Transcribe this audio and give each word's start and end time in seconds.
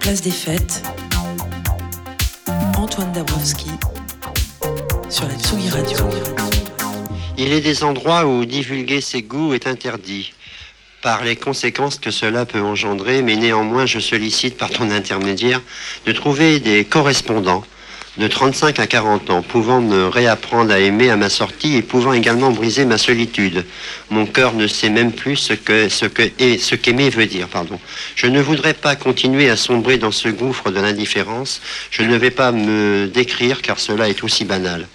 Place 0.00 0.22
des 0.22 0.30
fêtes. 0.30 0.82
Antoine 2.74 3.12
Dabrowski 3.12 3.68
sur 5.10 5.28
la 5.28 5.34
Tsugi 5.34 5.68
Radio. 5.68 5.98
Il 7.36 7.52
est 7.52 7.60
des 7.60 7.84
endroits 7.84 8.24
où 8.24 8.46
divulguer 8.46 9.02
ses 9.02 9.20
goûts 9.20 9.52
est 9.52 9.66
interdit 9.66 10.32
par 11.02 11.22
les 11.22 11.36
conséquences 11.36 11.98
que 11.98 12.10
cela 12.10 12.46
peut 12.46 12.62
engendrer, 12.62 13.20
mais 13.20 13.36
néanmoins 13.36 13.84
je 13.84 13.98
sollicite 13.98 14.56
par 14.56 14.70
ton 14.70 14.90
intermédiaire 14.90 15.60
de 16.06 16.12
trouver 16.12 16.60
des 16.60 16.86
correspondants 16.86 17.62
de 18.18 18.26
35 18.28 18.78
à 18.78 18.86
40 18.86 19.30
ans, 19.30 19.42
pouvant 19.42 19.80
me 19.80 20.08
réapprendre 20.08 20.72
à 20.72 20.78
aimer 20.78 21.10
à 21.10 21.16
ma 21.16 21.28
sortie 21.28 21.76
et 21.76 21.82
pouvant 21.82 22.12
également 22.12 22.50
briser 22.50 22.84
ma 22.84 22.98
solitude. 22.98 23.64
Mon 24.10 24.26
cœur 24.26 24.54
ne 24.54 24.66
sait 24.66 24.88
même 24.88 25.12
plus 25.12 25.36
ce 25.36 25.52
que 25.52 25.88
ce 25.88 26.74
qu'aimer 26.74 27.10
veut 27.10 27.26
dire, 27.26 27.48
pardon. 27.48 27.78
Je 28.14 28.26
ne 28.26 28.40
voudrais 28.40 28.74
pas 28.74 28.96
continuer 28.96 29.50
à 29.50 29.56
sombrer 29.56 29.98
dans 29.98 30.12
ce 30.12 30.28
gouffre 30.28 30.70
de 30.70 30.80
l'indifférence. 30.80 31.60
Je 31.90 32.02
ne 32.02 32.16
vais 32.16 32.30
pas 32.30 32.52
me 32.52 33.06
décrire 33.06 33.62
car 33.62 33.78
cela 33.78 34.08
est 34.08 34.24
aussi 34.24 34.44
banal. 34.44 34.86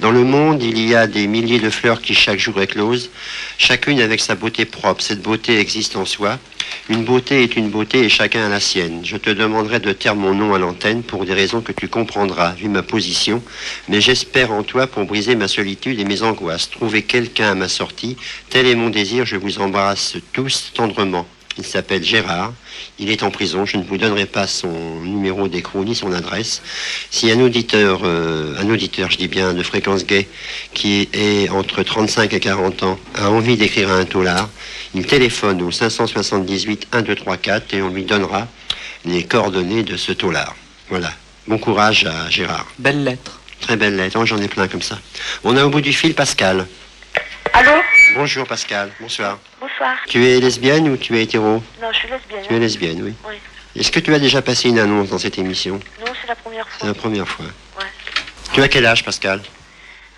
Dans 0.00 0.10
le 0.10 0.24
monde, 0.24 0.62
il 0.62 0.78
y 0.78 0.94
a 0.94 1.06
des 1.06 1.26
milliers 1.26 1.58
de 1.58 1.70
fleurs 1.70 2.00
qui 2.00 2.14
chaque 2.14 2.38
jour 2.38 2.60
éclosent, 2.60 3.10
chacune 3.58 4.00
avec 4.00 4.20
sa 4.20 4.34
beauté 4.34 4.64
propre. 4.64 5.02
Cette 5.02 5.22
beauté 5.22 5.58
existe 5.58 5.96
en 5.96 6.04
soi. 6.04 6.38
Une 6.88 7.04
beauté 7.04 7.42
est 7.42 7.56
une 7.56 7.70
beauté 7.70 8.00
et 8.00 8.08
chacun 8.08 8.46
a 8.46 8.48
la 8.48 8.60
sienne. 8.60 9.00
Je 9.04 9.16
te 9.16 9.30
demanderai 9.30 9.80
de 9.80 9.92
taire 9.92 10.14
mon 10.14 10.34
nom 10.34 10.54
à 10.54 10.58
l'antenne 10.58 11.02
pour 11.02 11.24
des 11.24 11.34
raisons 11.34 11.60
que 11.60 11.72
tu 11.72 11.88
comprendras, 11.88 12.52
vu 12.52 12.68
ma 12.68 12.82
position, 12.82 13.42
mais 13.88 14.00
j'espère 14.00 14.52
en 14.52 14.62
toi 14.62 14.86
pour 14.86 15.04
briser 15.04 15.34
ma 15.34 15.48
solitude 15.48 15.98
et 15.98 16.04
mes 16.04 16.22
angoisses. 16.22 16.70
Trouver 16.70 17.02
quelqu'un 17.02 17.50
à 17.50 17.54
ma 17.54 17.68
sortie, 17.68 18.16
tel 18.50 18.66
est 18.66 18.74
mon 18.74 18.90
désir, 18.90 19.26
je 19.26 19.36
vous 19.36 19.58
embrasse 19.60 20.16
tous 20.32 20.72
tendrement. 20.74 21.26
Il 21.58 21.64
s'appelle 21.64 22.04
Gérard. 22.04 22.52
Il 22.98 23.10
est 23.10 23.22
en 23.22 23.30
prison. 23.30 23.64
Je 23.64 23.78
ne 23.78 23.82
vous 23.82 23.96
donnerai 23.96 24.26
pas 24.26 24.46
son 24.46 25.00
numéro 25.00 25.48
d'écrou 25.48 25.84
ni 25.84 25.94
son 25.94 26.12
adresse. 26.12 26.62
Si 27.10 27.30
un 27.30 27.40
auditeur, 27.40 28.00
euh, 28.04 28.54
un 28.58 28.68
auditeur, 28.68 29.10
je 29.10 29.16
dis 29.16 29.28
bien, 29.28 29.54
de 29.54 29.62
fréquence 29.62 30.04
gay, 30.04 30.28
qui 30.74 31.08
est 31.12 31.48
entre 31.48 31.82
35 31.82 32.32
et 32.34 32.40
40 32.40 32.82
ans, 32.82 32.98
a 33.14 33.30
envie 33.30 33.56
d'écrire 33.56 33.90
à 33.90 33.94
un 33.94 34.04
taulard, 34.04 34.50
il 34.94 35.06
téléphone 35.06 35.62
au 35.62 35.70
578 35.70 36.88
1234 36.94 37.74
et 37.74 37.82
on 37.82 37.88
lui 37.88 38.04
donnera 38.04 38.48
les 39.04 39.24
coordonnées 39.24 39.82
de 39.82 39.96
ce 39.96 40.12
taulard. 40.12 40.54
Voilà. 40.90 41.12
Bon 41.48 41.58
courage 41.58 42.04
à 42.04 42.28
Gérard. 42.28 42.66
Belle 42.78 43.04
lettre. 43.04 43.40
Très 43.60 43.76
belle 43.76 43.96
lettre. 43.96 44.18
Oh, 44.20 44.26
J'en 44.26 44.38
ai 44.38 44.48
plein 44.48 44.68
comme 44.68 44.82
ça. 44.82 44.98
On 45.44 45.56
a 45.56 45.64
au 45.64 45.70
bout 45.70 45.80
du 45.80 45.92
fil 45.92 46.14
Pascal. 46.14 46.66
Allô 47.56 47.72
Bonjour 48.14 48.46
Pascal. 48.46 48.90
Bonsoir. 49.00 49.38
Bonsoir. 49.60 49.96
Tu 50.08 50.24
es 50.26 50.40
lesbienne 50.40 50.88
ou 50.90 50.96
tu 50.96 51.16
es 51.18 51.22
hétéro 51.22 51.62
Non, 51.80 51.88
je 51.92 51.98
suis 51.98 52.08
lesbienne. 52.08 52.44
Tu 52.46 52.54
es 52.54 52.58
lesbienne, 52.58 53.02
oui. 53.02 53.14
Oui. 53.26 53.36
Est-ce 53.74 53.90
que 53.90 54.00
tu 54.00 54.14
as 54.14 54.18
déjà 54.18 54.42
passé 54.42 54.68
une 54.68 54.78
annonce 54.78 55.08
dans 55.10 55.18
cette 55.18 55.38
émission 55.38 55.80
Non, 56.00 56.12
c'est 56.20 56.28
la 56.28 56.34
première 56.36 56.66
C'est 56.72 56.78
fois. 56.80 56.88
la 56.88 56.94
première 56.94 57.28
fois. 57.28 57.44
Ouais. 57.78 57.84
Tu 58.52 58.62
as 58.62 58.68
quel 58.68 58.84
âge, 58.86 59.04
Pascal 59.04 59.40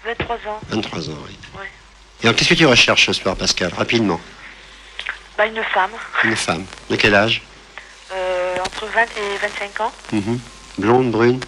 23 0.05 0.36
ans. 0.50 0.61
23 0.70 1.11
ans, 1.11 1.19
oui. 1.27 1.36
Ouais. 1.58 1.67
Et 2.22 2.27
alors, 2.27 2.36
qu'est-ce 2.36 2.48
que 2.50 2.55
tu 2.55 2.67
recherches 2.67 3.06
ce 3.06 3.12
soir, 3.12 3.36
Pascal 3.36 3.73
Rapidement. 3.77 4.20
Bah, 5.36 5.47
une 5.47 5.62
femme. 5.62 5.91
Une 6.25 6.36
femme. 6.36 6.64
De 6.91 6.97
quel 6.97 7.14
âge 7.14 7.42
Euh, 8.12 8.56
entre 8.64 8.86
20 8.86 9.02
et 9.02 9.36
25 9.42 9.80
ans. 9.80 9.92
Mhm. 10.12 10.41
Blonde, 10.78 11.11
brune, 11.12 11.41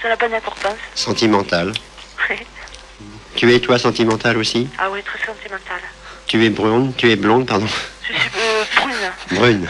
Ça 0.00 0.08
n'a 0.08 0.16
pas 0.16 0.28
d'importance. 0.28 0.78
sentimentale. 0.94 1.72
Oui. 2.30 2.36
Tu 3.36 3.52
es, 3.52 3.60
toi, 3.60 3.78
sentimentale 3.78 4.36
aussi 4.36 4.68
Ah 4.78 4.88
oui, 4.90 5.00
très 5.02 5.18
sentimentale. 5.24 5.80
Tu 6.26 6.44
es 6.44 6.50
brune, 6.50 6.92
tu 6.96 7.10
es 7.10 7.16
blonde, 7.16 7.46
pardon. 7.46 7.66
Je 8.02 8.12
suis 8.12 8.30
euh, 8.38 8.64
brune. 8.76 9.38
Brune. 9.38 9.68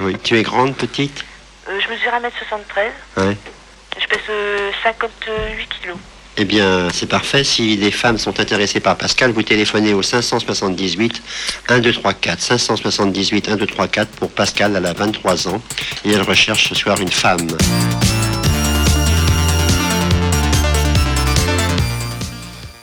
Oui. 0.00 0.16
Tu 0.22 0.38
es 0.38 0.42
grande, 0.42 0.74
petite 0.76 1.24
Euh, 1.68 1.78
je 1.80 1.88
mesure 1.88 2.10
1m73. 2.12 3.24
Ouais. 3.28 3.36
Je 4.00 4.06
pèse 4.06 4.18
euh, 4.30 4.70
58 4.82 5.68
kilos. 5.80 5.96
Eh 6.38 6.44
bien, 6.46 6.88
c'est 6.92 7.08
parfait. 7.08 7.44
Si 7.44 7.76
les 7.76 7.90
femmes 7.90 8.16
sont 8.16 8.40
intéressées 8.40 8.80
par 8.80 8.96
Pascal, 8.96 9.32
vous 9.32 9.42
téléphonez 9.42 9.92
au 9.92 10.02
578 10.02 11.22
1234. 11.70 12.40
578 12.40 13.48
1234 13.48 14.08
pour 14.12 14.30
Pascal, 14.30 14.74
elle 14.76 14.86
a 14.86 14.94
23 14.94 15.48
ans 15.48 15.60
et 16.06 16.12
elle 16.12 16.22
recherche 16.22 16.70
ce 16.70 16.74
soir 16.74 16.98
une 17.00 17.12
femme. 17.12 17.48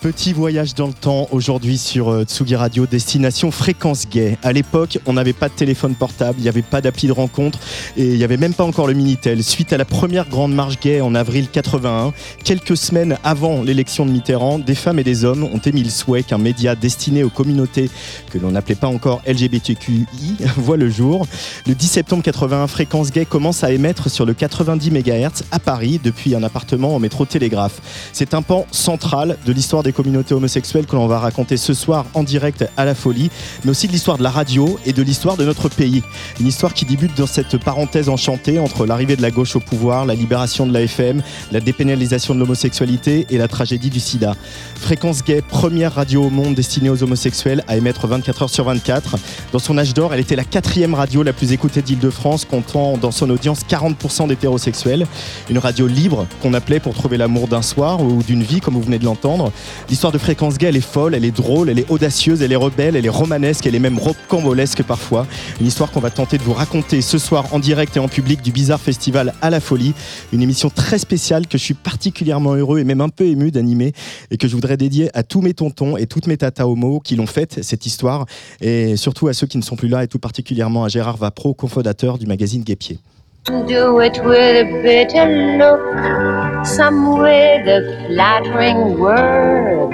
Petit 0.02 0.32
voyage 0.32 0.76
dans 0.76 0.88
le 0.88 0.94
temps 0.94 1.28
aujourd'hui 1.32 1.78
sur 1.78 2.10
euh, 2.10 2.24
Tsugi 2.24 2.56
Radio, 2.56 2.86
destination 2.86 3.52
fréquence 3.52 4.08
gay. 4.08 4.38
À 4.44 4.54
l'époque, 4.54 4.98
on 5.06 5.12
n'avait 5.12 5.34
pas 5.34 5.50
de 5.50 5.54
téléphone 5.54 5.94
portable, 5.94 6.36
il 6.38 6.44
n'y 6.44 6.48
avait 6.48 6.62
pas 6.62 6.80
d'appli 6.80 7.10
de 7.10 7.12
rencontre 7.12 7.60
et 7.98 8.06
il 8.06 8.16
n'y 8.16 8.24
avait 8.24 8.38
même 8.38 8.54
pas 8.54 8.64
encore 8.64 8.88
le 8.88 8.94
Minitel. 8.94 9.44
Suite 9.44 9.74
à 9.74 9.78
la 9.78 9.84
première 9.84 10.30
grande 10.30 10.54
marche 10.56 10.80
gay 10.80 11.02
en 11.02 11.16
avril 11.16 11.50
81, 11.52 12.14
quelques 12.46 12.78
semaines 12.78 13.18
avant 13.26 13.62
l'élection 13.62 14.06
de 14.06 14.12
Mitterrand, 14.12 14.58
des 14.58 14.74
femmes 14.74 15.00
et 15.00 15.04
des 15.04 15.26
hommes 15.26 15.44
ont 15.44 15.60
émis 15.60 15.84
le 15.84 15.90
souhait 15.90 16.24
qu'un 16.24 16.38
média 16.38 16.76
destiné 16.76 17.26
aux 17.26 17.30
communautés 17.30 17.90
que 18.32 18.38
l'on 18.38 18.52
n'appelait 18.52 18.76
pas 18.76 18.88
encore 18.88 19.22
LGBTQI 19.28 20.06
voit 20.56 20.78
le 20.78 20.90
jour. 20.90 21.28
Le 21.68 21.76
10 21.76 21.88
septembre 21.88 22.24
81, 22.24 22.68
Fréquence 22.68 23.12
Gay 23.12 23.26
commence 23.26 23.66
à 23.66 23.72
émettre 23.74 24.10
sur 24.10 24.26
le 24.26 24.34
90 24.34 24.92
MHz 24.92 25.44
à 25.52 25.60
Paris 25.60 26.00
depuis 26.02 26.36
un 26.36 26.44
appartement 26.44 26.96
au 26.96 27.00
métro 27.00 27.26
Télégraphe. 27.26 27.82
C'est 28.14 28.34
un 28.34 28.42
pan 28.42 28.66
central 28.72 29.38
de 29.46 29.52
l'histoire 29.52 29.84
des 29.84 29.89
communautés 29.92 30.34
homosexuelles 30.34 30.86
que 30.86 30.96
l'on 30.96 31.08
va 31.08 31.20
raconter 31.20 31.58
ce 31.58 31.74
soir 31.74 32.06
en 32.14 32.24
direct 32.24 32.66
à 32.78 32.86
la 32.86 32.96
folie, 32.96 33.30
mais 33.64 33.72
aussi 33.72 33.88
de 33.88 33.92
l'histoire 33.92 34.18
de 34.18 34.24
la 34.24 34.30
radio 34.30 34.80
et 34.86 34.94
de 34.94 35.02
l'histoire 35.02 35.38
de 35.38 35.46
notre 35.46 35.70
pays. 35.70 36.04
Une 36.40 36.48
histoire 36.48 36.74
qui 36.74 36.86
débute 36.86 37.16
dans 37.18 37.28
cette 37.28 37.58
parenthèse 37.58 38.10
enchantée 38.10 38.60
entre 38.60 38.86
l'arrivée 38.86 39.16
de 39.16 39.22
la 39.22 39.32
gauche 39.32 39.56
au 39.56 39.60
pouvoir, 39.60 40.06
la 40.06 40.16
libération 40.16 40.66
de 40.66 40.74
la 40.74 40.82
FM, 40.82 41.22
la 41.52 41.60
dépénalisation 41.60 42.34
de 42.36 42.40
l'homosexualité 42.40 43.28
et 43.30 43.38
la 43.38 43.48
tragédie 43.48 43.90
du 43.90 44.00
sida. 44.00 44.36
Fréquence 44.76 45.24
Gay, 45.24 45.42
première 45.42 45.94
radio 45.94 46.24
au 46.24 46.30
monde 46.30 46.56
destinée 46.56 46.90
aux 46.90 47.04
homosexuels 47.04 47.64
à 47.68 47.78
émettre 47.78 48.08
24 48.08 48.44
heures 48.44 48.50
sur 48.50 48.66
24. 48.66 49.18
Dans 49.52 49.60
son 49.60 49.78
âge 49.78 49.94
d'or, 49.94 50.14
elle 50.14 50.20
était 50.20 50.36
la 50.36 50.44
quatrième 50.44 50.94
radio 50.94 51.24
la 51.24 51.34
plus 51.34 51.52
écoutée 51.52 51.82
d'Île-de-France, 51.82 52.46
comptant 52.46 52.98
dans 52.98 53.12
son 53.12 53.30
audience 53.30 53.62
40% 53.70 54.28
d'hétérosexuels. 54.28 55.08
Une 55.50 55.58
radio 55.58 55.88
libre 55.88 56.28
qu'on 56.42 56.54
appelait 56.54 56.80
pour 56.80 56.94
trouver 56.94 57.18
l'amour 57.18 57.48
d'un 57.48 57.62
soir 57.62 58.02
ou 58.02 58.24
d'une 58.24 58.44
vie, 58.44 58.60
comme 58.60 58.76
vous 58.76 58.82
venez 58.82 59.00
de 59.00 59.06
l'entendre. 59.06 59.52
L'histoire 59.88 60.12
de 60.12 60.18
Fréquence 60.18 60.58
Gay, 60.58 60.68
elle 60.68 60.76
est 60.76 60.82
folle, 60.82 61.16
elle 61.16 61.26
est 61.26 61.36
drôle, 61.36 61.70
elle 61.70 61.80
est 61.80 61.90
audacieuse, 61.90 62.42
elle 62.42 62.52
est 62.52 62.58
rebelle, 62.58 62.96
elle 62.96 63.06
est 63.06 63.10
romanesque, 63.10 63.66
elle 63.66 63.76
est 63.76 63.80
même 63.80 63.98
rocambolesque 63.98 64.84
parfois. 64.84 65.26
Une 65.60 65.68
histoire 65.68 65.92
qu'on 65.92 66.00
va 66.00 66.10
tenter 66.10 66.38
de 66.38 66.44
vous 66.44 66.54
raconter 66.54 67.02
ce 67.02 67.18
soir 67.18 67.54
en 67.54 67.60
direct 67.60 67.98
et 67.98 68.00
en 68.00 68.08
public 68.08 68.42
du 68.42 68.52
Bizarre 68.52 68.82
Festival 68.82 69.34
à 69.42 69.50
la 69.50 69.60
Folie. 69.60 69.94
Une 70.34 70.42
émission 70.42 70.70
très 70.70 71.00
spéciale 71.00 71.48
que 71.48 71.58
je 71.58 71.64
suis 71.64 71.74
particulièrement 71.74 72.54
heureux 72.54 72.80
et 72.80 72.84
même 72.84 73.02
un 73.02 73.10
peu 73.10 73.26
ému 73.26 73.52
d'animer 73.52 73.94
et 74.32 74.38
que 74.38 74.48
je 74.48 74.56
voudrais 74.56 74.78
dédier 74.78 75.10
à 75.16 75.24
tous 75.24 75.42
mes 75.42 75.54
tontons 75.54 75.98
et 75.98 76.06
toutes 76.06 76.28
mes 76.28 76.38
tatas 76.38 76.66
homo 76.66 77.00
qui 77.00 77.16
l'ont 77.16 77.28
faite, 77.28 77.64
cette 77.64 77.86
histoire, 77.86 78.26
et 78.62 78.96
surtout 78.96 79.28
à 79.28 79.34
ceux 79.34 79.48
qui 79.48 79.58
ne 79.58 79.64
sont 79.64 79.76
plus 79.76 79.88
là 79.88 80.04
et 80.04 80.08
tout 80.08 80.20
particulièrement 80.20 80.84
à 80.84 80.88
Gérard 80.90 81.18
Vapro, 81.18 81.54
cofondateur 81.54 82.18
du 82.18 82.26
magazine 82.26 82.64
Guépier. 82.64 83.00
Do 83.46 84.00
it 84.02 84.20
with 84.24 84.68
a 84.68 84.82
bitter 84.84 85.58
look, 85.58 86.66
some 86.66 87.18
with 87.18 87.68
a 87.68 88.06
flattering 88.08 89.00
word. 89.00 89.92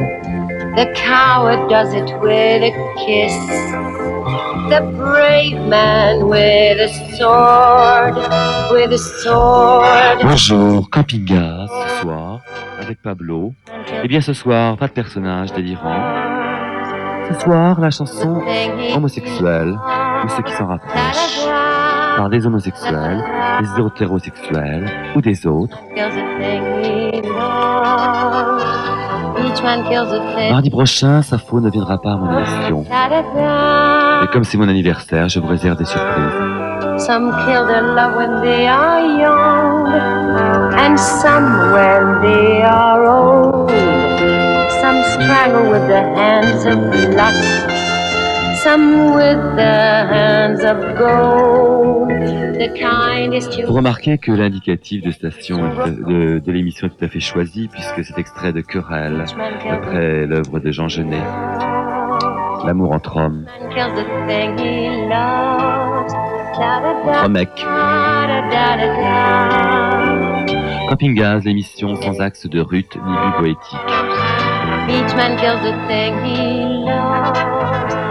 The 0.76 0.92
coward 0.96 1.70
does 1.70 1.94
it 1.94 2.12
with 2.20 2.64
a 2.64 2.72
kiss, 2.98 3.34
the 4.70 4.82
brave 4.98 5.62
man 5.70 6.28
with 6.28 6.80
a 6.80 6.90
sword, 7.16 8.16
with 8.74 8.92
a 8.92 8.98
sword. 8.98 10.24
Bonjour, 10.24 10.90
Camping-Gaz, 10.90 11.70
ce 11.70 12.02
soir, 12.02 12.42
avec 12.82 13.02
Pablo. 13.02 13.54
Eh 14.04 14.08
bien, 14.08 14.22
ce 14.22 14.34
soir, 14.34 14.76
pas 14.76 14.88
de 14.88 14.94
personnage 14.94 15.54
délirant. 15.54 16.04
Ce 17.32 17.40
soir, 17.40 17.80
la 17.80 17.92
chanson 17.92 18.42
homosexuelle, 18.94 19.78
ou 20.26 20.30
ce 20.30 20.42
qui 20.42 20.52
s'en 20.54 20.68
rapproche, 20.68 21.48
par 22.16 22.30
des 22.30 22.46
homosexuels, 22.46 23.24
des 23.62 23.82
hétérosexuels, 23.82 24.90
ou 25.16 25.22
des 25.22 25.46
autres. 25.48 25.80
Mardi 30.52 30.70
prochain, 30.70 31.22
Safo 31.22 31.60
ne 31.60 31.70
viendra 31.70 31.98
pas 31.98 32.14
à 32.14 32.18
mon 32.18 32.32
émission. 32.38 32.86
Et 34.24 34.28
comme 34.28 34.44
c'est 34.44 34.58
mon 34.58 34.68
anniversaire, 34.68 35.30
je 35.30 35.40
vous 35.40 35.48
réserve 35.48 35.78
des 35.78 35.86
surprises. 35.86 36.56
Some 36.98 37.32
kill 37.46 37.66
their 37.68 37.84
love 37.84 38.16
when 38.16 38.42
they 38.42 38.68
are 38.68 39.02
young, 39.20 39.88
and 40.78 40.98
some 40.98 41.74
when 41.74 42.22
they 42.22 42.64
are 42.64 43.06
old. 43.06 43.70
Some 44.82 45.04
strangle 45.12 45.72
with 45.72 45.88
the 45.90 46.02
hands 46.16 46.66
of 46.66 46.78
lust, 47.14 47.65
Vous 53.68 53.74
remarquez 53.74 54.18
que 54.18 54.32
l'indicatif 54.32 55.04
de 55.04 55.12
station 55.12 55.58
de, 55.58 56.40
de 56.40 56.52
l'émission 56.52 56.88
est 56.88 56.90
tout 56.90 57.06
à 57.06 57.08
fait 57.08 57.20
choisi, 57.20 57.68
puisque 57.68 58.04
c'est 58.04 58.18
extrait 58.18 58.54
de 58.54 58.62
Querelle, 58.62 59.26
après 59.70 60.26
l'œuvre 60.26 60.60
de 60.60 60.72
Jean 60.72 60.88
Genet. 60.88 61.22
L'amour 62.66 62.94
entre 62.94 63.18
hommes. 63.18 63.46
Loves. 63.76 64.04
Remec. 67.22 67.50
Camping 70.90 71.14
Gaz, 71.14 71.44
l'émission 71.44 71.96
sans 71.98 72.20
axe 72.20 72.48
de 72.48 72.62
rute 72.62 72.96
ni 72.96 73.14
vue 73.14 73.32
poétique. 73.38 73.80
Each 74.90 75.16
man 75.16 75.38
kills 75.38 75.62
the 75.62 75.76
thing 75.88 76.16
he 76.24 76.64
loves. 76.84 78.05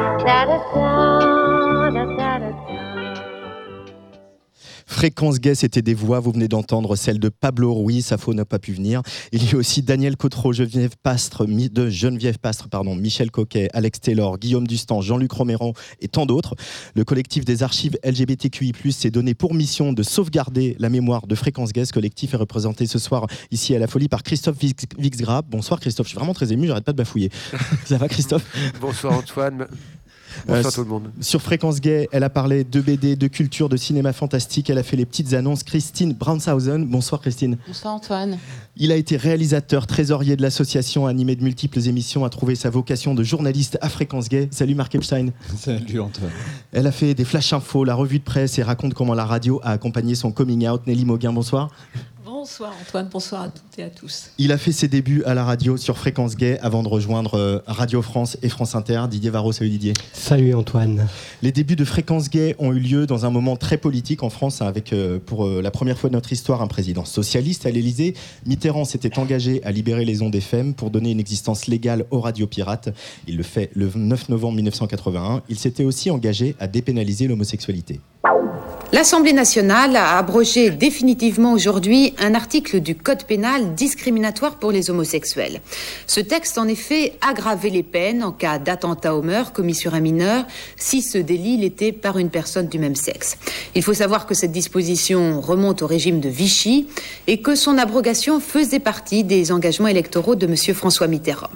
Fréquence 4.87 5.41
Gay, 5.41 5.55
c'était 5.55 5.82
des 5.82 5.94
voix, 5.94 6.21
vous 6.21 6.31
venez 6.32 6.47
d'entendre 6.47 6.94
celle 6.94 7.19
de 7.19 7.29
Pablo 7.29 7.75
Ruiz, 7.75 8.06
Safo 8.06 8.32
n'a 8.35 8.44
pas 8.44 8.59
pu 8.59 8.73
venir. 8.73 9.03
Il 9.32 9.50
y 9.50 9.55
a 9.55 9.56
aussi 9.59 9.82
Daniel 9.82 10.17
Cotreau, 10.17 10.53
Geneviève 10.53 10.94
Pastre, 11.03 11.47
Michel 11.47 13.31
Coquet, 13.31 13.69
Alex 13.73 14.00
Taylor, 14.00 14.38
Guillaume 14.38 14.67
Dustan, 14.67 15.00
Jean-Luc 15.00 15.32
Roméran 15.32 15.73
et 16.00 16.09
tant 16.09 16.27
d'autres. 16.27 16.55
Le 16.94 17.05
collectif 17.05 17.44
des 17.44 17.62
archives 17.62 17.99
LGBTQI+, 18.05 18.73
s'est 18.93 19.11
donné 19.11 19.35
pour 19.35 19.55
mission 19.55 19.93
de 19.93 20.03
sauvegarder 20.03 20.77
la 20.79 20.91
mémoire 20.91 21.27
de 21.27 21.35
Fréquence 21.35 21.73
Gay. 21.73 21.85
Ce 21.87 21.93
collectif 21.93 22.35
est 22.35 22.38
représenté 22.38 22.87
ce 22.87 22.99
soir 22.99 23.27
ici 23.50 23.75
à 23.75 23.79
la 23.79 23.87
Folie 23.87 24.09
par 24.09 24.23
Christophe 24.23 24.59
Vix- 24.59 24.87
Vixgrab. 24.99 25.47
Bonsoir 25.49 25.81
Christophe, 25.81 26.06
je 26.06 26.11
suis 26.11 26.19
vraiment 26.19 26.35
très 26.35 26.53
ému, 26.53 26.67
j'arrête 26.67 26.85
pas 26.85 26.93
de 26.93 26.99
bafouiller. 26.99 27.31
Ça 27.85 27.97
va 27.99 28.09
Christophe? 28.09 28.44
Bonsoir 28.81 29.15
Antoine. 29.19 29.67
Euh, 30.48 30.56
Bonsoir 30.56 30.72
tout 30.72 30.82
le 30.82 30.88
monde. 30.88 31.10
Sur 31.20 31.42
Fréquence 31.42 31.81
Gay, 31.81 32.08
elle 32.12 32.25
a 32.25 32.31
parlé 32.31 32.64
de 32.64 32.81
BD, 32.81 33.16
de 33.16 33.26
culture, 33.26 33.69
de 33.69 33.76
cinéma 33.76 34.12
fantastique. 34.12 34.70
Elle 34.70 34.78
a 34.78 34.82
fait 34.82 34.96
les 34.96 35.06
petites 35.06 35.32
annonces. 35.34 35.62
Christine 35.62 36.12
Brownshausen. 36.12 36.84
Bonsoir 36.86 37.20
Christine. 37.20 37.56
Bonsoir 37.66 37.94
Antoine. 37.94 38.38
Il 38.76 38.90
a 38.90 38.96
été 38.96 39.16
réalisateur, 39.16 39.86
trésorier 39.86 40.36
de 40.36 40.42
l'association, 40.42 41.06
animé 41.06 41.36
de 41.36 41.44
multiples 41.44 41.86
émissions, 41.86 42.25
a 42.25 42.31
trouvé 42.31 42.54
sa 42.56 42.70
vocation 42.70 43.14
de 43.14 43.22
journaliste 43.22 43.78
à 43.81 43.88
Fréquence 43.88 44.28
Gay. 44.28 44.48
Salut 44.50 44.75
Marc 44.75 44.94
Epstein. 44.94 45.28
Salut 45.56 46.00
Antoine. 46.00 46.31
Elle 46.72 46.86
a 46.86 46.92
fait 46.92 47.14
des 47.14 47.25
flash 47.25 47.52
infos, 47.52 47.84
la 47.84 47.94
revue 47.94 48.19
de 48.19 48.25
presse 48.25 48.58
et 48.58 48.62
raconte 48.62 48.94
comment 48.94 49.14
la 49.14 49.25
radio 49.25 49.60
a 49.62 49.70
accompagné 49.70 50.14
son 50.14 50.32
coming 50.32 50.66
out. 50.69 50.86
Nelly 50.86 51.04
Mauguin, 51.04 51.32
bonsoir. 51.32 51.70
Bonsoir 52.44 52.75
Antoine, 52.79 53.08
bonsoir 53.11 53.41
à 53.41 53.49
toutes 53.49 53.79
et 53.79 53.85
à 53.85 53.88
tous. 53.88 54.29
Il 54.37 54.52
a 54.52 54.58
fait 54.58 54.70
ses 54.70 54.87
débuts 54.87 55.23
à 55.25 55.32
la 55.32 55.44
radio 55.44 55.79
sur 55.79 55.96
Fréquence 55.96 56.37
Gay 56.37 56.58
avant 56.61 56.82
de 56.82 56.88
rejoindre 56.88 57.38
euh, 57.38 57.61
Radio 57.67 58.02
France 58.02 58.37
et 58.43 58.50
France 58.50 58.75
Inter. 58.75 59.05
Didier 59.08 59.31
Varro, 59.31 59.50
salut 59.50 59.70
Didier. 59.70 59.94
Salut 60.12 60.55
Antoine. 60.55 61.06
Les 61.41 61.52
débuts 61.52 61.75
de 61.75 61.87
Fréquence 61.87 62.29
Gay 62.29 62.55
ont 62.58 62.75
eu 62.75 62.81
lieu 62.81 63.06
dans 63.06 63.25
un 63.25 63.31
moment 63.31 63.56
très 63.56 63.79
politique 63.79 64.23
en 64.23 64.29
France, 64.29 64.61
avec 64.61 64.93
euh, 64.93 65.19
pour 65.25 65.46
euh, 65.46 65.62
la 65.62 65.70
première 65.70 65.96
fois 65.96 66.11
de 66.11 66.14
notre 66.14 66.35
histoire 66.35 66.61
un 66.61 66.67
président 66.67 67.06
socialiste 67.06 67.64
à 67.64 67.70
l'Élysée. 67.70 68.12
Mitterrand 68.44 68.85
s'était 68.85 69.19
engagé 69.19 69.64
à 69.64 69.73
libérer 69.73 70.05
les 70.05 70.20
ondes 70.20 70.35
FM 70.35 70.75
pour 70.75 70.91
donner 70.91 71.12
une 71.12 71.20
existence 71.20 71.67
légale 71.67 72.05
aux 72.11 72.20
radios 72.20 72.46
pirates. 72.46 72.91
Il 73.26 73.38
le 73.38 73.43
fait 73.43 73.70
le 73.75 73.91
9 73.94 74.29
novembre 74.29 74.56
1981. 74.56 75.41
Il 75.49 75.58
s'était 75.58 75.85
aussi 75.85 76.11
engagé 76.11 76.56
à 76.61 76.67
dépénaliser 76.67 77.26
l'homosexualité. 77.26 78.00
L'Assemblée 78.94 79.32
nationale 79.32 79.96
a 79.96 80.19
abrogé 80.19 80.70
définitivement 80.70 81.52
aujourd'hui 81.52 82.14
un 82.20 82.32
article 82.32 82.79
du 82.79 82.94
Code 82.94 83.25
pénal 83.25 83.75
discriminatoire 83.75 84.55
pour 84.55 84.70
les 84.70 84.88
homosexuels. 84.88 85.61
Ce 86.06 86.20
texte, 86.20 86.58
en 86.58 86.69
effet, 86.69 87.14
aggravait 87.20 87.70
les 87.70 87.82
peines 87.82 88.23
en 88.23 88.31
cas 88.31 88.61
d'attentat 88.61 89.17
au 89.17 89.23
meurtre 89.23 89.52
commis 89.52 89.75
sur 89.75 89.94
un 89.94 90.00
mineur 90.00 90.44
si 90.76 91.02
ce 91.02 91.19
délit 91.19 91.56
l'était 91.56 91.91
par 91.91 92.19
une 92.19 92.31
personne 92.31 92.69
du 92.69 92.79
même 92.79 92.94
sexe. 92.94 93.37
Il 93.75 93.82
faut 93.82 93.94
savoir 93.94 94.26
que 94.26 94.35
cette 94.35 94.52
disposition 94.52 95.41
remonte 95.41 95.82
au 95.82 95.88
régime 95.88 96.20
de 96.20 96.29
Vichy 96.29 96.87
et 97.26 97.43
que 97.43 97.56
son 97.56 97.79
abrogation 97.79 98.38
faisait 98.38 98.79
partie 98.79 99.25
des 99.25 99.50
engagements 99.50 99.88
électoraux 99.88 100.37
de 100.37 100.46
M. 100.46 100.55
François 100.73 101.08
Mitterrand. 101.08 101.50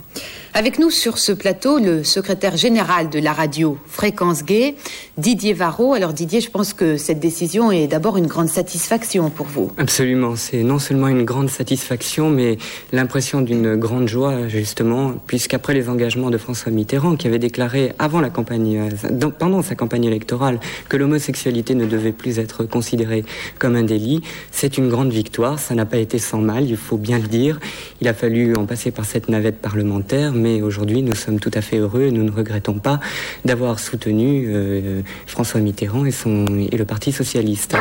Avec 0.55 0.81
nous 0.81 0.91
sur 0.91 1.19
ce 1.19 1.31
plateau, 1.31 1.79
le 1.79 2.03
secrétaire 2.03 2.57
général 2.57 3.11
de 3.11 3.21
la 3.21 3.33
radio 3.33 3.79
Fréquence 3.87 4.45
Gay, 4.45 4.75
Didier 5.19 5.53
Varro. 5.53 5.95
Alors 5.95 6.13
Didier, 6.13 6.41
je 6.41 6.51
pense 6.51 6.73
que 6.73 6.97
cette 6.97 7.21
décision 7.29 7.71
est 7.71 7.89
d'abord 7.89 8.17
une 8.17 8.27
grande 8.27 8.49
satisfaction 8.49 9.29
pour 9.29 9.45
vous. 9.45 9.71
Absolument, 9.77 10.35
c'est 10.35 10.63
non 10.63 10.79
seulement 10.79 11.09
une 11.09 11.25
grande 11.25 11.51
satisfaction, 11.51 12.31
mais 12.31 12.57
l'impression 12.91 13.43
d'une 13.43 13.77
grande 13.77 14.09
joie, 14.09 14.49
justement, 14.49 15.13
puisqu'après 15.27 15.75
les 15.75 15.91
engagements 15.91 16.31
de 16.31 16.39
François 16.39 16.73
Mitterrand, 16.73 17.17
qui 17.17 17.27
avait 17.27 17.39
déclaré 17.39 17.93
avant 17.99 18.23
la 18.23 18.31
campagne, 18.31 18.79
euh, 18.79 19.31
pendant 19.39 19.61
sa 19.61 19.75
campagne 19.75 20.05
électorale, 20.05 20.59
que 20.89 20.97
l'homosexualité 20.97 21.75
ne 21.75 21.85
devait 21.85 22.13
plus 22.13 22.39
être 22.39 22.65
considérée 22.65 23.27
comme 23.59 23.77
un 23.77 23.83
délit, 23.83 24.23
c'est 24.51 24.79
une 24.79 24.89
grande 24.89 25.13
victoire. 25.13 25.59
Ça 25.59 25.75
n'a 25.75 25.85
pas 25.85 25.99
été 25.99 26.19
sans 26.19 26.41
mal, 26.41 26.65
il 26.65 26.79
faut 26.79 26.97
bien 26.97 27.19
le 27.19 27.29
dire. 27.29 27.61
Il 28.01 28.09
a 28.09 28.15
fallu 28.15 28.57
en 28.57 28.65
passer 28.65 28.91
par 28.91 29.05
cette 29.05 29.29
navette 29.29 29.59
parlementaire, 29.59 30.33
mais 30.33 30.63
aujourd'hui, 30.63 31.03
nous 31.03 31.15
sommes 31.15 31.41
tout 31.41 31.53
à 31.53 31.61
fait 31.61 31.77
heureux 31.77 32.05
et 32.05 32.11
nous 32.11 32.25
ne 32.25 32.31
regrettons 32.31 32.79
pas 32.79 33.01
d'avoir 33.45 33.81
soutenu 33.81 34.47
euh, 34.49 35.03
François 35.27 35.61
Mitterrand 35.61 36.07
et, 36.07 36.15
et 36.73 36.77
le 36.79 36.85
Parti 36.87 37.13
socialiste. 37.19 37.75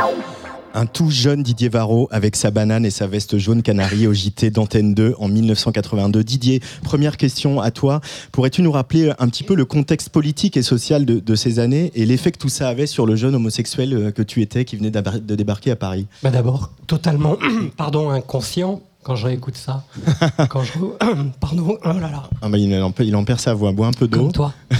Un 0.74 0.86
tout 0.86 1.10
jeune 1.10 1.44
Didier 1.44 1.68
Varro 1.68 2.08
avec 2.10 2.34
sa 2.34 2.50
banane 2.50 2.84
et 2.84 2.90
sa 2.90 3.06
veste 3.06 3.38
jaune 3.38 3.62
canari 3.62 4.08
au 4.08 4.12
JT 4.12 4.50
d'Antenne 4.50 4.94
2 4.94 5.14
en 5.16 5.28
1982. 5.28 6.24
Didier, 6.24 6.60
première 6.82 7.16
question 7.16 7.60
à 7.60 7.70
toi. 7.70 8.00
Pourrais-tu 8.32 8.62
nous 8.62 8.72
rappeler 8.72 9.12
un 9.20 9.28
petit 9.28 9.44
peu 9.44 9.54
le 9.54 9.64
contexte 9.64 10.08
politique 10.08 10.56
et 10.56 10.62
social 10.62 11.04
de, 11.06 11.20
de 11.20 11.34
ces 11.36 11.60
années 11.60 11.92
et 11.94 12.04
l'effet 12.04 12.32
que 12.32 12.38
tout 12.38 12.48
ça 12.48 12.68
avait 12.68 12.88
sur 12.88 13.06
le 13.06 13.14
jeune 13.14 13.36
homosexuel 13.36 13.94
euh, 13.94 14.10
que 14.10 14.22
tu 14.22 14.42
étais 14.42 14.64
qui 14.64 14.76
venait 14.76 14.90
de 14.90 15.34
débarquer 15.36 15.70
à 15.70 15.76
Paris? 15.76 16.08
Bah 16.24 16.30
D'abord, 16.30 16.72
totalement, 16.88 17.36
pardon, 17.76 18.10
inconscient 18.10 18.82
quand 19.04 19.14
je 19.14 19.26
réécoute 19.26 19.56
ça. 19.56 19.84
quand 20.50 20.64
je... 20.64 20.72
Pardon, 21.40 21.78
oh 21.80 21.86
là 21.86 22.00
là, 22.00 22.28
ah 22.42 22.48
bah, 22.48 22.58
il, 22.58 22.74
en, 22.82 22.92
il 22.98 23.14
en 23.14 23.24
perd 23.24 23.38
sa 23.38 23.54
voix, 23.54 23.70
bois 23.70 23.86
un 23.86 23.92
peu 23.92 24.08
d'eau. 24.08 24.18
comme 24.18 24.32
toi. 24.32 24.52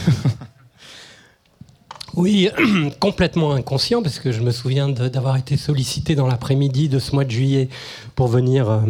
Oui, 2.18 2.48
complètement 3.00 3.52
inconscient, 3.52 4.02
parce 4.02 4.18
que 4.18 4.32
je 4.32 4.40
me 4.40 4.50
souviens 4.50 4.88
d'avoir 4.88 5.36
été 5.36 5.56
sollicité 5.56 6.14
dans 6.14 6.26
l'après-midi 6.26 6.88
de 6.88 6.98
ce 6.98 7.12
mois 7.14 7.24
de 7.24 7.30
juillet 7.30 7.68
pour 8.16 8.26
venir 8.26 8.68
euh, 8.68 8.80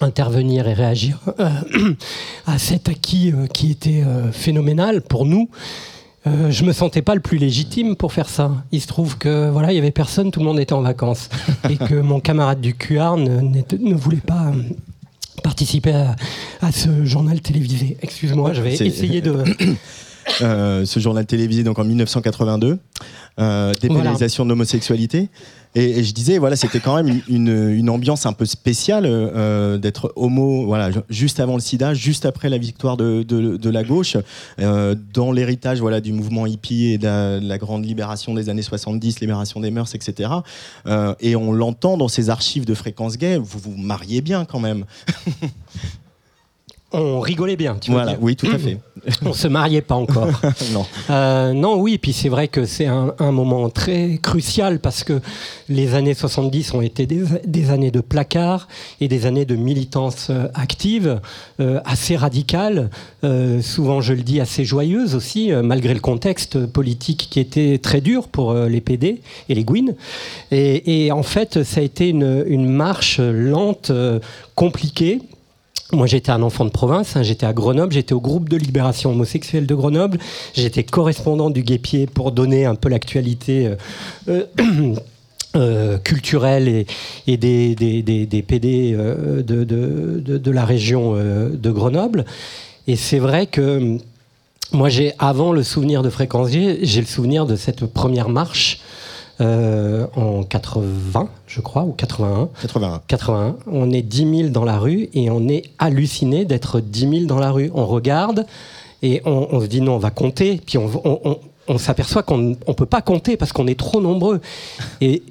intervenir 0.00 0.68
et 0.68 0.74
réagir 0.74 1.20
euh, 1.40 1.48
à 2.46 2.58
cet 2.58 2.88
acquis 2.88 3.32
euh, 3.32 3.46
qui 3.46 3.70
était 3.70 4.02
phénoménal 4.32 5.02
pour 5.02 5.24
nous. 5.24 5.48
Euh, 6.26 6.50
je 6.50 6.64
me 6.64 6.72
sentais 6.72 7.00
pas 7.02 7.14
le 7.14 7.20
plus 7.20 7.38
légitime 7.38 7.96
pour 7.96 8.12
faire 8.12 8.28
ça. 8.28 8.50
Il 8.72 8.80
se 8.80 8.88
trouve 8.88 9.18
que 9.18 9.48
voilà, 9.50 9.72
il 9.72 9.76
y 9.76 9.78
avait 9.78 9.92
personne, 9.92 10.30
tout 10.30 10.40
le 10.40 10.46
monde 10.46 10.58
était 10.58 10.72
en 10.72 10.82
vacances, 10.82 11.28
et 11.70 11.76
que 11.76 11.94
mon 11.94 12.20
camarade 12.20 12.60
du 12.60 12.74
QR 12.74 13.16
ne, 13.16 13.40
ne 13.40 13.94
voulait 13.94 14.16
pas 14.16 14.52
participer 15.42 15.92
à, 15.92 16.16
à 16.60 16.72
ce 16.72 17.04
journal 17.04 17.40
télévisé. 17.40 17.96
Excuse-moi, 18.02 18.52
je 18.52 18.62
vais 18.62 18.74
essayer 18.74 19.20
de. 19.20 19.44
Euh, 20.42 20.84
ce 20.84 21.00
journal 21.00 21.24
télévisé 21.26 21.62
donc 21.64 21.78
en 21.78 21.84
1982, 21.84 22.78
euh, 23.40 23.72
dépénalisation 23.80 24.44
de 24.44 24.50
l'homosexualité. 24.50 25.28
Et, 25.74 25.98
et 25.98 26.04
je 26.04 26.14
disais, 26.14 26.38
voilà, 26.38 26.56
c'était 26.56 26.80
quand 26.80 26.96
même 27.02 27.20
une, 27.28 27.48
une 27.70 27.90
ambiance 27.90 28.24
un 28.24 28.32
peu 28.32 28.46
spéciale 28.46 29.04
euh, 29.06 29.76
d'être 29.78 30.12
homo, 30.16 30.64
voilà, 30.64 30.90
ju- 30.90 31.00
juste 31.10 31.40
avant 31.40 31.54
le 31.54 31.60
sida, 31.60 31.92
juste 31.92 32.24
après 32.24 32.48
la 32.48 32.56
victoire 32.58 32.96
de, 32.96 33.22
de- 33.22 33.56
de 33.58 33.70
la 33.70 33.84
gauche, 33.84 34.16
euh, 34.60 34.94
dans 35.12 35.30
l'héritage 35.30 35.80
voilà, 35.80 36.00
du 36.00 36.12
mouvement 36.12 36.46
hippie 36.46 36.86
et 36.86 36.98
de 36.98 37.04
la, 37.04 37.38
de 37.40 37.46
la 37.48 37.58
grande 37.58 37.84
libération 37.84 38.32
des 38.34 38.48
années 38.48 38.62
70, 38.62 39.20
libération 39.20 39.60
des 39.60 39.70
mœurs, 39.70 39.94
etc. 39.94 40.30
Euh, 40.86 41.14
et 41.20 41.36
on 41.36 41.52
l'entend 41.52 41.96
dans 41.98 42.08
ces 42.08 42.30
archives 42.30 42.64
de 42.64 42.74
fréquence 42.74 43.18
gay, 43.18 43.36
vous 43.36 43.58
vous 43.58 43.76
mariez 43.76 44.20
bien 44.22 44.44
quand 44.46 44.60
même. 44.60 44.84
On 46.90 47.20
rigolait 47.20 47.56
bien, 47.56 47.76
tu 47.78 47.90
vois. 47.90 48.04
Voilà, 48.04 48.18
oui, 48.20 48.34
tout 48.34 48.46
à 48.46 48.56
fait. 48.56 48.78
On 49.24 49.34
se 49.34 49.46
mariait 49.46 49.82
pas 49.82 49.94
encore. 49.94 50.40
non. 50.72 50.86
Euh, 51.10 51.52
non, 51.52 51.78
oui, 51.78 51.98
puis 51.98 52.14
c'est 52.14 52.30
vrai 52.30 52.48
que 52.48 52.64
c'est 52.64 52.86
un, 52.86 53.14
un 53.18 53.30
moment 53.30 53.68
très 53.68 54.18
crucial 54.22 54.80
parce 54.80 55.04
que 55.04 55.20
les 55.68 55.94
années 55.94 56.14
70 56.14 56.72
ont 56.72 56.80
été 56.80 57.04
des, 57.04 57.24
des 57.46 57.70
années 57.70 57.90
de 57.90 58.00
placard 58.00 58.68
et 59.02 59.08
des 59.08 59.26
années 59.26 59.44
de 59.44 59.54
militance 59.54 60.28
euh, 60.30 60.48
active, 60.54 61.20
euh, 61.60 61.80
assez 61.84 62.16
radicale, 62.16 62.88
euh, 63.22 63.60
souvent 63.60 64.00
je 64.00 64.14
le 64.14 64.22
dis 64.22 64.40
assez 64.40 64.64
joyeuse 64.64 65.14
aussi, 65.14 65.52
euh, 65.52 65.62
malgré 65.62 65.92
le 65.92 66.00
contexte 66.00 66.64
politique 66.66 67.28
qui 67.30 67.38
était 67.38 67.78
très 67.78 68.00
dur 68.00 68.28
pour 68.28 68.52
euh, 68.52 68.68
les 68.68 68.80
PD 68.80 69.20
et 69.50 69.54
les 69.54 69.64
Gwyn. 69.64 69.94
Et, 70.50 71.04
et 71.04 71.12
en 71.12 71.22
fait, 71.22 71.64
ça 71.64 71.80
a 71.80 71.84
été 71.84 72.08
une, 72.08 72.44
une 72.46 72.66
marche 72.66 73.20
lente, 73.20 73.90
euh, 73.90 74.20
compliquée. 74.54 75.20
Moi, 75.92 76.06
j'étais 76.06 76.30
un 76.30 76.42
enfant 76.42 76.66
de 76.66 76.70
province, 76.70 77.16
hein, 77.16 77.22
j'étais 77.22 77.46
à 77.46 77.54
Grenoble, 77.54 77.94
j'étais 77.94 78.12
au 78.12 78.20
groupe 78.20 78.50
de 78.50 78.58
libération 78.58 79.10
homosexuelle 79.12 79.66
de 79.66 79.74
Grenoble, 79.74 80.18
j'étais 80.52 80.82
correspondant 80.82 81.48
du 81.48 81.62
Guépier 81.62 82.06
pour 82.06 82.30
donner 82.30 82.66
un 82.66 82.74
peu 82.74 82.90
l'actualité 82.90 83.68
euh, 84.28 84.44
euh, 84.60 84.94
euh, 85.56 85.96
culturelle 85.96 86.68
et, 87.26 87.36
des, 87.38 88.44
PD 88.46 88.92
de, 88.92 90.50
la 90.50 90.64
région 90.66 91.14
de 91.14 91.70
Grenoble. 91.70 92.26
Et 92.86 92.96
c'est 92.96 93.18
vrai 93.18 93.46
que 93.46 93.96
moi, 94.72 94.90
j'ai 94.90 95.14
avant 95.18 95.52
le 95.52 95.62
souvenir 95.62 96.02
de 96.02 96.10
Fréquence 96.10 96.50
j'ai 96.50 97.00
le 97.00 97.06
souvenir 97.06 97.46
de 97.46 97.56
cette 97.56 97.86
première 97.86 98.28
marche 98.28 98.80
euh, 99.40 100.06
en 100.16 100.42
80, 100.42 101.28
je 101.46 101.60
crois, 101.60 101.84
ou 101.84 101.92
81. 101.92 102.48
81. 102.62 103.00
81. 103.06 103.56
On 103.70 103.90
est 103.92 104.02
10 104.02 104.36
000 104.38 104.48
dans 104.50 104.64
la 104.64 104.78
rue 104.78 105.08
et 105.14 105.30
on 105.30 105.46
est 105.48 105.64
halluciné 105.78 106.44
d'être 106.44 106.80
10 106.80 107.00
000 107.00 107.24
dans 107.26 107.38
la 107.38 107.50
rue. 107.50 107.70
On 107.74 107.86
regarde 107.86 108.46
et 109.02 109.22
on, 109.24 109.48
on 109.52 109.60
se 109.60 109.66
dit 109.66 109.80
non, 109.80 109.94
on 109.94 109.98
va 109.98 110.10
compter. 110.10 110.60
Puis 110.64 110.76
on, 110.78 110.90
on- 111.04 111.38
on- 111.68 111.78
s'aperçoit 111.78 112.22
qu'on 112.22 112.38
ne 112.38 112.54
peut 112.54 112.86
pas 112.86 113.02
compter 113.02 113.36
parce 113.36 113.52
qu'on 113.52 113.66
est 113.66 113.78
trop 113.78 114.00
nombreux. 114.00 114.40
Et 115.00 115.22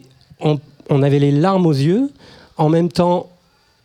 on 0.41 1.01
avait 1.03 1.19
les 1.19 1.31
larmes 1.31 1.65
aux 1.65 1.71
yeux. 1.73 2.09
En 2.57 2.69
même 2.69 2.89
temps, 2.89 3.27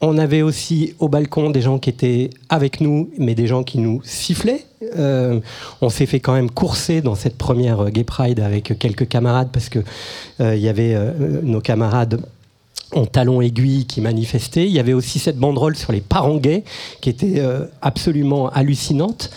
on 0.03 0.19
avait 0.19 0.43
aussi 0.43 0.95
au 0.99 1.09
balcon 1.09 1.51
des 1.51 1.63
gens 1.63 1.79
qui 1.79 1.89
étaient 1.89 2.31
avec 2.49 2.81
nous, 2.81 3.09
mais 3.19 3.37
des 3.37 3.47
gens 3.47 3.63
qui 3.63 3.79
nous 3.79 4.01
sifflaient. 4.03 4.67
Euh, 4.99 5.39
on 5.81 5.89
s'est 5.89 6.07
fait 6.07 6.19
quand 6.19 6.35
même 6.35 6.51
courser 6.51 7.01
dans 7.01 7.15
cette 7.15 7.39
première 7.39 7.89
Gay 7.91 8.03
Pride 8.03 8.41
avec 8.41 8.77
quelques 8.81 9.09
camarades 9.09 9.51
parce 9.53 9.69
que 9.69 9.79
euh, 10.41 10.57
y 10.57 10.69
avait 10.69 10.95
euh, 10.97 11.41
nos 11.45 11.61
camarades 11.61 12.21
en 12.95 13.07
talons 13.07 13.41
aiguilles 13.41 13.87
qui 13.87 14.01
manifestaient. 14.01 14.67
Il 14.67 14.73
y 14.73 14.81
avait 14.81 14.93
aussi 14.93 15.21
cette 15.21 15.39
banderole 15.39 15.77
sur 15.77 15.93
les 15.93 16.01
parents 16.01 16.37
gays 16.37 16.65
qui 17.01 17.09
était 17.09 17.43
absolument 17.81 18.51
hallucinante. 18.51 19.31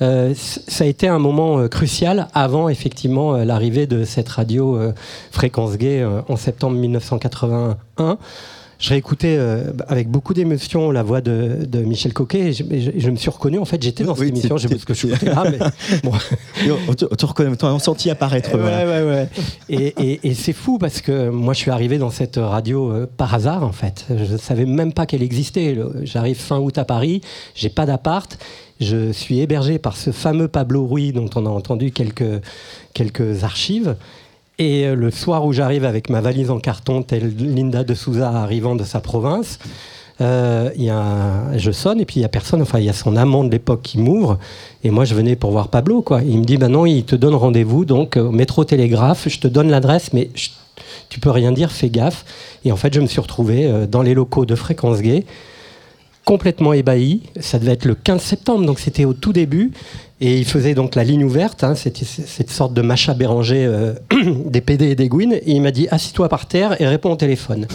ça 0.00 0.84
a 0.84 0.86
été 0.86 1.08
un 1.08 1.18
moment 1.18 1.68
crucial 1.68 2.28
avant 2.32 2.70
effectivement 2.70 3.36
l'arrivée 3.36 3.86
de 3.86 4.04
cette 4.04 4.30
radio 4.30 4.80
Fréquence 5.30 5.76
Gay 5.76 6.02
en 6.26 6.36
septembre 6.36 6.78
1981 6.78 8.16
je 8.82 8.88
réécoutais 8.88 9.36
euh, 9.38 9.70
avec 9.86 10.08
beaucoup 10.08 10.34
d'émotion 10.34 10.90
la 10.90 11.04
voix 11.04 11.20
de, 11.20 11.78
Michel 11.84 12.12
Coquet 12.12 12.48
et 12.48 12.52
je, 12.52 13.10
me 13.10 13.16
suis 13.16 13.30
reconnu. 13.30 13.60
En 13.60 13.64
fait, 13.64 13.80
j'étais 13.80 14.02
dans 14.02 14.16
cette 14.16 14.28
émission, 14.28 14.56
je 14.56 14.66
sais 14.66 14.74
pas 14.74 14.80
ce 14.80 14.84
que 14.84 14.92
je 14.92 14.98
suis 14.98 15.08
là, 15.08 15.44
mais 15.48 15.58
bon. 16.02 16.10
on, 16.88 16.94
te, 16.94 17.24
reconnaît, 17.24 17.56
on 17.62 17.78
senti 17.78 18.10
apparaître. 18.10 18.56
Ouais, 18.56 18.84
ouais, 18.84 19.02
ouais. 19.08 19.28
Et, 19.68 20.28
et, 20.28 20.34
c'est 20.34 20.52
fou 20.52 20.78
parce 20.78 21.00
que 21.00 21.28
moi, 21.28 21.54
je 21.54 21.60
suis 21.60 21.70
arrivé 21.70 21.98
dans 21.98 22.10
cette 22.10 22.36
radio 22.36 22.90
euh, 22.90 23.06
par 23.16 23.32
hasard, 23.32 23.62
en 23.62 23.70
fait. 23.70 24.04
Je 24.08 24.32
ne 24.32 24.36
savais 24.36 24.66
même 24.66 24.92
pas 24.92 25.06
qu'elle 25.06 25.22
existait. 25.22 25.78
J'arrive 26.02 26.36
fin 26.36 26.58
août 26.58 26.76
à 26.76 26.84
Paris, 26.84 27.20
j'ai 27.54 27.70
pas 27.70 27.86
d'appart. 27.86 28.36
Je 28.80 29.12
suis 29.12 29.38
hébergé 29.38 29.78
par 29.78 29.96
ce 29.96 30.10
fameux 30.10 30.48
Pablo 30.48 30.84
Ruiz 30.88 31.12
dont 31.12 31.30
on 31.36 31.46
a 31.46 31.50
entendu 31.50 31.92
quelques, 31.92 32.42
quelques 32.94 33.44
archives. 33.44 33.94
Et 34.58 34.86
euh, 34.86 34.94
le 34.94 35.10
soir 35.10 35.44
où 35.44 35.52
j'arrive 35.52 35.84
avec 35.84 36.10
ma 36.10 36.20
valise 36.20 36.50
en 36.50 36.58
carton, 36.58 37.02
telle 37.02 37.34
Linda 37.36 37.84
de 37.84 37.94
Souza 37.94 38.30
arrivant 38.30 38.76
de 38.76 38.84
sa 38.84 39.00
province, 39.00 39.58
euh, 40.20 40.70
y 40.76 40.90
a 40.90 41.56
je 41.56 41.70
sonne 41.70 42.00
et 42.00 42.04
puis 42.04 42.16
il 42.16 42.18
n'y 42.20 42.26
a 42.26 42.28
personne. 42.28 42.62
Enfin, 42.62 42.78
il 42.78 42.84
y 42.84 42.90
a 42.90 42.92
son 42.92 43.16
amant 43.16 43.44
de 43.44 43.50
l'époque 43.50 43.82
qui 43.82 43.98
m'ouvre. 43.98 44.38
Et 44.84 44.90
moi, 44.90 45.04
je 45.04 45.14
venais 45.14 45.36
pour 45.36 45.50
voir 45.50 45.68
Pablo. 45.68 46.02
Quoi. 46.02 46.22
il 46.22 46.38
me 46.38 46.44
dit 46.44 46.58
bah 46.58 46.68
non, 46.68 46.86
il 46.86 47.04
te 47.04 47.16
donne 47.16 47.34
rendez-vous. 47.34 47.84
Donc, 47.84 48.16
au 48.16 48.30
métro 48.30 48.64
télégraphe, 48.64 49.28
je 49.28 49.38
te 49.38 49.48
donne 49.48 49.70
l'adresse, 49.70 50.12
mais 50.12 50.30
tu 51.08 51.20
peux 51.20 51.30
rien 51.30 51.52
dire, 51.52 51.70
fais 51.70 51.90
gaffe. 51.90 52.24
Et 52.64 52.72
en 52.72 52.76
fait, 52.76 52.94
je 52.94 53.00
me 53.00 53.06
suis 53.06 53.20
retrouvé 53.20 53.66
euh, 53.66 53.86
dans 53.86 54.02
les 54.02 54.14
locaux 54.14 54.46
de 54.46 54.54
Fréquence 54.54 55.00
Gay 55.00 55.24
complètement 56.24 56.72
ébahi. 56.72 57.22
Ça 57.40 57.58
devait 57.58 57.72
être 57.72 57.84
le 57.84 57.94
15 57.94 58.20
septembre, 58.20 58.64
donc 58.66 58.78
c'était 58.78 59.04
au 59.04 59.14
tout 59.14 59.32
début. 59.32 59.72
Et 60.24 60.38
il 60.38 60.44
faisait 60.44 60.74
donc 60.74 60.94
la 60.94 61.02
ligne 61.02 61.24
ouverte, 61.24 61.64
hein, 61.64 61.74
cette, 61.74 61.96
cette, 61.96 62.48
sorte 62.48 62.72
de 62.74 62.80
Macha 62.80 63.12
Béranger 63.12 63.66
euh, 63.66 63.92
des 64.46 64.60
PD 64.60 64.90
et 64.90 64.94
des 64.94 65.08
Gouines. 65.08 65.32
Et 65.32 65.50
il 65.50 65.60
m'a 65.60 65.72
dit 65.72 65.88
Assis-toi 65.90 66.28
par 66.28 66.46
terre 66.46 66.80
et 66.80 66.86
réponds 66.86 67.10
au 67.10 67.16
téléphone. 67.16 67.66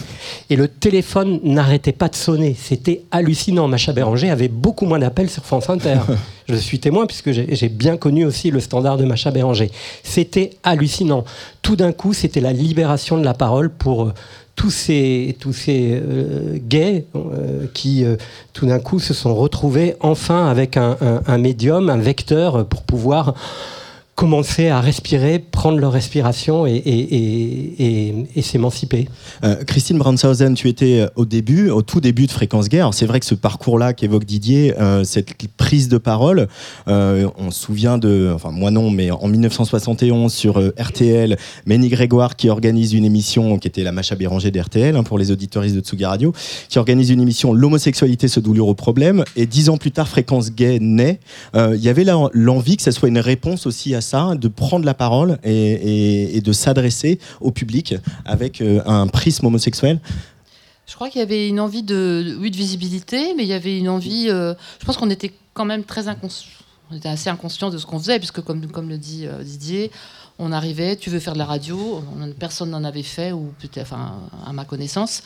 Et 0.48 0.56
le 0.56 0.66
téléphone 0.66 1.40
n'arrêtait 1.44 1.92
pas 1.92 2.08
de 2.08 2.14
sonner. 2.14 2.56
C'était 2.58 3.02
hallucinant. 3.10 3.68
Macha 3.68 3.92
Béranger 3.92 4.30
avait 4.30 4.48
beaucoup 4.48 4.86
moins 4.86 4.98
d'appels 4.98 5.28
sur 5.28 5.44
France 5.44 5.68
Inter. 5.68 5.98
Je 6.48 6.54
suis 6.54 6.80
témoin 6.80 7.04
puisque 7.04 7.32
j'ai 7.32 7.68
bien 7.68 7.98
connu 7.98 8.24
aussi 8.24 8.50
le 8.50 8.60
standard 8.60 8.96
de 8.96 9.04
Macha 9.04 9.30
Béranger. 9.30 9.70
C'était 10.02 10.52
hallucinant. 10.62 11.24
Tout 11.60 11.76
d'un 11.76 11.92
coup, 11.92 12.14
c'était 12.14 12.40
la 12.40 12.54
libération 12.54 13.18
de 13.18 13.24
la 13.26 13.34
parole 13.34 13.68
pour 13.68 14.04
euh, 14.04 14.14
tous 14.58 14.70
ces, 14.70 15.36
tous 15.38 15.52
ces 15.52 15.92
euh, 15.92 16.58
gays 16.60 17.04
euh, 17.14 17.68
qui 17.74 18.04
euh, 18.04 18.16
tout 18.52 18.66
d'un 18.66 18.80
coup 18.80 18.98
se 18.98 19.14
sont 19.14 19.32
retrouvés 19.32 19.94
enfin 20.00 20.48
avec 20.48 20.76
un, 20.76 20.96
un 21.00 21.38
médium, 21.38 21.88
un 21.88 21.96
vecteur 21.96 22.66
pour 22.66 22.82
pouvoir 22.82 23.34
commencer 24.18 24.66
à 24.66 24.80
respirer, 24.80 25.38
prendre 25.38 25.78
leur 25.78 25.92
respiration 25.92 26.66
et, 26.66 28.26
s'émanciper. 28.42 29.08
Euh, 29.44 29.62
Christine 29.64 29.98
Brandshausen, 29.98 30.54
tu 30.54 30.68
étais 30.68 31.02
euh, 31.02 31.08
au 31.14 31.24
début, 31.24 31.70
au 31.70 31.82
tout 31.82 32.00
début 32.00 32.26
de 32.26 32.32
Fréquence 32.32 32.68
Guerre. 32.68 32.92
C'est 32.94 33.06
vrai 33.06 33.20
que 33.20 33.26
ce 33.26 33.36
parcours-là 33.36 33.92
qu'évoque 33.92 34.24
Didier, 34.24 34.74
euh, 34.80 35.04
cette 35.04 35.36
prise 35.56 35.88
de 35.88 35.98
parole, 35.98 36.48
on 36.88 37.50
se 37.52 37.60
souvient 37.60 37.96
de, 37.96 38.32
enfin 38.34 38.50
moi 38.50 38.72
non, 38.72 38.90
mais 38.90 39.12
en 39.12 39.28
1971 39.28 40.32
sur 40.32 40.58
RTL, 40.76 41.36
Ménie 41.66 41.88
Grégoire 41.88 42.34
qui 42.34 42.48
organise 42.48 42.94
une 42.94 43.04
émission 43.04 43.58
qui 43.58 43.68
était 43.68 43.84
la 43.84 43.92
Macha 43.92 44.16
Béranger 44.16 44.50
d'RTL 44.50 44.96
hein, 44.96 45.04
pour 45.04 45.18
les 45.18 45.30
auditoristes 45.30 45.76
de 45.76 45.80
Tsugi 45.80 46.04
Radio, 46.04 46.32
qui 46.68 46.80
organise 46.80 47.10
une 47.10 47.20
émission 47.20 47.52
L'homosexualité, 47.52 48.26
ce 48.26 48.40
douloureux 48.40 48.74
problème. 48.74 49.22
Et 49.36 49.46
dix 49.46 49.68
ans 49.68 49.76
plus 49.76 49.92
tard, 49.92 50.08
Fréquence 50.08 50.50
Gay 50.50 50.78
naît. 50.80 51.20
Il 51.54 51.80
y 51.80 51.88
avait 51.88 52.06
l'envie 52.32 52.76
que 52.76 52.82
ça 52.82 52.90
soit 52.90 53.08
une 53.08 53.18
réponse 53.18 53.66
aussi 53.66 53.94
à 53.94 54.00
de 54.12 54.48
prendre 54.48 54.84
la 54.84 54.94
parole 54.94 55.38
et, 55.44 56.40
de 56.40 56.52
s'adresser 56.52 57.18
au 57.40 57.50
public 57.50 57.94
avec 58.24 58.60
euh, 58.60 58.80
un 58.86 59.06
prisme 59.06 59.46
homosexuel 59.46 60.00
je 60.86 60.94
crois 60.94 61.10
qu'il 61.10 61.18
y 61.18 61.22
avait 61.22 61.46
une 61.48 61.60
envie 61.60 61.82
de, 61.82 62.38
oui, 62.40 62.50
de 62.50 62.56
visibilité, 62.56 63.34
mais 63.34 63.42
il 63.42 63.48
y 63.48 63.52
avait 63.52 63.78
une 63.78 63.90
envie. 63.90 64.30
Euh, 64.30 64.54
je 64.80 64.86
pense 64.86 64.96
qu'on 64.96 65.10
était 65.10 65.34
quand 65.52 65.66
même 65.66 65.84
très 65.84 66.08
inconscient. 66.08 66.48
On 66.90 66.96
était 66.96 67.10
assez 67.10 67.28
inconscient 67.28 67.68
de 67.68 67.76
ce 67.76 67.84
qu'on 67.84 67.98
faisait, 67.98 68.18
puisque 68.18 68.40
comme, 68.40 68.66
comme 68.68 68.88
le 68.88 68.96
dit 68.96 69.26
euh, 69.26 69.42
Didier, 69.42 69.90
on 70.38 70.50
arrivait, 70.50 70.96
tu 70.96 71.10
veux 71.10 71.20
faire 71.20 71.34
de 71.34 71.38
la 71.38 71.44
radio, 71.44 72.02
personne 72.38 72.70
n'en 72.70 72.84
avait 72.84 73.02
fait, 73.02 73.32
ou 73.32 73.52
enfin, 73.78 74.14
à 74.46 74.54
ma 74.54 74.64
connaissance. 74.64 75.24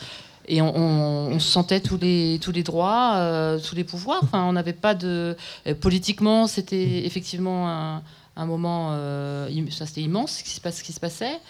Et 0.48 0.60
on, 0.60 1.38
se 1.38 1.48
sentait 1.48 1.78
tous 1.78 1.96
les, 1.96 2.40
tous 2.42 2.50
les 2.50 2.64
droits, 2.64 3.56
tous 3.64 3.76
les 3.76 3.84
pouvoirs. 3.84 4.18
Enfin, 4.24 4.42
on 4.42 4.54
n'avait 4.54 4.72
pas 4.72 4.96
de. 4.96 5.36
politiquement, 5.80 6.48
c'était 6.48 7.06
effectivement 7.06 7.68
un 7.70 8.02
un 8.36 8.46
moment, 8.46 8.90
euh, 8.92 9.48
ça 9.70 9.86
c'était 9.86 10.02
immense 10.02 10.38
ce 10.38 10.44
qui, 10.82 10.92
se 10.92 11.00
passait. 11.00 11.40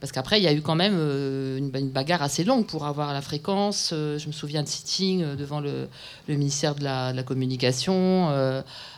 Parce 0.00 0.12
qu'après, 0.12 0.38
il 0.38 0.44
y 0.44 0.46
a 0.46 0.52
eu 0.52 0.62
quand 0.62 0.76
même 0.76 0.94
euh, 0.96 1.58
une, 1.58 1.90
bagarre 1.90 2.22
assez 2.22 2.44
longue 2.44 2.66
pour 2.66 2.86
avoir 2.86 3.12
la 3.12 3.20
fréquence. 3.20 3.90
Euh, 3.92 4.16
je 4.16 4.28
me 4.28 4.32
souviens 4.32 4.62
de 4.62 4.68
sitting 4.68 5.34
devant 5.34 5.58
le, 5.58 5.88
ministère 6.28 6.76
de 6.76 6.84
la, 6.84 7.22
communication, 7.24 8.28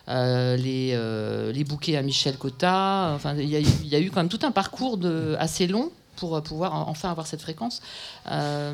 les, 0.06 1.64
bouquets 1.66 1.96
à 1.96 2.02
Michel 2.02 2.36
Cotta. 2.36 3.12
Enfin, 3.14 3.34
il 3.36 3.48
y, 3.48 3.96
a, 3.96 4.00
eu 4.00 4.10
quand 4.10 4.20
même 4.20 4.28
tout 4.28 4.44
un 4.44 4.52
parcours 4.52 4.98
assez 5.38 5.66
long 5.66 5.90
pour 6.16 6.42
pouvoir 6.42 6.86
enfin 6.88 7.10
avoir 7.10 7.26
cette 7.26 7.40
fréquence. 7.40 7.80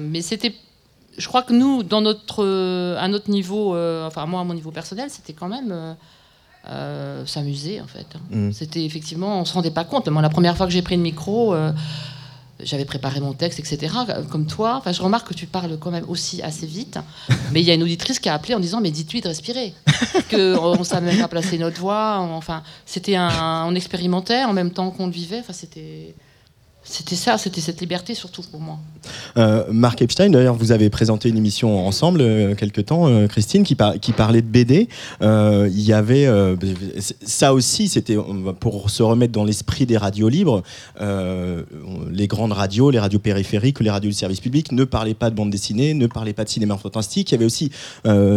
mais 0.00 0.20
c'était, 0.20 0.52
je 1.16 1.28
crois 1.28 1.44
que 1.44 1.52
nous, 1.52 1.85
dans 1.85 2.00
notre, 2.00 2.96
à 2.99 3.06
notre 3.06 3.30
niveau, 3.30 3.76
enfin 4.04 4.26
moi 4.26 4.40
à 4.40 4.44
mon 4.44 4.54
niveau 4.54 4.73
personnel, 4.73 5.11
c'était 5.11 5.32
quand 5.32 5.49
même 5.49 5.96
euh, 6.68 7.25
s'amuser 7.26 7.80
en 7.80 7.87
fait. 7.87 8.06
Mm. 8.30 8.52
C'était 8.52 8.85
effectivement, 8.85 9.40
on 9.40 9.44
se 9.44 9.54
rendait 9.54 9.70
pas 9.70 9.85
compte. 9.85 10.08
Moi, 10.08 10.23
la 10.23 10.28
première 10.28 10.56
fois 10.56 10.66
que 10.66 10.73
j'ai 10.73 10.82
pris 10.82 10.96
le 10.96 11.02
micro, 11.02 11.54
euh, 11.54 11.73
j'avais 12.62 12.85
préparé 12.85 13.20
mon 13.20 13.35
texte, 13.35 13.58
etc. 13.58 13.94
Comme 14.30 14.46
toi, 14.46 14.76
enfin, 14.76 14.92
je 14.92 15.02
remarque 15.02 15.28
que 15.28 15.35
tu 15.35 15.46
parles 15.46 15.78
quand 15.78 15.90
même 15.90 16.06
aussi 16.08 16.42
assez 16.42 16.66
vite. 16.66 16.99
Mais 17.52 17.61
il 17.61 17.66
y 17.66 17.70
a 17.70 17.75
une 17.75 17.82
auditrice 17.82 18.18
qui 18.18 18.28
a 18.28 18.35
appelé 18.35 18.54
en 18.54 18.61
disant 18.61 18.80
mais 18.80 18.90
dites-lui 18.90 19.20
de 19.20 19.28
respirer, 19.28 19.75
que 20.28 20.58
on, 20.58 20.82
savait 20.82 21.12
même 21.12 21.20
pas 21.20 21.28
placer 21.28 21.58
notre 21.58 21.80
voix. 21.80 22.18
Enfin, 22.18 22.62
c'était 22.85 23.16
un, 23.16 23.64
on 23.66 23.75
expérimentait 23.75 24.44
en 24.44 24.52
même 24.52 24.70
temps 24.73 24.90
qu'on 24.90 25.06
le 25.06 25.12
vivait. 25.12 25.40
Enfin, 25.40 25.52
c'était 25.52 26.14
c'était 26.88 27.16
ça, 27.16 27.36
c'était 27.36 27.60
cette 27.60 27.80
liberté 27.80 28.14
surtout 28.14 28.42
pour 28.42 28.60
moi. 28.60 28.78
Euh, 29.36 29.64
Marc 29.70 30.02
Epstein, 30.02 30.30
d'ailleurs, 30.30 30.54
vous 30.54 30.70
avez 30.70 30.88
présenté 30.88 31.28
une 31.28 31.36
émission 31.36 31.84
ensemble 31.86 32.20
euh, 32.20 32.54
quelque 32.54 32.80
temps, 32.80 33.08
euh, 33.08 33.26
Christine, 33.26 33.64
qui, 33.64 33.76
qui, 34.00 34.12
parlait 34.12 34.40
de 34.40 34.46
BD. 34.46 34.88
Il 35.20 35.80
y 35.80 35.92
avait 35.92 36.28
ça 37.24 37.52
aussi, 37.52 37.88
c'était 37.88 38.16
pour 38.60 38.90
se 38.90 39.02
remettre 39.02 39.32
dans 39.32 39.44
l'esprit 39.44 39.84
des 39.84 39.96
radios 39.96 40.28
libres. 40.28 40.62
les 41.00 42.26
grandes 42.28 42.52
radios, 42.52 42.90
les 42.90 43.00
radios 43.00 43.18
périphériques, 43.18 43.80
les 43.80 43.90
radios 43.90 44.10
du 44.10 44.16
service 44.16 44.40
public 44.40 44.72
ne 44.72 44.84
parlaient 44.84 45.14
pas 45.14 45.30
de 45.30 45.34
bande 45.34 45.50
dessinée, 45.50 45.92
ne 45.94 46.06
parlaient 46.06 46.32
pas 46.32 46.44
de 46.44 46.48
cinéma 46.48 46.76
fantastique. 46.76 47.30
Il 47.30 47.34
y 47.34 47.36
avait 47.36 47.44
aussi 47.44 47.70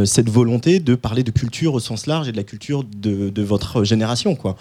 cette 0.05 0.29
volonté 0.29 0.79
de 0.79 0.95
parler 0.95 1.23
de 1.23 1.31
culture 1.31 1.75
au 1.75 1.79
sens 1.79 2.07
large 2.07 2.27
et 2.27 2.31
de 2.31 2.37
la 2.37 2.43
culture 2.43 2.83
de, 2.83 3.29
de 3.29 3.41
votre 3.43 3.83
génération, 3.83 4.35
quoi. 4.35 4.55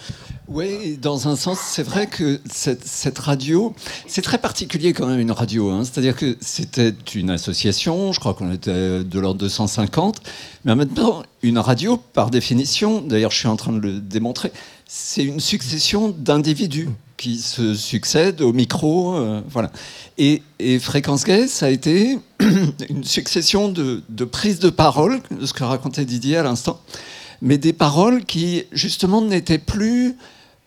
Oui, 0.49 0.99
dans 1.01 1.29
un 1.29 1.37
sens, 1.37 1.59
c'est 1.61 1.83
vrai 1.83 2.07
que 2.07 2.41
cette, 2.51 2.87
cette 2.87 3.19
radio 3.19 3.75
c'est 4.07 4.23
très 4.23 4.39
particulier 4.39 4.93
quand 4.93 5.07
même 5.07 5.21
une 5.21 5.33
radio. 5.33 5.71
Hein. 5.71 5.85
C'est-à-dire 5.85 6.17
que 6.17 6.37
c'était 6.41 6.95
une 7.15 7.31
association, 7.31 8.13
je 8.13 8.21
crois 8.21 8.35
qu'on 8.35 8.53
était 8.53 9.05
de 9.05 9.19
l'ordre 9.19 9.41
de 9.41 9.49
150, 9.49 10.21
mais 10.65 10.87
temps, 10.87 11.23
une 11.43 11.59
radio, 11.59 11.97
par 11.97 12.31
définition, 12.31 13.01
d'ailleurs 13.01 13.31
je 13.31 13.39
suis 13.39 13.49
en 13.49 13.57
train 13.57 13.73
de 13.73 13.81
le 13.81 14.01
démontrer, 14.01 14.53
c'est 14.87 15.25
une 15.25 15.41
succession 15.41 16.09
d'individus 16.09 16.89
qui 17.19 17.39
se 17.39 17.75
succèdent 17.75 18.41
au 18.41 18.55
micro. 18.55 19.17
Euh, 19.17 19.43
voilà. 19.51 19.71
Et, 20.17 20.41
Fréquence 20.79 21.25
Gay, 21.25 21.47
ça 21.47 21.67
a 21.67 21.69
été 21.69 22.19
une 22.89 23.05
succession 23.05 23.69
de, 23.69 24.03
de 24.09 24.25
prises 24.25 24.61
de 24.61 24.71
parole, 24.71 25.21
ce 25.45 25.53
que 25.53 25.65
racontait 25.65 26.05
Didier 26.05 26.39
à 26.39 26.43
l'instant, 26.43 26.81
mais 27.43 27.59
des 27.59 27.73
paroles 27.73 28.25
qui, 28.25 28.65
justement, 28.73 29.21
n'étaient 29.21 29.59
plus 29.59 30.17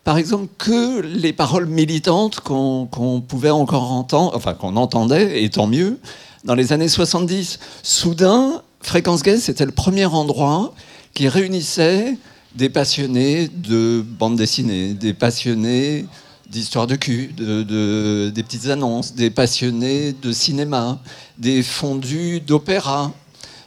par 0.04 0.18
exemple, 0.18 0.48
que 0.58 1.00
les 1.00 1.32
paroles 1.32 1.66
militantes 1.66 2.40
qu'on 2.40 3.22
pouvait 3.26 3.50
encore 3.50 3.92
entendre, 3.92 4.32
enfin 4.34 4.54
qu'on 4.54 4.76
entendait, 4.76 5.42
et 5.44 5.50
tant 5.50 5.66
mieux, 5.66 5.98
dans 6.44 6.54
les 6.54 6.72
années 6.72 6.88
70. 6.88 7.58
Soudain, 7.82 8.62
Fréquence 8.80 9.22
Gay, 9.22 9.38
c'était 9.38 9.64
le 9.64 9.70
premier 9.72 10.06
endroit 10.06 10.74
qui 11.14 11.28
réunissait 11.28 12.16
des 12.56 12.68
passionnés 12.68 13.48
de 13.48 14.04
bande 14.04 14.36
dessinée, 14.36 14.94
des 14.94 15.14
passionnés 15.14 16.06
d'histoires 16.50 16.86
de 16.86 16.96
cul, 16.96 17.32
de, 17.36 17.62
de- 17.62 18.30
des 18.34 18.42
petites 18.42 18.66
annonces, 18.68 19.14
des 19.14 19.30
passionnés 19.30 20.12
de 20.20 20.32
cinéma, 20.32 20.98
des 21.38 21.62
fondus 21.62 22.40
d'opéra, 22.40 23.12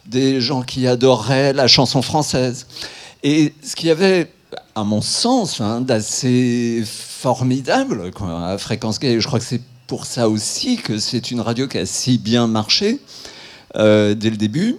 des 0.06 0.40
gens 0.40 0.62
qui 0.62 0.86
adoreraient 0.86 1.52
la 1.52 1.66
chanson 1.66 2.02
française. 2.02 2.66
Et 3.24 3.54
ce 3.64 3.74
qu'il 3.74 3.88
y 3.88 3.90
avait, 3.90 4.30
à 4.74 4.84
mon 4.84 5.00
sens, 5.00 5.60
hein, 5.60 5.80
d'assez 5.80 6.84
formidable 6.86 8.10
à 8.22 8.58
Fréquence 8.58 8.98
Gay, 8.98 9.20
je 9.20 9.26
crois 9.26 9.38
que 9.38 9.44
c'est 9.44 9.62
pour 9.86 10.04
ça 10.04 10.28
aussi 10.28 10.76
que 10.76 10.98
c'est 10.98 11.30
une 11.30 11.40
radio 11.40 11.68
qui 11.68 11.78
a 11.78 11.86
si 11.86 12.18
bien 12.18 12.46
marché 12.46 13.00
euh, 13.76 14.14
dès 14.14 14.30
le 14.30 14.36
début, 14.36 14.76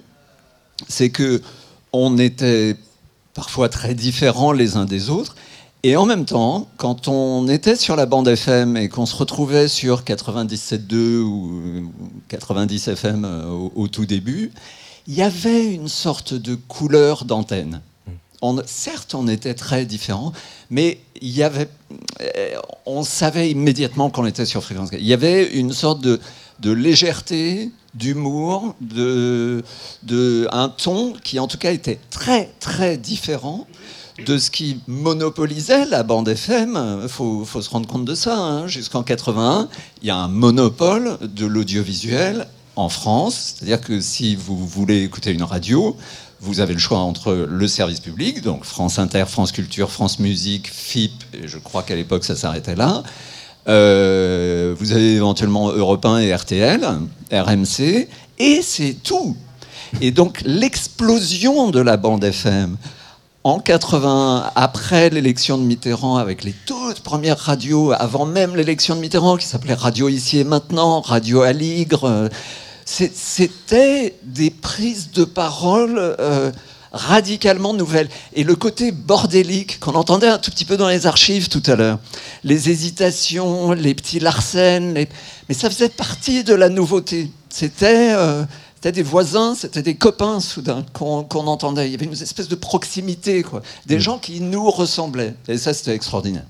c'est 0.87 1.09
que 1.09 1.41
on 1.93 2.17
était 2.17 2.75
parfois 3.33 3.69
très 3.69 3.93
différents 3.93 4.51
les 4.51 4.75
uns 4.75 4.85
des 4.85 5.09
autres. 5.09 5.35
Et 5.83 5.95
en 5.95 6.05
même 6.05 6.25
temps, 6.25 6.67
quand 6.77 7.07
on 7.07 7.47
était 7.47 7.75
sur 7.75 7.95
la 7.95 8.05
bande 8.05 8.27
FM 8.27 8.75
et 8.75 8.89
qu'on 8.89 9.05
se 9.05 9.15
retrouvait 9.15 9.67
sur 9.67 10.01
97.2 10.01 11.19
ou 11.19 11.91
90 12.27 12.87
FM 12.87 13.25
euh, 13.25 13.45
au 13.75 13.87
tout 13.87 14.05
début, 14.05 14.51
il 15.07 15.13
y 15.13 15.21
avait 15.21 15.73
une 15.73 15.87
sorte 15.87 16.33
de 16.33 16.55
couleur 16.55 17.23
d'antenne. 17.23 17.81
On- 18.41 18.61
certes, 18.65 19.15
on 19.15 19.27
était 19.27 19.53
très 19.55 19.85
différents, 19.85 20.31
mais 20.69 20.99
euh, 21.23 21.65
on 22.85 23.03
savait 23.03 23.49
immédiatement 23.49 24.09
qu'on 24.09 24.25
était 24.25 24.45
sur 24.45 24.63
Fréquence. 24.63 24.89
Il 24.93 25.05
y 25.05 25.13
avait 25.13 25.45
une 25.53 25.73
sorte 25.73 26.01
de, 26.01 26.19
légèreté, 26.71 27.71
d'humour, 27.95 28.75
de, 28.81 29.63
un 30.51 30.69
ton 30.69 31.13
qui 31.23 31.39
en 31.39 31.47
tout 31.47 31.57
cas 31.57 31.71
était 31.71 31.99
très 32.09 32.51
très 32.59 32.97
différent 32.97 33.67
de 34.25 34.37
ce 34.37 34.49
qui 34.49 34.79
monopolisait 34.87 35.85
la 35.85 36.03
bande 36.03 36.27
FM. 36.27 36.99
Il 37.03 37.09
faut, 37.09 37.45
faut 37.45 37.61
se 37.61 37.69
rendre 37.69 37.87
compte 37.87 38.05
de 38.05 38.15
ça. 38.15 38.35
hein. 38.37 38.67
Jusqu'en 38.67 39.03
81, 39.03 39.69
il 40.01 40.07
y 40.07 40.11
a 40.11 40.15
un 40.17 40.27
monopole 40.27 41.17
de 41.21 41.45
l'audiovisuel 41.45 42.47
en 42.75 42.89
France. 42.89 43.55
C'est-à-dire 43.55 43.81
que 43.81 43.99
si 44.01 44.35
vous 44.35 44.57
voulez 44.65 45.03
écouter 45.03 45.31
une 45.31 45.43
radio, 45.43 45.95
vous 46.39 46.59
avez 46.59 46.73
le 46.73 46.79
choix 46.79 46.99
entre 46.99 47.33
le 47.33 47.67
service 47.67 47.99
public, 47.99 48.41
donc 48.41 48.63
France 48.63 48.99
Inter, 48.99 49.25
France 49.27 49.51
Culture, 49.51 49.91
France 49.91 50.19
Musique, 50.19 50.69
FIP, 50.71 51.11
et 51.33 51.47
je 51.47 51.57
crois 51.57 51.83
qu'à 51.83 51.95
l'époque 51.95 52.23
ça 52.23 52.35
s'arrêtait 52.35 52.75
là. 52.75 53.03
Euh, 53.67 54.73
vous 54.77 54.93
avez 54.93 55.15
éventuellement 55.15 55.71
Europe 55.71 56.05
1 56.05 56.19
et 56.19 56.33
RTL, 56.33 56.87
RMC, 57.31 58.07
et 58.39 58.61
c'est 58.61 58.95
tout. 59.03 59.35
Et 60.01 60.11
donc 60.11 60.41
l'explosion 60.45 61.69
de 61.69 61.79
la 61.79 61.97
bande 61.97 62.23
FM 62.23 62.77
en 63.43 63.59
80, 63.59 64.51
après 64.55 65.09
l'élection 65.09 65.57
de 65.57 65.63
Mitterrand, 65.63 66.17
avec 66.17 66.43
les 66.43 66.53
toutes 66.65 66.99
premières 66.99 67.37
radios, 67.37 67.93
avant 67.97 68.25
même 68.25 68.55
l'élection 68.55 68.93
de 68.95 68.99
Mitterrand, 68.99 69.37
qui 69.37 69.45
s'appelait 69.45 69.73
Radio 69.73 70.09
Ici 70.09 70.39
et 70.39 70.43
Maintenant, 70.43 70.99
Radio 70.99 71.43
Aligre, 71.43 72.03
euh, 72.03 72.27
c'était 72.87 74.15
des 74.23 74.49
prises 74.49 75.11
de 75.11 75.25
parole 75.25 75.97
euh, 75.99 76.51
radicalement 76.93 77.73
nouvelles. 77.73 78.07
Et 78.33 78.43
le 78.45 78.55
côté 78.55 78.91
bordélique 78.91 79.79
qu'on 79.79 79.93
entendait 79.95 80.27
un 80.29 80.37
tout 80.37 80.51
petit 80.51 80.63
peu 80.65 80.77
dans 80.77 80.87
les 80.87 81.05
archives 81.05 81.49
tout 81.49 81.63
à 81.65 81.75
l'heure, 81.75 81.99
les 82.45 82.69
hésitations, 82.69 83.73
les 83.73 83.93
petits 83.93 84.19
Larsen, 84.19 84.93
les- 84.93 85.09
mais 85.49 85.55
ça 85.55 85.69
faisait 85.69 85.89
partie 85.89 86.43
de 86.45 86.53
la 86.53 86.69
nouveauté. 86.69 87.29
C'était 87.49 88.13
euh, 88.13 88.43
des 88.83 89.03
voisins, 89.03 89.53
c'était 89.53 89.81
des 89.81 89.95
copains 89.95 90.39
soudain 90.39 90.85
qu'on 90.93 91.25
entendait. 91.47 91.87
Il 91.87 91.91
y 91.91 91.95
avait 91.95 92.05
une 92.05 92.13
espèce 92.13 92.47
de 92.47 92.55
proximité, 92.55 93.43
quoi. 93.43 93.61
Des 93.85 93.99
gens 93.99 94.17
qui 94.17 94.39
nous 94.39 94.71
ressemblaient. 94.71 95.35
Et 95.49 95.57
ça, 95.57 95.73
c'était 95.73 95.93
extraordinaire. 95.93 96.45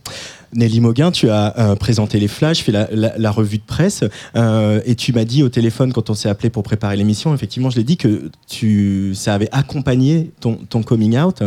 Nelly 0.54 0.80
Mauguin, 0.80 1.12
tu 1.12 1.30
as 1.30 1.58
euh, 1.60 1.75
présenté 1.75 2.20
les 2.20 2.27
flashs, 2.27 2.63
fait 2.63 2.72
la, 2.72 2.88
la- 2.92 3.18
la 3.18 3.32
revue 3.32 3.58
de 3.58 3.63
presse, 3.63 4.04
euh, 4.36 4.80
et 4.86 4.96
tu 4.96 5.12
m'as 5.13 5.25
dit 5.25 5.44
au 5.44 5.50
téléphone 5.50 5.92
quand 5.94 6.10
on 6.10 6.14
s'est 6.14 6.29
appelé 6.29 6.50
pour 6.50 6.64
préparer 6.64 6.96
l'émission, 6.96 7.33
effectivement, 7.33 7.70
je 7.70 7.77
l'ai 7.77 7.83
dit 7.83 7.98
que 7.98 8.29
tu, 8.48 9.14
ça 9.16 9.33
avait 9.33 9.50
accompagné 9.51 10.31
ton, 10.40 10.55
ton 10.55 10.83
coming 10.83 11.18
out 11.18 11.44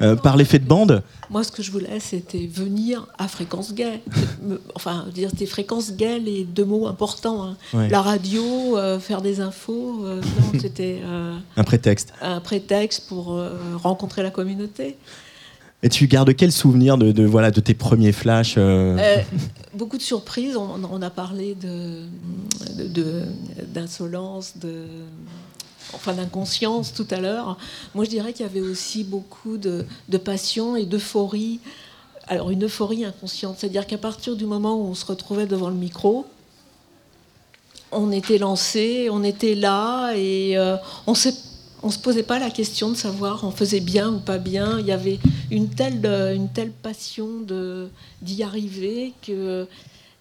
euh, 0.00 0.16
par 0.16 0.36
l'effet 0.36 0.58
de 0.58 0.66
bande. 0.66 1.02
Moi, 1.30 1.42
ce 1.42 1.50
que 1.52 1.62
je 1.62 1.70
voulais, 1.72 1.98
c'était 2.00 2.46
venir 2.46 3.06
à 3.18 3.28
Fréquence 3.28 3.74
Gay. 3.74 4.00
Enfin, 4.76 5.06
dire 5.14 5.30
des 5.32 5.46
Fréquences 5.46 5.92
Gay, 5.92 6.18
les 6.18 6.44
deux 6.44 6.64
mots 6.64 6.86
importants. 6.86 7.42
hein. 7.44 7.56
Ouais. 7.72 7.88
La 7.88 8.02
radio, 8.02 8.76
faire 9.00 9.22
des 9.22 9.40
infos. 9.40 10.04
c'était 10.60 11.00
Un 11.56 11.64
prétexte. 11.64 12.12
un 12.20 12.40
prétexte 12.40 13.08
pour 13.08 13.40
rencontrer 13.82 14.22
la 14.22 14.30
communauté. 14.30 14.96
Et 15.84 15.90
tu 15.90 16.06
gardes 16.06 16.34
quel 16.34 16.50
souvenir 16.50 16.96
de, 16.96 17.26
voilà, 17.26 17.50
de 17.50 17.60
tes 17.60 17.74
premiers 17.74 18.12
flashs 18.12 18.54
euh, 18.56 18.96
Euh, 18.98 19.18
beaucoup 19.74 19.98
de 19.98 20.02
surprises. 20.02 20.56
On, 20.56 21.02
a 21.02 21.10
parlé 21.10 21.54
d'insolence, 23.74 24.54
enfin 25.92 26.14
d'inconscience 26.14 26.94
tout 26.94 27.06
à 27.10 27.20
l'heure. 27.20 27.58
Moi, 27.94 28.06
je 28.06 28.10
dirais 28.10 28.32
qu'il 28.32 28.46
y 28.46 28.48
avait 28.48 28.62
aussi 28.62 29.04
beaucoup 29.04 29.58
de, 29.58 29.84
passion 30.16 30.74
et 30.74 30.86
d'euphorie. 30.86 31.60
Alors, 32.28 32.50
une 32.50 32.64
euphorie 32.64 33.04
inconsciente, 33.04 33.56
c'est-à-dire 33.58 33.86
qu'à 33.86 33.98
partir 33.98 34.36
du 34.36 34.46
moment 34.46 34.76
où 34.76 34.86
on 34.86 34.94
se 34.94 35.04
retrouvait 35.04 35.44
devant 35.44 35.68
le 35.68 35.74
micro, 35.74 36.24
on 37.92 38.10
était 38.10 38.38
lancé, 38.38 39.08
on 39.12 39.22
était 39.22 39.54
là 39.54 40.14
et 40.16 40.56
euh, 40.56 40.76
on 41.06 41.12
s'est 41.12 41.34
on 41.84 41.90
se 41.90 41.98
posait 41.98 42.22
pas 42.22 42.38
la 42.38 42.50
question 42.50 42.90
de 42.90 42.96
savoir 42.96 43.44
on 43.44 43.50
faisait 43.50 43.80
bien 43.80 44.10
ou 44.10 44.18
pas 44.18 44.38
bien. 44.38 44.80
Il 44.80 44.86
y 44.86 44.92
avait 44.92 45.18
une 45.50 45.68
telle, 45.68 46.00
euh, 46.06 46.34
une 46.34 46.48
telle 46.48 46.70
passion 46.70 47.28
d'y 48.22 48.42
arriver 48.42 49.12
que 49.24 49.68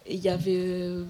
et 0.05 0.15
il 0.15 0.21
y 0.21 0.27
avait 0.27 0.57
euh, 0.57 1.03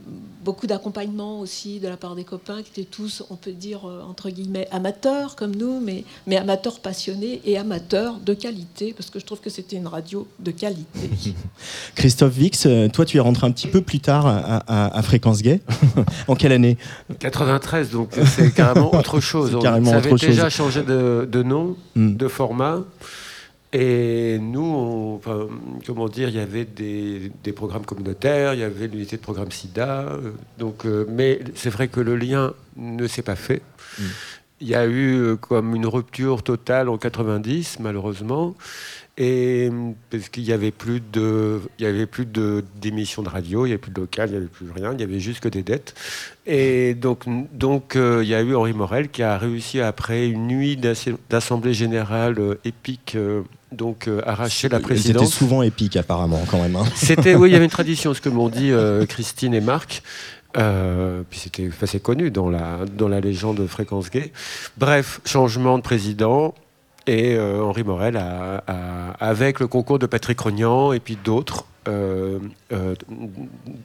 beaucoup 0.45 0.67
d'accompagnement 0.67 1.39
aussi 1.39 1.79
de 1.79 1.88
la 1.88 1.97
part 1.97 2.13
des 2.15 2.23
copains 2.23 2.62
qui 2.62 2.69
étaient 2.82 2.89
tous, 2.89 3.23
on 3.32 3.36
peut 3.36 3.51
dire, 3.51 3.89
euh, 3.89 4.01
entre 4.08 4.29
guillemets, 4.29 4.67
amateurs 4.71 5.36
comme 5.36 5.56
nous, 5.56 5.79
mais, 5.79 6.03
mais 6.27 6.38
amateurs 6.38 6.79
passionnés 6.79 7.41
et 7.45 7.58
amateurs 7.58 8.19
de 8.19 8.34
qualité, 8.36 8.93
parce 8.93 9.10
que 9.10 9.19
je 9.19 9.25
trouve 9.25 9.39
que 9.39 9.49
c'était 9.49 9.77
une 9.77 9.88
radio 9.88 10.27
de 10.39 10.51
qualité. 10.51 11.10
Christophe 11.95 12.34
Vix, 12.34 12.65
euh, 12.67 12.88
toi 12.88 13.06
tu 13.06 13.17
es 13.17 13.19
rentré 13.19 13.47
un 13.47 13.51
petit 13.51 13.67
peu 13.67 13.82
plus 13.82 13.99
tard 13.99 14.27
à, 14.27 14.38
à- 14.67 14.95
à 14.97 15.01
Fréquence 15.01 15.41
Gay. 15.41 15.62
en 16.27 16.36
quelle 16.36 16.51
année? 16.51 16.77
93, 17.19 17.89
donc 17.91 18.12
c'est 18.25 18.53
carrément 18.53 18.93
autre 18.95 19.19
chose. 19.19 19.58
Carrément 19.62 19.91
ça 19.91 19.97
autre 19.97 20.08
avait 20.13 20.27
déjà 20.27 20.49
chose. 20.49 20.53
changé 20.71 20.84
de, 20.84 21.27
de 21.32 21.43
nom, 21.43 21.75
Mm. 21.95 22.15
de 22.15 22.27
format. 22.27 22.79
Et 23.73 24.38
nous, 24.39 24.62
on- 24.62 25.15
enfin, 25.15 25.47
comment 25.86 26.07
dire, 26.07 26.29
il 26.29 26.36
y 26.36 26.39
avait 26.39 26.65
des, 26.65 27.31
des 27.43 27.51
programmes 27.53 27.86
communautaires, 27.86 28.53
il 28.53 28.59
y 28.59 28.63
avait 28.63 28.88
l'unité 28.88 29.17
de 29.17 29.21
programme 29.21 29.51
SIDA. 29.51 30.01
euh, 30.12 30.31
Donc, 30.59 30.86
euh, 30.86 31.05
mais 31.09 31.39
c'est 31.55 31.71
vrai 31.71 31.88
que 31.88 31.99
le 31.99 32.15
lien 32.15 32.53
ne 32.77 33.07
s'est 33.07 33.23
pas 33.23 33.36
fait. 33.36 33.62
Mm. 33.99 34.03
Il 34.62 34.67
y 34.69 34.75
a 34.75 34.86
eu 34.86 35.15
euh, 35.15 35.36
comme 35.36 35.75
une 35.75 35.88
rupture 35.88 36.43
totale 36.43 36.88
en 36.88 36.97
90, 36.97 37.79
malheureusement. 37.79 38.55
Et 39.17 39.69
parce 40.09 40.29
qu'il 40.29 40.43
y 40.43 40.51
avait 40.53 40.71
plus 40.71 40.99
de, 41.12 41.59
il 41.77 41.83
y 41.86 41.88
avait 41.88 42.07
plus 42.07 42.25
de 42.25 42.63
d'émissions 42.81 43.21
de 43.21 43.29
radio, 43.29 43.65
il 43.65 43.69
y 43.69 43.71
avait 43.73 43.77
plus 43.77 43.91
de 43.91 44.01
local, 44.01 44.29
il 44.29 44.33
y 44.33 44.38
avait 44.38 44.47
plus 44.47 44.71
rien, 44.71 44.91
il 44.93 44.99
y 44.99 45.03
avait 45.03 45.19
juste 45.19 45.39
que 45.39 45.49
des 45.49 45.62
dettes. 45.62 45.93
Et 46.47 46.95
donc, 46.95 47.25
donc 47.55 47.95
euh, 47.95 48.21
il 48.23 48.29
y 48.29 48.33
a 48.33 48.41
eu 48.41 48.55
Henri 48.55 48.73
Morel 48.73 49.09
qui 49.09 49.21
a 49.21 49.38
réussi 49.38 49.81
après 49.81 50.27
une 50.27 50.47
nuit 50.47 50.77
d'asse- 50.77 51.09
d'assemblée 51.29 51.75
générale 51.75 52.39
euh, 52.39 52.55
épique, 52.65 53.13
euh, 53.15 53.43
donc 53.73 54.07
euh, 54.07 54.21
arracher 54.25 54.69
la 54.69 54.77
C'était 54.77 54.88
présidence. 54.88 55.33
souvent 55.33 55.62
épique 55.63 55.95
apparemment 55.97 56.41
quand 56.49 56.62
même. 56.62 56.75
hein. 56.75 56.86
C'était, 56.95 57.36
oui, 57.36 57.49
il 57.49 57.53
y 57.53 57.55
avait 57.55 57.65
une 57.65 57.71
tradition, 57.81 58.13
ce 58.13 58.21
que 58.21 58.29
m'ont 58.29 58.49
dit 58.49 58.71
euh, 58.71 59.05
Christine 59.05 59.53
et 59.53 59.62
Marc. 59.62 60.03
Euh, 60.55 61.23
puis 61.29 61.39
c'était 61.39 61.69
c'est 61.86 62.01
connu 62.01 62.29
dans 62.29 62.49
la, 62.49 62.79
dans 62.95 63.07
la 63.07 63.19
légende 63.19 63.57
de 63.57 63.67
Fréquence 63.67 64.09
Gay. 64.12 64.31
Bref, 64.77 65.19
changement 65.25 65.77
de 65.77 65.83
président. 65.83 66.53
Et 67.05 67.36
euh, 67.36 67.62
Henri 67.62 67.83
Morel, 67.83 68.15
a, 68.15 68.63
a- 68.65 69.12
avec 69.19 69.59
le 69.59 69.67
concours 69.67 69.99
de 69.99 70.05
Patrick 70.05 70.39
Rognan 70.39 70.93
et 70.93 71.01
puis 71.01 71.17
d'autres, 71.21 71.65
euh, 71.89 72.39
euh, 72.71 72.95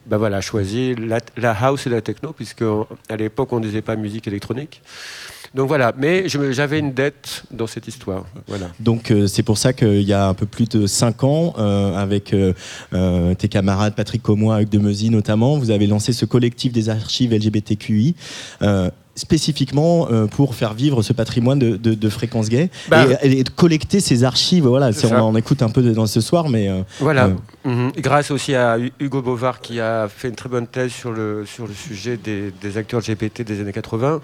bah 0.07 0.18
voilà, 0.18 0.40
choisi 0.40 0.94
la, 0.94 1.18
la 1.37 1.51
house 1.51 1.88
et 1.88 1.90
la 1.90 2.01
techno, 2.01 2.33
puisque 2.33 2.62
à 3.09 3.16
l'époque 3.16 3.53
on 3.53 3.59
ne 3.59 3.64
disait 3.64 3.83
pas 3.83 3.96
musique 3.96 4.29
électronique. 4.29 4.83
Donc 5.54 5.68
voilà, 5.68 5.92
mais 5.96 6.24
j'avais 6.28 6.78
une 6.78 6.92
dette 6.92 7.42
dans 7.50 7.66
cette 7.66 7.88
histoire. 7.88 8.24
Voilà. 8.46 8.66
Donc 8.80 9.11
euh, 9.11 9.26
c'est 9.26 9.42
pour 9.42 9.56
ça 9.58 9.72
qu'il 9.72 10.02
y 10.02 10.12
a 10.12 10.28
un 10.28 10.34
peu 10.34 10.46
plus 10.46 10.68
de 10.68 10.87
5 10.87 11.24
ans, 11.24 11.54
euh, 11.58 11.96
avec 11.96 12.34
euh, 12.34 13.34
tes 13.34 13.48
camarades 13.48 13.94
Patrick 13.94 14.22
Comois, 14.22 14.61
Hugues 14.62 14.68
de 14.68 14.78
Mezy 14.78 15.11
notamment, 15.11 15.58
vous 15.58 15.70
avez 15.70 15.87
lancé 15.87 16.12
ce 16.12 16.24
collectif 16.26 16.72
des 16.72 16.88
archives 16.90 17.32
LGBTQI. 17.34 18.14
spécifiquement 19.16 20.06
pour 20.30 20.54
faire 20.54 20.74
vivre 20.74 21.02
ce 21.02 21.12
patrimoine 21.12 21.58
de, 21.58 21.76
de, 21.76 21.94
de 21.94 22.08
fréquence 22.08 22.48
gay 22.48 22.70
Bah, 22.88 23.04
et, 23.24 23.40
et 23.40 23.42
de 23.42 23.48
collecter 23.50 23.98
ces 23.98 24.22
archives 24.22 24.64
voilà 24.68 24.90
on 25.04 25.16
en 25.16 25.34
écoute 25.34 25.61
un 25.62 25.68
peu 25.70 25.82
dans 25.82 26.06
ce 26.06 26.20
soir 26.20 26.48
mais 26.48 26.70
Voilà. 27.00 27.24
euh, 27.26 27.30
Mhm. 27.64 27.90
Grâce 27.98 28.30
aussi 28.30 28.54
à 28.54 28.78
Hu- 28.78 28.92
Hugo 29.00 29.20
Bovard 29.20 29.61
qui 29.61 29.80
a 29.80 30.06
fait 30.08 30.28
une 30.28 30.37
très 30.37 30.48
bonne 30.48 30.68
thèse 30.68 30.92
sur 30.92 31.11
le, 31.12 31.44
sur 31.44 31.66
le 31.66 31.74
sujet 31.74 32.16
des, 32.16 32.52
des 32.62 32.76
acteurs 32.78 33.00
LGBT 33.00 33.42
des 33.42 33.61
années 33.61 33.72
80. 33.72 34.20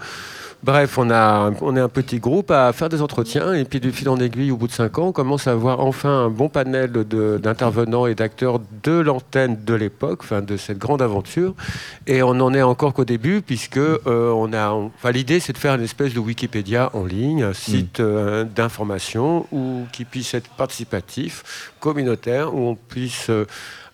Bref, 0.65 0.97
on, 0.97 1.11
a, 1.11 1.51
on 1.61 1.77
est 1.77 1.79
un 1.79 1.89
petit 1.89 2.17
groupe 2.17 2.49
à 2.49 2.73
faire 2.73 2.89
des 2.89 3.03
entretiens 3.03 3.53
et 3.53 3.65
puis 3.65 3.79
du 3.79 3.91
fil 3.91 4.09
en 4.09 4.17
aiguille, 4.17 4.49
au 4.49 4.57
bout 4.57 4.65
de 4.65 4.71
cinq 4.71 4.97
ans, 4.97 5.09
on 5.09 5.11
commence 5.11 5.45
à 5.45 5.51
avoir 5.51 5.79
enfin 5.79 6.25
un 6.25 6.29
bon 6.31 6.49
panel 6.49 6.89
d'intervenants 6.91 8.07
et 8.07 8.15
d'acteurs 8.15 8.59
de 8.81 8.93
l'antenne 8.93 9.59
de 9.63 9.75
l'époque, 9.75 10.21
enfin 10.23 10.41
de 10.41 10.57
cette 10.57 10.79
grande 10.79 11.03
aventure. 11.03 11.53
Et 12.07 12.23
on 12.23 12.33
n'en 12.33 12.51
est 12.51 12.63
encore 12.63 12.95
qu'au 12.95 13.05
début 13.05 13.43
puisque 13.43 13.77
euh, 13.77 13.99
on 14.31 14.53
a, 14.53 14.71
enfin 14.71 15.11
l'idée 15.11 15.39
c'est 15.39 15.53
de 15.53 15.59
faire 15.59 15.75
une 15.75 15.83
espèce 15.83 16.15
de 16.15 16.19
Wikipédia 16.19 16.89
en 16.93 17.05
ligne, 17.05 17.43
un 17.43 17.53
site 17.53 17.99
euh, 17.99 18.43
d'information 18.43 19.45
qui 19.91 20.03
puisse 20.03 20.33
être 20.33 20.49
participatif, 20.49 21.71
communautaire, 21.79 22.55
où 22.55 22.69
on 22.69 22.75
puisse 22.75 23.29
euh, 23.29 23.45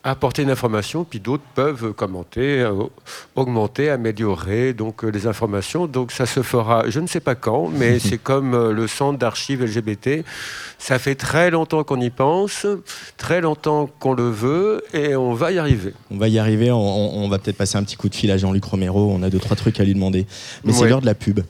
apporter 0.03 0.41
une 0.41 0.49
information, 0.49 1.03
puis 1.03 1.19
d'autres 1.19 1.43
peuvent 1.53 1.93
commenter, 1.93 2.59
euh, 2.61 2.73
augmenter, 3.35 3.89
améliorer 3.89 4.73
donc 4.73 5.03
euh, 5.03 5.09
les 5.09 5.27
informations. 5.27 5.85
Donc 5.85 6.11
ça 6.11 6.25
se 6.25 6.41
fera, 6.41 6.89
je 6.89 6.99
ne 6.99 7.05
sais 7.07 7.19
pas 7.19 7.35
quand, 7.35 7.67
mais 7.69 7.99
c'est 8.07 8.17
comme 8.17 8.53
euh, 8.55 8.73
le 8.73 8.87
centre 8.87 9.19
d'archives 9.19 9.63
LGBT. 9.63 10.25
Ça 10.79 10.97
fait 10.97 11.13
très 11.15 11.51
longtemps 11.51 11.83
qu'on 11.83 12.01
y 12.01 12.09
pense, 12.09 12.65
très 13.17 13.41
longtemps 13.41 13.87
qu'on 13.99 14.13
le 14.13 14.29
veut, 14.29 14.81
et 14.93 15.15
on 15.15 15.33
va 15.35 15.51
y 15.51 15.59
arriver. 15.59 15.93
On 16.09 16.17
va 16.17 16.27
y 16.29 16.39
arriver, 16.39 16.71
on, 16.71 16.77
on- 16.79 17.23
on 17.23 17.29
va 17.29 17.37
peut-être 17.37 17.57
passer 17.57 17.77
un 17.77 17.83
petit 17.83 17.95
coup 17.97 18.09
de 18.09 18.15
fil 18.15 18.31
à 18.31 18.37
Jean-Luc 18.37 18.63
Romero, 18.65 19.11
on 19.15 19.21
a 19.21 19.29
deux, 19.29 19.39
trois 19.39 19.55
trucs 19.55 19.79
à 19.79 19.83
lui 19.83 19.93
demander. 19.93 20.25
Mais 20.63 20.73
c'est 20.73 20.87
l'heure 20.89 21.01
de 21.01 21.05
la 21.05 21.13
pub. 21.15 21.41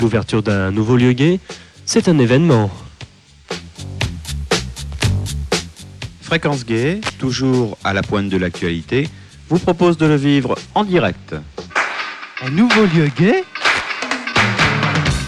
L'ouverture 0.00 0.42
d'un 0.42 0.70
nouveau 0.70 0.96
lieu 0.96 1.12
gay, 1.12 1.40
c'est 1.90 2.06
un 2.06 2.18
événement. 2.18 2.70
Fréquence 6.20 6.66
Gay, 6.66 7.00
toujours 7.18 7.78
à 7.82 7.94
la 7.94 8.02
pointe 8.02 8.28
de 8.28 8.36
l'actualité, 8.36 9.08
vous 9.48 9.58
propose 9.58 9.96
de 9.96 10.04
le 10.04 10.16
vivre 10.16 10.54
en 10.74 10.84
direct. 10.84 11.34
Un 12.44 12.50
nouveau 12.50 12.82
lieu 12.94 13.08
gay? 13.18 13.42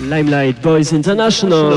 Limelight 0.03 0.61
Boys 0.61 0.93
International. 0.93 1.73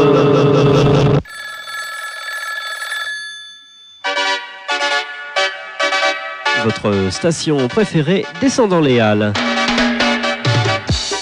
Votre 6.66 7.10
station 7.10 7.70
préférée 7.70 8.26
descendant 8.42 8.82
les 8.82 9.00
Halles. 9.00 9.32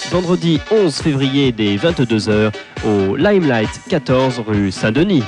Vendredi 0.10 0.60
11 0.72 0.96
février 0.96 1.52
dès 1.52 1.76
22h 1.76 2.52
au 2.86 3.16
Limelight 3.16 3.70
14 3.90 4.42
rue 4.48 4.72
Saint-Denis. 4.72 5.24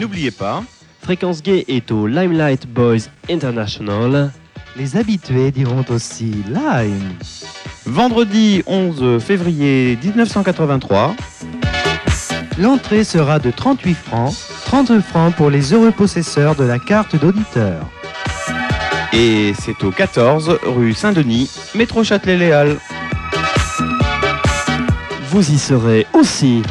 N'oubliez 0.00 0.30
pas, 0.30 0.62
Fréquence 1.02 1.42
Gay 1.42 1.64
est 1.68 1.90
au 1.90 2.06
Limelight 2.06 2.66
Boys 2.66 3.08
International. 3.30 4.30
Les 4.76 4.96
habitués 4.96 5.50
diront 5.50 5.84
aussi 5.90 6.32
Lime. 6.48 7.14
vendredi 7.86 8.62
11 8.66 9.22
février 9.22 9.98
1983, 10.02 11.14
L'entrée 12.58 13.02
sera 13.04 13.38
de 13.38 13.50
38 13.50 13.94
francs, 13.94 14.34
30 14.66 15.00
francs 15.00 15.34
pour 15.34 15.48
les 15.50 15.72
heureux 15.72 15.90
possesseurs 15.90 16.54
de 16.54 16.64
la 16.64 16.78
carte 16.78 17.16
d'auditeur. 17.16 17.86
et 19.12 19.52
c'est 19.58 19.82
au 19.84 19.90
14 19.90 20.58
rue 20.66 20.92
Saint-Denis, 20.92 21.50
métro 21.74 22.04
Châtelet-Léal. 22.04 22.78
Vous 25.32 25.50
y 25.50 25.58
serez 25.58 26.06
aussi. 26.12 26.62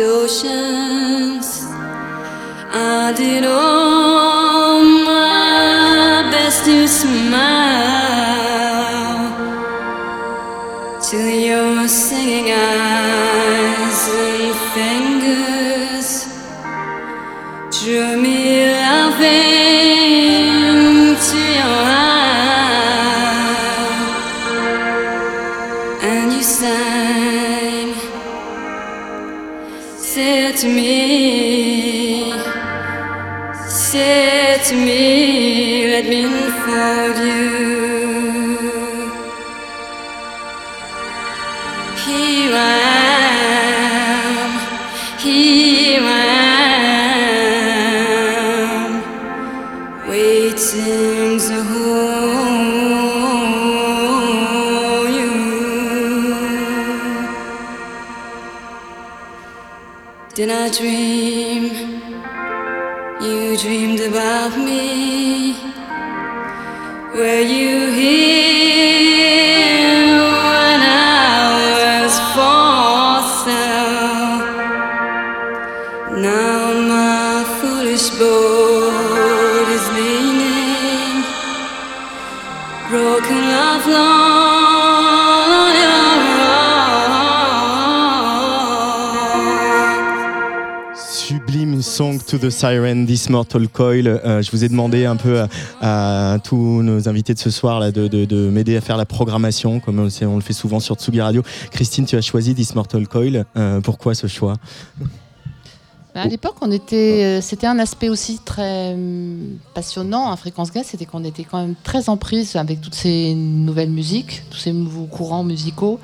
Oceans, 0.00 1.64
I 2.72 3.12
did 3.16 3.44
all 3.44 3.63
song 91.94 92.18
to 92.18 92.38
the 92.38 92.50
siren, 92.50 93.06
This 93.06 93.30
Mortal 93.30 93.68
Coil. 93.68 94.08
Euh, 94.08 94.42
je 94.42 94.50
vous 94.50 94.64
ai 94.64 94.68
demandé 94.68 95.04
un 95.04 95.14
peu 95.14 95.44
à, 95.80 96.38
tous 96.42 96.82
nos 96.82 97.08
invités 97.08 97.34
de 97.34 97.38
ce 97.38 97.50
soir 97.50 97.78
là, 97.78 97.92
de, 97.92 98.08
de- 98.08 98.24
de 98.24 98.50
m'aider 98.50 98.76
à 98.76 98.80
faire 98.80 98.96
la 98.96 99.04
programmation, 99.04 99.78
comme 99.78 100.00
on 100.00 100.34
le 100.34 100.40
fait 100.40 100.52
souvent 100.52 100.80
sur 100.80 100.96
Tsugi 100.96 101.20
Radio. 101.20 101.44
Christine, 101.70 102.04
tu 102.04 102.16
as 102.16 102.20
choisi 102.20 102.52
This 102.52 102.74
Mortal 102.74 103.06
Coil. 103.06 103.44
Euh, 103.56 103.80
pourquoi 103.80 104.16
ce 104.16 104.26
choix? 104.26 104.54
Bah, 106.16 106.22
à 106.22 106.26
l'époque, 106.26 106.56
on 106.62 106.72
était, 106.72 107.22
euh, 107.22 107.40
c'était 107.40 107.68
un 107.68 107.78
aspect 107.78 108.08
aussi 108.08 108.40
très 108.44 108.94
hum, 108.94 109.58
passionnant 109.72 110.32
à 110.32 110.36
Fréquence 110.36 110.72
Gaz, 110.72 110.86
c'était 110.86 111.06
qu'on 111.06 111.22
était 111.22 111.44
quand 111.44 111.60
même 111.60 111.76
très 111.84 112.08
en 112.08 112.16
prise 112.16 112.56
avec 112.56 112.80
toutes 112.80 112.96
ces 112.96 113.34
nouvelles 113.36 113.90
musiques, 113.90 114.42
tous 114.50 114.58
ces 114.58 114.72
nouveaux 114.72 115.06
courants 115.06 115.44
musicaux. 115.44 116.00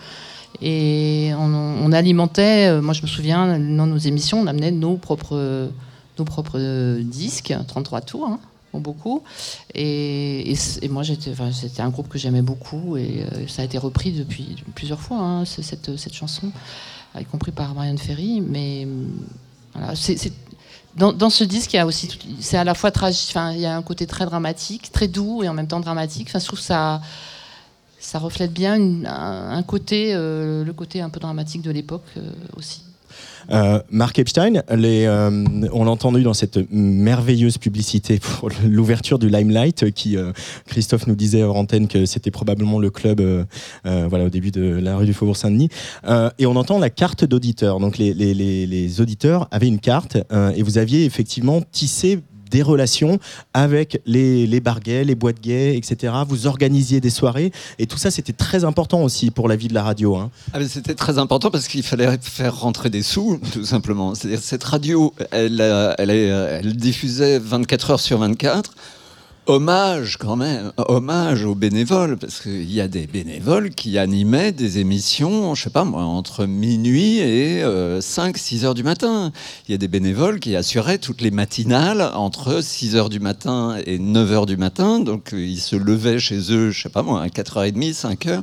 Et 0.63 1.33
on, 1.37 1.93
alimentait, 1.93 2.69
euh, 2.69 2.83
moi 2.83 2.93
je 2.95 3.03
me 3.03 3.07
souviens, 3.07 3.59
dans 3.59 3.87
nos 3.87 3.97
émissions, 3.99 4.41
on 4.41 4.47
amenait 4.47 4.71
nos 4.71 4.97
propres, 4.97 5.37
euh, 5.37 7.03
disques, 7.03 7.55
33 7.67 8.01
tours, 8.03 8.29
hein, 8.29 8.41
beaucoup. 8.75 9.23
Et, 9.75 10.55
moi, 10.91 11.03
c'était 11.05 11.83
un 11.83 11.89
groupe 11.89 12.09
que 12.09 12.19
j'aimais 12.19 12.43
beaucoup 12.43 12.97
et 12.97 13.25
euh, 13.33 13.49
ça 13.49 13.63
a 13.63 13.65
été 13.65 13.79
repris 13.79 14.13
depuis 14.13 14.57
plusieurs 14.75 15.01
fois, 15.01 15.19
hein, 15.19 15.45
ce- 15.45 15.63
cette, 15.63 16.15
chanson, 16.15 16.53
y 17.19 17.25
compris 17.25 17.53
par 17.53 17.75
Marianne 17.75 17.99
Ferry. 17.99 18.41
Mais 18.41 18.87
voilà, 19.75 19.97
c'est, 19.97 20.33
dans, 20.97 21.13
dans 21.13 21.31
ce 21.31 21.45
disque, 21.45 21.73
il 21.73 21.77
y 21.77 21.81
a 21.81 21.87
aussi, 21.87 22.09
c'est 22.41 22.59
à 22.59 22.65
la 22.65 22.75
fois 22.75 22.91
tragique, 22.91 23.35
il 23.55 23.61
y 23.61 23.67
a 23.67 23.77
un 23.77 23.83
côté 23.83 24.07
très 24.07 24.27
dramatique, 24.27 24.93
très 24.93 25.09
doux 25.09 25.43
et 25.43 25.49
en 25.49 25.55
même 25.55 25.69
temps 25.69 25.81
dramatique. 25.81 26.31
Je 26.33 26.45
trouve 26.45 26.61
ça, 26.61 27.01
ça 28.01 28.19
reflète 28.19 28.53
bien 28.53 29.05
un, 29.05 29.63
côté, 29.63 30.13
euh, 30.15 30.65
le 30.65 30.73
côté 30.73 31.01
un 31.01 31.11
peu 31.11 31.21
dramatique 31.21 31.63
de 31.63 31.71
l'époque 31.71 32.07
euh, 32.17 32.33
aussi. 32.57 32.83
Euh, 33.51 33.81
Mark 33.91 34.19
Epstein, 34.19 34.63
euh, 34.71 35.45
on 35.73 35.85
l'a 35.85 35.91
entendu 35.91 36.23
dans 36.23 36.35
cette 36.35 36.59
merveilleuse 36.71 37.59
publicité 37.59 38.21
pour 38.21 38.49
l'ouverture 38.65 39.19
du 39.19 39.29
Limelight, 39.29 39.91
qui 39.93 40.17
Christophe 40.67 41.07
nous 41.07 41.17
disait 41.17 41.43
hors 41.43 41.57
antenne 41.57 41.89
que 41.89 42.07
c'était 42.07 42.31
probablement 42.31 42.79
le 42.79 42.91
club, 42.91 43.21
voilà, 43.85 44.25
au 44.25 44.29
début 44.29 44.51
de 44.51 44.63
la 44.63 44.97
rue 44.97 45.07
du 45.07 45.13
Faubourg 45.13 45.37
Saint-Denis. 45.37 45.69
et 46.39 46.47
on 46.47 46.57
entend 46.57 46.79
la 46.79 46.91
carte 46.91 47.25
d'auditeur. 47.25 47.81
Donc 47.81 47.99
les, 47.99 49.01
auditeurs 49.01 49.49
avaient 49.51 49.69
une 49.69 49.81
carte 49.81 50.17
et 50.55 50.63
vous 50.63 50.79
aviez 50.79 51.05
effectivement 51.05 51.61
tissé 51.73 52.21
des 52.51 52.63
relations 52.63 53.19
avec 53.55 54.01
les, 54.07 54.47
les 54.47 54.61
les 54.61 55.15
boîtes 55.15 55.41
gays, 55.41 55.77
etc. 55.77 56.13
Vous 56.27 56.47
organisiez 56.47 57.01
des 57.01 57.11
soirées 57.11 57.53
et 57.79 57.87
tout 57.87 57.99
ça, 57.99 58.11
c'était 58.11 58.33
très 58.33 58.65
important 58.65 59.03
aussi 59.03 59.31
pour 59.31 59.49
la 59.49 59.57
vie 59.57 59.69
de 59.69 59.75
la 59.75 59.83
radio. 59.83 60.17
Hein. 60.17 60.31
Ah, 60.53 60.59
c'était 60.67 60.95
très 60.95 61.19
important 61.19 61.51
parce 61.51 61.69
qu'il 61.69 61.83
fallait 61.83 62.19
faire 62.21 62.61
rentrer 62.61 62.91
des 62.91 63.03
sous, 63.03 63.41
tout 63.53 63.65
simplement. 63.65 64.15
C'est-à-dire 64.15 64.41
cette 64.41 64.65
radio, 64.65 65.15
elle, 65.31 65.61
elle, 65.99 66.11
elle 66.11 66.77
diffusait 66.77 67.39
24 67.39 67.91
heures 67.91 68.01
sur 68.01 68.19
24 68.19 68.75
hommage 69.51 70.17
quand 70.17 70.37
même, 70.37 70.73
hommage 70.77 71.45
aux 71.45 71.57
bénévoles, 71.57 72.17
parce 72.17 72.41
qu'il 72.41 72.71
y 72.71 72.81
a 72.81 72.87
des 72.87 73.09
bénévoles 73.09 73.71
qui 73.71 73.99
animaient 73.99 74.53
des 74.53 74.79
émissions, 74.79 75.57
je 75.57 75.65
sais 75.65 75.71
pas 75.71 75.83
moi, 75.83 76.05
entre 76.05 76.47
minuit 76.47 77.19
et 77.19 77.63
5-6 77.63 77.65
euh, 77.65 78.67
heures 78.67 78.75
du 78.75 78.85
matin. 78.85 79.33
Il 79.67 79.73
y 79.73 79.75
a 79.75 79.79
des 79.79 79.89
bénévoles 79.89 80.39
qui 80.39 80.55
assuraient 80.55 80.99
toutes 80.99 81.21
les 81.21 81.33
matinales 81.33 82.01
entre 82.15 82.63
6 82.63 82.95
heures 82.95 83.09
du 83.09 83.19
matin 83.19 83.77
et 83.87 83.99
9 83.99 84.33
heures 84.33 84.47
du 84.47 84.57
matin, 84.57 85.01
donc 85.01 85.35
euh, 85.35 85.45
ils 85.45 85.61
se 85.61 85.75
levaient 85.75 86.21
chez 86.21 86.53
eux, 86.53 86.71
je 86.71 86.83
sais 86.83 86.89
pas 86.89 87.03
moi, 87.03 87.21
à 87.21 87.27
4h30, 87.27 87.93
5 87.93 88.27
heures, 88.27 88.43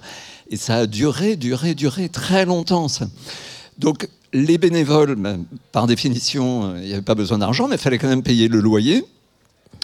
et 0.49 0.57
ça 0.57 0.75
a 0.75 0.85
duré, 0.87 1.37
duré, 1.37 1.73
duré 1.73 2.09
très 2.09 2.45
longtemps. 2.45 2.87
Donc 3.79 4.09
les 4.33 4.57
bénévoles, 4.57 5.17
par 5.71 5.87
définition, 5.87 6.65
euh, 6.65 6.79
il 6.81 6.87
n'y 6.87 6.93
avait 6.93 7.01
pas 7.01 7.15
besoin 7.15 7.37
d'argent, 7.37 7.69
mais 7.69 7.75
il 7.75 7.81
fallait 7.81 7.97
quand 7.97 8.09
même 8.09 8.23
payer 8.23 8.49
le 8.49 8.59
loyer 8.59 9.05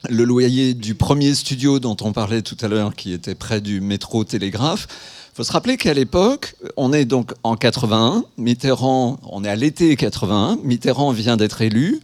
le 0.09 0.23
loyer 0.23 0.73
du 0.73 0.95
premier 0.95 1.33
studio 1.33 1.79
dont 1.79 1.95
on 2.01 2.11
parlait 2.11 2.41
tout 2.41 2.57
à 2.61 2.67
l'heure, 2.67 2.95
qui 2.95 3.13
était 3.13 3.35
près 3.35 3.61
du 3.61 3.81
métro 3.81 4.23
Télégraphe. 4.23 4.87
Il 5.33 5.37
faut 5.37 5.43
se 5.43 5.51
rappeler 5.51 5.77
qu'à 5.77 5.93
l'époque, 5.93 6.55
on 6.77 6.93
est 6.93 7.05
donc 7.05 7.33
en 7.43 7.55
81, 7.55 8.25
Mitterrand, 8.37 9.17
on 9.23 9.43
est 9.43 9.49
à 9.49 9.55
l'été 9.55 9.95
81, 9.95 10.59
Mitterrand 10.63 11.11
vient 11.11 11.37
d'être 11.37 11.61
élu. 11.61 12.01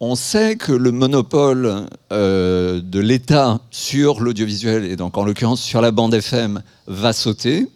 On 0.00 0.16
sait 0.16 0.56
que 0.56 0.72
le 0.72 0.90
monopole 0.90 1.86
euh, 2.12 2.80
de 2.80 2.98
l'État 2.98 3.60
sur 3.70 4.20
l'audiovisuel, 4.20 4.84
et 4.84 4.96
donc 4.96 5.16
en 5.16 5.24
l'occurrence 5.24 5.62
sur 5.62 5.80
la 5.80 5.92
bande 5.92 6.14
FM, 6.14 6.62
va 6.86 7.12
sauter. 7.12 7.68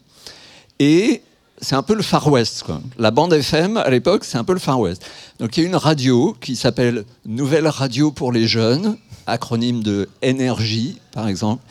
Et 0.81 1.23
c'est 1.61 1.75
un 1.75 1.83
peu 1.83 1.95
le 1.95 2.03
Far 2.03 2.27
West. 2.29 2.65
La 2.99 3.11
bande 3.11 3.33
FM, 3.33 3.77
à 3.77 3.91
l'époque, 3.91 4.25
c'est 4.25 4.39
un 4.39 4.45
peu 4.45 4.53
le 4.53 4.59
Far 4.59 4.81
West. 4.81 5.05
Donc 5.39 5.57
il 5.57 5.63
y 5.63 5.67
a 5.67 5.69
une 5.69 5.77
radio 5.77 6.37
qui 6.41 6.57
s'appelle 6.57 7.05
Nouvelle 7.25 7.69
Radio 7.69 8.11
pour 8.11 8.33
les 8.33 8.47
jeunes, 8.47 8.97
acronyme 9.29 9.83
de 9.83 10.09
énergie, 10.23 10.99
par 11.12 11.29
exemple, 11.29 11.62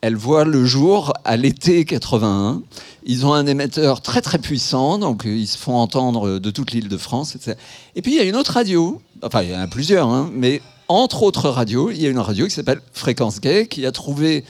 elle 0.00 0.14
voit 0.14 0.44
le 0.44 0.64
jour 0.64 1.12
à 1.24 1.36
l'été 1.36 1.84
81. 1.84 2.62
Ils 3.06 3.26
ont 3.26 3.32
un 3.32 3.46
émetteur 3.46 4.02
très 4.02 4.20
très 4.20 4.38
puissant, 4.38 4.98
donc 4.98 5.22
ils 5.24 5.46
se 5.46 5.58
font 5.58 5.76
entendre 5.76 6.38
de 6.38 6.50
toute 6.50 6.72
l'île 6.72 6.88
de 6.88 6.96
France. 6.96 7.34
Etc. 7.34 7.56
Et 7.94 8.02
puis 8.02 8.12
il 8.12 8.16
y 8.18 8.20
a 8.20 8.24
une 8.24 8.36
autre 8.36 8.52
radio, 8.52 9.00
enfin 9.22 9.42
il 9.42 9.50
y 9.50 9.56
en 9.56 9.60
a 9.60 9.66
plusieurs, 9.66 10.08
hein, 10.08 10.30
mais 10.32 10.60
entre 10.88 11.22
autres 11.22 11.48
radios, 11.48 11.90
il 11.90 12.00
y 12.00 12.06
a 12.06 12.10
une 12.10 12.18
radio 12.18 12.46
qui 12.46 12.52
s'appelle 12.52 12.80
Fréquence 12.92 13.40
Gay, 13.40 13.66
qui 13.66 13.86
a 13.86 13.92
trouvé 13.92 14.44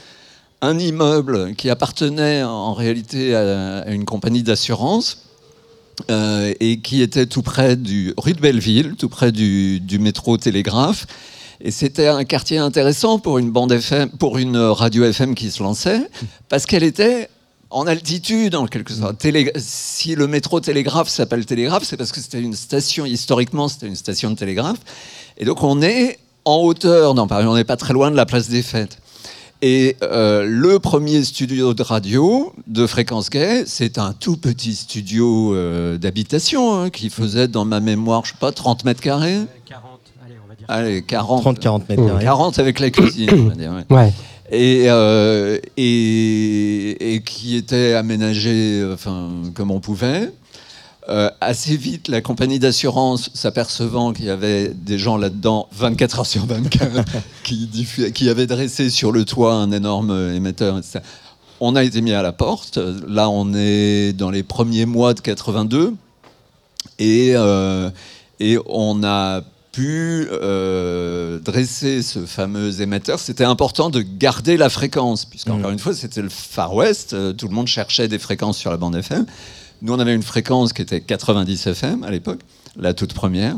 un 0.60 0.78
immeuble 0.78 1.54
qui 1.54 1.70
appartenait 1.70 2.42
en 2.42 2.74
réalité 2.74 3.34
à 3.34 3.88
une 3.88 4.04
compagnie 4.04 4.42
d'assurance. 4.42 5.22
Euh, 6.10 6.52
et 6.60 6.80
qui 6.80 7.00
était 7.00 7.24
tout 7.24 7.40
près 7.40 7.74
du 7.74 8.12
rue 8.18 8.34
de 8.34 8.40
Belleville, 8.40 8.96
tout 8.98 9.08
près 9.08 9.32
du 9.32 9.80
métro 9.98 10.36
Télégraphe. 10.36 11.06
Et 11.60 11.70
c'était 11.70 12.08
un 12.08 12.24
quartier 12.24 12.58
intéressant 12.58 13.18
pour 13.18 13.38
une 13.38 13.50
bande 13.50 13.72
FM, 13.72 14.10
pour 14.10 14.38
une 14.38 14.56
radio 14.56 15.04
FM 15.04 15.34
qui 15.34 15.50
se 15.50 15.62
lançait, 15.62 16.00
parce 16.48 16.66
qu'elle 16.66 16.84
était 16.84 17.28
en 17.70 17.86
altitude 17.86 18.54
en 18.54 18.66
quelque 18.66 18.92
sorte. 18.92 19.24
si 19.56 20.14
le 20.14 20.26
métro 20.26 20.60
Télégraphe 20.60 21.08
s'appelle 21.08 21.44
Télégraphe, 21.46 21.84
c'est 21.84 21.96
parce 21.96 22.12
que 22.12 22.20
c'était 22.20 22.40
une 22.40 22.54
station, 22.54 23.06
historiquement, 23.06 23.68
c'était 23.68 23.86
une 23.86 23.96
station 23.96 24.30
de 24.30 24.36
télégraphe. 24.36 24.78
Et 25.36 25.44
donc 25.44 25.62
on 25.62 25.82
est 25.82 26.18
en 26.44 26.58
hauteur 26.58 27.14
dans 27.14 27.26
Paris, 27.26 27.46
on 27.46 27.54
n'est 27.54 27.64
pas 27.64 27.76
très 27.76 27.92
loin 27.92 28.10
de 28.10 28.16
la 28.16 28.26
place 28.26 28.48
des 28.48 28.62
fêtes. 28.62 28.98
Et 29.62 29.96
euh, 30.02 30.44
le 30.46 30.78
premier 30.78 31.24
studio 31.24 31.72
de 31.72 31.82
radio 31.82 32.52
de 32.66 32.86
Fréquence 32.86 33.30
Gay, 33.30 33.64
c'est 33.66 33.96
un 33.96 34.12
tout 34.12 34.36
petit 34.36 34.74
studio 34.74 35.54
euh, 35.54 35.96
d'habitation 35.96 36.78
hein, 36.78 36.90
qui 36.90 37.08
faisait, 37.08 37.48
dans 37.48 37.64
ma 37.64 37.80
mémoire, 37.80 38.24
je 38.26 38.32
sais 38.32 38.38
pas, 38.38 38.52
30 38.52 38.84
mètres 38.84 39.00
carrés. 39.00 39.40
40. 39.64 39.85
Allez, 40.68 41.02
40. 41.02 41.44
30-40 41.44 41.82
mètres 41.88 42.18
40 42.20 42.58
avec 42.58 42.80
la 42.80 42.90
cuisine, 42.90 43.30
on 43.32 43.48
va 43.48 43.54
dire. 43.54 43.72
Ouais. 43.90 44.12
Et, 44.50 44.84
euh, 44.86 45.58
et, 45.76 47.14
et, 47.14 47.22
qui 47.22 47.56
était 47.56 47.94
aménagé 47.94 48.88
enfin, 48.92 49.28
comme 49.54 49.70
on 49.70 49.80
pouvait. 49.80 50.30
Euh, 51.08 51.30
assez 51.40 51.76
vite, 51.76 52.08
la 52.08 52.20
compagnie 52.20 52.58
d'assurance, 52.58 53.30
s'apercevant 53.32 54.12
qu'il 54.12 54.24
y 54.24 54.30
avait 54.30 54.68
des 54.68 54.98
gens 54.98 55.16
là-dedans 55.16 55.68
24 55.72 56.18
heures 56.18 56.26
sur 56.26 56.46
24 56.46 57.04
qui, 57.44 57.86
qui 58.12 58.28
avaient 58.28 58.48
dressé 58.48 58.90
sur 58.90 59.12
le 59.12 59.24
toit 59.24 59.54
un 59.54 59.70
énorme 59.70 60.32
émetteur, 60.34 60.78
etc. 60.78 61.00
On 61.60 61.76
a 61.76 61.84
été 61.84 62.00
mis 62.00 62.12
à 62.12 62.22
la 62.22 62.32
porte. 62.32 62.78
Là, 63.08 63.30
on 63.30 63.54
est 63.54 64.12
dans 64.12 64.30
les 64.30 64.42
premiers 64.42 64.84
mois 64.84 65.14
de 65.14 65.20
82. 65.20 65.94
Et, 66.98 67.32
euh, 67.34 67.90
et 68.40 68.58
on 68.66 69.02
a 69.04 69.42
pu 69.76 70.26
euh, 70.32 71.38
dresser 71.38 72.00
ce 72.00 72.20
fameux 72.20 72.80
émetteur, 72.80 73.18
c'était 73.18 73.44
important 73.44 73.90
de 73.90 74.00
garder 74.00 74.56
la 74.56 74.70
fréquence, 74.70 75.26
puisqu'encore 75.26 75.68
mm. 75.68 75.74
une 75.74 75.78
fois, 75.78 75.92
c'était 75.92 76.22
le 76.22 76.30
Far 76.30 76.74
West, 76.74 77.12
euh, 77.12 77.34
tout 77.34 77.46
le 77.46 77.54
monde 77.54 77.66
cherchait 77.66 78.08
des 78.08 78.18
fréquences 78.18 78.56
sur 78.56 78.70
la 78.70 78.78
bande 78.78 78.96
FM. 78.96 79.26
Nous, 79.82 79.92
on 79.92 79.98
avait 79.98 80.14
une 80.14 80.22
fréquence 80.22 80.72
qui 80.72 80.80
était 80.80 81.02
90 81.02 81.66
FM 81.66 82.04
à 82.04 82.10
l'époque, 82.10 82.40
la 82.78 82.94
toute 82.94 83.12
première. 83.12 83.56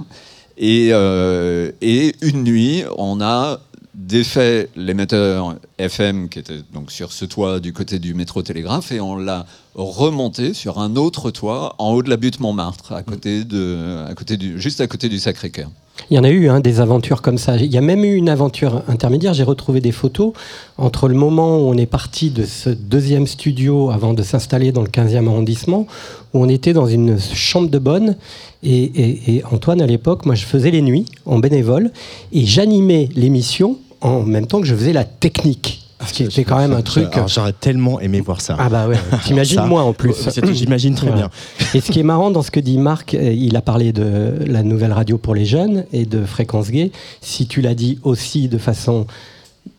Et, 0.56 0.88
euh, 0.90 1.70
et 1.82 2.16
une 2.22 2.42
nuit, 2.42 2.82
on 2.96 3.20
a 3.20 3.60
défait 3.94 4.70
l'émetteur 4.74 5.54
FM 5.78 6.28
qui 6.28 6.40
était 6.40 6.62
donc 6.74 6.90
sur 6.90 7.12
ce 7.12 7.26
toit 7.26 7.60
du 7.60 7.72
côté 7.72 8.00
du 8.00 8.14
métro 8.14 8.42
Télégraphe 8.42 8.90
et 8.90 9.00
on 9.00 9.14
l'a 9.14 9.46
remonté 9.76 10.52
sur 10.52 10.80
un 10.80 10.96
autre 10.96 11.30
toit 11.30 11.76
en 11.78 11.92
haut 11.92 12.02
de 12.02 12.10
la 12.10 12.16
butte 12.16 12.40
Montmartre, 12.40 12.90
à 12.92 13.04
côté 13.04 13.44
de, 13.44 14.04
à 14.08 14.14
côté 14.14 14.36
du, 14.36 14.60
juste 14.60 14.80
à 14.80 14.88
côté 14.88 15.08
du 15.08 15.20
Sacré-Cœur. 15.20 15.70
Il 16.10 16.16
y 16.16 16.18
en 16.18 16.24
a 16.24 16.30
eu 16.30 16.48
hein, 16.48 16.60
des 16.60 16.80
aventures 16.80 17.20
comme 17.20 17.38
ça. 17.38 17.56
Il 17.56 17.72
y 17.72 17.76
a 17.76 17.82
même 17.82 18.04
eu 18.04 18.14
une 18.14 18.28
aventure 18.28 18.82
intermédiaire. 18.88 19.34
J'ai 19.34 19.42
retrouvé 19.42 19.80
des 19.80 19.92
photos 19.92 20.32
entre 20.78 21.08
le 21.08 21.14
moment 21.14 21.58
où 21.58 21.68
on 21.68 21.76
est 21.76 21.86
parti 21.86 22.30
de 22.30 22.44
ce 22.44 22.70
deuxième 22.70 23.26
studio 23.26 23.90
avant 23.90 24.14
de 24.14 24.22
s'installer 24.22 24.72
dans 24.72 24.82
le 24.82 24.88
15e 24.88 25.26
arrondissement, 25.26 25.86
où 26.32 26.42
on 26.42 26.48
était 26.48 26.72
dans 26.72 26.86
une 26.86 27.18
chambre 27.18 27.68
de 27.68 27.78
bonne. 27.78 28.16
Et, 28.62 29.42
Antoine, 29.50 29.82
à 29.82 29.86
l'époque, 29.86 30.24
moi, 30.24 30.34
je 30.34 30.44
faisais 30.44 30.70
les 30.70 30.82
nuits 30.82 31.06
en 31.26 31.38
bénévole 31.38 31.90
et 32.32 32.44
j'animais 32.44 33.08
l'émission 33.14 33.76
en 34.00 34.22
même 34.22 34.46
temps 34.46 34.60
que 34.60 34.66
je 34.66 34.74
faisais 34.74 34.92
la 34.92 35.04
technique. 35.04 35.87
Ce 36.06 36.12
qui 36.12 36.24
était 36.24 36.44
quand 36.44 36.58
même 36.58 36.72
un 36.72 36.82
truc. 36.82 37.08
J'aurais 37.26 37.52
tellement 37.52 38.00
aimé 38.00 38.20
voir 38.20 38.40
ça. 38.40 38.56
Ah 38.58 38.68
bah 38.68 38.86
ouais, 38.88 38.98
t'imagines 39.24 39.64
moi 39.64 39.82
en 39.82 39.92
plus. 39.92 40.28
J'imagine 40.52 40.94
très 40.94 41.10
bien. 41.10 41.28
Et 41.74 41.80
ce 41.80 41.90
qui 41.90 42.00
est 42.00 42.04
marrant 42.04 42.30
dans 42.30 42.42
ce 42.42 42.50
que 42.50 42.60
dit 42.60 42.78
Marc, 42.78 43.14
euh, 43.14 43.32
il 43.32 43.56
a 43.56 43.62
parlé 43.62 43.92
de 43.92 44.34
la 44.46 44.62
nouvelle 44.62 44.92
radio 44.92 45.18
pour 45.18 45.34
les 45.34 45.44
jeunes 45.44 45.84
et 45.92 46.06
de 46.06 46.24
Fréquence 46.24 46.70
Gay. 46.70 46.92
Si 47.20 47.46
tu 47.46 47.60
l'as 47.60 47.74
dit 47.74 47.98
aussi 48.04 48.48
de 48.48 48.58
façon 48.58 49.06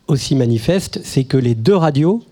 aussi 0.07 0.35
manifeste, 0.35 0.99
c'est 1.03 1.23
que 1.23 1.37
les 1.37 1.55
deux 1.55 1.75
radios 1.75 2.23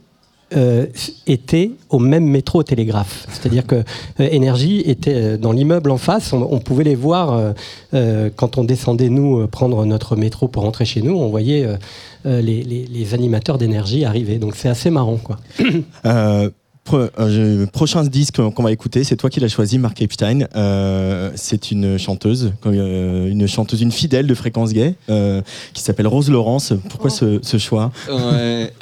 euh, 0.56 0.86
étaient 1.26 1.72
au 1.90 2.00
même 2.00 2.26
métro 2.26 2.64
télégraphe. 2.64 3.28
C'est-à-dire 3.30 3.66
que 3.66 3.76
euh, 3.76 3.84
Énergie 4.32 4.82
était 4.86 5.38
dans 5.38 5.52
l'immeuble 5.52 5.92
en 5.92 5.98
face. 5.98 6.34
On, 6.34 6.60
pouvait 6.60 6.84
les 6.84 6.96
voir 6.96 7.54
quand 7.92 8.58
on 8.58 8.64
descendait, 8.64 9.10
nous, 9.10 9.48
prendre 9.48 9.86
notre 9.86 10.16
métro 10.16 10.48
pour 10.48 10.64
rentrer 10.64 10.86
chez 10.86 11.02
nous. 11.02 11.16
On 11.16 11.30
voyait 11.30 11.68
euh, 12.26 12.42
les, 12.42 13.14
animateurs 13.14 13.58
d'énergie 13.58 14.06
arrivaient. 14.06 14.38
Donc 14.38 14.56
c'est 14.56 14.70
assez 14.70 14.90
marrant. 14.90 15.18
Quoi. 15.18 15.40
Euh, 16.94 17.10
euh, 17.20 17.66
prochain 17.68 18.04
disque 18.04 18.38
qu'on 18.38 18.64
va 18.64 18.72
écouter, 18.72 19.04
c'est 19.04 19.16
toi 19.16 19.30
qui 19.30 19.40
l'as 19.40 19.48
choisi, 19.48 19.78
Mark 19.78 20.02
Epstein. 20.02 20.48
c'est 21.36 21.72
une 21.72 21.98
chanteuse, 21.98 22.54
une 22.66 23.48
chanteuse, 23.48 23.82
une 23.82 23.92
fidèle 23.92 24.28
de 24.28 24.36
Fréquence 24.36 24.74
Gay, 24.74 24.96
qui 25.74 25.82
s'appelle 25.82 26.08
Rose 26.08 26.30
Laurence. 26.30 26.74
Pourquoi 26.90 27.10
ce, 27.10 27.58
choix? 27.58 27.92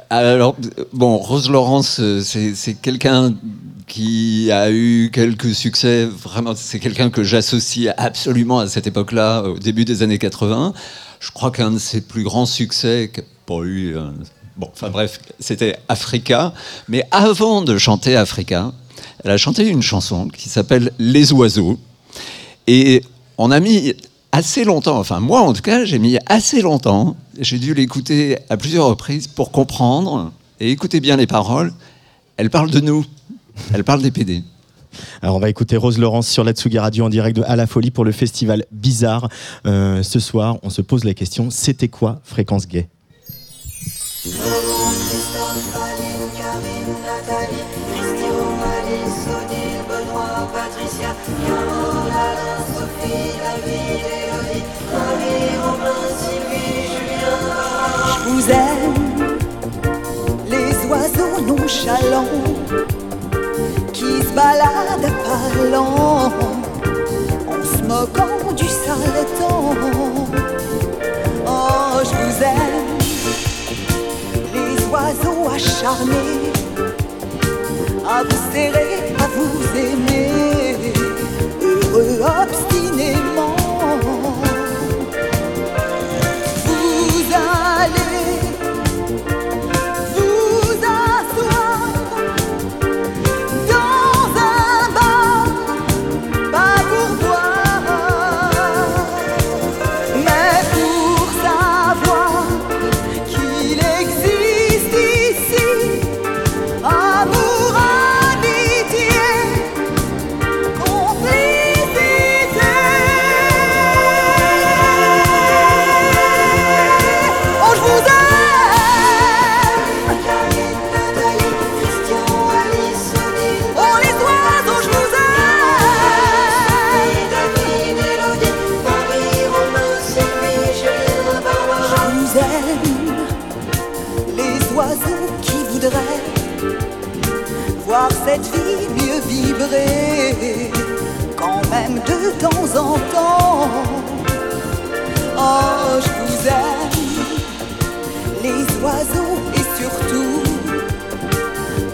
Alors, 0.10 0.56
bon, 0.94 1.18
Rose 1.18 1.50
Laurence, 1.50 2.02
c'est 2.22 2.74
quelqu'un 2.82 3.34
qui 3.88 4.52
a 4.52 4.72
eu 4.72 5.12
quelques 5.14 5.54
succès. 5.54 6.06
Vraiment, 6.06 6.54
c'est 6.56 6.80
quelqu'un 6.80 7.10
que 7.10 7.24
j'associe 7.24 7.94
absolument 7.98 8.60
à 8.60 8.68
cette 8.68 8.88
époque-là, 8.88 9.44
au 9.44 9.60
début 9.60 9.86
des 9.86 10.04
années 10.04 10.18
80. 10.18 10.74
Je 11.20 11.32
crois 11.32 11.52
qu'un 11.52 11.72
de 11.72 11.78
ses 11.78 12.02
plus 12.02 12.24
grands 12.24 12.46
succès, 12.46 13.12
pas 13.46 13.62
eu. 13.64 13.96
Bon, 14.58 14.70
enfin 14.72 14.90
bref, 14.90 15.20
c'était 15.40 15.78
Africa. 15.88 16.54
Mais 16.88 17.04
avant 17.12 17.62
de 17.62 17.78
chanter 17.78 18.16
Africa, 18.16 18.72
elle 19.24 19.32
a 19.32 19.38
chanté 19.38 19.68
une 19.68 19.82
chanson 19.82 20.30
qui 20.30 20.50
s'appelle 20.50 20.92
Les 20.98 21.34
oiseaux. 21.34 21.78
Et 22.68 23.04
on 23.38 23.52
a 23.52 23.60
mis 23.60 23.94
assez 24.32 24.64
longtemps, 24.64 24.98
enfin 24.98 25.20
moi 25.20 25.42
en 25.42 25.54
tout 25.54 25.62
cas, 25.62 25.86
j'ai 25.86 26.00
mis 26.00 26.18
assez 26.26 26.62
longtemps, 26.62 27.16
j'ai 27.40 27.58
dû 27.58 27.74
l'écouter 27.74 28.38
à 28.50 28.58
plusieurs 28.58 28.88
reprises 28.88 29.28
pour 29.28 29.52
comprendre, 29.52 30.32
et 30.60 30.72
écouter 30.72 31.00
bien 31.00 31.16
les 31.16 31.28
paroles, 31.28 31.74
elle 32.38 32.50
parle 32.50 32.70
de 32.70 32.80
nous, 32.80 33.06
elle 33.74 33.84
parle 33.84 34.02
des 34.02 34.12
PD. 34.12 34.44
Alors 35.22 35.36
on 35.36 35.40
va 35.40 35.50
écouter 35.50 35.78
Rose 35.78 35.98
Laurence 35.98 36.28
sur 36.28 36.44
la 36.44 36.54
Tsugi 36.54 36.80
Radio 36.80 37.06
en 37.06 37.10
direct 37.10 37.38
de 37.38 37.44
À 37.44 37.56
la 37.56 37.68
Folie 37.68 37.92
pour 37.92 38.06
le 38.06 38.14
festival 38.14 38.66
Bizarre. 38.72 39.28
Euh, 39.66 40.04
ce 40.04 40.20
soir, 40.20 40.58
on 40.64 40.70
se 40.70 40.82
pose 40.82 41.04
la 41.04 41.14
question, 41.14 41.50
c'était 41.50 41.90
quoi 41.90 42.22
Fréquence 42.24 42.68
Gay? 42.68 42.88
Je 44.26 44.32
vous 58.28 58.50
aime, 58.50 58.94
les 60.48 60.74
oiseaux 60.88 61.42
nonchalants 61.46 62.26
qui 63.94 64.24
se 64.24 64.34
baladent 64.34 65.06
à 65.06 65.08
pas 65.24 65.50
en 67.48 67.64
se 67.64 67.84
moquant 67.84 68.54
du 68.54 68.66
sale 68.68 69.26
temps. 69.38 69.76
Oh, 71.46 72.00
je 72.04 72.10
vous 72.10 72.44
aime, 72.44 72.95
les 74.96 75.02
oiseaux 75.02 75.50
acharnés 75.54 76.52
à 78.08 78.24
vous 78.24 78.54
serrer, 78.54 79.14
à 79.20 79.28
vous 79.36 79.78
aimer, 79.78 80.94
heureux 81.62 82.22
obstinément. 82.42 83.45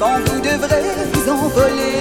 Quand 0.01 0.17
vous 0.25 0.41
devrez 0.41 1.29
envoler, 1.29 1.99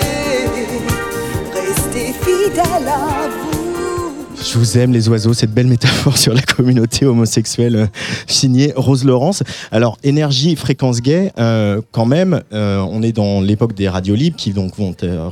restez 1.53 2.15
fidèle 2.15 2.89
à 2.89 3.29
vous. 3.29 4.15
Je 4.43 4.59
vous 4.59 4.79
aime 4.79 4.93
les 4.93 5.07
oiseaux, 5.11 5.35
cette 5.35 5.53
belle 5.53 5.67
métaphore 5.67 6.17
sur 6.17 6.33
la 6.33 6.41
communauté 6.41 7.05
homosexuelle 7.05 7.77
euh, 7.77 7.87
signée 8.27 8.73
Rose 8.75 9.05
Laurence. 9.05 9.43
Alors 9.71 9.99
énergie, 10.03 10.57
fréquence 10.57 11.03
gay, 11.03 11.31
euh, 11.39 11.83
quand 11.93 12.07
même, 12.07 12.41
euh, 12.55 12.79
on 12.79 13.03
est 13.03 13.13
dans 13.13 13.43
l'époque 13.43 13.75
des 13.75 13.91
radios 13.91 14.15
libres 14.15 14.39
qui 14.39 14.53
donc 14.53 14.75
vont 14.79 14.95
euh, 15.03 15.31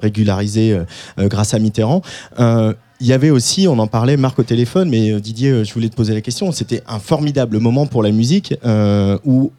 grâce 1.21 1.55
à 1.55 1.59
Mitterrand. 1.59 2.03
Il 3.01 3.07
y 3.07 3.13
avait 3.13 3.31
aussi, 3.31 3.69
on 3.69 3.79
en 3.79 3.87
parlait, 3.87 4.17
Marc 4.17 4.41
au 4.41 4.43
téléphone, 4.43 4.91
mais 4.91 5.21
Didier, 5.21 5.65
je 5.65 5.73
voulais 5.73 5.89
te 5.89 5.95
poser 5.95 6.15
la 6.15 6.21
question. 6.21 6.51
C'était 6.51 6.83
un 6.89 6.99
formidable 6.99 7.61
moment 7.61 7.87
pour 7.87 8.03
la 8.03 8.11
musique 8.11 8.55
où 9.25 9.53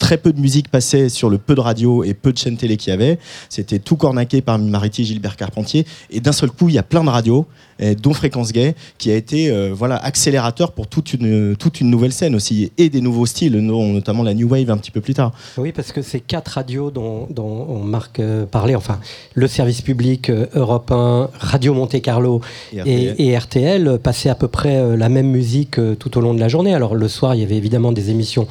très 0.00 0.18
peu 0.18 0.32
de 0.32 0.40
musique 0.40 0.68
passait 0.68 1.08
sur 1.08 1.30
le 1.30 1.38
peu 1.38 1.54
de 1.54 1.60
radio 1.60 2.02
et 2.02 2.14
peu 2.14 2.32
de 2.32 2.38
chaînes 2.38 2.56
télé 2.56 2.76
qu'il 2.76 2.90
y 2.90 2.94
avait. 2.94 3.20
C'était 3.48 3.78
tout 3.78 3.94
cornaqué 3.94 4.40
par 4.40 4.58
Mariti 4.58 5.04
Gilbert 5.04 5.36
Carpentier. 5.36 5.86
Et 6.10 6.18
d'un 6.20 6.32
seul 6.32 6.50
coup, 6.50 6.68
il 6.68 6.74
y 6.74 6.78
a 6.78 6.82
plein 6.82 7.04
de 7.04 7.10
radios, 7.10 7.46
dont 7.94 8.12
Fréquence 8.12 8.52
Gay, 8.52 8.74
qui 8.98 9.10
a 9.10 9.16
été 9.16 9.50
euh, 9.50 9.70
voilà, 9.74 9.96
accélérateur 9.96 10.72
pour 10.72 10.86
toute 10.86 11.14
une, 11.14 11.56
toute 11.56 11.80
une 11.80 11.90
nouvelle 11.90 12.12
scène 12.12 12.34
aussi, 12.34 12.70
et 12.78 12.88
des 12.90 13.00
nouveaux 13.00 13.26
styles, 13.26 13.56
no- 13.58 13.86
notamment 13.86 14.22
la 14.22 14.34
New 14.34 14.48
Wave 14.48 14.70
un 14.70 14.76
petit 14.76 14.90
peu 14.90 15.00
plus 15.00 15.14
tard. 15.14 15.32
Oui, 15.56 15.72
parce 15.72 15.92
que 15.92 16.02
ces 16.02 16.20
quatre 16.20 16.48
radios 16.48 16.90
dont, 16.90 17.26
dont 17.30 17.66
on 17.68 17.80
Marc 17.80 18.20
euh, 18.20 18.44
parlait, 18.46 18.74
enfin, 18.74 18.98
le 19.34 19.46
service 19.48 19.80
public, 19.82 20.30
euh, 20.30 20.46
Europe 20.54 20.90
1, 20.90 21.30
Radio 21.38 21.74
Monte 21.74 22.00
Carlo 22.02 22.40
Et 22.72 22.80
RTL. 22.80 23.14
et 23.18 23.36
RTL 23.38 23.98
passaient 24.02 24.28
à 24.30 24.34
peu 24.34 24.48
près 24.48 24.76
euh, 24.76 24.96
la 24.96 25.08
même 25.08 25.28
musique 25.28 25.76
tout 25.98 26.18
au 26.18 26.20
long 26.20 26.34
de 26.34 26.40
la 26.40 26.48
journée. 26.48 26.74
Alors 26.74 26.94
le 26.94 27.08
soir, 27.08 27.34
il 27.34 27.40
y 27.40 27.44
avait 27.44 27.56
évidemment 27.56 27.92
des 27.92 28.10
émissions 28.10 28.46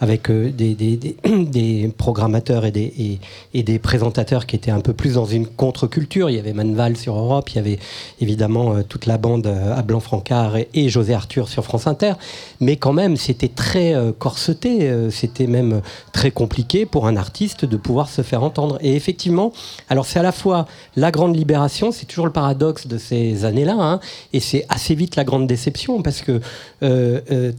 avec 0.00 0.30
des, 0.30 0.74
des- 0.74 0.96
des- 0.96 1.16
des 1.44 1.90
programmateurs 1.96 2.64
et 2.66 2.70
des, 2.70 2.92
et, 2.98 3.18
et 3.54 3.62
des 3.62 3.78
présentateurs 3.78 4.44
qui 4.46 4.56
étaient 4.56 4.70
un 4.70 4.80
peu 4.80 4.92
plus 4.92 5.14
dans 5.14 5.24
une 5.24 5.46
contre-culture. 5.46 6.28
Il 6.30 6.36
y 6.36 6.38
avait 6.38 6.52
Manval 6.52 6.96
sur 6.96 7.16
Europe, 7.16 7.48
il 7.50 7.56
y 7.56 7.58
avait 7.58 7.78
évidemment 8.20 8.73
euh, 8.74 8.82
toute 8.82 9.06
la 9.06 9.18
bande 9.18 9.46
euh, 9.46 9.76
à 9.76 9.82
Blanc-Francard 9.82 10.56
et, 10.56 10.68
et 10.74 10.88
José 10.88 11.14
Arthur 11.14 11.48
sur 11.48 11.64
France 11.64 11.86
Inter. 11.86 12.14
Mais 12.60 12.76
quand 12.76 12.92
même, 12.92 13.16
c'était 13.16 13.48
très 13.48 13.94
euh, 13.94 14.12
corseté, 14.12 14.90
c'était 15.10 15.46
même 15.46 15.80
très 16.12 16.30
compliqué 16.30 16.86
pour 16.86 17.06
un 17.06 17.16
artiste 17.16 17.64
de 17.64 17.76
pouvoir 17.76 18.08
se 18.08 18.22
faire 18.22 18.42
entendre. 18.42 18.78
Et 18.80 18.94
effectivement, 18.94 19.52
alors 19.88 20.06
c'est 20.06 20.18
à 20.18 20.22
la 20.22 20.32
fois 20.32 20.66
la 20.96 21.10
grande 21.10 21.36
libération, 21.36 21.92
c'est 21.92 22.06
toujours 22.06 22.26
le 22.26 22.32
paradoxe 22.32 22.86
de 22.86 22.98
ces 22.98 23.44
années-là, 23.44 23.76
hein, 23.78 24.00
et 24.32 24.40
c'est 24.40 24.66
assez 24.68 24.94
vite 24.94 25.16
la 25.16 25.24
grande 25.24 25.46
déception 25.46 26.02
parce 26.02 26.22
que 26.22 26.40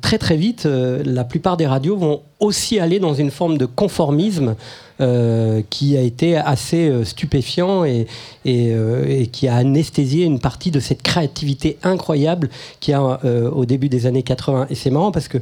très 0.01 0.17
très 0.17 0.37
vite, 0.37 0.65
la 0.65 1.23
plupart 1.23 1.57
des 1.57 1.67
radios 1.67 1.97
vont 1.97 2.21
aussi 2.39 2.79
aller 2.79 2.99
dans 2.99 3.13
une 3.13 3.31
forme 3.31 3.57
de 3.57 3.65
conformisme 3.65 4.55
euh, 5.01 5.61
qui 5.69 5.97
a 5.97 6.01
été 6.01 6.37
assez 6.37 6.87
euh, 6.87 7.03
stupéfiant 7.03 7.83
et, 7.83 8.07
et, 8.45 8.71
euh, 8.71 9.03
et 9.05 9.27
qui 9.27 9.49
a 9.49 9.55
anesthésié 9.55 10.23
une 10.23 10.39
partie 10.39 10.71
de 10.71 10.79
cette 10.79 11.01
créativité 11.01 11.77
incroyable 11.83 12.49
qu'il 12.79 12.93
y 12.93 12.95
a 12.95 13.19
au 13.51 13.65
début 13.65 13.89
des 13.89 14.05
années 14.05 14.23
80. 14.23 14.67
Et 14.69 14.75
c'est 14.75 14.91
marrant 14.91 15.11
parce 15.11 15.27
que 15.27 15.39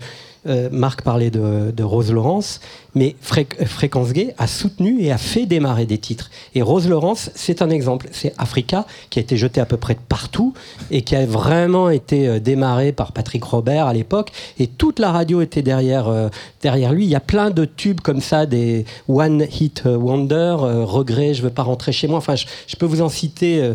Marc 0.72 1.04
parlait 1.04 1.30
de, 1.30 1.72
de 1.72 1.84
Rose 1.84 2.12
Laurence, 2.12 2.62
mais 2.96 3.16
Fré- 3.22 3.48
Fréquence 3.66 4.14
Gay 4.14 4.34
a 4.38 4.48
soutenu 4.48 5.02
et 5.02 5.12
a 5.12 5.18
fait 5.18 5.46
démarrer 5.46 5.86
des 5.86 5.98
titres. 5.98 6.30
Et 6.56 6.62
Rose 6.62 6.88
Laurence, 6.88 7.32
c'est 7.36 7.62
un 7.62 7.70
exemple. 7.70 8.08
C'est 8.12 8.34
Africa 8.38 8.86
qui 9.10 9.20
a 9.20 9.22
été 9.22 9.36
jeté 9.38 9.60
à 9.62 9.66
peu 9.66 9.78
près 9.78 9.98
partout 10.08 10.54
et 10.92 11.02
qui 11.02 11.16
a 11.16 11.26
vraiment 11.26 11.90
été 11.90 12.28
euh, 12.28 12.40
démarré 12.40 12.92
par 12.92 13.12
Patrick 13.12 13.44
Robert 13.44 13.88
à 13.88 13.94
l'époque. 13.94 14.32
Et 14.60 14.68
toute 14.68 15.00
la 15.00 15.12
radio 15.12 15.42
était 15.42 15.62
derrière, 15.64 16.08
euh, 16.08 16.30
derrière 16.62 16.94
lui. 16.94 17.06
Il 17.06 17.10
y 17.10 17.16
a 17.16 17.20
plein 17.20 17.50
de 17.50 17.66
tubes 17.66 18.02
comme 18.02 18.22
ça, 18.22 18.46
des 18.46 18.86
One 19.08 19.46
Hit 19.60 19.84
Wonder, 19.86 20.58
euh, 20.62 20.86
Regret, 20.86 21.34
je 21.34 21.42
veux 21.42 21.50
pas 21.50 21.64
rentrer 21.64 21.92
chez 21.92 22.08
moi. 22.08 22.18
Enfin, 22.20 22.36
je, 22.36 22.76
peux 22.76 22.86
vous 22.86 23.02
en 23.02 23.10
citer 23.10 23.72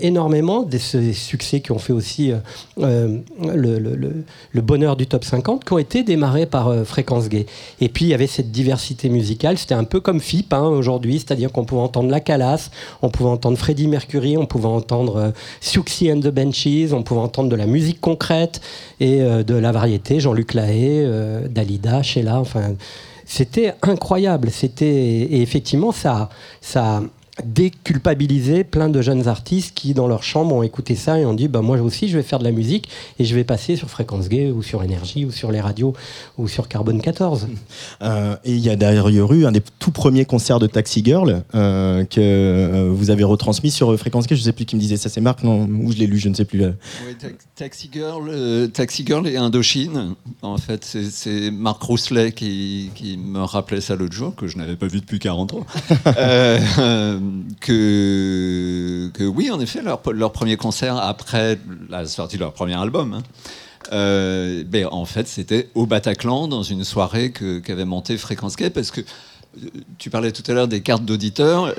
énormément 0.00 0.62
des, 0.62 0.78
ces 0.78 1.12
succès 1.12 1.60
qui 1.60 1.72
ont 1.72 1.78
fait 1.78 1.92
aussi 1.92 2.32
le, 2.78 3.22
le- 3.78 4.60
bonheur 4.62 4.96
du 4.96 5.06
top 5.06 5.24
50, 5.24 5.64
qui 5.64 5.72
ont 5.72 5.78
été 5.78 6.02
démarrés 6.02 6.46
par 6.46 6.72
Fréquence 6.84 7.28
Gay. 7.28 7.46
Et 7.80 7.88
puis 7.88 8.04
il 8.06 8.08
y 8.08 8.14
avait 8.14 8.26
cette 8.26 8.50
diversité 8.54 9.10
musicale, 9.10 9.58
c'était 9.58 9.74
un 9.74 9.84
peu 9.84 10.00
comme 10.00 10.20
FIP 10.20 10.54
hein, 10.54 10.62
aujourd'hui, 10.62 11.18
c'est-à-dire 11.18 11.52
qu'on 11.52 11.64
pouvait 11.64 11.82
entendre 11.82 12.10
La 12.10 12.20
Calas, 12.20 12.70
on 13.02 13.10
pouvait 13.10 13.28
entendre 13.28 13.58
Freddie 13.58 13.88
Mercury, 13.88 14.38
on 14.38 14.46
pouvait 14.46 14.66
entendre 14.66 15.16
euh, 15.16 16.12
and 16.14 16.20
the 16.20 16.28
Benchies, 16.28 16.92
on 16.92 17.02
pouvait 17.02 17.20
entendre 17.20 17.50
de 17.50 17.56
la 17.56 17.66
musique 17.66 18.00
concrète 18.00 18.60
et 19.00 19.20
euh, 19.20 19.42
de 19.42 19.54
la 19.54 19.72
variété, 19.72 20.20
Jean-Luc 20.20 20.54
Lahaye, 20.54 21.02
euh, 21.04 21.48
Dalida, 21.48 22.02
Sheila, 22.02 22.38
enfin 22.38 22.74
c'était 23.26 23.74
incroyable. 23.82 24.50
C'était 24.50 24.86
et 24.86 25.42
effectivement 25.42 25.92
ça, 25.92 26.28
ça, 26.60 27.02
déculpabiliser 27.42 28.62
plein 28.64 28.88
de 28.88 29.02
jeunes 29.02 29.26
artistes 29.26 29.74
qui, 29.74 29.92
dans 29.94 30.06
leur 30.06 30.22
chambre, 30.22 30.54
ont 30.54 30.62
écouté 30.62 30.94
ça 30.94 31.18
et 31.18 31.26
ont 31.26 31.34
dit 31.34 31.48
bah, 31.48 31.62
Moi 31.62 31.80
aussi, 31.80 32.08
je 32.08 32.16
vais 32.16 32.22
faire 32.22 32.38
de 32.38 32.44
la 32.44 32.52
musique 32.52 32.88
et 33.18 33.24
je 33.24 33.34
vais 33.34 33.42
passer 33.44 33.74
sur 33.76 33.90
Fréquence 33.90 34.28
Gay 34.28 34.50
ou 34.50 34.62
sur 34.62 34.82
Énergie 34.82 35.24
ou 35.24 35.32
sur 35.32 35.50
les 35.50 35.60
radios 35.60 35.94
ou 36.38 36.46
sur 36.48 36.68
Carbone 36.68 37.00
14. 37.00 37.48
Euh, 38.02 38.36
et 38.44 38.52
il 38.52 38.58
y 38.58 38.68
a 38.70 38.76
derrière 38.76 39.08
eu 39.08 39.46
un 39.46 39.52
des 39.52 39.62
tout 39.78 39.90
premiers 39.90 40.24
concerts 40.24 40.58
de 40.58 40.66
Taxi 40.66 41.02
Girl 41.04 41.42
euh, 41.54 42.04
que 42.04 42.20
euh, 42.20 42.90
vous 42.92 43.10
avez 43.10 43.24
retransmis 43.24 43.70
sur 43.70 43.96
Fréquence 43.98 44.26
Gay. 44.26 44.34
Je 44.36 44.40
ne 44.40 44.44
sais 44.44 44.52
plus 44.52 44.64
qui 44.64 44.76
me 44.76 44.80
disait 44.80 44.96
ça, 44.96 45.08
c'est 45.08 45.20
Marc, 45.20 45.42
non 45.42 45.66
Ou 45.66 45.92
je 45.92 45.96
l'ai 45.98 46.06
lu, 46.06 46.18
je 46.18 46.28
ne 46.28 46.34
sais 46.34 46.44
plus. 46.44 46.62
Oui, 46.64 47.14
ta- 47.18 47.28
Taxi 47.56 47.88
Girl, 47.92 48.28
euh, 48.28 48.66
Taxi 48.66 49.04
Girl 49.06 49.26
et 49.26 49.36
Indochine. 49.36 50.14
En 50.42 50.58
fait, 50.58 50.84
c'est- 50.84 51.10
c'est 51.10 51.50
Marc 51.50 51.82
Rousselet 51.82 52.32
qui, 52.32 52.90
qui 52.94 53.16
me 53.16 53.40
rappelait 53.40 53.80
ça 53.80 53.96
l'autre 53.96 54.14
jour, 54.14 54.34
que 54.34 54.46
je 54.46 54.58
n'avais 54.58 54.76
pas 54.76 54.86
vu 54.86 55.00
depuis 55.00 55.18
40 55.18 55.54
ans. 55.54 55.66
Que, 57.60 59.10
oui, 59.26 59.50
en 59.50 59.60
effet, 59.60 59.80
leur, 59.82 60.32
premier 60.32 60.56
concert 60.56 60.96
après 60.96 61.58
la 61.88 62.06
sortie 62.06 62.36
de 62.36 62.40
leur 62.42 62.52
premier 62.52 62.74
album. 62.74 63.14
hein, 63.14 63.22
euh, 63.92 64.64
ben, 64.66 64.86
en 64.90 65.04
fait, 65.04 65.28
c'était 65.28 65.68
au 65.74 65.86
Bataclan, 65.86 66.48
dans 66.48 66.62
une 66.62 66.84
soirée 66.84 67.32
qu'avait 67.32 67.84
montée 67.84 68.16
Fréquence 68.16 68.56
Gay, 68.56 68.70
parce 68.70 68.90
que 68.90 69.00
euh, 69.00 69.68
tu 69.98 70.10
parlais 70.10 70.32
tout 70.32 70.42
à 70.50 70.54
l'heure 70.54 70.68
des 70.68 70.80
cartes 70.80 71.04
d'auditeurs. 71.04 71.66
euh, 71.66 71.72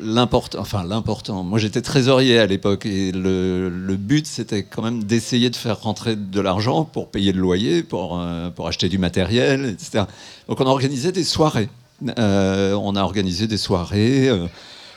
L'important, 0.00 0.58
enfin 0.60 0.84
l'important. 0.84 1.42
Moi, 1.44 1.58
j'étais 1.58 1.82
trésorier 1.82 2.38
à 2.38 2.46
l'époque 2.46 2.86
et 2.86 3.12
le, 3.12 3.96
but, 3.96 4.26
c'était 4.26 4.64
quand 4.64 4.82
même 4.82 5.04
d'essayer 5.04 5.50
de 5.50 5.56
faire 5.56 5.80
rentrer 5.80 6.16
de 6.16 6.40
l'argent 6.40 6.84
pour 6.84 7.08
payer 7.08 7.32
le 7.32 7.40
loyer, 7.40 7.82
pour, 7.82 8.20
pour 8.56 8.68
acheter 8.68 8.88
du 8.88 8.98
matériel, 8.98 9.64
etc. 9.66 10.04
Donc, 10.48 10.60
on 10.60 10.66
a 10.66 10.70
organisé 10.70 11.12
des 11.12 11.24
soirées. 11.24 11.68
On 12.04 12.96
a 12.96 13.02
organisé 13.02 13.46
des 13.46 13.58
soirées. 13.58 14.28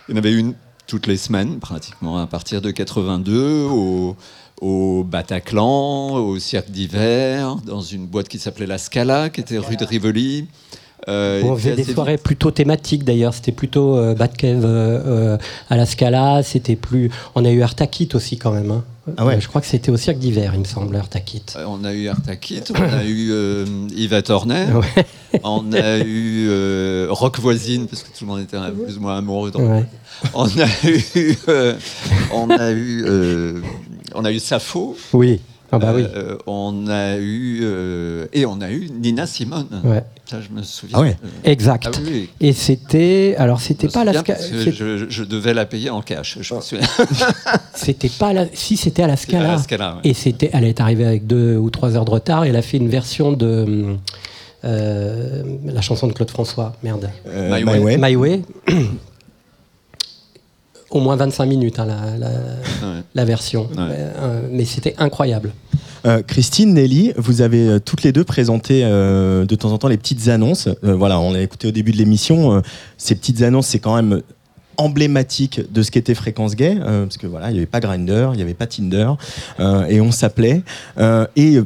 Il 0.08 0.12
y 0.12 0.16
en 0.16 0.18
avait 0.18 0.34
une 0.34 0.54
toutes 0.88 1.08
les 1.08 1.18
semaines, 1.18 1.58
pratiquement, 1.60 2.18
à 2.20 2.28
partir 2.28 2.62
de 2.62 2.70
82, 2.70 3.64
au, 3.64 4.16
au 4.62 5.04
Bataclan, 5.04 6.14
au 6.14 6.38
Cirque 6.38 6.70
d'hiver, 6.70 7.56
dans 7.66 7.82
une 7.82 8.06
boîte 8.06 8.28
qui 8.28 8.38
s'appelait 8.38 8.68
La 8.68 8.78
Scala, 8.78 9.30
qui 9.30 9.42
était 9.42 9.58
rue 9.58 9.78
de 9.78 9.86
Rivoli. 9.86 10.48
Euh, 11.08 11.42
on 11.44 11.56
faisait 11.56 11.76
des 11.76 11.84
soirées 11.84 12.18
plutôt 12.18 12.52
thématiques 12.52 13.04
d'ailleurs. 13.04 13.34
C'était 13.34 13.52
plutôt 13.52 13.96
euh, 13.98 14.16
Batcave 14.16 14.64
euh, 14.66 15.36
euh, 15.36 15.38
à 15.70 15.78
la 15.78 15.86
Scala. 15.86 16.42
C'était 16.44 16.76
plus. 16.76 17.12
On 17.36 17.46
a 17.46 17.50
eu 17.52 17.62
Artakit 17.62 18.10
aussi 18.14 18.38
quand 18.38 18.52
même. 18.52 18.72
hein. 18.72 18.84
Euh, 19.08 19.40
je 19.40 19.48
crois 19.48 19.62
que 19.62 19.68
c'était 19.68 19.92
au 19.92 19.98
cirque 19.98 20.18
d'hiver, 20.18 20.52
il 20.54 20.62
me 20.62 20.66
semble, 20.66 20.96
Artakit. 20.96 21.44
Euh, 21.56 21.66
On 21.68 21.84
a 21.84 21.94
eu 21.94 22.08
Artakit, 22.08 22.64
on 22.74 22.82
a 22.82 23.04
eu 23.04 23.30
euh, 23.32 23.66
Yves 23.96 24.24
Tornet, 24.24 24.68
on 25.44 25.72
a 25.74 26.00
eu 26.00 26.48
euh, 26.50 27.08
Rock 27.12 27.40
Voisine, 27.40 27.88
parce 27.88 28.02
que 28.02 28.08
tout 28.08 28.26
le 28.26 28.28
monde 28.28 28.42
était 28.42 28.58
plus 28.84 28.98
ou 28.98 29.02
moins 29.02 29.18
amoureux. 29.18 29.52
Ouais. 29.56 29.64
Voisine. 29.64 29.86
On 30.34 30.46
a 30.48 30.68
eu, 30.90 31.38
euh, 31.50 31.74
on 32.34 32.50
a 32.50 32.72
eu, 32.72 33.04
euh, 33.06 33.62
on 34.16 34.26
a 34.26 34.32
eu 34.32 34.40
Sappho. 34.40 34.98
Oui. 35.14 35.40
Ah 35.76 35.80
bah 35.80 35.94
oui. 35.96 36.06
Euh, 36.16 36.38
on 36.48 36.88
a 36.88 37.18
eu 37.18 37.60
euh, 37.64 38.28
et 38.34 38.46
on 38.46 38.62
a 38.62 38.70
eu 38.72 38.90
Nina 38.90 39.26
Simone. 39.28 39.68
Ouais. 39.84 40.04
Ça, 40.26 40.38
je 40.42 40.50
me 40.56 40.64
souviens. 40.64 40.98
Euh, 41.00 41.12
Exact. 41.44 41.86
ah 41.88 41.92
oui, 42.04 42.10
oui. 42.12 42.30
Et 42.42 42.54
c'était. 42.54 43.36
Alors, 43.38 43.60
c'était 43.62 43.88
pas 43.88 44.02
à 44.02 44.06
la 44.06 44.14
je, 44.14 45.06
je 45.08 45.24
devais 45.24 45.54
la 45.54 45.66
payer 45.66 45.90
en 45.92 46.02
cash. 46.02 46.38
Je 46.42 46.56
me 46.56 46.62
souviens. 46.62 46.88
C'était 47.76 48.10
pas 48.10 48.30
à 48.30 48.34
la. 48.34 48.46
Si, 48.54 48.76
c'était 48.78 49.04
à 49.04 49.08
la 49.08 49.18
Scala. 49.18 49.50
à 49.50 49.52
la 49.54 49.58
Scala, 49.60 49.96
ouais. 49.96 50.10
Et 50.10 50.14
c'était. 50.14 50.50
Elle 50.54 50.64
est 50.64 50.80
arrivée 50.82 51.06
avec 51.06 51.28
deux 51.28 51.58
ou 51.58 51.70
trois 51.70 51.96
heures 51.96 52.06
de 52.06 52.12
retard. 52.12 52.46
Et 52.46 52.50
elle 52.50 52.56
a 52.56 52.62
fait 52.64 52.78
une 52.78 52.90
version 52.90 53.34
de. 53.34 53.96
euh, 54.64 55.44
la 55.66 55.82
chanson 55.82 56.08
de 56.08 56.14
Claude 56.14 56.32
François. 56.32 56.74
Merde. 56.84 57.10
Euh, 57.28 57.56
My 57.56 57.64
My 57.64 57.80
Way. 57.80 57.80
Way. 57.80 57.98
My 57.98 58.16
Way. 58.16 58.42
Au 60.96 61.02
moins 61.02 61.18
25 61.18 61.46
minutes, 61.46 61.78
hein, 61.80 61.86
la, 61.86 62.18
la, 62.18 62.30
la 63.14 63.26
version. 63.26 63.68
Euh, 63.78 64.42
mais 64.50 64.64
c'était 64.64 64.96
incroyable. 64.98 65.52
Euh, 66.06 66.22
Christine, 66.22 66.74
Nelly, 66.74 67.12
vous 67.18 67.42
avez 67.42 67.68
euh, 67.68 67.80
toutes 67.80 68.04
les 68.04 68.14
deux 68.14 68.24
présenté 68.24 68.84
euh, 68.86 69.44
de 69.46 69.56
temps 69.56 69.74
en 69.74 69.78
temps 69.78 69.90
les 69.90 69.98
petites 69.98 70.30
annonces. 70.30 70.70
Euh, 70.86 70.96
voilà, 70.96 71.20
on 71.20 71.34
a 71.34 71.42
écouté 71.42 71.68
au 71.68 71.72
début 71.72 71.92
de 71.92 71.98
l'émission. 71.98 72.54
euh, 72.54 72.62
ces 72.98 73.14
petites 73.16 73.42
annonces, 73.42 73.68
c'est 73.68 73.80
quand 73.80 73.96
même 73.96 74.22
emblématique 74.78 75.62
de 75.70 75.82
ce 75.84 75.92
qu'était 75.92 76.16
Fréquence 76.16 76.56
Gay, 76.56 76.78
euh, 76.80 77.04
parce 77.04 77.18
que 77.18 77.28
voilà, 77.28 77.50
il 77.50 77.54
n'y 77.54 77.60
avait 77.60 77.66
pas 77.66 77.82
Grinder, 77.82 78.30
il 78.32 78.38
n'y 78.38 78.42
avait 78.44 78.54
pas 78.54 78.68
Tinder, 78.68 79.10
euh, 79.60 79.86
et 79.88 80.00
on 80.00 80.12
s'appelait. 80.12 80.64
Euh, 80.98 81.28
et 81.36 81.60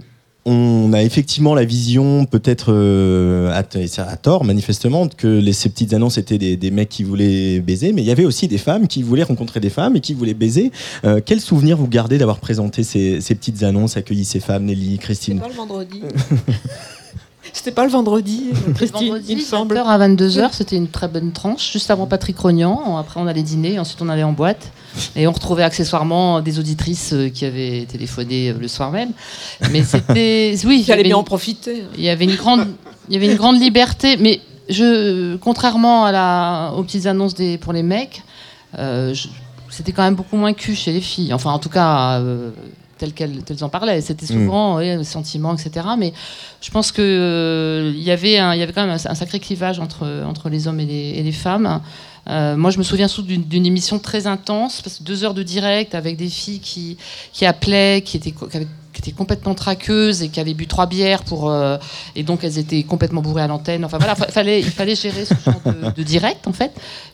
on 0.45 0.93
a 0.93 1.03
effectivement 1.03 1.53
la 1.53 1.65
vision, 1.65 2.25
peut-être 2.25 2.67
euh, 2.69 3.51
à, 3.51 3.59
à 4.03 4.17
tort 4.17 4.45
manifestement, 4.45 5.07
que 5.07 5.27
les, 5.27 5.53
ces 5.53 5.69
petites 5.69 5.93
annonces 5.93 6.17
étaient 6.17 6.37
des, 6.37 6.55
des 6.55 6.71
mecs 6.71 6.89
qui 6.89 7.03
voulaient 7.03 7.59
baiser, 7.59 7.91
mais 7.91 8.01
il 8.01 8.07
y 8.07 8.11
avait 8.11 8.25
aussi 8.25 8.47
des 8.47 8.57
femmes 8.57 8.87
qui 8.87 9.03
voulaient 9.03 9.23
rencontrer 9.23 9.59
des 9.59 9.69
femmes 9.69 9.95
et 9.95 9.99
qui 9.99 10.13
voulaient 10.13 10.33
baiser. 10.33 10.71
Euh, 11.03 11.19
quel 11.23 11.41
souvenir 11.41 11.77
vous 11.77 11.87
gardez 11.87 12.17
d'avoir 12.17 12.39
présenté 12.39 12.83
ces, 12.83 13.21
ces 13.21 13.35
petites 13.35 13.63
annonces, 13.63 13.97
accueilli 13.97 14.25
ces 14.25 14.39
femmes, 14.39 14.65
Nelly, 14.65 14.97
Christine 14.97 15.39
Pas 15.39 15.49
le 15.49 15.53
vendredi. 15.53 16.01
C'était 17.53 17.71
pas 17.71 17.83
le 17.83 17.91
vendredi, 17.91 18.45
Christine, 18.75 19.07
vendredi, 19.07 19.31
il 19.31 19.37
me 19.37 19.41
semble. 19.41 19.75
20h 19.75 19.85
à 19.85 20.07
22h, 20.07 20.49
c'était 20.51 20.75
une 20.75 20.87
très 20.87 21.07
bonne 21.07 21.31
tranche. 21.31 21.71
Juste 21.71 21.89
avant 21.89 22.05
Patrick 22.05 22.37
Rognan, 22.37 22.97
après 22.97 23.19
on 23.19 23.25
allait 23.25 23.41
dîner, 23.41 23.79
ensuite 23.79 24.01
on 24.01 24.09
allait 24.09 24.23
en 24.23 24.33
boîte. 24.33 24.71
Et 25.15 25.27
on 25.27 25.31
retrouvait 25.31 25.63
accessoirement 25.63 26.41
des 26.41 26.59
auditrices 26.59 27.13
euh, 27.13 27.29
qui 27.29 27.45
avaient 27.45 27.85
téléphoné 27.87 28.49
euh, 28.49 28.53
le 28.59 28.67
soir 28.67 28.91
même. 28.91 29.11
Mais 29.71 29.83
c'était. 29.83 30.55
Oui, 30.65 30.77
il 30.77 30.81
y 30.81 30.83
fallait 30.85 30.93
avait 30.93 31.03
bien 31.03 31.15
une- 31.15 31.21
en 31.21 31.23
profiter. 31.23 31.83
Il 31.97 32.03
y 32.03 32.09
avait 32.09 32.25
une 32.25 32.35
grande, 32.35 32.67
il 33.07 33.13
y 33.13 33.17
avait 33.17 33.27
une 33.31 33.37
grande 33.37 33.59
liberté. 33.61 34.17
Mais 34.17 34.41
je, 34.69 35.35
contrairement 35.37 36.05
à 36.05 36.11
la, 36.11 36.73
aux 36.75 36.83
petites 36.83 37.05
annonces 37.05 37.33
des, 37.35 37.57
pour 37.57 37.71
les 37.73 37.83
mecs, 37.83 38.23
euh, 38.77 39.13
je- 39.13 39.27
c'était 39.69 39.91
quand 39.91 40.03
même 40.03 40.15
beaucoup 40.15 40.35
moins 40.37 40.53
cul 40.53 40.75
chez 40.75 40.91
les 40.91 41.01
filles. 41.01 41.33
Enfin, 41.33 41.51
en 41.51 41.59
tout 41.59 41.69
cas. 41.69 42.19
euh, 42.19 42.49
telles 42.97 43.13
qu'elles 43.13 43.43
telles 43.45 43.63
en 43.63 43.69
parlaient. 43.69 44.01
C'était 44.01 44.25
souvent 44.25 44.75
ouais, 44.75 45.05
sentiments, 45.05 45.55
etc. 45.55 45.85
Mais 45.97 46.11
je 46.59 46.69
pense 46.69 46.91
qu'il 46.91 47.03
il 47.95 48.03
y, 48.03 48.11
avait 48.11 48.37
un- 48.39 48.53
il 48.53 48.59
y 48.59 48.61
avait 48.61 48.73
quand 48.73 48.85
même 48.85 48.97
un, 48.97 49.09
un 49.11 49.15
sacré 49.15 49.39
clivage 49.39 49.79
entre, 49.79 50.05
entre 50.27 50.49
les 50.49 50.67
hommes 50.67 50.81
et 50.81 50.85
les, 50.85 51.11
et 51.15 51.23
les 51.23 51.31
femmes. 51.31 51.79
Euh, 52.29 52.55
moi, 52.55 52.69
je 52.69 52.77
me 52.77 52.83
souviens 52.83 53.07
surtout 53.07 53.27
d'une 53.37 53.65
émission 53.65 53.97
très 53.99 54.27
intense, 54.27 54.81
parce 54.81 54.97
que 54.99 55.03
deux 55.03 55.23
heures 55.23 55.33
de 55.33 55.43
direct 55.43 55.95
avec 55.95 56.15
des 56.15 56.29
filles 56.29 56.59
qui, 56.59 56.97
qui 57.33 57.45
appelaient, 57.45 58.01
qui 58.05 58.17
étaient, 58.17 58.31
qui 58.93 59.01
étaient 59.01 59.11
complètement 59.11 59.55
traqueuses 59.55 60.21
et 60.21 60.29
qui 60.29 60.39
avaient 60.39 60.53
bu 60.53 60.67
trois 60.67 60.85
bières 60.85 61.23
pour 61.23 61.49
euh, 61.49 61.77
et 62.15 62.23
donc 62.23 62.43
elles 62.43 62.57
étaient 62.57 62.83
complètement 62.83 63.21
bourrées 63.21 63.43
à 63.43 63.47
l'antenne. 63.47 63.85
Enfin 63.85 63.97
voilà, 63.97 64.15
fa- 64.15 64.27
fallait, 64.27 64.59
il 64.59 64.65
fallait 64.69 64.95
gérer 64.95 65.25
ce 65.25 65.33
genre 65.43 65.61
de, 65.95 66.03
direct 66.03 66.47
en 66.47 66.53
fait, 66.53 66.71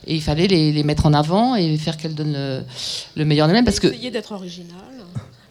et 0.08 0.16
il 0.16 0.22
fallait 0.22 0.48
les, 0.48 0.72
les 0.72 0.84
mettre 0.84 1.06
en 1.06 1.14
avant 1.14 1.56
et 1.56 1.78
faire 1.78 1.96
qu'elles 1.98 2.16
donnent 2.16 2.34
le, 2.34 2.64
le 3.16 3.26
meilleur 3.26 3.48
d'elles-mêmes 3.48 3.66
parce 3.66 3.80
que 3.80 3.88
Essayer 3.88 4.12
d'être 4.12 4.32
original. 4.32 4.95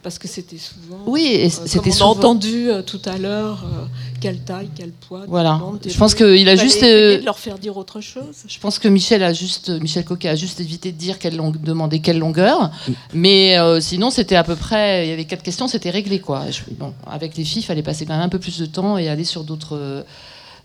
Parce 0.05 0.18
que 0.18 0.28
c'était 0.28 0.59
souvent. 0.59 1.00
Oui, 1.07 1.22
et 1.32 1.46
euh, 1.46 1.48
c'était 1.64 1.90
souvent- 1.90 2.12
a 2.12 2.18
entendu 2.18 2.68
euh, 2.70 2.82
tout 2.82 3.00
à 3.07 3.16
l'heure, 3.16 3.64
euh, 3.64 3.86
quelle 4.20 4.38
taille, 4.40 4.68
quel 4.76 4.90
poids. 4.90 5.24
Voilà. 5.26 5.55
monde, 5.55 5.80
Je 5.84 5.96
pense 5.96 6.14
qu'il 6.14 6.46
a 6.48 6.55
juste, 6.57 6.82
euh, 6.82 7.18
de 7.20 7.24
leur 7.24 7.38
faire 7.38 7.59
dire 7.59 7.74
autre 7.78 8.02
chose. 8.02 8.44
Je 8.46 8.59
pense 8.59 8.78
que 8.78 8.86
Michel 8.86 9.22
a 9.22 9.32
juste, 9.32 9.70
Michel 9.80 10.05
Coquet 10.05 10.28
a 10.28 10.36
juste 10.36 10.61
évité 10.61 10.92
de 10.92 10.98
dire 10.98 11.18
quelle 11.18 11.36
long- 11.36 11.50
demander 11.59 12.00
quelle 12.00 12.18
longueur, 12.18 12.70
mais 13.14 13.59
euh, 13.59 13.80
sinon 13.80 14.11
c'était 14.11 14.36
à 14.36 14.44
peu 14.44 14.57
près, 14.57 15.07
il 15.07 15.11
y 15.11 15.12
avait 15.12 15.24
quatre 15.24 15.42
questions, 15.42 15.68
c'était 15.68 15.88
réglé 15.90 16.20
quoi. 16.20 16.50
Je- 16.50 16.61
bon, 16.78 16.92
avec 17.07 17.34
les 17.38 17.44
filles, 17.44 17.62
il 17.62 17.64
fallait 17.64 17.82
passer 17.82 18.05
quand 18.05 18.12
même 18.14 18.22
un 18.26 18.28
peu 18.28 18.38
plus 18.38 18.59
de 18.59 18.66
temps 18.66 18.98
et 18.98 19.09
aller 19.09 19.24
sur 19.24 19.42
d'autres, 19.42 19.76
euh, 19.78 20.02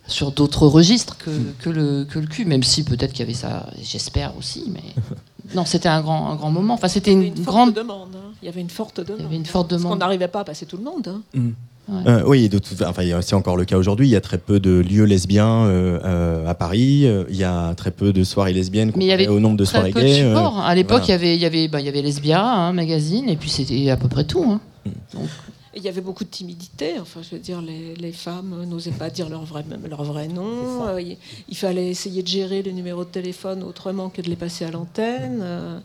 sur 0.05 0.33
d'autres 0.33 0.67
registres 0.67 1.17
que, 1.17 1.29
que 1.59 1.69
le 1.69 2.03
que 2.03 2.19
le 2.19 2.27
cul, 2.27 2.43
même 2.43 2.63
si 2.63 2.83
peut-être 2.83 3.11
qu'il 3.13 3.21
y 3.21 3.23
avait 3.29 3.33
ça, 3.33 3.67
j'espère 3.81 4.33
aussi, 4.37 4.65
mais 4.67 4.81
non, 5.56 5.66
c'était 5.66 5.89
un 5.89 6.02
grand 6.02 6.30
un 6.32 6.36
grand 6.36 6.52
moment. 6.52 6.74
Enfin, 6.76 6.88
c'était 6.88 7.12
une, 7.12 7.22
Il 7.22 7.28
y 7.28 7.30
avait 7.32 7.38
une 7.39 7.43
forte 7.43 7.56
grande 7.56 7.74
demande. 7.74 8.10
hein. 8.16 8.32
Il 8.41 8.45
y 8.45 8.50
avait 8.50 8.62
une 8.62 8.70
forte 8.70 8.97
demande. 9.00 9.20
Il 9.20 9.24
y 9.24 9.26
avait 9.28 9.36
une 9.36 9.45
forte 9.45 9.70
Parce 9.70 9.82
demande. 9.82 9.93
qu'on 9.93 10.00
n'arrivait 10.00 10.28
pas 10.28 10.41
à 10.41 10.43
passer 10.43 10.66
tout 10.66 10.78
le 10.78 10.84
monde. 10.84 11.08
hein. 11.08 11.22
Mm. 11.34 11.50
Euh, 12.06 12.22
oui, 12.28 12.50
de 12.50 12.60
toute- 12.60 12.84
enfin, 12.84 13.02
c'est 13.22 13.34
encore 13.34 13.58
le 13.58 13.66
cas 13.66 13.76
aujourd'hui. 13.78 14.08
Il 14.08 14.12
y 14.12 14.16
a 14.16 14.22
très 14.22 14.38
peu 14.38 14.60
de 14.60 14.70
lieux 14.80 15.06
lesbiens 15.06 15.66
euh, 15.66 16.00
euh, 16.06 16.47
à 16.47 16.54
Paris. 16.54 17.08
Euh, 17.08 17.24
Il 17.32 17.36
y 17.36 17.43
a 17.43 17.74
très 17.74 17.89
peu 17.89 18.14
de 18.14 18.24
soirées 18.24 18.54
lesbiennes 18.54 18.91
Mais 18.95 19.06
il 19.06 19.08
y 19.08 19.12
avait 19.12 19.28
au 19.28 19.39
nombre 19.39 19.58
de 19.58 19.66
très 19.66 19.78
soirées 19.78 19.91
peu 19.91 20.02
de 20.02 20.06
gays. 20.06 20.22
euh, 20.22 20.36
supports. 20.36 20.60
à 20.60 20.76
l'époque, 20.76 21.08
il 21.08 21.16
y 21.16 21.18
voilà. 21.18 21.24
avait, 21.24 21.36
il 21.36 21.41
y 21.41 21.45
avait, 21.45 21.68
bah, 21.68 21.80
il 21.80 21.88
y 21.88 21.89
avait 21.89 22.04
Lesbia, 22.04 22.45
un 22.45 22.74
magazine, 22.74 23.28
et 23.28 23.36
puis 23.38 23.50
c'était 23.50 23.89
à 23.89 23.97
peu 23.97 24.08
près 24.08 24.24
tout. 24.24 24.43
hein. 24.47 24.62
Et 24.86 24.91
il 25.76 25.84
y 25.84 25.88
avait 25.88 26.01
beaucoup 26.01 26.24
de 26.24 26.30
timidité. 26.30 26.99
Enfin, 26.99 27.22
je 27.22 27.36
veux 27.36 27.41
dire, 27.41 27.61
les, 27.61 27.95
les 27.95 28.11
femmes 28.11 28.65
n'osaient 28.65 28.91
pas 28.91 29.09
dire 29.09 29.30
leur 29.30 29.43
vrai, 29.45 29.63
leur 29.89 30.03
vrai 30.03 30.28
nom. 30.28 30.88
Euh, 30.88 31.01
il, 31.01 31.17
il 31.47 31.57
fallait 31.57 31.89
essayer 31.89 32.24
de 32.24 32.28
gérer 32.28 32.61
les 32.63 32.74
numéros 32.74 33.03
de 33.03 33.09
téléphone 33.09 33.63
autrement 33.63 34.09
que 34.09 34.22
de 34.22 34.30
les 34.30 34.36
passer 34.36 34.65
à 34.65 34.72
l'antenne. 34.72 35.39
Euh, 35.41 35.80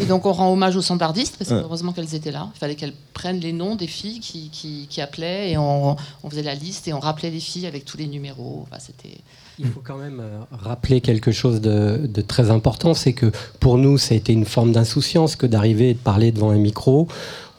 Et 0.00 0.06
donc 0.06 0.24
on 0.24 0.32
rend 0.32 0.52
hommage 0.52 0.76
aux 0.76 0.82
standardistes, 0.82 1.36
parce 1.36 1.50
que 1.50 1.56
Ouais. 1.56 1.62
heureusement 1.64 1.92
qu'elles 1.92 2.14
étaient 2.14 2.30
là. 2.30 2.48
Il 2.54 2.58
fallait 2.60 2.76
qu'elles 2.76 2.94
prennent 3.12 3.40
les 3.40 3.52
noms 3.52 3.74
des 3.74 3.88
filles 3.88 4.20
qui, 4.20 4.48
qui, 4.50 4.86
qui 4.88 5.00
appelaient, 5.00 5.50
et 5.50 5.58
on, 5.58 5.96
on 6.22 6.30
faisait 6.30 6.44
la 6.44 6.54
liste, 6.54 6.86
et 6.86 6.92
on 6.92 7.00
rappelait 7.00 7.30
les 7.32 7.40
filles 7.40 7.66
avec 7.66 7.84
tous 7.84 7.96
les 7.96 8.06
numéros. 8.06 8.66
Enfin, 8.68 8.78
c'était... 8.78 9.18
Il 9.58 9.66
faut 9.66 9.82
quand 9.84 9.98
même 9.98 10.20
euh, 10.20 10.38
rappeler 10.52 11.00
quelque 11.00 11.32
chose 11.32 11.60
de, 11.60 12.06
de 12.06 12.22
très 12.22 12.50
important, 12.52 12.94
c'est 12.94 13.12
que 13.14 13.32
pour 13.58 13.78
nous, 13.78 13.98
ça 13.98 14.14
a 14.14 14.16
été 14.16 14.32
une 14.32 14.46
forme 14.46 14.70
d'insouciance 14.70 15.34
que 15.34 15.46
d'arriver 15.46 15.90
et 15.90 15.94
de 15.94 15.98
parler 15.98 16.30
devant 16.30 16.50
un 16.50 16.56
micro. 16.58 17.08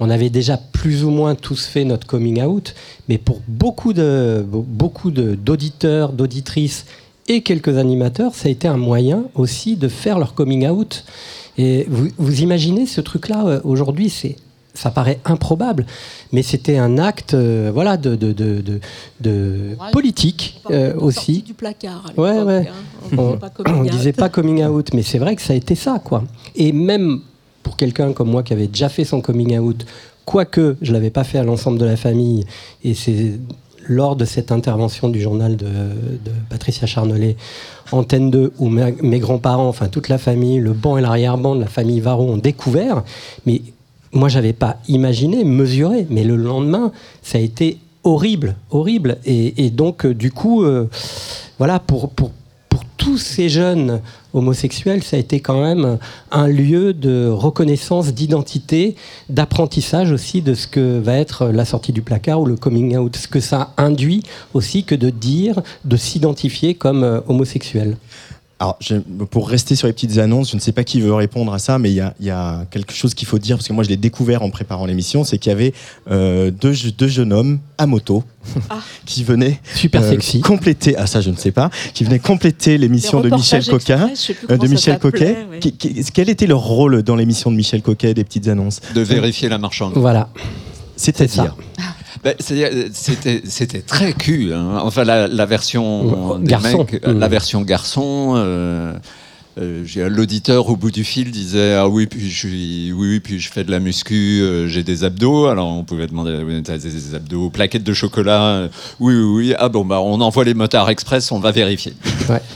On 0.03 0.09
avait 0.09 0.29
déjà 0.31 0.57
plus 0.57 1.03
ou 1.05 1.11
moins 1.11 1.35
tous 1.35 1.65
fait 1.65 1.85
notre 1.85 2.05
coming 2.07 2.41
out, 2.43 2.73
mais 3.07 3.17
pour 3.17 3.39
beaucoup 3.47 3.93
de 3.93 4.43
beaucoup 4.49 5.11
de- 5.11 5.35
d'auditeurs, 5.35 6.11
d'auditrices 6.11 6.85
et 7.27 7.41
quelques 7.43 7.77
animateurs, 7.77 8.33
ça 8.33 8.47
a 8.47 8.51
été 8.51 8.67
un 8.67 8.77
moyen 8.77 9.25
aussi 9.35 9.75
de 9.77 9.87
faire 9.87 10.17
leur 10.19 10.33
coming 10.33 10.67
out. 10.67 11.05
Et 11.57 11.85
vous, 11.89 12.07
vous 12.17 12.41
imaginez 12.41 12.85
ce 12.87 12.99
truc-là 12.99 13.45
euh, 13.45 13.59
aujourd'hui, 13.63 14.09
c'est 14.09 14.35
ça 14.73 14.89
paraît 14.89 15.19
improbable, 15.25 15.85
mais 16.31 16.43
c'était 16.43 16.77
un 16.77 16.97
acte, 16.97 17.33
euh, 17.33 17.71
voilà, 17.73 17.97
de, 17.97 18.15
de, 18.15 18.31
de, 19.19 19.75
politique 19.91 20.61
euh, 20.71 20.93
aussi. 20.97 21.41
du 21.41 21.53
placard. 21.53 22.05
à 22.17 22.19
Ouais, 22.19 22.41
ouais. 22.41 22.69
hein. 22.69 23.17
On, 23.17 23.37
on 23.67 23.81
out. 23.85 23.89
disait 23.91 24.13
pas 24.13 24.29
coming 24.29 24.63
out, 24.63 24.93
mais 24.93 25.03
c'est 25.03 25.19
vrai 25.19 25.35
que 25.35 25.41
ça 25.41 25.51
a 25.51 25.57
été 25.57 25.75
ça, 25.75 25.99
quoi. 25.99 26.23
Et 26.55 26.71
même 26.71 27.19
pour 27.71 27.77
quelqu'un 27.77 28.11
comme 28.11 28.29
moi 28.29 28.43
qui 28.43 28.51
avait 28.51 28.67
déjà 28.67 28.89
fait 28.89 29.05
son 29.05 29.21
coming 29.21 29.57
out, 29.57 29.85
quoique 30.25 30.75
je 30.81 30.91
l'avais 30.91 31.09
pas 31.09 31.23
fait 31.23 31.37
à 31.37 31.43
l'ensemble 31.45 31.79
de 31.79 31.85
la 31.85 31.95
famille, 31.95 32.43
et 32.83 32.93
c'est 32.93 33.39
lors 33.87 34.17
de 34.17 34.25
cette 34.25 34.51
intervention 34.51 35.07
du 35.07 35.21
journal 35.21 35.55
de, 35.55 35.69
Patricia 36.49 36.85
Charnollet, 36.85 37.37
Antenne 37.93 38.29
2, 38.29 38.51
où 38.59 38.67
mes, 38.67 39.19
grands-parents, 39.19 39.69
enfin 39.69 39.87
toute 39.87 40.09
la 40.09 40.17
famille, 40.17 40.59
le 40.59 40.73
banc 40.73 40.97
et 40.97 41.01
l'arrière-ban 41.01 41.55
de 41.55 41.61
la 41.61 41.67
famille 41.67 42.01
Varro 42.01 42.29
ont 42.29 42.35
découvert, 42.35 43.03
mais 43.45 43.61
moi 44.11 44.27
j'avais 44.27 44.51
pas 44.51 44.75
imaginé, 44.89 45.45
mesuré, 45.45 46.07
mais 46.09 46.25
le 46.25 46.35
lendemain, 46.35 46.91
ça 47.21 47.37
a 47.37 47.41
été 47.41 47.77
horrible, 48.03 48.55
horrible. 48.69 49.17
Et, 49.23 49.69
donc, 49.69 50.05
euh, 50.05 50.13
du 50.13 50.33
coup, 50.33 50.63
euh, 50.63 50.89
voilà, 51.57 51.79
pour, 51.79 52.09
pour 52.09 52.31
tous 53.01 53.17
ces 53.17 53.49
jeunes 53.49 53.99
homosexuels, 54.31 55.01
ça 55.01 55.17
a 55.17 55.19
été 55.19 55.39
quand 55.39 55.59
même 55.59 55.97
un 56.29 56.47
lieu 56.47 56.93
de 56.93 57.27
reconnaissance, 57.27 58.13
d'identité, 58.13 58.95
d'apprentissage 59.27 60.11
aussi 60.11 60.43
de 60.43 60.53
ce 60.53 60.67
que 60.67 60.99
va 60.99 61.15
être 61.15 61.47
la 61.47 61.65
sortie 61.65 61.93
du 61.93 62.03
placard 62.03 62.39
ou 62.39 62.45
le 62.45 62.55
coming 62.55 62.95
out, 62.95 63.15
ce 63.15 63.27
que 63.27 63.39
ça 63.39 63.73
induit 63.77 64.21
aussi 64.53 64.83
que 64.83 64.93
de 64.93 65.09
dire, 65.09 65.63
de 65.83 65.97
s'identifier 65.97 66.75
comme 66.75 67.03
euh, 67.03 67.21
homosexuel. 67.27 67.97
Alors, 68.61 68.77
pour 69.31 69.49
rester 69.49 69.75
sur 69.75 69.87
les 69.87 69.93
petites 69.93 70.19
annonces, 70.19 70.51
je 70.51 70.55
ne 70.55 70.61
sais 70.61 70.71
pas 70.71 70.83
qui 70.83 71.01
veut 71.01 71.15
répondre 71.15 71.51
à 71.51 71.57
ça, 71.57 71.79
mais 71.79 71.89
il 71.89 71.95
y 71.95 71.99
a, 71.99 72.13
il 72.19 72.27
y 72.27 72.29
a 72.29 72.63
quelque 72.69 72.93
chose 72.93 73.15
qu'il 73.15 73.27
faut 73.27 73.39
dire, 73.39 73.57
parce 73.57 73.67
que 73.67 73.73
moi 73.73 73.83
je 73.83 73.89
l'ai 73.89 73.97
découvert 73.97 74.43
en 74.43 74.51
préparant 74.51 74.85
l'émission, 74.85 75.23
c'est 75.23 75.39
qu'il 75.39 75.49
y 75.49 75.53
avait 75.53 75.73
euh, 76.11 76.51
deux, 76.51 76.71
je- 76.71 76.89
deux 76.91 77.07
jeunes 77.07 77.33
hommes 77.33 77.57
à 77.79 77.87
moto 77.87 78.23
qui 79.07 79.23
venaient 79.23 79.59
Super 79.73 80.03
sexy. 80.03 80.41
compléter, 80.41 80.95
ah 80.95 81.07
ça 81.07 81.21
je 81.21 81.31
ne 81.31 81.37
sais 81.37 81.49
pas, 81.49 81.71
qui 81.95 82.03
venaient 82.03 82.19
compléter 82.19 82.77
l'émission 82.77 83.19
de 83.19 83.29
Michel 83.31 83.65
Coquin. 83.65 84.11
euh, 84.51 84.57
de 84.57 84.67
Michel 84.67 84.99
Coquet. 84.99 85.37
ouais. 85.49 85.57
Qui- 85.59 86.03
quel 86.13 86.29
était 86.29 86.45
leur 86.45 86.61
rôle 86.61 87.01
dans 87.01 87.15
l'émission 87.15 87.49
de 87.49 87.55
Michel 87.55 87.81
Coquet 87.81 88.13
des 88.13 88.23
petites 88.23 88.47
annonces? 88.47 88.79
De 88.93 89.01
vérifier 89.01 89.49
la 89.49 89.57
marchandise. 89.57 89.97
Voilà. 89.97 90.29
C'est-à-dire 90.97 91.55
Ben, 92.23 92.35
c'est-à-dire, 92.39 92.69
euh, 92.71 92.89
c'était, 92.93 93.81
très 93.81 94.13
cul. 94.13 94.53
hein. 94.53 94.79
Enfin, 94.83 95.03
la, 95.03 95.27
la 95.27 95.45
version 95.45 96.39
Garçon. 96.39 96.85
mecs, 96.91 97.03
euh, 97.05 97.13
Mm. 97.13 97.19
la 97.19 97.27
version 97.27 97.61
garçon. 97.61 98.33
euh, 98.35 98.93
euh, 99.59 99.83
j'ai- 99.85 100.07
L'auditeur 100.09 100.69
au 100.69 100.75
bout 100.75 100.91
du 100.91 101.03
fil 101.03 101.29
disait 101.31 101.73
ah 101.75 101.87
oui 101.87 102.05
puis 102.07 102.29
je 102.29 102.37
suis 102.47 102.91
oui 102.93 103.09
oui, 103.11 103.19
puis 103.19 103.39
je 103.39 103.51
fais 103.51 103.63
de 103.63 103.71
la 103.71 103.79
muscu 103.79 104.41
euh, 104.41 104.67
j'ai 104.67 104.83
des 104.83 105.03
abdos. 105.03 105.47
Alors 105.47 105.67
on 105.67 105.83
pouvait 105.83 106.07
demander 106.07 106.39
oui, 106.45 106.61
t'as 106.63 106.77
des 106.77 107.15
abdos 107.15 107.49
plaquettes 107.49 107.83
de 107.83 107.93
chocolat 107.93 108.43
euh, 108.43 108.67
oui 108.99 109.13
oui 109.15 109.23
oui. 109.49 109.53
Ah 109.59 109.69
bon 109.69 109.83
bah 109.85 109.99
on 110.01 110.19
envoie 110.21 110.43
les 110.45 110.53
motards 110.53 110.89
express 110.89 111.31
on 111.31 111.39
va 111.39 111.51
vérifier. 111.51 111.93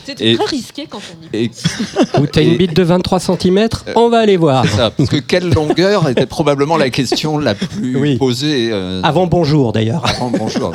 C'était 0.06 0.32
Et- 0.32 0.36
très 0.38 0.46
risqué 0.56 0.88
quand 0.90 1.00
on 1.34 1.38
y 1.38 1.44
et 1.44 1.52
Ou 2.20 2.28
t'as 2.28 2.42
une 2.44 2.56
bite 2.58 2.76
de 2.76 2.84
23 2.84 3.20
cm, 3.20 3.68
on 3.96 4.10
va 4.10 4.20
aller 4.20 4.38
voir. 4.38 4.64
c'est 4.66 4.78
ça 4.78 4.90
parce 4.92 5.10
que 5.10 5.18
quelle 5.18 5.50
longueur 5.54 6.08
était 6.08 6.26
probablement 6.26 6.78
la 6.78 6.90
question 6.90 7.38
la 7.38 7.56
plus 7.56 8.18
posée 8.18 8.70
euh, 8.72 9.02
Avant 9.04 9.28
bonjour 9.28 9.74
d'ailleurs. 9.74 10.06
avant 10.06 10.30
bonjour. 10.32 10.72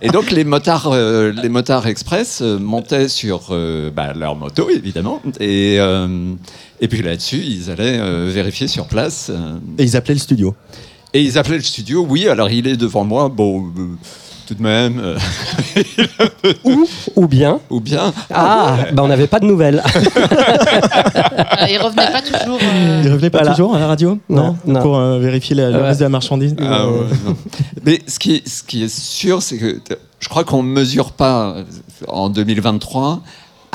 Et 0.00 0.08
donc 0.08 0.30
les 0.30 0.44
motards, 0.44 0.90
euh, 0.92 1.32
les 1.42 1.48
motards 1.48 1.86
express 1.86 2.40
euh, 2.42 2.58
montaient 2.58 3.08
sur 3.08 3.48
euh, 3.50 3.90
bah, 3.90 4.12
leur 4.14 4.36
moto 4.36 4.68
évidemment, 4.70 5.20
et 5.40 5.76
euh, 5.80 6.32
et 6.80 6.88
puis 6.88 7.02
là-dessus 7.02 7.38
ils 7.44 7.70
allaient 7.70 7.98
euh, 7.98 8.30
vérifier 8.32 8.66
sur 8.68 8.86
place. 8.86 9.30
euh, 9.32 9.56
Et 9.78 9.84
ils 9.84 9.96
appelaient 9.96 10.14
le 10.14 10.20
studio. 10.20 10.54
et 11.12 11.22
ils 11.22 11.38
appelaient 11.38 11.56
le 11.56 11.62
studio. 11.62 12.06
Oui, 12.08 12.28
alors 12.28 12.50
il 12.50 12.66
est 12.66 12.76
devant 12.76 13.04
moi. 13.04 13.28
Bon, 13.28 13.64
euh, 13.78 13.86
tout 14.46 14.54
de 14.54 14.62
même. 14.62 15.00
euh, 15.02 15.16
Ou 17.16 17.26
bien. 17.28 17.60
Ou 17.70 17.80
bien. 17.80 18.12
Ah, 18.32 18.76
bah 18.92 19.02
on 19.04 19.08
n'avait 19.08 19.26
pas 19.26 19.40
de 19.40 19.46
nouvelles. 19.46 19.82
Il 21.68 21.78
revenait 21.78 22.10
pas 22.12 22.22
toujours. 22.22 22.58
euh, 22.62 23.02
Ils 23.04 23.10
revenaient 23.10 23.30
pas 23.30 23.38
Voilà. 23.38 23.52
toujours 23.52 23.74
à 23.74 23.78
la 23.78 23.86
radio 23.86 24.18
Non, 24.28 24.56
non. 24.66 24.82
Pour 24.82 24.98
euh, 24.98 25.18
vérifier 25.18 25.54
la, 25.56 25.70
le 25.70 25.76
Ouais. 25.78 25.82
reste 25.88 26.00
de 26.00 26.04
la 26.04 26.10
marchandise 26.10 26.54
Ah 26.60 26.88
ouais. 26.88 27.06
Mais 27.84 28.00
ce 28.06 28.18
qui, 28.18 28.36
est, 28.36 28.48
ce 28.48 28.62
qui 28.62 28.82
est 28.84 28.94
sûr, 28.94 29.42
c'est 29.42 29.56
que 29.58 29.80
je 30.20 30.28
crois 30.28 30.44
qu'on 30.44 30.62
ne 30.62 30.68
mesure 30.68 31.12
pas 31.12 31.56
en 32.08 32.28
2023 32.30 33.22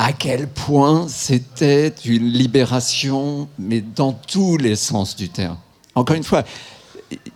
à 0.02 0.14
quel 0.14 0.48
point 0.48 1.08
c'était 1.08 1.92
une 2.06 2.24
libération, 2.24 3.48
mais 3.58 3.82
dans 3.82 4.14
tous 4.14 4.56
les 4.56 4.74
sens 4.74 5.14
du 5.14 5.28
terme. 5.28 5.58
Encore 5.94 6.16
une 6.16 6.24
fois, 6.24 6.42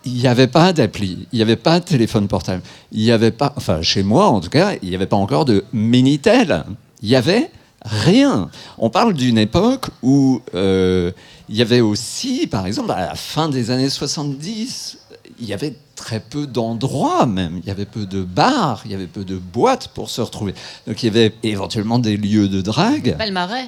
il 0.03 0.13
n'y 0.13 0.25
avait 0.25 0.47
pas 0.47 0.73
d'appli, 0.73 1.27
il 1.31 1.35
n'y 1.35 1.43
avait 1.43 1.57
pas 1.57 1.79
de 1.79 1.85
téléphone 1.85 2.27
portable, 2.27 2.63
il 2.91 3.03
n'y 3.03 3.11
avait 3.11 3.29
pas, 3.29 3.53
enfin 3.55 3.83
chez 3.83 4.01
moi 4.01 4.29
en 4.29 4.41
tout 4.41 4.49
cas, 4.49 4.73
il 4.81 4.89
n'y 4.89 4.95
avait 4.95 5.05
pas 5.05 5.15
encore 5.15 5.45
de 5.45 5.63
Minitel. 5.73 6.65
Il 7.03 7.09
y 7.09 7.15
avait 7.15 7.51
rien. 7.83 8.49
On 8.79 8.89
parle 8.89 9.13
d'une 9.13 9.37
époque 9.37 9.85
où 10.01 10.41
euh, 10.55 11.11
il 11.49 11.57
y 11.57 11.61
avait 11.61 11.81
aussi, 11.81 12.47
par 12.47 12.65
exemple, 12.65 12.89
à 12.89 13.09
la 13.09 13.15
fin 13.15 13.47
des 13.47 13.69
années 13.69 13.91
70, 13.91 14.97
il 15.39 15.45
y 15.45 15.53
avait 15.53 15.75
très 15.95 16.19
peu 16.19 16.45
d'endroits 16.47 17.25
même. 17.25 17.59
Il 17.63 17.67
y 17.67 17.71
avait 17.71 17.85
peu 17.85 18.05
de 18.05 18.21
bars, 18.21 18.81
il 18.85 18.91
y 18.91 18.93
avait 18.95 19.07
peu 19.07 19.23
de 19.23 19.37
boîtes 19.37 19.87
pour 19.89 20.09
se 20.09 20.21
retrouver. 20.21 20.53
Donc 20.87 21.01
il 21.01 21.07
y 21.07 21.09
avait 21.09 21.33
éventuellement 21.43 21.99
des 21.99 22.17
lieux 22.17 22.47
de 22.49 22.61
drague. 22.61 23.15
Palmarais. 23.17 23.65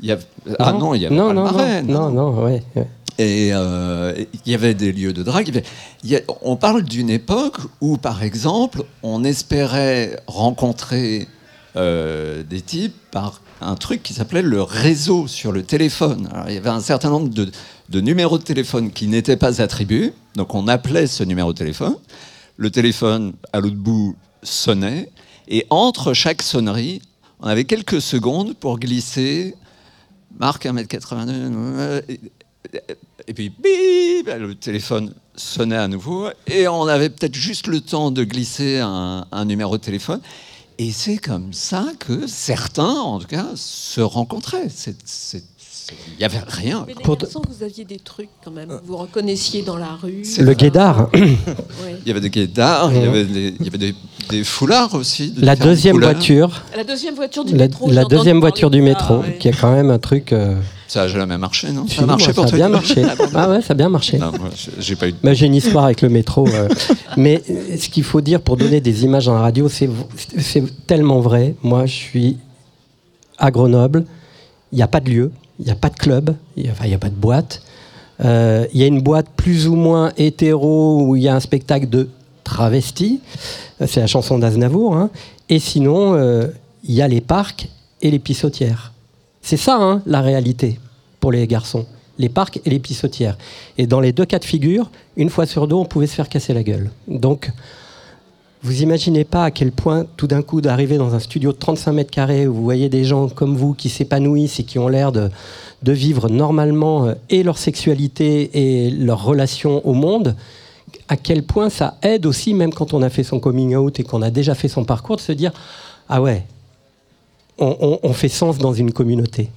Il 0.00 0.06
y 0.06 0.12
avait- 0.12 0.22
Ah 0.60 0.72
non, 0.72 0.94
il 0.94 1.02
y 1.02 1.06
avait 1.06 1.14
non, 1.16 1.28
pas 1.28 1.34
non, 1.34 1.44
le 1.44 1.52
marais. 1.52 1.82
non, 1.82 2.10
non, 2.10 2.32
non, 2.32 2.44
ouais, 2.44 2.62
ouais. 2.76 2.86
Et 3.20 3.50
euh, 3.52 4.14
il 4.46 4.52
y 4.52 4.54
avait 4.54 4.74
des 4.74 4.92
lieux 4.92 5.12
de 5.12 5.24
drague. 5.24 5.48
il 5.48 5.54
y 5.56 5.58
avait- 5.58 5.66
il 6.04 6.10
y 6.10 6.16
a- 6.16 6.20
on 6.42 6.54
parle 6.54 6.84
d'une 6.84 7.10
époque 7.10 7.56
où, 7.80 7.96
par 7.96 8.22
exemple, 8.22 8.84
on 9.02 9.24
espérait 9.24 10.20
rencontrer 10.28 11.26
euh, 11.76 12.42
des 12.48 12.60
types 12.60 12.94
par 13.10 13.40
un 13.60 13.74
truc 13.74 14.02
qui 14.02 14.14
s'appelait 14.14 14.42
le 14.42 14.62
réseau 14.62 15.26
sur 15.26 15.52
le 15.52 15.62
téléphone. 15.64 16.28
Alors, 16.32 16.48
il 16.48 16.54
y 16.54 16.58
avait 16.58 16.70
un 16.70 16.80
certain 16.80 17.10
nombre 17.10 17.28
de, 17.28 17.50
de 17.88 18.00
numéros 18.00 18.38
de 18.38 18.42
téléphone 18.42 18.90
qui 18.90 19.06
n'étaient 19.06 19.36
pas 19.36 19.62
attribués. 19.62 20.12
Donc 20.36 20.54
on 20.54 20.68
appelait 20.68 21.06
ce 21.06 21.24
numéro 21.24 21.52
de 21.52 21.58
téléphone. 21.58 21.96
Le 22.56 22.70
téléphone, 22.70 23.34
à 23.52 23.60
l'autre 23.60 23.76
bout, 23.76 24.16
sonnait. 24.42 25.10
Et 25.48 25.66
entre 25.70 26.12
chaque 26.12 26.42
sonnerie, 26.42 27.00
on 27.40 27.46
avait 27.46 27.64
quelques 27.64 28.00
secondes 28.00 28.54
pour 28.54 28.78
glisser 28.78 29.54
Marc, 30.38 30.66
1m82. 30.66 31.30
euh, 31.30 32.00
et- 33.26 33.32
puis, 33.34 33.50
bip, 33.50 34.26
le 34.26 34.54
téléphone 34.54 35.14
sonnait 35.36 35.76
à 35.76 35.88
nouveau. 35.88 36.28
Et 36.46 36.68
on 36.68 36.86
avait 36.86 37.08
peut-être 37.10 37.34
juste 37.34 37.66
le 37.66 37.80
temps 37.80 38.10
de 38.10 38.24
glisser 38.24 38.78
un, 38.78 39.44
numéro 39.44 39.76
de 39.78 39.82
téléphone. 39.82 40.20
Et 40.78 40.92
c'est 40.92 41.18
comme 41.18 41.52
ça 41.52 41.86
que 41.98 42.26
certains, 42.26 42.94
en 43.00 43.18
tout 43.18 43.26
cas, 43.26 43.46
se 43.54 44.00
rencontraient. 44.00 44.68
Il 45.90 46.18
n'y 46.18 46.24
avait 46.24 46.40
rien. 46.46 46.84
Mais 46.86 46.94
Pour- 47.02 47.16
garçons, 47.16 47.40
vous 47.48 47.62
aviez 47.64 47.84
des 47.84 47.98
trucs 47.98 48.28
quand 48.44 48.50
même. 48.50 48.68
Vous 48.68 48.78
vous 48.92 48.96
reconnaissiez 48.96 49.62
dans 49.62 49.76
la 49.76 49.92
rue. 50.02 50.22
Le 50.38 50.52
guédard. 50.54 51.08
Ouais. 51.14 51.36
Il 52.04 52.08
y 52.08 52.10
avait 52.10 52.20
des 52.20 52.30
guédards, 52.30 52.92
il 52.92 53.02
y 53.02 53.06
avait 53.06 53.24
des, 53.24 53.54
il 53.58 53.64
y 53.64 53.68
avait 53.68 53.78
des, 53.78 53.94
des 54.28 54.44
foulards 54.44 54.94
aussi. 54.94 55.30
de 55.30 55.44
La 55.44 55.56
deuxième 55.56 55.94
couleurs. 55.94 56.12
voiture. 56.12 56.62
La 56.76 56.84
deuxième 56.84 57.14
voiture 57.14 57.44
du 57.44 57.52
La, 57.56 57.64
métro. 57.68 57.90
la 57.90 58.04
deuxième 58.04 58.40
voiture 58.40 58.70
du 58.70 58.82
métro, 58.82 59.18
ouais. 59.20 59.38
qui 59.38 59.48
est 59.48 59.58
quand 59.58 59.72
même 59.72 59.90
un 59.90 59.98
truc. 59.98 60.32
euh, 60.32 60.56
Ça 60.88 61.02
n'a 61.02 61.08
jamais 61.08 61.38
marché, 61.38 61.70
non? 61.72 61.86
Ça 61.88 62.02
a 62.02 62.06
marché 62.06 62.32
pour 62.34 62.46
ça 62.48 62.54
a 62.54 62.56
bien 62.56 62.68
marché. 62.68 63.04
Ah 63.34 63.48
ouais, 63.50 63.62
ça 63.62 63.72
a 63.72 63.74
bien 63.74 63.88
marché. 63.88 64.18
Non, 64.18 64.32
j'ai- 64.78 64.96
pas 64.96 65.08
eu 65.08 65.12
de 65.12 65.16
Bah, 65.22 65.32
J'ai 65.32 65.46
une 65.46 65.54
histoire 65.54 65.84
avec 65.86 66.02
le 66.02 66.08
métro. 66.10 66.46
euh. 66.48 66.68
Mais 67.16 67.42
euh, 67.50 67.76
ce 67.78 67.88
qu'il 67.88 68.04
faut 68.04 68.20
dire 68.20 68.40
pour 68.42 68.56
donner 68.58 68.80
des 68.82 69.04
images 69.04 69.26
dans 69.26 69.34
la 69.34 69.40
radio, 69.40 69.68
c'est 69.68 69.88
c'est 70.36 70.64
tellement 70.86 71.20
vrai. 71.20 71.54
Moi, 71.62 71.86
je 71.86 71.92
suis 71.94 72.36
à 73.38 73.50
Grenoble. 73.50 74.04
Il 74.72 74.76
n'y 74.76 74.82
a 74.82 74.88
pas 74.88 75.00
de 75.00 75.08
lieu, 75.10 75.32
il 75.58 75.64
n'y 75.64 75.70
a 75.70 75.74
pas 75.74 75.88
de 75.88 75.96
club, 75.96 76.34
il 76.56 76.64
n'y 76.64 76.94
a, 76.94 76.98
pas 76.98 77.08
de 77.10 77.14
boîte. 77.14 77.62
Euh, 78.24 78.66
Il 78.72 78.80
y 78.80 78.84
a 78.84 78.86
une 78.86 79.00
boîte 79.02 79.26
plus 79.36 79.66
ou 79.68 79.74
moins 79.74 80.12
hétéro 80.16 81.02
où 81.02 81.16
il 81.16 81.22
y 81.22 81.28
a 81.28 81.34
un 81.34 81.40
spectacle 81.40 81.88
de 81.88 82.08
travestis. 82.44 83.20
Euh, 83.80 83.86
C'est 83.88 84.00
la 84.00 84.06
chanson 84.06 84.38
d'Aznavour. 84.38 84.96
hein. 84.96 85.10
Et 85.48 85.58
sinon, 85.58 86.14
euh, 86.14 86.48
il 86.84 86.94
y 86.94 87.02
a 87.02 87.08
les 87.08 87.20
parcs 87.20 87.68
et 88.02 88.10
les 88.10 88.18
pissotières. 88.18 88.92
C'est 89.42 89.56
ça, 89.56 89.76
hein, 89.80 90.02
la 90.06 90.20
réalité 90.20 90.78
pour 91.20 91.32
les 91.32 91.46
garçons. 91.46 91.86
Les 92.18 92.28
parcs 92.28 92.60
et 92.64 92.70
les 92.70 92.78
pissotières. 92.80 93.36
Et 93.78 93.86
dans 93.86 94.00
les 94.00 94.12
deux 94.12 94.24
cas 94.24 94.38
de 94.38 94.44
figure, 94.44 94.90
une 95.16 95.30
fois 95.30 95.46
sur 95.46 95.66
deux, 95.68 95.76
on 95.76 95.84
pouvait 95.84 96.06
se 96.06 96.14
faire 96.14 96.28
casser 96.28 96.52
la 96.52 96.62
gueule. 96.62 96.90
Donc, 97.06 97.50
vous 98.62 98.82
imaginez 98.82 99.24
pas 99.24 99.44
à 99.44 99.50
quel 99.50 99.70
point, 99.72 100.04
tout 100.16 100.26
d'un 100.26 100.42
coup, 100.42 100.60
d'arriver 100.60 100.98
dans 100.98 101.14
un 101.14 101.20
studio 101.20 101.52
de 101.52 101.56
35 101.58 101.92
mètres 101.92 102.10
carrés 102.10 102.46
où 102.46 102.54
vous 102.54 102.62
voyez 102.64 102.88
des 102.88 103.04
gens 103.04 103.28
comme 103.28 103.56
vous 103.56 103.72
qui 103.74 103.88
s'épanouissent 103.88 104.58
et 104.60 104.64
qui 104.64 104.78
ont 104.78 104.88
l'air 104.88 105.12
de, 105.12 105.30
de 105.82 105.92
vivre 105.92 106.28
normalement 106.28 107.06
euh, 107.06 107.14
et 107.30 107.42
leur 107.42 107.56
sexualité 107.58 108.50
et 108.86 108.90
leur 108.90 109.22
relation 109.24 109.86
au 109.86 109.92
monde, 109.94 110.34
à 111.08 111.16
quel 111.16 111.42
point 111.44 111.70
ça 111.70 111.98
aide 112.02 112.26
aussi, 112.26 112.52
même 112.54 112.72
quand 112.72 112.94
on 112.94 113.02
a 113.02 113.10
fait 113.10 113.22
son 113.22 113.38
coming 113.40 113.76
out 113.76 114.00
et 114.00 114.02
qu'on 114.04 114.22
a 114.22 114.30
déjà 114.30 114.54
fait 114.54 114.68
son 114.68 114.84
parcours, 114.84 115.16
de 115.16 115.20
se 115.20 115.32
dire 115.32 115.52
Ah 116.08 116.20
ouais, 116.20 116.44
on, 117.58 117.76
on- 117.80 118.00
on 118.02 118.12
fait 118.12 118.28
sens 118.28 118.58
dans 118.58 118.72
une 118.72 118.92
communauté. 118.92 119.50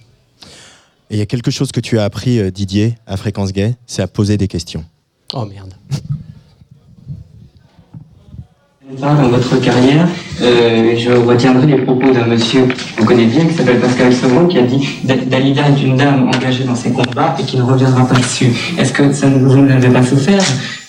Et 1.09 1.15
il 1.15 1.17
y 1.17 1.21
a 1.21 1.25
quelque 1.25 1.51
chose 1.51 1.71
que 1.71 1.79
tu 1.81 1.97
as 1.99 2.03
appris, 2.05 2.39
euh, 2.39 2.51
Didier, 2.51 2.95
à 3.07 3.17
Fréquence 3.17 3.51
Gay, 3.51 3.75
c'est 3.87 4.01
à 4.01 4.07
poser 4.07 4.37
des 4.37 4.47
questions. 4.47 4.85
Oh 5.33 5.45
merde. 5.45 5.73
Dans 8.99 9.13
votre 9.29 9.59
carrière, 9.61 10.07
euh, 10.41 10.93
je 10.97 11.11
retiendrai 11.11 11.65
les 11.65 11.77
propos 11.77 12.11
d'un 12.11 12.25
monsieur 12.25 12.61
qu'on 12.97 13.05
connaît 13.05 13.25
bien 13.25 13.45
qui 13.45 13.53
s'appelle 13.53 13.79
Pascal 13.79 14.11
Sevron 14.13 14.47
qui 14.47 14.57
a 14.59 14.63
dit 14.63 14.85
Da- 15.03 15.15
Dalida 15.15 15.63
est 15.69 15.81
une 15.83 15.95
dame 15.95 16.27
engagée 16.27 16.63
dans 16.65 16.75
ses 16.75 16.91
combats 16.91 17.35
et 17.39 17.43
qui 17.43 17.57
ne 17.57 17.61
reviendra 17.63 18.05
pas 18.05 18.15
dessus. 18.15 18.51
Est-ce 18.77 18.91
que 18.91 19.11
ça 19.13 19.27
vous 19.27 19.61
n'avez 19.61 19.89
pas 19.89 20.03
souffert 20.03 20.41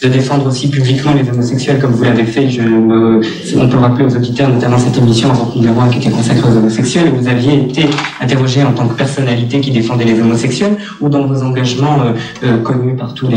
de 0.03 0.09
défendre 0.09 0.46
aussi 0.48 0.68
publiquement 0.68 1.12
les 1.14 1.28
homosexuels 1.30 1.78
comme 1.78 1.92
vous 1.92 2.03
l'avez 2.03 2.24
fait? 2.24 2.50
Je, 2.50 2.61
me- 2.62 3.20
On 3.57 3.68
peut 3.68 3.78
rappeler 3.78 4.05
aux 4.07 4.16
auditeurs, 4.16 4.48
notamment 4.48 4.78
cette 4.78 4.98
émission 4.98 5.30
en 5.30 5.36
tant 5.36 5.53
numéro 5.55 5.80
un 5.80 5.88
qui 5.88 5.98
était 5.98 6.11
consacrée 6.11 6.48
aux 6.48 6.57
homosexuels, 6.57 7.12
vous 7.16 7.28
aviez 7.28 7.55
été 7.62 7.84
interrogé 8.20 8.62
en 8.64 8.72
tant 8.72 8.88
que 8.88 8.94
personnalité 8.94 9.61
qui 9.61 9.70
défendait 9.70 10.05
les 10.07 10.20
homosexuels 10.20 10.76
ou 11.00 11.09
dans 11.09 11.26
vos 11.26 11.42
engagements 11.42 11.98
euh, 12.05 12.12
euh, 12.44 12.59
connus 12.62 12.96
par 12.96 13.14
tous, 13.14 13.28
les, 13.28 13.36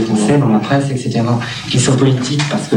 Français, 0.00 0.38
dans 0.38 0.48
la 0.48 0.58
presse, 0.58 0.90
etc., 0.90 1.20
qui 1.70 1.78
sont 1.80 1.96
politiques, 1.96 2.42
parce 2.50 2.68
que 2.68 2.76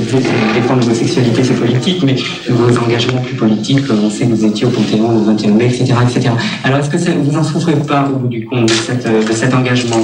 le- 0.00 0.12
l'homosexualité, 0.12 0.22
c'est- 0.22 0.60
défendre 0.60 0.80
l'homosexualité, 0.80 1.44
c'est 1.44 1.54
politique, 1.54 2.02
mais 2.04 2.16
vos 2.48 2.78
engagements 2.78 3.20
plus 3.20 3.36
politiques, 3.36 3.80
on 3.90 4.10
sait 4.10 4.26
que 4.26 4.34
vous 4.34 4.44
étiez 4.44 4.66
au 4.66 4.70
Panthéon 4.70 5.12
le 5.18 5.24
21 5.24 5.52
mai, 5.52 5.66
etc., 5.66 5.92
etc. 6.02 6.30
Alors, 6.64 6.78
est-ce 6.80 6.90
que 6.90 6.98
ça, 6.98 7.10
vous 7.22 7.32
n'en 7.32 7.42
souffrez 7.44 7.74
pas 7.74 8.08
au 8.12 8.18
bout 8.18 8.28
du 8.28 8.44
compte 8.44 8.66
de, 8.66 8.72
cette, 8.72 9.06
euh, 9.06 9.22
de 9.22 9.32
cet 9.32 9.54
engagement? 9.54 10.00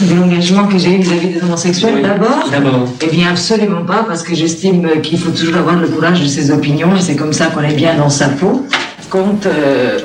De 0.00 0.14
l'engagement 0.14 0.66
que 0.66 0.78
j'ai 0.78 0.94
eu 0.96 1.00
vis-à-vis 1.00 1.28
des 1.28 1.42
homosexuels 1.42 1.94
Oui. 1.96 2.02
d'abord? 2.02 2.48
D'abord. 2.50 2.88
Eh 3.02 3.06
bien, 3.14 3.28
absolument 3.30 3.84
pas, 3.84 4.04
parce 4.06 4.22
que 4.22 4.34
j'estime 4.34 4.88
qu'il 5.02 5.18
faut 5.18 5.30
toujours 5.30 5.56
avoir 5.56 5.76
le 5.78 5.86
courage 5.88 6.20
de 6.22 6.26
ses 6.26 6.50
opinions, 6.50 6.94
et 6.96 7.00
c'est 7.00 7.16
comme 7.16 7.32
ça 7.32 7.46
qu'on 7.46 7.62
est 7.62 7.74
bien 7.74 7.96
dans 7.96 8.08
sa 8.10 8.28
peau. 8.28 8.66
Compte, 9.10 9.44
euh, 9.44 9.98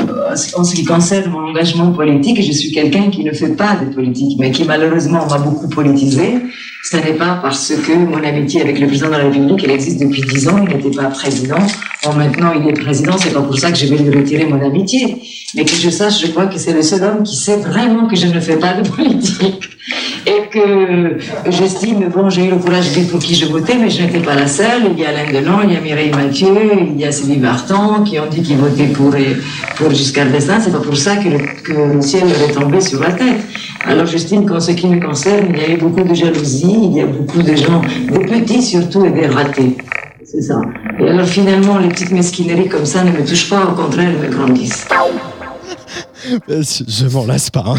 en 0.57 0.63
ce 0.65 0.75
qui 0.75 0.83
concerne 0.83 1.31
mon 1.31 1.47
engagement 1.49 1.91
politique, 1.91 2.41
je 2.45 2.51
suis 2.51 2.71
quelqu'un 2.73 3.09
qui 3.09 3.23
ne 3.23 3.31
fait 3.31 3.55
pas 3.55 3.77
de 3.81 3.93
politique, 3.95 4.37
mais 4.37 4.51
qui 4.51 4.65
malheureusement 4.65 5.25
m'a 5.29 5.37
beaucoup 5.37 5.69
politisé. 5.69 6.39
Ce 6.89 6.95
n'est 6.95 7.15
pas 7.15 7.39
parce 7.41 7.73
que 7.85 7.91
mon 7.91 8.23
amitié 8.23 8.61
avec 8.61 8.79
le 8.79 8.87
président 8.87 9.07
de 9.07 9.11
la 9.11 9.23
République, 9.25 9.61
elle 9.65 9.71
existe 9.71 9.99
depuis 9.99 10.21
dix 10.21 10.47
ans, 10.47 10.55
il 10.65 10.73
n'était 10.73 10.95
pas 10.95 11.09
président. 11.09 11.57
Bon, 12.05 12.13
maintenant 12.13 12.53
il 12.57 12.65
est 12.69 12.79
président, 12.81 13.17
c'est 13.17 13.33
pas 13.33 13.41
pour 13.41 13.59
ça 13.59 13.71
que 13.71 13.77
je 13.77 13.87
vais 13.87 13.97
lui 13.97 14.17
retirer 14.17 14.45
mon 14.45 14.65
amitié. 14.65 15.17
Mais 15.55 15.65
que 15.65 15.75
je 15.75 15.89
sache, 15.89 16.21
je 16.21 16.27
crois 16.27 16.45
que 16.45 16.57
c'est 16.57 16.71
le 16.71 16.81
seul 16.81 17.03
homme 17.03 17.23
qui 17.23 17.35
sait 17.35 17.57
vraiment 17.57 18.07
que 18.07 18.15
je 18.15 18.27
ne 18.27 18.39
fais 18.39 18.55
pas 18.55 18.73
de 18.73 18.87
politique. 18.87 19.69
Et 20.25 20.49
que 20.49 21.17
j'estime, 21.49 22.09
bon, 22.13 22.29
j'ai 22.29 22.45
eu 22.45 22.49
le 22.49 22.57
courage 22.57 22.89
de 22.89 22.99
dire 22.99 23.09
pour 23.09 23.19
qui 23.19 23.35
je 23.35 23.45
votais, 23.45 23.75
mais 23.75 23.89
je 23.89 24.03
n'étais 24.03 24.19
pas 24.19 24.35
la 24.35 24.47
seule. 24.47 24.83
Il 24.93 24.99
y 24.99 25.05
a 25.05 25.09
Alain 25.09 25.31
Delon, 25.31 25.59
il 25.63 25.73
y 25.73 25.77
a 25.77 25.81
Mireille 25.81 26.11
Mathieu, 26.11 26.55
il 26.89 26.99
y 26.99 27.05
a 27.05 27.11
Sylvie 27.11 27.39
Vartan 27.39 28.03
qui 28.03 28.19
ont 28.19 28.27
dit 28.29 28.41
qu'ils 28.41 28.57
votaient 28.57 28.87
pour, 28.87 29.13
pour 29.75 29.93
Giscard 29.93 30.27
d'Estaing. 30.27 30.59
C'est 30.61 30.71
pas 30.71 30.79
pour 30.79 30.97
ça 30.97 31.17
que 31.17 31.29
le, 31.29 31.39
que 31.63 31.95
le 31.95 32.01
ciel 32.01 32.23
leur 32.27 32.49
est 32.49 32.53
tombé 32.53 32.79
sur 32.81 33.01
la 33.01 33.11
tête. 33.11 33.41
Alors 33.85 34.05
j'estime 34.05 34.45
qu'en 34.45 34.59
ce 34.59 34.71
qui 34.71 34.87
me 34.87 34.99
concerne, 34.99 35.47
il 35.53 35.61
y 35.61 35.65
a 35.65 35.69
eu 35.69 35.77
beaucoup 35.77 36.03
de 36.03 36.13
jalousie, 36.13 36.76
il 36.83 36.97
y 36.97 37.01
a 37.01 37.05
beaucoup 37.07 37.41
de 37.41 37.55
gens, 37.55 37.81
des 38.11 38.19
petits 38.25 38.61
surtout 38.61 39.05
et 39.05 39.11
des 39.11 39.27
ratés. 39.27 39.77
C'est 40.25 40.41
ça. 40.41 40.61
Et 40.99 41.07
alors 41.07 41.25
finalement, 41.27 41.77
les 41.77 41.87
petites 41.89 42.11
mesquineries 42.11 42.67
comme 42.69 42.85
ça 42.85 43.03
ne 43.03 43.11
me 43.11 43.25
touchent 43.25 43.49
pas, 43.49 43.65
au 43.65 43.73
contraire, 43.75 44.09
elles 44.09 44.29
me 44.29 44.35
grandissent. 44.35 44.85
Euh, 46.49 46.61
Je 46.87 47.05
m'en 47.07 47.25
lasse 47.25 47.49
pas. 47.49 47.63
hein. 47.67 47.77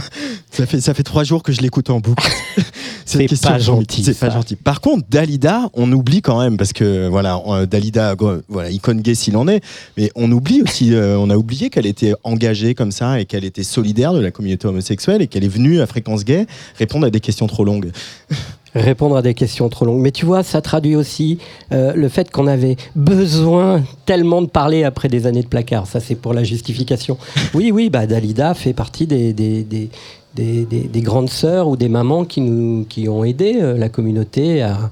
Ça, 0.50 0.64
fait, 0.64 0.80
ça 0.80 0.94
fait 0.94 1.02
trois 1.02 1.22
jours 1.24 1.42
que 1.42 1.52
je 1.52 1.60
l'écoute 1.60 1.90
en 1.90 2.00
boucle. 2.00 2.26
C'est 3.04 3.26
pas 3.42 3.58
gentil, 3.58 4.04
C'est 4.04 4.18
pas 4.18 4.30
gentil. 4.30 4.54
Par 4.56 4.80
contre, 4.80 5.04
Dalida, 5.10 5.68
on 5.74 5.90
oublie 5.92 6.22
quand 6.22 6.40
même, 6.40 6.56
parce 6.56 6.72
que 6.72 7.08
voilà, 7.08 7.42
euh, 7.46 7.66
Dalida, 7.66 8.14
voilà, 8.48 8.70
icône 8.70 9.00
gay 9.00 9.14
s'il 9.14 9.36
en 9.36 9.48
est, 9.48 9.62
mais 9.96 10.10
on 10.14 10.30
oublie 10.30 10.62
aussi, 10.62 10.94
euh, 10.94 11.18
on 11.18 11.30
a 11.30 11.36
oublié 11.36 11.68
qu'elle 11.68 11.86
était 11.86 12.12
engagée 12.22 12.74
comme 12.74 12.90
ça 12.92 13.20
et 13.20 13.24
qu'elle 13.24 13.44
était 13.44 13.62
solidaire 13.64 14.12
de 14.12 14.20
la 14.20 14.30
communauté 14.30 14.66
homosexuelle 14.68 15.20
et 15.20 15.26
qu'elle 15.26 15.44
est 15.44 15.48
venue 15.48 15.80
à 15.80 15.86
Fréquence 15.86 16.24
Gay 16.24 16.46
répondre 16.78 17.06
à 17.06 17.10
des 17.10 17.20
questions 17.20 17.46
trop 17.46 17.64
longues. 17.64 17.90
répondre 18.74 19.16
à 19.16 19.22
des 19.22 19.34
questions 19.34 19.68
trop 19.68 19.84
longues. 19.84 20.00
Mais 20.00 20.10
tu 20.12 20.26
vois, 20.26 20.42
ça 20.42 20.60
traduit 20.60 20.94
aussi 20.96 21.38
euh, 21.72 21.92
le 21.94 22.08
fait 22.08 22.30
qu'on 22.30 22.46
avait 22.46 22.76
besoin 22.96 23.82
tellement 24.06 24.42
de 24.42 24.46
parler 24.46 24.84
après 24.84 25.08
des 25.08 25.26
années 25.26 25.42
de 25.42 25.48
placard. 25.48 25.86
Ça, 25.86 26.00
c'est 26.00 26.14
pour 26.14 26.34
la 26.34 26.44
justification. 26.44 27.16
Oui, 27.54 27.70
oui, 27.72 27.88
bah, 27.90 28.06
Dalida 28.06 28.54
fait 28.54 28.72
partie 28.72 29.06
des, 29.06 29.32
des, 29.32 29.64
des, 29.64 29.88
des- 30.34 30.64
des- 30.66 30.88
des 30.88 31.00
grandes 31.00 31.30
sœurs 31.30 31.66
ou 31.68 31.76
des 31.76 31.88
mamans 31.88 32.24
qui, 32.24 32.40
nous, 32.40 32.84
qui 32.88 33.08
ont 33.08 33.24
aidé 33.24 33.58
euh, 33.60 33.76
la 33.78 33.88
communauté 33.88 34.62
à, 34.62 34.90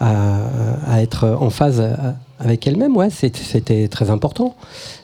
à, 0.00 0.40
à 0.86 1.02
être 1.02 1.28
en 1.40 1.50
phase 1.50 1.80
euh, 1.80 1.92
avec 2.40 2.66
elle-même. 2.66 2.96
Ouais, 2.96 3.08
c'était 3.10 3.88
très 3.88 4.10
important. 4.10 4.54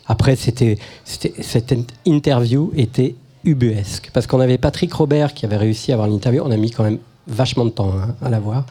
Après, 0.07 0.35
c'était- 0.37 0.79
cette 1.05 1.75
interview 2.07 2.73
était 2.77 3.15
ubuesque. 3.45 4.11
Parce 4.13 4.27
qu'on 4.27 4.41
avait 4.41 4.59
Patrick 4.59 4.93
Robert 4.95 5.35
qui 5.35 5.45
avait 5.45 5.57
réussi 5.59 5.93
à 5.93 5.95
avoir 5.95 6.09
l'interview. 6.09 6.43
On 6.45 6.51
a 6.51 6.57
mis 6.57 6.71
quand 6.71 6.85
même 6.85 6.99
vachement 7.27 7.65
de 7.65 7.71
temps 7.71 7.93
hein, 7.93 8.15
à 8.23 8.31
la 8.31 8.41
voir. 8.41 8.65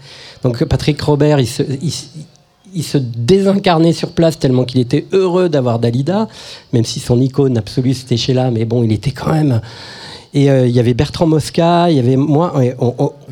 Donc 0.43 0.63
Patrick 0.65 1.01
Robert, 1.01 1.39
il 1.39 1.47
se, 1.47 2.97
désincarnait 2.97 3.93
sur 3.93 4.11
place 4.11 4.39
tellement 4.39 4.65
qu'il 4.65 4.79
était 4.79 5.05
heureux 5.11 5.49
d'avoir 5.49 5.79
Dalida, 5.79 6.27
même 6.71 6.85
si 6.85 6.99
son 6.99 7.19
icône 7.19 7.57
absolue 7.57 7.93
c'était 7.93 8.17
Sheila, 8.17 8.51
mais 8.51 8.65
bon, 8.65 8.83
il 8.83 8.91
était 8.91 9.11
quand 9.11 9.31
même... 9.31 9.61
Et 10.35 10.49
euh, 10.49 10.65
il 10.65 10.73
y 10.73 10.79
avait 10.79 10.95
Bertrand 10.95 11.27
Mosca, 11.27 11.91
il 11.91 11.97
y 11.97 11.99
avait 11.99 12.15
moi, 12.15 12.55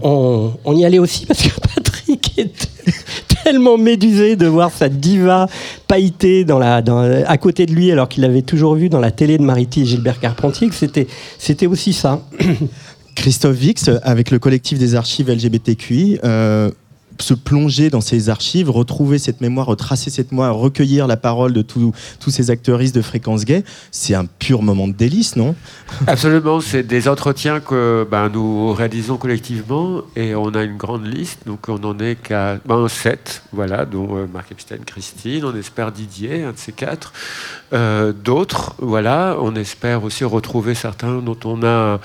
on, 0.03 0.76
y 0.76 0.86
allait 0.86 0.99
aussi 0.99 1.26
parce 1.26 1.41
que 1.41 1.59
Patrick 1.76 2.38
était 2.38 2.69
tellement 3.43 3.80
médusé 3.80 4.36
de 4.36 4.45
voir 4.45 4.72
sa 4.72 4.88
diva 4.88 5.47
pailletée 5.88 6.45
à 6.47 7.38
côté 7.39 7.65
de 7.65 7.74
lui 7.74 7.91
alors 7.91 8.07
qu'il 8.07 8.22
l'avait 8.22 8.43
toujours 8.43 8.76
vu 8.76 8.88
dans 8.88 8.99
la 8.99 9.09
télé 9.09 9.39
de 9.39 9.43
Mariti 9.43 9.82
et 9.82 9.86
Gilbert 9.86 10.19
Carpentier, 10.19 10.69
que 10.69 10.76
c'était 11.39 11.67
aussi 11.67 11.93
ça. 11.93 12.22
Christophe 13.16 13.55
Vix, 13.55 13.89
avec 14.03 14.32
le 14.32 14.39
collectif 14.39 14.80
des 14.80 14.95
archives 14.95 15.30
LGBTQI, 15.30 16.20
euh, 16.24 16.72
se 17.22 17.34
plonger 17.34 17.89
dans 17.89 18.01
ces 18.01 18.30
archives, 18.30 18.69
retrouver 18.69 19.19
cette 19.19 19.41
mémoire, 19.41 19.67
retracer 19.67 20.09
cette 20.09 20.32
mémoire, 20.32 20.55
recueillir 20.55 21.07
la 21.07 21.17
parole 21.17 21.53
de 21.53 21.61
tous 21.61 21.93
ces 22.30 22.51
acteuristes 22.51 22.95
de 22.95 23.01
fréquence 23.01 23.45
gay, 23.45 23.63
c'est 23.91 24.15
un 24.15 24.26
pur 24.26 24.61
moment 24.61 24.88
de 24.88 24.93
délice, 24.93 25.36
non? 25.36 25.55
Absolument, 26.07 26.61
c'est 26.61 26.84
des 26.84 27.07
entretiens 27.07 27.59
que 27.59 28.07
ben, 28.09 28.30
nous 28.30 28.74
réalisons 28.74 29.17
collectivement 29.17 30.01
et 30.15 30.36
on 30.36 30.49
a 30.49 30.63
une 30.63 30.78
grande 30.78 31.05
liste, 31.05 31.39
donc 31.45 31.69
on 31.69 31.84
en 31.84 31.97
est 31.99 32.15
qu'à 32.15 32.57
ben, 32.65 32.88
sept, 32.88 33.43
voilà, 33.51 33.86
dont 33.86 34.17
euh, 34.17 34.26
Marc 34.32 34.51
Epstein, 34.51 34.80
Christine, 34.86 35.45
on 35.45 35.55
espère 35.55 35.91
Didier, 35.91 36.43
un 36.43 36.51
de 36.51 36.57
ces 36.57 36.72
quatre, 36.72 37.13
Euh, 37.74 38.11
d'autres, 38.11 38.76
voilà, 38.80 39.38
on 39.39 39.55
espère 39.55 40.03
aussi 40.03 40.26
retrouver 40.26 40.76
certains 40.76 41.22
dont 41.22 41.38
on 41.45 41.63
a 41.63 42.01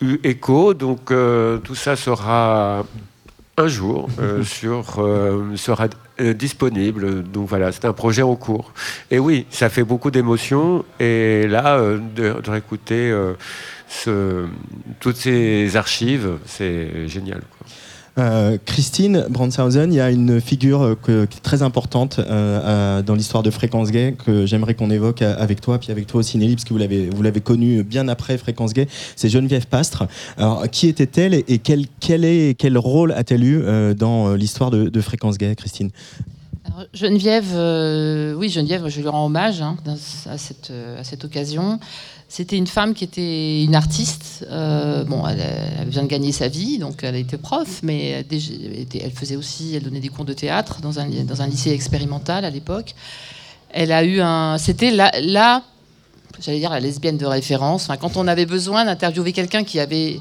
eu 0.00 0.20
écho, 0.22 0.74
donc 0.74 1.10
euh, 1.10 1.58
tout 1.58 1.74
ça 1.74 1.96
sera 1.96 2.84
un 3.58 3.68
jour 3.68 4.08
euh, 4.20 4.42
sur, 4.58 4.98
euh, 4.98 5.56
sera 5.56 5.88
euh, 6.20 6.32
disponible. 6.34 7.22
Donc 7.22 7.48
voilà, 7.48 7.72
c'est 7.72 7.84
un 7.84 7.92
projet 7.92 8.22
en 8.22 8.36
cours. 8.36 8.72
Et 9.10 9.18
oui, 9.18 9.46
ça 9.50 9.68
fait 9.68 9.84
beaucoup 9.84 10.10
d'émotions. 10.10 10.84
Et 11.00 11.46
là, 11.48 11.76
euh, 11.78 11.98
de, 12.16 12.40
de 12.40 12.50
réécouter 12.50 13.12
ce- 13.88 14.46
toutes 15.00 15.16
ces 15.16 15.76
archives, 15.76 16.30
c'est 16.46 17.08
génial. 17.08 17.40
quoi. 17.58 17.66
Euh, 18.18 18.58
Christine 18.64 19.26
Brandshausen, 19.30 19.92
il 19.92 19.96
y 19.96 20.00
a 20.00 20.10
une 20.10 20.40
figure 20.40 20.96
euh, 21.08 21.26
très 21.42 21.62
importante 21.62 22.18
euh, 22.18 23.00
dans 23.02 23.14
l'histoire 23.14 23.44
de 23.44 23.50
Fréquence 23.50 23.90
Gay 23.90 24.16
que 24.24 24.44
j'aimerais 24.44 24.74
qu'on 24.74 24.90
évoque 24.90 25.22
avec 25.22 25.60
toi, 25.60 25.78
puis 25.78 25.92
avec 25.92 26.06
toi 26.06 26.20
aussi 26.20 26.36
Nelly, 26.36 26.56
parce 26.56 26.64
que 26.64 26.74
vous 26.74 27.22
l'avez 27.22 27.40
connue 27.40 27.84
bien 27.84 28.08
après 28.08 28.36
Fréquence 28.36 28.72
Gay. 28.72 28.88
C'est 29.14 29.28
Geneviève 29.28 29.66
Pastre. 29.66 30.06
Alors, 30.36 30.68
qui 30.68 30.88
était-elle 30.88 31.34
et 31.34 31.58
quel 31.58 31.86
quel 32.00 32.24
est 32.24 32.58
quel 32.58 32.76
rôle 32.76 33.12
a-t-elle 33.12 33.44
eu 33.44 33.94
dans 33.94 34.34
l'histoire 34.34 34.70
de, 34.70 35.00
Fréquence 35.00 35.38
Gay, 35.38 35.54
Christine? 35.54 35.90
Alors, 36.64 36.86
Geneviève, 36.92 38.36
oui, 38.36 38.48
Geneviève, 38.48 38.88
je 38.88 39.00
lui 39.00 39.08
rends 39.08 39.26
hommage 39.26 39.62
hein, 39.62 39.76
à, 40.26 40.38
cette, 40.38 40.72
à 40.98 41.04
cette 41.04 41.24
occasion. 41.24 41.78
C'était 42.30 42.58
une 42.58 42.66
femme 42.66 42.92
qui 42.92 43.04
était 43.04 43.64
une 43.64 43.74
artiste. 43.74 44.46
euh, 44.50 45.02
bon, 45.04 45.26
elle, 45.26 45.42
elle 45.80 45.88
vient 45.88 46.02
de 46.02 46.08
gagner 46.08 46.30
sa 46.30 46.48
vie, 46.48 46.78
donc 46.78 47.02
elle 47.02 47.16
était 47.16 47.38
prof, 47.38 47.80
mais 47.82 48.10
elle, 48.10 49.12
faisait 49.12 49.36
aussi, 49.36 49.74
elle 49.74 49.82
donnait 49.82 50.00
des 50.00 50.10
cours 50.10 50.26
de 50.26 50.34
théâtre 50.34 50.80
dans 50.82 51.00
un, 51.00 51.08
dans 51.08 51.40
un 51.40 51.46
lycée 51.46 51.70
expérimental 51.70 52.44
à 52.44 52.50
l'époque. 52.50 52.94
Elle 53.70 53.92
a 53.92 54.04
eu 54.04 54.20
un, 54.20 54.58
c'était 54.58 54.90
là, 54.90 55.62
j'allais 56.40 56.58
dire 56.58 56.70
la 56.70 56.80
lesbienne 56.80 57.16
de 57.16 57.24
référence. 57.26 57.88
Quand 57.98 58.18
on 58.18 58.28
avait 58.28 58.46
besoin 58.46 58.84
d'interviewer 58.84 59.32
quelqu'un 59.32 59.64
qui 59.64 59.80
avait 59.80 60.20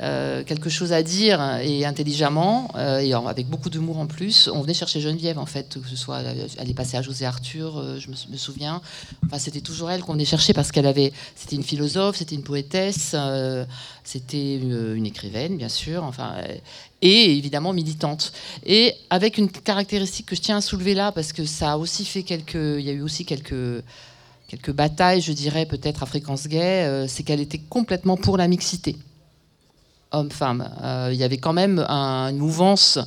euh, 0.00 0.44
quelque 0.44 0.68
chose 0.68 0.92
à 0.92 1.02
dire 1.02 1.40
et 1.62 1.84
intelligemment 1.84 2.70
euh, 2.76 2.98
et 2.98 3.12
avec 3.14 3.48
beaucoup 3.48 3.70
d'humour 3.70 3.98
en 3.98 4.06
plus, 4.06 4.48
on 4.52 4.60
venait 4.60 4.74
chercher 4.74 5.00
Geneviève 5.00 5.38
en 5.38 5.46
fait, 5.46 5.78
que 5.80 5.88
ce 5.88 5.96
soit 5.96 6.20
elle 6.58 6.70
est 6.70 6.74
passée 6.74 6.96
à 6.96 7.02
José 7.02 7.24
Arthur, 7.24 7.78
euh, 7.78 7.98
je 7.98 8.10
me, 8.10 8.36
souviens. 8.36 8.80
Enfin, 9.24 9.38
c'était 9.38 9.60
toujours 9.60 9.90
elle 9.90 10.02
qu'on 10.02 10.12
venait 10.12 10.24
chercher 10.24 10.52
parce 10.52 10.70
qu'elle 10.70 10.86
avait, 10.86 11.12
c'était 11.34 11.56
une 11.56 11.62
philosophe, 11.62 12.16
c'était 12.16 12.34
une 12.34 12.42
poétesse, 12.42 13.12
euh, 13.14 13.64
c'était 14.04 14.56
une, 14.56 14.94
une 14.96 15.06
écrivaine 15.06 15.56
bien 15.56 15.68
sûr, 15.68 16.04
enfin 16.04 16.34
euh, 16.38 16.56
et 17.02 17.36
évidemment 17.36 17.72
militante. 17.72 18.32
Et 18.64 18.94
avec 19.10 19.38
une 19.38 19.50
caractéristique 19.50 20.26
que 20.26 20.36
je 20.36 20.42
tiens 20.42 20.58
à 20.58 20.60
soulever 20.60 20.94
là 20.94 21.12
parce 21.12 21.32
que 21.32 21.44
ça 21.44 21.72
a 21.72 21.76
aussi 21.76 22.04
fait 22.04 22.22
quelques, 22.22 22.54
il 22.54 22.82
y 22.82 22.90
a 22.90 22.92
eu 22.92 23.02
aussi 23.02 23.24
quelques 23.24 23.82
quelques 24.48 24.72
batailles, 24.72 25.20
je 25.20 25.32
dirais 25.32 25.66
peut-être 25.66 26.02
à 26.02 26.06
fréquence 26.06 26.46
gay, 26.46 26.84
euh, 26.84 27.06
c'est 27.08 27.22
qu'elle 27.22 27.40
était 27.40 27.58
complètement 27.58 28.16
pour 28.16 28.36
la 28.36 28.48
mixité, 28.48 28.96
homme-femme. 30.20 30.68
Euh, 30.82 31.10
Il 31.12 31.16
y 31.18 31.24
avait 31.24 31.38
quand 31.38 31.52
même 31.52 31.84
un- 31.88 32.28
une 32.30 32.38
mouvance 32.38 32.98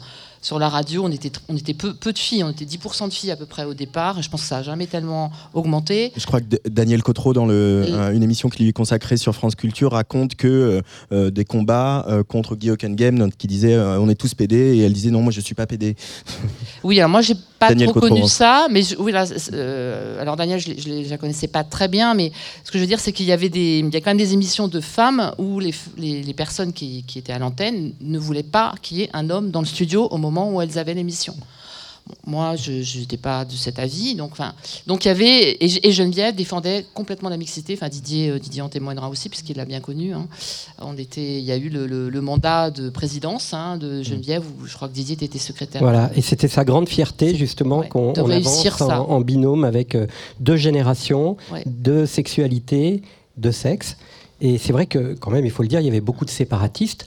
sur 0.42 0.58
la 0.60 0.70
radio, 0.70 1.04
on 1.06 1.12
était, 1.12 1.32
on 1.50 1.58
était 1.58 1.74
peu, 1.74 1.94
peu 1.94 2.14
de 2.14 2.18
filles, 2.18 2.44
on 2.44 2.50
était 2.50 2.66
10% 2.66 3.08
de 3.10 3.14
filles 3.14 3.32
à 3.32 3.36
peu 3.36 3.46
près 3.46 3.66
au 3.66 3.74
départ, 3.74 4.18
et 4.20 4.22
je 4.22 4.30
pense 4.30 4.42
que 4.42 4.48
ça 4.48 4.58
n'a 4.58 4.64
jamais 4.64 4.88
tellement 4.88 5.32
augmenté. 5.54 6.12
Je 6.16 6.26
crois 6.26 6.40
que 6.40 6.46
D- 6.46 6.62
Daniel 6.70 7.04
Cotreau, 7.04 7.34
dans 7.34 7.46
le, 7.46 7.86
Et- 7.88 7.92
euh, 7.92 8.14
une 8.14 8.24
émission 8.24 8.48
qui 8.50 8.64
lui 8.64 8.70
est 8.70 8.74
consacrée 8.74 9.18
sur 9.18 9.36
France 9.36 9.56
Culture, 9.56 9.92
raconte 9.92 10.36
que 10.36 10.48
euh, 10.48 10.82
euh, 11.12 11.30
des 11.30 11.44
combats 11.46 12.06
euh, 12.08 12.24
contre 12.24 12.56
Guy 12.56 12.72
Hockenheim, 12.72 13.18
donc, 13.18 13.34
qui 13.38 13.48
disait 13.48 13.74
euh, 13.74 14.00
on 14.00 14.08
est 14.10 14.16
tous 14.16 14.34
PD, 14.34 14.56
et 14.56 14.80
elle 14.80 14.94
disait 14.94 15.12
non, 15.12 15.22
moi 15.22 15.32
je 15.32 15.42
suis 15.42 15.56
pas 15.56 15.66
PD. 15.68 15.96
Oui, 16.84 16.98
alors 17.00 17.10
moi 17.10 17.20
j'ai 17.22 17.36
pas 17.60 17.68
Daniel 17.70 17.90
trop 17.90 18.00
Cotreau. 18.00 18.16
connu 18.16 18.28
ça, 18.30 18.68
mais 18.72 18.84
je- 18.84 18.96
oui, 18.98 19.12
là, 19.12 19.26
alors 20.22 20.38
Daniel, 20.38 20.60
je, 20.62 20.72
je 20.78 21.10
la 21.10 21.18
connaissais 21.18 21.48
pas 21.50 21.66
très 21.66 21.90
bien, 21.90 22.14
mais 22.14 22.32
ce 22.64 22.72
que 22.72 22.78
je 22.78 22.84
veux 22.84 22.88
dire, 22.88 23.02
c'est 23.02 23.12
qu'il 23.12 23.26
y 23.26 23.34
avait 23.34 23.50
des, 23.50 23.80
il 23.80 23.94
y 23.94 23.98
a 23.98 24.00
quand 24.00 24.12
même 24.12 24.18
des 24.18 24.32
émissions 24.34 24.70
de 24.70 24.80
femmes 24.80 25.34
où 25.38 25.60
les, 25.60 25.72
f- 25.72 25.90
les, 25.98 26.24
les 26.24 26.34
personnes 26.34 26.72
qui, 26.72 27.04
qui 27.06 27.20
étaient 27.20 27.34
à 27.34 27.40
l'antenne 27.40 27.92
ne 28.00 28.18
voulaient 28.18 28.44
pas 28.44 28.76
qu'il 28.82 28.98
y 29.00 29.02
ait 29.04 29.10
un 29.12 29.30
homme 29.30 29.52
dans 29.52 29.60
le 29.60 29.66
studio 29.66 30.08
au 30.10 30.18
moment 30.18 30.29
où 30.38 30.62
elles 30.62 30.78
avaient 30.78 30.94
l'émission. 30.94 31.36
Bon, 32.08 32.16
moi, 32.26 32.56
je 32.56 32.72
n'étais 33.00 33.18
pas 33.18 33.46
de 33.46 33.52
cet 33.52 33.78
avis, 33.78 34.16
donc 34.16 34.32
enfin, 34.32 34.54
donc 34.88 35.06
il 35.06 35.10
y 35.10 35.12
avait 35.12 35.52
et, 35.52 35.88
et 35.88 35.92
Geneviève 35.92 36.34
défendait 36.34 36.86
complètement 36.96 37.30
la 37.30 37.38
mixité. 37.38 37.74
Enfin, 37.76 37.88
Didier, 37.88 38.30
euh, 38.32 38.40
Didier 38.40 38.64
en 38.64 38.70
témoignera 38.70 39.10
aussi 39.10 39.30
puisqu'il 39.30 39.58
l'a 39.58 39.66
bien 39.66 39.80
connu. 39.80 40.14
hein. 40.14 40.28
On 40.82 40.98
était, 40.98 41.38
il 41.40 41.44
y 41.46 41.52
a 41.52 41.58
eu 41.58 41.70
le, 41.70 41.86
le- 41.86 42.10
le 42.10 42.22
mandat 42.22 42.72
de 42.72 42.90
présidence 42.90 43.54
hein, 43.54 43.78
de 43.78 44.02
Geneviève 44.02 44.44
où 44.60 44.66
je 44.66 44.74
crois 44.74 44.88
que 44.88 44.94
Didier 44.94 45.18
était 45.22 45.38
secrétaire. 45.38 45.84
Voilà, 45.84 46.10
et 46.16 46.22
c'était 46.22 46.48
sa 46.48 46.66
grande 46.66 46.90
fierté 46.90 47.36
justement 47.36 47.84
qu'on 47.84 48.14
avance 48.14 48.66
en, 48.66 48.72
ça. 48.88 49.02
en 49.02 49.22
binôme 49.22 49.64
avec 49.64 49.94
euh, 49.94 50.08
deux 50.40 50.56
générations, 50.58 51.38
Ouais. 51.52 51.64
de 51.68 52.06
sexualité, 52.08 53.04
de 53.38 53.52
sexe. 53.52 53.98
Et 54.42 54.58
c'est 54.58 54.72
vrai 54.72 54.86
que 54.88 55.14
quand 55.16 55.30
même, 55.32 55.46
il 55.46 55.52
faut 55.52 55.64
le 55.64 55.68
dire, 55.70 55.80
il 55.82 55.86
y 55.86 55.90
avait 55.90 56.02
beaucoup 56.02 56.26
de 56.26 56.30
séparatistes 56.32 57.06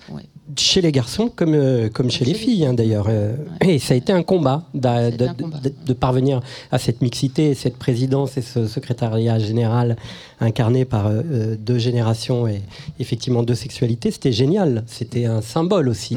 chez 0.56 0.80
les 0.80 0.92
garçons 0.92 1.30
comme, 1.34 1.54
euh, 1.54 1.88
comme 1.88 2.10
chez 2.10 2.24
les 2.24 2.34
filles 2.34 2.66
hein, 2.66 2.74
d'ailleurs. 2.74 3.06
Euh, 3.08 3.34
Et 3.60 3.78
ça 3.78 3.94
a 3.94 3.96
été 3.96 4.12
un 4.12 4.22
combat, 4.22 4.64
de, 4.74 5.10
de- 5.16 5.72
de 5.86 5.92
parvenir 5.92 6.40
à 6.70 6.78
cette 6.78 7.00
mixité, 7.02 7.54
cette 7.54 7.76
présidence 7.76 8.36
et 8.36 8.42
ce 8.42 8.66
secrétariat 8.66 9.38
général 9.38 9.96
incarné 10.40 10.84
par 10.84 11.06
euh, 11.06 11.56
deux 11.58 11.78
générations 11.78 12.46
et 12.48 12.62
effectivement 12.98 13.42
deux 13.42 13.54
sexualités. 13.54 14.10
C'était 14.10 14.32
génial, 14.32 14.84
c'était 14.86 15.24
un 15.26 15.40
symbole 15.42 15.88
aussi. 15.88 16.16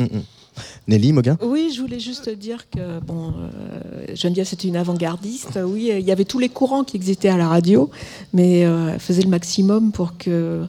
Nelly 0.88 1.12
Moguin? 1.12 1.38
Oui, 1.44 1.74
je 1.76 1.82
voulais 1.82 2.00
juste 2.00 2.30
dire 2.30 2.70
que 2.70 3.00
bon, 3.06 3.34
euh, 3.34 4.16
Geneviève 4.16 4.46
c'était 4.48 4.70
une 4.70 4.78
avant-gardiste. 4.78 5.60
Oui, 5.66 5.92
il 6.00 6.06
y 6.06 6.12
avait 6.14 6.24
tous 6.24 6.40
les 6.40 6.48
courants 6.48 6.86
qui 6.86 6.96
existaient 6.96 7.28
à 7.28 7.36
la 7.38 7.50
radio, 7.50 7.90
mais 8.34 8.66
euh, 8.66 8.92
elle 8.94 9.00
faisait 9.02 9.24
le 9.24 9.28
maximum 9.30 9.92
pour 9.92 10.18
que 10.18 10.66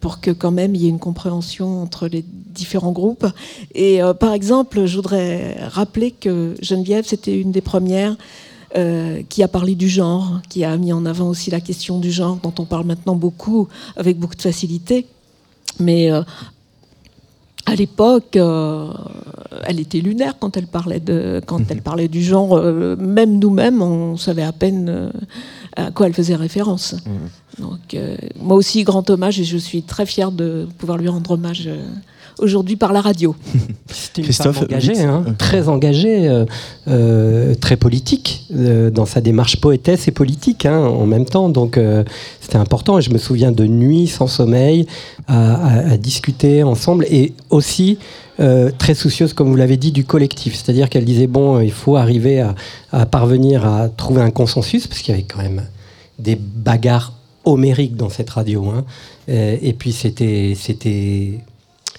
pour 0.00 0.20
que 0.20 0.30
quand 0.30 0.50
même 0.50 0.74
il 0.74 0.82
y 0.82 0.86
ait 0.86 0.90
une 0.90 0.98
compréhension 0.98 1.82
entre 1.82 2.08
les 2.08 2.24
différents 2.28 2.92
groupes. 2.92 3.26
Et 3.74 4.02
euh, 4.02 4.14
par 4.14 4.32
exemple, 4.32 4.86
je 4.86 4.96
voudrais 4.96 5.56
rappeler 5.68 6.10
que 6.10 6.54
Geneviève 6.60 7.04
c'était 7.06 7.38
une 7.38 7.52
des 7.52 7.60
premières 7.60 8.16
euh, 8.76 9.22
qui 9.28 9.42
a 9.42 9.48
parlé 9.48 9.74
du 9.74 9.88
genre, 9.88 10.40
qui 10.48 10.64
a 10.64 10.76
mis 10.76 10.92
en 10.92 11.04
avant 11.04 11.28
aussi 11.28 11.50
la 11.50 11.60
question 11.60 11.98
du 11.98 12.10
genre 12.10 12.36
dont 12.42 12.54
on 12.58 12.64
parle 12.64 12.86
maintenant 12.86 13.16
beaucoup 13.16 13.68
avec 13.96 14.18
beaucoup 14.18 14.36
de 14.36 14.42
facilité. 14.42 15.06
Mais 15.78 16.10
euh, 16.10 16.22
à 17.66 17.74
l'époque, 17.74 18.36
euh, 18.36 18.92
elle 19.64 19.80
était 19.80 20.00
lunaire 20.00 20.36
quand 20.38 20.56
elle 20.56 20.66
parlait 20.66 21.00
de 21.00 21.40
quand 21.46 21.70
elle 21.70 21.82
parlait 21.82 22.08
du 22.08 22.22
genre. 22.22 22.56
euh, 22.56 22.96
même 22.96 23.38
nous-mêmes, 23.38 23.82
on 23.82 24.16
savait 24.16 24.42
à 24.42 24.52
peine 24.52 24.88
euh, 24.88 25.10
à 25.76 25.90
quoi 25.90 26.06
elle 26.06 26.14
faisait 26.14 26.34
référence. 26.34 26.96
Donc, 27.58 27.94
euh, 27.94 28.16
moi 28.40 28.56
aussi, 28.56 28.82
grand 28.82 29.08
hommage 29.10 29.38
et 29.40 29.44
je 29.44 29.56
suis 29.58 29.82
très 29.82 30.06
fière 30.06 30.32
de 30.32 30.66
pouvoir 30.78 30.96
lui 30.98 31.08
rendre 31.08 31.32
hommage 31.32 31.64
euh, 31.66 31.82
aujourd'hui 32.38 32.76
par 32.76 32.92
la 32.94 33.02
radio. 33.02 33.36
C'était 33.90 34.22
une 34.22 34.32
femme 34.52 34.54
engagée, 34.64 34.92
hein, 35.02 35.24
très 35.38 35.68
engagée, 35.68 36.28
euh, 36.28 36.46
euh, 36.88 37.54
très 37.54 37.76
politique, 37.76 38.46
euh, 38.54 38.88
dans 38.90 39.04
sa 39.04 39.20
démarche 39.20 39.60
poétesse 39.60 40.08
et 40.08 40.12
politique 40.12 40.64
hein, 40.64 40.78
en 40.78 41.04
même 41.04 41.26
temps. 41.26 41.50
Donc 41.50 41.76
euh, 41.76 42.04
c'était 42.40 42.56
important. 42.56 42.98
Et 42.98 43.02
je 43.02 43.10
me 43.10 43.18
souviens 43.18 43.52
de 43.52 43.66
nuits 43.66 44.06
sans 44.06 44.26
sommeil 44.28 44.86
à, 45.26 45.52
à- 45.54 45.90
à 45.92 45.96
discuter 45.98 46.62
ensemble 46.62 47.04
et 47.10 47.34
aussi 47.50 47.98
euh, 48.40 48.70
très 48.78 48.94
soucieuse, 48.94 49.34
comme 49.34 49.50
vous 49.50 49.56
l'avez 49.56 49.76
dit, 49.76 49.92
du 49.92 50.04
collectif. 50.06 50.54
C'est-à-dire 50.54 50.88
qu'elle 50.88 51.04
disait 51.04 51.26
bon, 51.26 51.60
il 51.60 51.70
faut 51.70 51.96
arriver 51.96 52.40
à, 52.40 52.54
à 52.92 53.04
parvenir 53.04 53.66
à 53.66 53.90
trouver 53.90 54.22
un 54.22 54.30
consensus 54.30 54.86
parce 54.86 55.00
qu'il 55.02 55.12
y 55.14 55.18
avait 55.18 55.26
quand 55.26 55.42
même 55.42 55.62
des 56.18 56.36
bagarres 56.36 57.12
homériques 57.44 57.96
dans 57.96 58.08
cette 58.08 58.30
radio. 58.30 58.66
hein. 58.68 58.84
Euh, 59.28 59.56
et 59.62 59.72
puis 59.72 59.92
c'était 59.92 60.54
c'était 60.56 61.40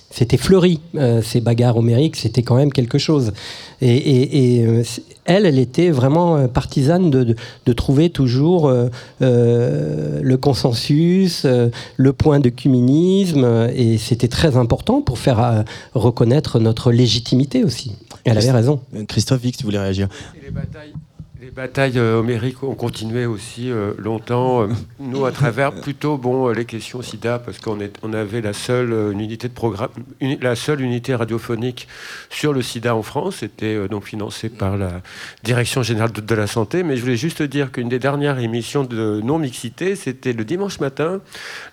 c'était 0.10 0.38
fleuri, 0.38 0.80
euh, 0.96 1.24
ces 1.24 1.42
bagarres 1.42 1.76
homériques, 1.78 2.16
c'était 2.18 2.44
quand 2.44 2.56
même 2.56 2.72
quelque 2.72 3.00
chose. 3.00 3.34
Et, 3.82 3.96
et- 3.96 4.58
et, 4.60 4.66
euh, 4.68 4.84
elle, 5.26 5.48
elle 5.48 5.58
était 5.58 5.90
vraiment 5.90 6.48
partisane 6.48 7.10
de, 7.10 7.24
de- 7.24 7.36
de 7.66 7.74
trouver 7.74 8.12
toujours 8.12 8.68
euh, 8.68 8.90
euh, 9.24 10.20
le 10.22 10.38
consensus, 10.38 11.46
euh, 11.46 11.70
le 11.98 12.14
point 12.14 12.40
de 12.40 12.50
cuminisme, 12.50 13.70
et 13.76 13.98
c'était 13.98 14.28
très 14.28 14.56
important 14.56 15.02
pour 15.02 15.18
faire 15.18 15.40
euh, 15.44 15.64
reconnaître 15.96 16.60
notre 16.60 16.92
légitimité 16.92 17.64
aussi. 17.64 17.94
Et 18.26 18.30
elle 18.30 18.38
avait 18.38 18.52
raison. 18.52 18.82
Christophe 19.08 19.42
Vix, 19.42 19.58
tu 19.58 19.64
voulais 19.64 19.80
réagir 19.80 20.10
Et 20.40 20.46
les 20.46 20.52
batailles, 20.52 20.90
les 20.94 20.94
batailles 21.54 22.00
euh, 22.00 22.20
homériques 22.20 22.64
ont 22.64 22.76
continué 22.76 23.26
aussi 23.26 23.72
euh, 23.72 23.94
longtemps. 23.98 24.64
euh, 24.64 24.68
nous, 25.00 25.26
à 25.26 25.32
travers 25.32 25.74
plutôt 25.82 26.18
bon 26.18 26.50
euh, 26.50 26.54
les 26.54 26.66
questions 26.66 27.02
SIDA, 27.02 27.40
parce 27.40 27.60
qu'on 27.60 27.78
on 28.02 28.14
avait 28.14 28.42
la 28.42 28.54
seule 28.54 28.92
euh, 28.92 29.12
une 29.12 29.22
unité 29.22 29.48
de 29.48 29.54
programme, 29.54 29.90
la 30.20 30.56
seule 30.56 30.82
unité 30.82 31.14
radiophonique 31.16 31.88
sur 32.30 32.54
le 32.54 32.62
SIDA 32.62 32.96
en 32.96 33.04
France. 33.04 33.38
C'était 33.40 33.76
euh, 33.76 33.88
donc 33.88 34.06
financé 34.06 34.50
par 34.50 34.78
la 34.78 35.02
Direction 35.44 35.84
générale 35.84 36.12
de, 36.12 36.22
de 36.22 36.36
la 36.36 36.48
santé. 36.48 36.84
Mais 36.84 36.96
je 36.98 37.02
voulais 37.02 37.18
juste 37.18 37.44
dire 37.44 37.72
qu'une 37.72 37.90
des 37.90 38.00
dernières 38.00 38.40
émissions 38.40 38.84
de 38.84 39.22
non 39.24 39.38
mixité, 39.38 39.96
c'était 39.96 40.34
le 40.34 40.46
dimanche 40.46 40.80
matin. 40.80 41.22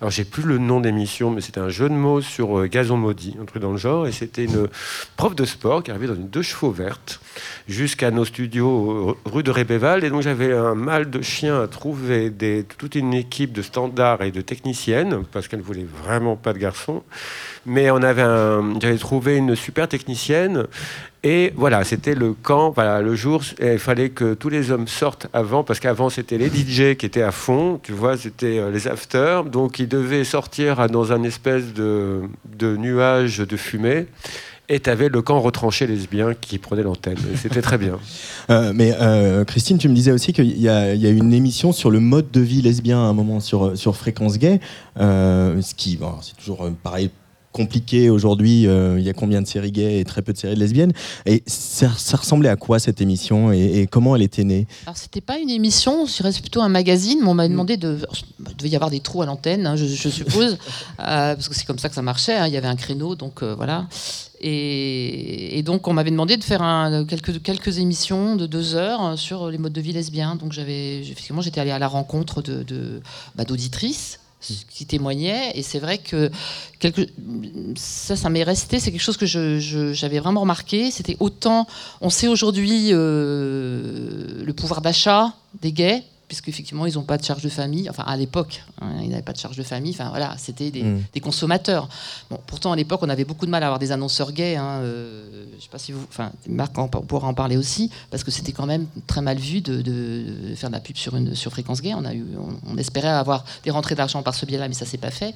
Alors 0.01 0.11
j'ai 0.11 0.25
plus 0.25 0.43
le 0.43 0.59
nom 0.59 0.81
d'émission, 0.81 1.31
mais 1.31 1.41
c'était 1.41 1.61
un 1.61 1.69
jeu 1.71 1.89
de 1.89 1.95
mots 1.95 2.21
sur 2.21 2.59
euh, 2.61 2.67
gazon 2.67 2.97
maudit, 2.97 3.37
un 3.41 3.45
truc 3.47 3.63
dans 3.63 3.73
le 3.73 3.79
genre. 3.79 4.07
Et 4.07 4.13
c'était 4.13 4.45
une 4.45 4.69
prof 5.17 5.35
de 5.35 5.45
sport 5.45 5.83
qui 5.83 5.91
arrivait 5.91 6.07
dans 6.09 6.15
une 6.15 6.29
deux 6.29 6.43
chevaux 6.43 6.71
verte 6.71 7.21
jusqu'à 7.69 8.11
nos 8.11 8.25
studios 8.25 9.11
euh, 9.11 9.31
rue 9.31 9.43
de 9.43 9.51
Et 9.71 10.11
donc 10.11 10.23
j'avais 10.23 10.53
un 10.53 10.75
mal 10.75 11.11
de 11.11 11.23
chien 11.23 11.63
à 11.63 11.69
trouver 11.69 12.33
toute 12.77 12.97
une 12.97 13.15
équipe 13.15 13.53
de 13.53 13.63
standards 13.63 14.21
et 14.23 14.33
de 14.33 14.41
techniciennes, 14.41 15.23
parce 15.31 15.47
qu'elle 15.47 15.61
ne 15.61 15.65
voulait 15.65 15.87
vraiment 16.05 16.35
pas 16.35 16.53
de 16.53 16.59
garçons. 16.59 17.05
Mais 17.67 17.89
on 17.93 18.03
avait 18.03 18.25
j'avais 18.81 18.99
trouvé 18.99 19.37
une 19.37 19.55
super 19.55 19.87
technicienne. 19.87 20.67
Et 21.23 21.53
voilà, 21.55 21.85
c'était 21.85 22.15
le 22.15 22.33
camp, 22.33 22.71
voilà, 22.71 23.01
le 23.01 23.15
jour, 23.15 23.43
il 23.61 23.79
fallait 23.79 24.09
que 24.09 24.33
tous 24.35 24.49
les 24.49 24.71
hommes 24.71 24.89
sortent 24.89 25.27
avant, 25.35 25.63
parce 25.63 25.79
qu'avant 25.79 26.09
c'était 26.09 26.39
les 26.39 26.49
DJ 26.49 26.97
qui 26.97 27.05
étaient 27.05 27.23
à 27.23 27.31
fond, 27.31 27.79
tu 27.83 27.93
vois, 27.93 28.17
c'était 28.17 28.59
euh, 28.59 28.71
les 28.71 28.89
afters, 28.89 29.45
donc 29.45 29.79
ils 29.79 29.89
devaient 29.89 30.25
sortir 30.25 30.89
dans 30.89 31.13
un 31.13 31.23
espèce 31.23 31.75
de 31.75 32.23
nuage 32.57 33.39
de 33.39 33.57
fumée, 33.59 34.07
et 34.71 34.79
tu 34.79 34.89
avais 34.89 35.09
le 35.09 35.21
camp 35.21 35.41
retranché 35.41 35.87
lesbien 35.87 36.33
qui 36.41 36.59
prenait 36.59 36.85
l'antenne, 36.85 37.19
c'était 37.37 37.61
très 37.61 37.77
bien. 37.77 37.99
Euh, 38.49 38.73
mais 38.75 38.95
euh, 39.01 39.45
Christine, 39.45 39.79
tu 39.79 39.89
me 39.89 39.95
disais 39.95 40.11
aussi 40.11 40.33
qu'il 40.33 40.59
y, 40.59 40.69
a 40.69 40.95
une 40.95 41.33
émission 41.33 41.73
sur 41.73 41.91
le 41.91 42.01
mode 42.01 42.31
de 42.33 42.41
vie 42.41 42.63
lesbien 42.63 42.99
à 42.99 43.03
un 43.03 43.13
moment 43.13 43.39
sur, 43.39 43.77
sur 43.77 43.97
Fréquence 43.97 44.39
Gay, 44.39 44.61
euh, 44.99 45.61
ce 45.63 45.75
qui, 45.75 45.99
c'est 46.23 46.37
toujours 46.37 46.65
euh, 46.65 46.71
pareil 46.83 47.11
compliqué 47.53 48.11
aujourd'hui. 48.11 48.67
euh, 48.67 48.99
il 48.99 49.05
y 49.05 49.09
a 49.09 49.13
combien 49.13 49.43
de 49.43 49.47
séries 49.47 49.73
gays 49.73 49.99
et 50.01 50.05
très 50.05 50.23
peu 50.23 50.33
de 50.33 50.39
séries 50.39 50.57
lesbiennes. 50.57 50.93
Et 51.27 51.43
ça, 51.47 51.91
ça 51.97 52.17
ressemblait 52.17 52.49
à 52.49 52.57
quoi 52.57 52.79
cette 52.79 53.01
émission 53.01 53.53
et, 53.53 53.81
et 53.81 53.87
comment 53.87 54.15
elle 54.17 54.23
était 54.23 54.45
née? 54.45 54.67
Alors 54.87 54.97
c'était 54.97 55.21
pas 55.21 55.39
une 55.39 55.51
émission, 55.51 56.05
dirais 56.05 56.31
plutôt 56.41 56.61
un 56.63 56.69
magazine, 56.69 57.19
mais 57.23 57.29
on 57.29 57.35
m'a 57.35 57.49
demandé 57.49 57.77
de... 57.77 57.99
Il 58.49 58.57
devait 58.57 58.69
y 58.71 58.75
avoir 58.77 58.91
des 58.91 59.01
trous 59.01 59.23
à 59.23 59.27
l'antenne, 59.27 59.67
hein, 59.67 59.77
je, 59.77 59.85
je 59.87 60.09
suppose, 60.09 60.53
euh, 61.01 61.35
parce 61.35 61.49
que 61.49 61.55
c'est 61.55 61.65
comme 61.67 61.79
ça 61.79 61.89
que 61.89 61.95
ça 61.95 62.03
marchait, 62.03 62.37
hein, 62.37 62.47
il 62.47 62.53
y 62.53 62.57
avait 62.57 62.69
un 62.69 62.77
créneau, 62.77 63.15
donc 63.17 63.43
euh, 63.43 63.55
voilà. 63.55 63.87
Et, 64.43 65.59
et 65.59 65.63
donc 65.63 65.87
on 65.89 65.93
m'avait 65.93 66.11
demandé 66.11 66.37
de 66.37 66.45
faire 66.45 66.63
un- 66.63 67.05
quelques, 67.05 67.43
quelques 67.43 67.79
émissions 67.79 68.37
de 68.37 68.47
deux 68.47 68.75
heures 68.75 69.19
sur 69.19 69.51
les 69.51 69.59
modes 69.59 69.73
de 69.73 69.81
vie 69.81 69.93
lesbiens. 69.93 70.37
Donc 70.37 70.53
j'avais, 70.53 71.01
effectivement, 71.01 71.43
j'étais 71.43 71.61
allée 71.61 71.71
à 71.71 71.79
la 71.79 71.89
rencontre 71.89 72.41
de, 72.43 72.63
de- 72.63 73.01
bah, 73.37 73.45
d'auditrices 73.45 74.19
qui 74.41 74.87
témoignaient. 74.87 75.53
Et 75.55 75.63
c'est 75.63 75.79
vrai 75.79 75.99
que 75.99 76.31
quelque, 76.79 77.03
ça, 77.77 78.17
ça 78.17 78.31
m'est 78.31 78.43
resté. 78.43 78.81
C'est 78.81 78.91
quelque 78.91 79.03
chose 79.03 79.17
que 79.17 79.27
j'avais 79.27 80.19
vraiment 80.19 80.41
remarqué. 80.41 80.91
C'était 80.91 81.17
autant, 81.21 81.67
on 82.01 82.11
sait 82.11 82.29
aujourd'hui 82.29 82.91
euh, 82.93 84.43
le 84.45 84.53
pouvoir 84.53 84.81
d'achat 84.81 85.33
des 85.61 85.73
gays, 85.73 86.03
puisqu'effectivement, 86.31 86.87
ils 86.87 86.95
n'ont 86.95 87.03
pas 87.03 87.19
de 87.19 87.25
charge 87.25 87.43
de 87.43 87.49
famille, 87.49 87.91
enfin 87.91 88.05
à 88.07 88.17
l'époque, 88.17 88.63
hein, 88.81 88.93
ils 89.03 89.09
n'avaient 89.09 89.21
pas 89.23 89.33
de 89.33 89.39
charge 89.39 89.57
de 89.57 89.65
famille. 89.65 89.91
Enfin 89.99 90.11
voilà, 90.11 90.37
c'était 90.39 90.71
des, 90.71 90.85
Mm. 90.85 91.03
des 91.13 91.19
consommateurs. 91.21 91.89
Bon, 92.31 92.39
pourtant 92.47 92.71
à 92.71 92.77
l'époque, 92.77 93.01
on 93.03 93.09
avait 93.09 93.25
beaucoup 93.25 93.47
de 93.47 93.51
mal 93.51 93.65
à 93.65 93.67
avoir 93.67 93.81
des 93.81 93.91
annonceurs 93.91 94.31
gays. 94.31 94.55
Hein, 94.55 94.79
euh, 94.83 95.45
je 95.59 95.65
sais 95.65 95.69
pas 95.69 95.79
si 95.79 95.91
vous, 95.91 96.05
enfin 96.09 96.31
Marc 96.49 96.79
en- 96.79 96.87
pourra 96.87 97.27
en 97.27 97.35
parler 97.35 97.57
aussi, 97.57 97.91
parce 98.13 98.23
que 98.23 98.31
c'était 98.31 98.53
quand 98.53 98.67
même 98.67 98.87
très 99.09 99.23
mal 99.23 99.39
vu 99.39 99.61
de, 99.61 99.83
de 99.83 100.55
faire 100.55 100.71
de 100.71 100.75
la 100.77 100.81
pub 100.81 100.97
sur 100.97 101.17
une 101.17 101.35
sur 101.35 101.51
fréquence 101.51 101.83
gay. 101.83 101.95
On 101.97 102.05
a 102.05 102.15
eu, 102.15 102.25
on, 102.39 102.75
on 102.75 102.77
espérait 102.79 103.09
avoir 103.09 103.45
des 103.65 103.73
rentrées 103.73 103.97
d'argent 103.97 104.23
par 104.23 104.37
ce 104.37 104.47
biais-là, 104.47 104.69
mais 104.69 104.75
ça 104.75 104.87
s'est 104.87 104.99
pas 104.99 105.11
fait. 105.11 105.35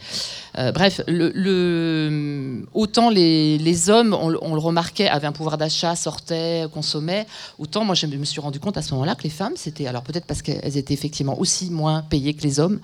Euh, 0.59 0.71
bref, 0.71 1.01
le, 1.09 1.33
le- 1.35 2.67
autant 2.75 3.11
les, 3.11 3.59
les 3.59 3.91
hommes, 3.91 4.15
on, 4.15 4.33
on 4.43 4.55
le 4.55 4.61
remarquait, 4.61 5.09
avaient 5.09 5.27
un 5.27 5.33
pouvoir 5.33 5.59
d'achat, 5.59 5.97
sortaient, 5.97 6.67
consommaient, 6.73 7.27
autant 7.59 7.85
moi 7.85 7.95
je 7.95 8.07
me 8.07 8.25
suis 8.25 8.41
rendu 8.41 8.61
compte 8.61 8.77
à 8.77 8.83
ce 8.83 8.93
moment-là 8.95 9.15
que 9.15 9.23
les 9.25 9.31
femmes, 9.31 9.55
c'était 9.57 9.87
alors 9.87 10.03
peut-être 10.03 10.27
parce 10.27 10.43
qu'elles 10.43 10.77
étaient 10.77 10.84
effectivement 10.93 11.39
aussi 11.41 11.71
moins 11.71 12.03
payées 12.03 12.35
que 12.35 12.43
les 12.43 12.61
hommes, 12.61 12.81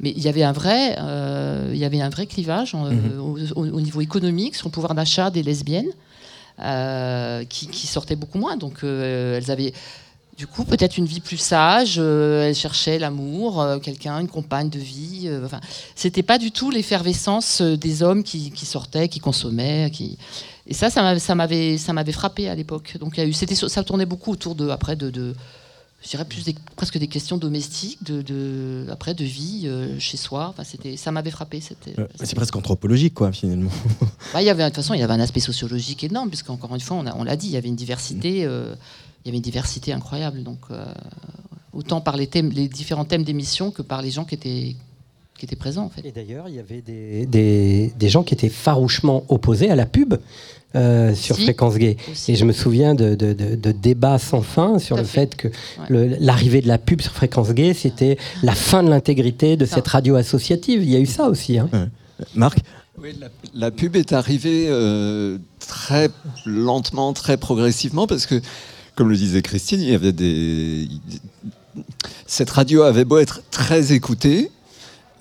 mais 0.00 0.10
il 0.16 0.22
y 0.22 0.28
avait 0.28 0.42
un 0.44 0.52
vrai, 0.52 0.96
euh, 1.00 1.70
il 1.72 1.78
y 1.78 1.84
avait 1.84 2.00
un 2.00 2.08
vrai 2.10 2.26
clivage 2.26 2.74
euh, 2.74 2.92
Mhm. 2.92 3.20
au, 3.20 3.38
au- 3.60 3.76
au 3.76 3.80
niveau 3.80 4.00
économique 4.00 4.54
sur 4.56 4.68
le 4.68 4.72
pouvoir 4.72 4.94
d'achat 4.94 5.30
des 5.30 5.42
lesbiennes. 5.42 5.90
euh, 6.60 7.44
qui, 7.44 7.66
qui 7.66 7.86
sortaient 7.86 8.14
beaucoup 8.14 8.38
moins, 8.38 8.56
donc 8.56 8.84
elles 8.84 9.50
avaient 9.50 9.72
du 10.36 10.46
coup, 10.46 10.64
peut-être 10.64 10.96
une 10.96 11.04
vie 11.04 11.20
plus 11.20 11.36
sage. 11.36 11.96
euh, 11.98 12.48
elle 12.48 12.54
cherchait 12.54 12.98
l'amour, 12.98 13.60
euh, 13.60 13.78
quelqu'un, 13.78 14.18
une 14.18 14.28
compagne 14.28 14.70
de 14.70 14.78
vie. 14.78 15.24
euh, 15.26 15.44
enfin, 15.44 15.60
c'était 15.94 16.22
pas 16.22 16.38
du 16.38 16.50
tout 16.50 16.70
l'effervescence 16.70 17.60
des 17.62 18.02
hommes 18.02 18.22
qui, 18.22 18.50
qui 18.50 18.64
sortaient, 18.66 19.08
qui 19.08 19.20
consommaient, 19.20 19.90
qui. 19.92 20.16
Et 20.66 20.74
ça, 20.74 20.88
ça 20.90 21.02
m'avait, 21.02 21.18
ça 21.20 21.34
m'avait, 21.34 21.76
ça 21.78 21.92
m'avait 21.92 22.12
frappé 22.12 22.48
à 22.48 22.54
l'époque. 22.54 22.96
Donc, 22.98 23.14
il 23.16 23.20
y 23.20 23.22
a 23.22 23.26
eu, 23.26 23.32
c'était, 23.32 23.54
ça 23.54 23.82
tournait 23.84 24.06
beaucoup 24.06 24.32
autour 24.32 24.54
de, 24.54 24.68
après, 24.70 24.96
de, 24.96 25.10
de 25.10 25.34
je 26.02 26.08
dirais 26.08 26.24
plus 26.24 26.44
des- 26.44 26.56
presque 26.76 26.98
des 26.98 27.06
questions 27.06 27.36
domestiques, 27.38 28.02
de, 28.04 28.22
de 28.22 28.86
après, 28.90 29.14
de 29.14 29.24
vie 29.24 29.62
euh, 29.66 29.98
chez 29.98 30.16
soi. 30.16 30.48
Enfin, 30.48 30.64
c'était, 30.64 30.96
ça 30.96 31.12
m'avait 31.12 31.30
frappé. 31.30 31.60
C'était. 31.60 31.98
Euh, 31.98 32.06
C'est 32.22 32.34
presque 32.34 32.56
anthropologique, 32.56 33.14
quoi, 33.14 33.30
finalement. 33.32 33.70
Bah, 34.32 34.42
il 34.42 34.46
y 34.46 34.50
avait, 34.50 34.62
de 34.64 34.68
toute 34.68 34.76
façon, 34.76 34.94
il 34.94 35.00
y 35.00 35.02
avait 35.02 35.12
un 35.14 35.20
aspect 35.20 35.40
sociologique 35.40 36.02
énorme, 36.04 36.28
puisqu'encore 36.28 36.74
une 36.74 36.80
fois, 36.80 36.96
on, 36.96 37.06
a- 37.06 37.14
on 37.16 37.24
l'a 37.24 37.36
dit, 37.36 37.46
il 37.48 37.52
y 37.52 37.56
avait 37.56 37.68
une 37.68 37.76
diversité, 37.76 38.44
euh, 38.44 38.74
il 39.24 39.28
y 39.28 39.30
avait 39.30 39.36
une 39.38 39.42
diversité 39.42 39.92
incroyable. 39.92 40.42
Donc, 40.42 40.58
euh, 40.70 40.84
autant 41.72 42.00
par 42.00 42.16
les, 42.16 42.26
thèmes, 42.26 42.50
les 42.50 42.68
différents 42.68 43.04
thèmes 43.04 43.22
d'émission 43.24 43.70
que 43.70 43.82
par 43.82 44.02
les 44.02 44.10
gens 44.10 44.24
qui 44.24 44.34
étaient, 44.34 44.74
qui 45.38 45.44
étaient 45.44 45.56
présents, 45.56 45.84
en 45.84 45.88
fait. 45.90 46.04
Et 46.06 46.12
d'ailleurs, 46.12 46.48
il 46.48 46.54
y 46.56 46.58
avait 46.58 46.82
des, 46.82 47.26
des, 47.26 47.92
des 47.96 48.08
gens 48.08 48.22
qui 48.24 48.34
étaient 48.34 48.48
farouchement 48.48 49.24
opposés 49.28 49.70
à 49.70 49.76
la 49.76 49.86
pub. 49.86 50.14
Euh, 50.76 51.14
sur 51.14 51.36
Si, 51.36 51.42
Fréquence 51.44 51.76
Gay. 51.76 51.96
aussi. 52.10 52.32
Et 52.32 52.36
je 52.36 52.44
me 52.44 52.52
souviens 52.52 52.94
de, 52.94 53.14
de- 53.14 53.32
de- 53.32 53.54
de 53.56 53.72
débats 53.72 54.18
sans 54.18 54.42
fin 54.42 54.78
sur 54.78 54.96
le 54.96 55.04
fait, 55.04 55.36
que 55.36 55.48
l'arrivée 55.90 56.60
de 56.62 56.68
la 56.68 56.78
pub 56.78 57.00
sur 57.00 57.12
Fréquence 57.12 57.50
Gay, 57.52 57.74
c'était 57.74 58.16
la 58.42 58.54
fin 58.54 58.82
de 58.82 58.88
l'intégrité 58.90 59.56
de 59.56 59.64
cette 59.66 59.88
radio 59.88 60.16
associative. 60.16 60.82
Il 60.82 60.90
y 60.90 60.96
a 60.96 61.00
eu 61.00 61.06
ça 61.06 61.28
aussi. 61.28 61.58
Hein. 61.58 61.68
Marc 62.34 62.58
Oui, 63.02 63.10
la, 63.20 63.28
la 63.54 63.70
pub 63.70 63.96
est 63.96 64.12
arrivée 64.12 64.66
euh, 64.68 65.38
très 65.58 66.08
lentement, 66.46 67.12
très 67.12 67.36
progressivement, 67.36 68.06
parce 68.06 68.26
que, 68.26 68.40
comme 68.94 69.08
le 69.10 69.16
disait 69.16 69.42
Christine, 69.42 69.80
il 69.80 69.90
y 69.90 69.94
avait 69.94 70.12
des. 70.12 70.88
Cette 72.26 72.50
radio 72.50 72.82
avait 72.82 73.04
beau 73.04 73.18
être 73.18 73.42
très 73.50 73.92
écoutée, 73.92 74.50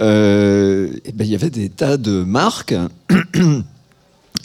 euh, 0.01 0.91
eh 1.05 1.11
ben, 1.13 1.25
il 1.25 1.31
y 1.31 1.35
avait 1.35 1.49
des 1.49 1.69
tas 1.69 1.97
de 1.97 2.23
marques 2.23 2.73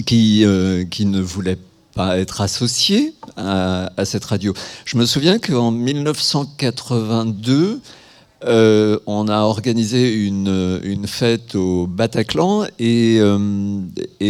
qui, 0.04 0.44
euh, 0.44 0.84
qui 0.84 1.06
ne 1.06 1.20
voulaient 1.20 1.58
pas 1.94 2.18
être 2.18 2.40
associées 2.40 3.14
à, 3.36 3.88
cette 4.04 4.24
radio. 4.24 4.52
Je 4.84 4.98
me 4.98 5.06
souviens 5.06 5.38
qu'en 5.38 5.70
1982, 5.70 7.80
euh, 8.44 8.98
on 9.06 9.28
a 9.28 9.38
organisé 9.40 10.12
une, 10.12 11.06
fête 11.06 11.54
au 11.54 11.86
Bataclan 11.86 12.66
et, 12.78 13.18
euh, 13.20 13.80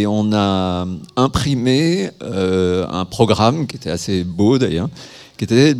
on 0.05 0.33
a 0.33 0.87
imprimé 1.17 2.09
un 2.21 3.05
programme 3.05 3.67
qui 3.67 3.75
était 3.75 3.89
assez 3.89 4.23
beau 4.23 4.57
d'ailleurs, 4.57 4.89
qui 5.37 5.43
était 5.43 5.75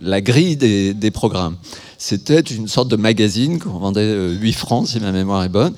la 0.00 0.20
grille 0.20 0.56
des, 0.56 0.94
des 0.94 1.10
programmes. 1.10 1.56
C'était 2.02 2.40
une 2.40 2.66
sorte 2.66 2.88
de 2.88 2.96
magazine 2.96 3.60
qu'on 3.60 3.78
vendait 3.78 4.00
euh, 4.00 4.32
8 4.32 4.52
francs, 4.54 4.88
si 4.88 4.98
ma 4.98 5.12
mémoire 5.12 5.44
est 5.44 5.48
bonne. 5.48 5.72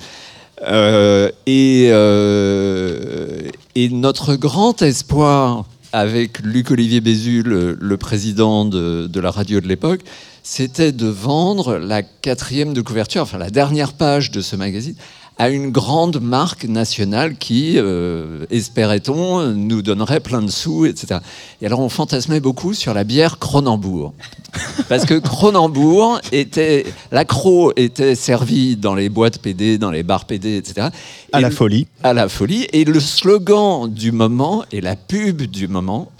Euh, 0.61 1.31
et, 1.45 1.89
euh, 1.91 3.49
et 3.75 3.89
notre 3.89 4.35
grand 4.35 4.81
espoir 4.81 5.65
avec 5.91 6.39
Luc-Olivier 6.39 7.01
Bézu, 7.01 7.43
le, 7.43 7.77
le 7.79 7.97
président 7.97 8.65
de, 8.65 9.07
de 9.07 9.19
la 9.19 9.31
radio 9.31 9.59
de 9.61 9.67
l'époque, 9.67 10.01
c'était 10.43 10.91
de 10.91 11.07
vendre 11.07 11.77
la 11.77 12.03
quatrième 12.03 12.73
de 12.73 12.81
couverture, 12.81 13.21
enfin 13.21 13.37
la 13.37 13.49
dernière 13.49 13.93
page 13.93 14.31
de 14.31 14.41
ce 14.41 14.55
magazine, 14.55 14.95
à 15.37 15.49
une 15.49 15.69
grande 15.69 16.21
marque 16.21 16.65
nationale 16.65 17.35
qui, 17.35 17.73
euh, 17.75 18.45
espérait-on, 18.51 19.53
nous 19.53 19.81
donnerait 19.81 20.21
plein 20.21 20.41
de 20.41 20.49
sous, 20.49 20.85
etc. 20.85 21.19
Et 21.61 21.65
alors 21.65 21.81
on 21.81 21.89
fantasmait 21.89 22.39
beaucoup 22.39 22.73
sur 22.73 22.93
la 22.93 23.03
bière 23.03 23.37
Cronenbourg. 23.37 24.13
Parce 24.89 25.05
que 25.05 25.15
Cronenbourg 25.15 26.21
était, 26.31 26.85
l'accro 27.11 27.73
était 27.75 28.15
servi 28.15 28.77
dans 28.77 28.95
les 28.95 29.09
boîtes 29.09 29.39
PD, 29.39 29.77
dans 29.77 29.91
les 29.91 30.03
bars 30.03 30.25
PD, 30.25 30.57
etc. 30.57 30.87
À 31.33 31.39
Et 31.39 31.41
la 31.41 31.51
folie. 31.51 31.87
À 32.03 32.13
la 32.13 32.29
folie. 32.29 32.67
Et 32.71 32.85
le 32.85 32.99
slogan 33.01 33.91
du 33.91 34.13
moment 34.13 34.63
et 34.71 34.79
la 34.79 34.95
pub 34.95 35.41
du 35.41 35.67
moment, 35.67 36.11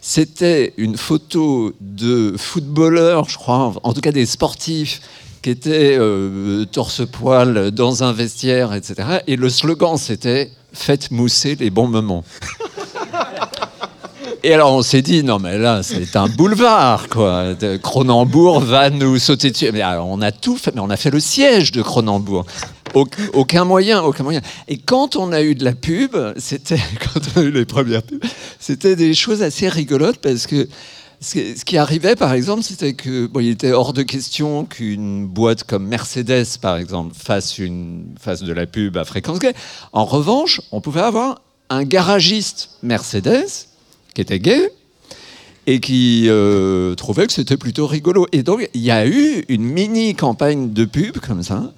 c'était 0.00 0.72
une 0.78 0.96
photo 0.96 1.74
de 1.80 2.34
footballeurs, 2.38 3.28
je 3.28 3.36
crois, 3.36 3.74
en 3.82 3.92
tout 3.92 4.00
cas 4.00 4.12
des 4.12 4.26
sportifs 4.26 5.00
qui 5.42 5.50
étaient 5.50 5.96
euh, 5.98 6.64
torse-poil 6.66 7.70
dans 7.72 8.04
un 8.04 8.12
vestiaire, 8.12 8.72
etc. 8.72 8.94
Et 9.26 9.36
le 9.36 9.48
slogan, 9.50 9.96
c'était 9.96 10.50
Faites 10.74 11.10
mousser 11.10 11.54
les 11.60 11.68
bons 11.68 11.86
moments. 11.88 12.24
Et 14.44 14.52
alors 14.52 14.72
on 14.72 14.82
s'est 14.82 15.02
dit, 15.02 15.22
non 15.22 15.38
mais 15.38 15.56
là 15.56 15.82
c'est 15.84 16.16
un 16.16 16.28
boulevard 16.28 17.08
quoi. 17.08 17.54
De- 17.54 17.76
Cronenbourg 17.76 18.58
va 18.60 18.90
nous 18.90 19.18
sauter 19.20 19.52
dessus. 19.52 19.70
Mais 19.72 19.84
on 19.84 20.20
a 20.20 20.32
tout 20.32 20.56
fait, 20.56 20.74
mais 20.74 20.80
on 20.80 20.90
a 20.90 20.96
fait 20.96 21.10
le 21.10 21.20
siège 21.20 21.70
de 21.70 21.80
Cronenbourg. 21.80 22.44
Auc- 22.94 23.30
Aucun 23.34 23.64
moyen, 23.64 24.02
aucun 24.02 24.24
moyen. 24.24 24.40
Et 24.66 24.78
quand 24.78 25.14
on 25.14 25.30
a 25.30 25.42
eu 25.42 25.54
de 25.54 25.64
la 25.64 25.74
pub, 25.74 26.16
c'était 26.38 26.80
quand 27.00 27.20
on 27.36 27.40
a 27.40 27.44
eu 27.44 27.52
les 27.52 27.64
premières 27.64 28.02
pubs, 28.02 28.20
c'était 28.58 28.96
des 28.96 29.14
choses 29.14 29.42
assez 29.42 29.68
rigolotes 29.68 30.18
parce 30.18 30.48
que 30.48 30.68
ce 31.22 31.64
qui 31.64 31.78
arrivait, 31.78 32.16
par 32.16 32.32
exemple, 32.32 32.62
c'était 32.62 32.94
que 32.94 33.30
il 33.40 33.48
était 33.48 33.72
hors 33.72 33.92
de 33.92 34.02
question 34.02 34.64
qu'une 34.64 35.26
boîte 35.26 35.62
comme 35.62 35.86
Mercedes, 35.86 36.58
par 36.60 36.76
exemple, 36.76 37.14
fasse 37.16 37.58
une 37.58 38.06
fasse 38.20 38.42
de 38.42 38.52
la 38.52 38.66
pub 38.66 38.96
à 38.96 39.04
fréquence 39.04 39.38
gay. 39.38 39.54
En 39.92 40.04
revanche, 40.04 40.60
on 40.72 40.80
pouvait 40.80 41.00
avoir 41.00 41.40
un 41.70 41.84
garagiste 41.84 42.70
Mercedes 42.82 43.68
qui 44.14 44.20
était 44.20 44.40
gay 44.40 44.72
et 45.68 45.78
qui 45.78 46.24
euh, 46.26 46.96
trouvait 46.96 47.26
que 47.28 47.32
c'était 47.32 47.56
plutôt 47.56 47.86
rigolo. 47.86 48.26
Et 48.32 48.42
donc, 48.42 48.68
il 48.74 48.82
y 48.82 48.90
a 48.90 49.06
eu 49.06 49.44
une 49.48 49.62
mini 49.62 50.16
campagne 50.16 50.72
de 50.72 50.84
pub 50.84 51.18
comme 51.18 51.44
ça, 51.44 51.72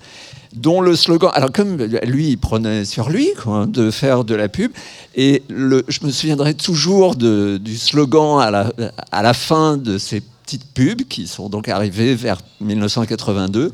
dont 0.54 0.80
le 0.80 0.94
slogan. 0.96 1.30
Alors, 1.34 1.50
comme 1.52 1.76
lui, 1.82 2.28
il 2.30 2.38
prenait 2.38 2.84
sur 2.84 3.10
lui 3.10 3.28
quoi, 3.42 3.66
de 3.66 3.90
faire 3.90 4.24
de 4.24 4.34
la 4.34 4.48
pub, 4.48 4.70
et 5.14 5.42
le, 5.48 5.84
je 5.88 5.98
me 6.06 6.10
souviendrai 6.10 6.54
toujours 6.54 7.16
de- 7.16 7.58
du 7.58 7.76
slogan 7.76 8.40
à 8.40 8.50
la, 8.50 8.72
à 9.12 9.22
la 9.22 9.34
fin 9.34 9.76
de 9.76 9.98
ces 9.98 10.20
petites 10.44 10.66
pubs 10.74 11.02
qui 11.08 11.26
sont 11.26 11.48
donc 11.48 11.68
arrivées 11.68 12.14
vers 12.14 12.38
1982. 12.60 13.72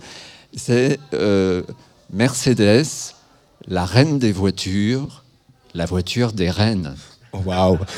C'est 0.57 0.99
euh, 1.15 1.63
Mercedes, 2.13 2.87
la 3.69 3.85
reine 3.85 4.19
des 4.19 4.33
voitures, 4.33 5.25
la 5.75 5.85
voiture 5.87 6.33
des 6.33 6.51
reines. 6.51 6.95
Waouh 7.33 7.79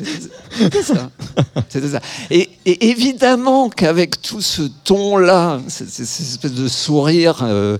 C'était 0.00 1.88
ça. 1.88 2.00
Et, 2.30 2.48
évidemment 2.64 3.68
qu'avec 3.68 4.20
tout 4.20 4.40
ce 4.40 4.62
ton-là, 4.84 5.60
cette 5.68 5.88
espèce 6.00 6.52
de 6.52 6.68
sourire 6.68 7.40
euh, 7.42 7.78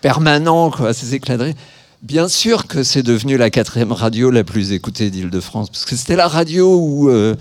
permanent, 0.00 0.72
ces 0.92 1.14
éclats 1.14 1.36
bien 2.02 2.28
sûr 2.28 2.66
que 2.66 2.82
c'est 2.82 3.02
devenu 3.02 3.36
la 3.36 3.50
quatrième 3.50 3.92
radio 3.92 4.30
la 4.30 4.44
plus 4.44 4.72
écoutée 4.72 5.10
d'Île-de-France, 5.10 5.68
parce 5.70 5.84
que 5.84 5.96
c'était 5.96 6.16
la 6.16 6.28
radio 6.28 6.76
où 6.76 7.10
euh, 7.10 7.34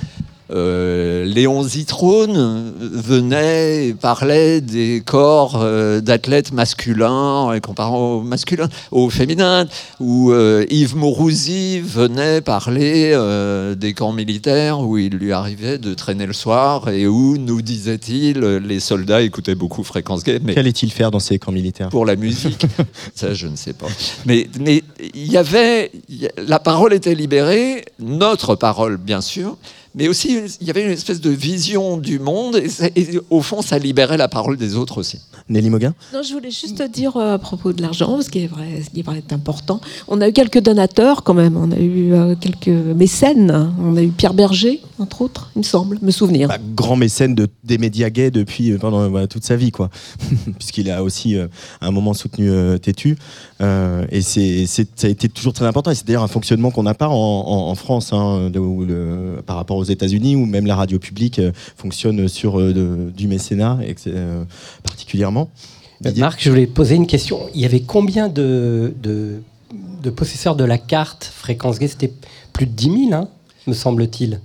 euh, 0.51 1.25
Léon 1.25 1.63
Zitrone 1.63 2.35
euh, 2.35 2.71
venait 2.79 3.87
et 3.87 3.93
parlait 3.93 4.61
des 4.61 5.01
corps 5.05 5.59
euh, 5.61 6.01
d'athlètes 6.01 6.51
masculins 6.51 7.53
et 7.53 7.61
comparant 7.61 8.15
aux 8.15 8.21
masculins, 8.21 8.69
aux 8.91 9.09
féminins, 9.09 9.67
où 9.99 10.31
euh, 10.31 10.65
Yves 10.69 10.95
Mourouzi 10.95 11.79
venait 11.79 12.41
parler 12.41 13.15
des 13.77 13.93
camps 13.93 14.11
militaires 14.11 14.79
où 14.79 14.97
il 14.97 15.13
lui 15.13 15.31
arrivait 15.31 15.77
de 15.77 15.93
traîner 15.93 16.25
le 16.25 16.33
soir 16.33 16.89
et 16.89 17.07
où, 17.07 17.37
nous 17.37 17.61
disait-il, 17.61 18.39
les 18.39 18.79
soldats 18.79 19.21
écoutaient 19.21 19.55
beaucoup 19.55 19.83
Fréquence 19.83 20.23
Gay. 20.23 20.39
Mais 20.43 20.55
Qu'allait-il 20.55 20.91
faire 20.91 21.11
dans 21.11 21.19
ces 21.19 21.39
camps 21.39 21.51
militaires? 21.51 21.89
Pour 21.89 22.05
la 22.05 22.15
musique. 22.15 22.65
Ça, 23.15 23.33
je 23.33 23.47
ne 23.47 23.55
sais 23.55 23.73
pas. 23.73 23.87
Mais 24.25 24.47
mais 24.59 24.83
il 25.13 25.31
y 25.31 25.37
avait, 25.37 25.91
y 26.09 26.27
la 26.37 26.59
parole 26.59 26.93
était 26.93 27.15
libérée, 27.15 27.85
notre 27.99 28.55
parole, 28.55 28.97
bien 28.97 29.21
sûr, 29.21 29.57
mais 29.95 30.07
aussi 30.07 30.39
il 30.61 30.67
y 30.67 30.69
avait 30.69 30.83
une 30.85 30.91
espèce 30.91 31.21
de 31.21 31.29
vision 31.29 31.97
du 31.97 32.19
monde 32.19 32.55
et, 32.57 32.69
ça- 32.69 32.87
et 32.95 33.19
au 33.29 33.41
fond 33.41 33.61
ça 33.61 33.77
libérait 33.79 34.17
la 34.17 34.27
parole 34.27 34.57
des 34.57 34.75
autres 34.75 34.99
aussi. 34.99 35.19
Nelly 35.49 35.69
Moguin 35.69 35.93
Non, 36.13 36.21
je 36.21 36.33
voulais 36.33 36.51
juste 36.51 36.81
dire 36.91 37.17
euh, 37.17 37.33
à 37.35 37.39
propos 37.39 37.73
de 37.73 37.81
l'argent, 37.81 38.21
ce 38.21 38.29
qui 38.29 38.39
est 38.43 38.47
vrai, 38.47 38.81
ce 38.85 38.89
qui 38.91 38.99
est 38.99 39.33
important. 39.33 39.81
On 40.07 40.21
a 40.21 40.29
eu 40.29 40.33
quelques 40.33 40.59
donateurs 40.59 41.23
quand 41.23 41.33
même, 41.33 41.57
on 41.57 41.71
a 41.71 41.77
eu 41.79 42.13
euh, 42.13 42.35
quelques 42.39 42.67
mécènes. 42.67 43.73
On 43.81 43.95
a 43.97 44.03
eu 44.03 44.09
Pierre 44.09 44.33
Berger, 44.35 44.79
entre 44.99 45.21
autres, 45.23 45.49
il 45.55 45.59
me 45.59 45.63
semble, 45.63 45.97
me 46.01 46.11
souvenir. 46.11 46.49
Grand 46.75 46.95
mécène 46.95 47.33
de, 47.33 47.47
des 47.63 47.77
médias 47.79 48.09
gays 48.11 48.29
depuis 48.31 48.71
euh, 48.71 48.77
pendant 48.77 49.09
bah, 49.09 49.25
toute 49.27 49.43
sa 49.43 49.55
vie, 49.55 49.71
quoi. 49.71 49.89
Puisqu'il 50.59 50.91
a 50.91 51.03
aussi 51.03 51.35
euh, 51.35 51.47
à 51.81 51.87
un 51.87 51.91
moment 51.91 52.13
soutenu 52.13 52.49
euh, 52.51 52.77
Tétu. 52.77 53.17
Euh, 53.61 54.05
et 54.11 54.21
c'est, 54.21 54.65
c'est- 54.67 54.87
ça 54.99 55.07
a 55.07 55.09
été 55.09 55.29
toujours 55.29 55.53
très 55.53 55.65
important. 55.65 55.89
Et 55.91 55.95
c'est 55.95 56.05
d'ailleurs 56.05 56.23
un 56.23 56.27
fonctionnement 56.27 56.69
qu'on 56.71 56.83
n'a 56.83 56.93
pas 56.93 57.07
en, 57.09 57.13
en- 57.13 57.69
en 57.71 57.75
France, 57.75 58.13
hein, 58.13 58.49
de- 58.51 58.59
où 58.59 58.85
le- 58.85 59.41
par 59.45 59.55
rapport 59.55 59.78
aux 59.79 59.83
États-Unis, 59.83 60.35
où 60.35 60.45
même 60.45 60.65
la 60.67 60.75
radio 60.75 60.99
publique 60.99 61.39
euh, 61.39 61.51
fonctionne 61.75 62.27
sur 62.27 62.59
euh, 62.59 62.73
de- 62.73 63.11
du 63.11 63.27
mécénat, 63.27 63.79
et 63.85 63.95
que 63.95 64.01
euh, 64.07 64.43
particulièrement. 64.83 65.49
Marc, 66.17 66.41
je 66.43 66.49
voulais 66.49 66.67
poser 66.67 66.95
une 66.95 67.07
question. 67.07 67.39
Il 67.53 67.59
y 67.61 67.65
avait 67.65 67.81
combien 67.81 68.29
de, 68.29 68.93
de, 69.03 69.41
de 70.03 70.09
possesseurs 70.09 70.55
de 70.55 70.63
la 70.63 70.77
carte 70.77 71.25
fréquence 71.25 71.79
gay? 71.79 71.87
C'était 71.87 72.13
plus 72.53 72.65
de 72.67 72.71
10 72.71 72.83
000, 73.09 73.13
hein, 73.13 73.27
me 73.67 73.73
semble-t-il. 73.73 74.39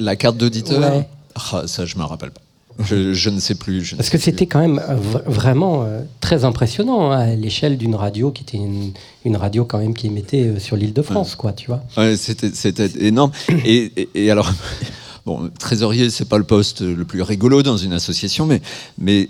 La 0.00 0.16
carte 0.16 0.36
d'auditeur, 0.36 0.80
Ouais. 0.80 1.08
Ah, 1.52 1.62
ça 1.66 1.86
je 1.86 1.96
me 1.96 2.02
rappelle 2.02 2.30
pas. 2.32 2.40
Je, 2.78 3.12
je 3.12 3.30
ne 3.30 3.40
sais 3.40 3.54
plus. 3.56 3.82
je 3.84 3.96
Parce 3.96 4.08
sais 4.08 4.16
que 4.18 4.22
c'était 4.22 4.46
quand 4.46 4.60
même 4.60 4.80
euh, 4.88 4.94
vraiment 5.26 5.82
euh, 5.84 6.02
très 6.20 6.44
impressionnant 6.44 7.10
hein, 7.10 7.18
à 7.18 7.34
l'échelle 7.34 7.76
d'une 7.76 7.94
radio 7.96 8.30
qui 8.30 8.42
était 8.44 8.56
une, 8.58 8.92
une 9.24 9.36
radio 9.36 9.64
quand 9.64 9.78
même 9.78 9.94
qui 9.94 10.06
émettait 10.06 10.44
euh, 10.46 10.58
sur 10.60 10.76
l'île 10.76 10.92
de 10.92 11.02
France, 11.02 11.34
quoi, 11.34 11.52
tu 11.52 11.66
vois. 11.66 11.82
Ouais, 11.96 12.16
c'était, 12.16 12.50
c'était 12.54 12.88
énorme. 13.00 13.32
Et, 13.64 13.92
et- 13.96 14.08
et 14.14 14.30
alors, 14.30 14.52
bon, 15.26 15.50
trésorier, 15.58 16.08
c'est 16.10 16.28
pas 16.28 16.38
le 16.38 16.44
poste 16.44 16.82
le 16.82 17.04
plus 17.04 17.22
rigolo 17.22 17.62
dans 17.64 17.76
une 17.76 17.92
association, 17.92 18.46
mais, 18.46 18.62
mais 18.96 19.28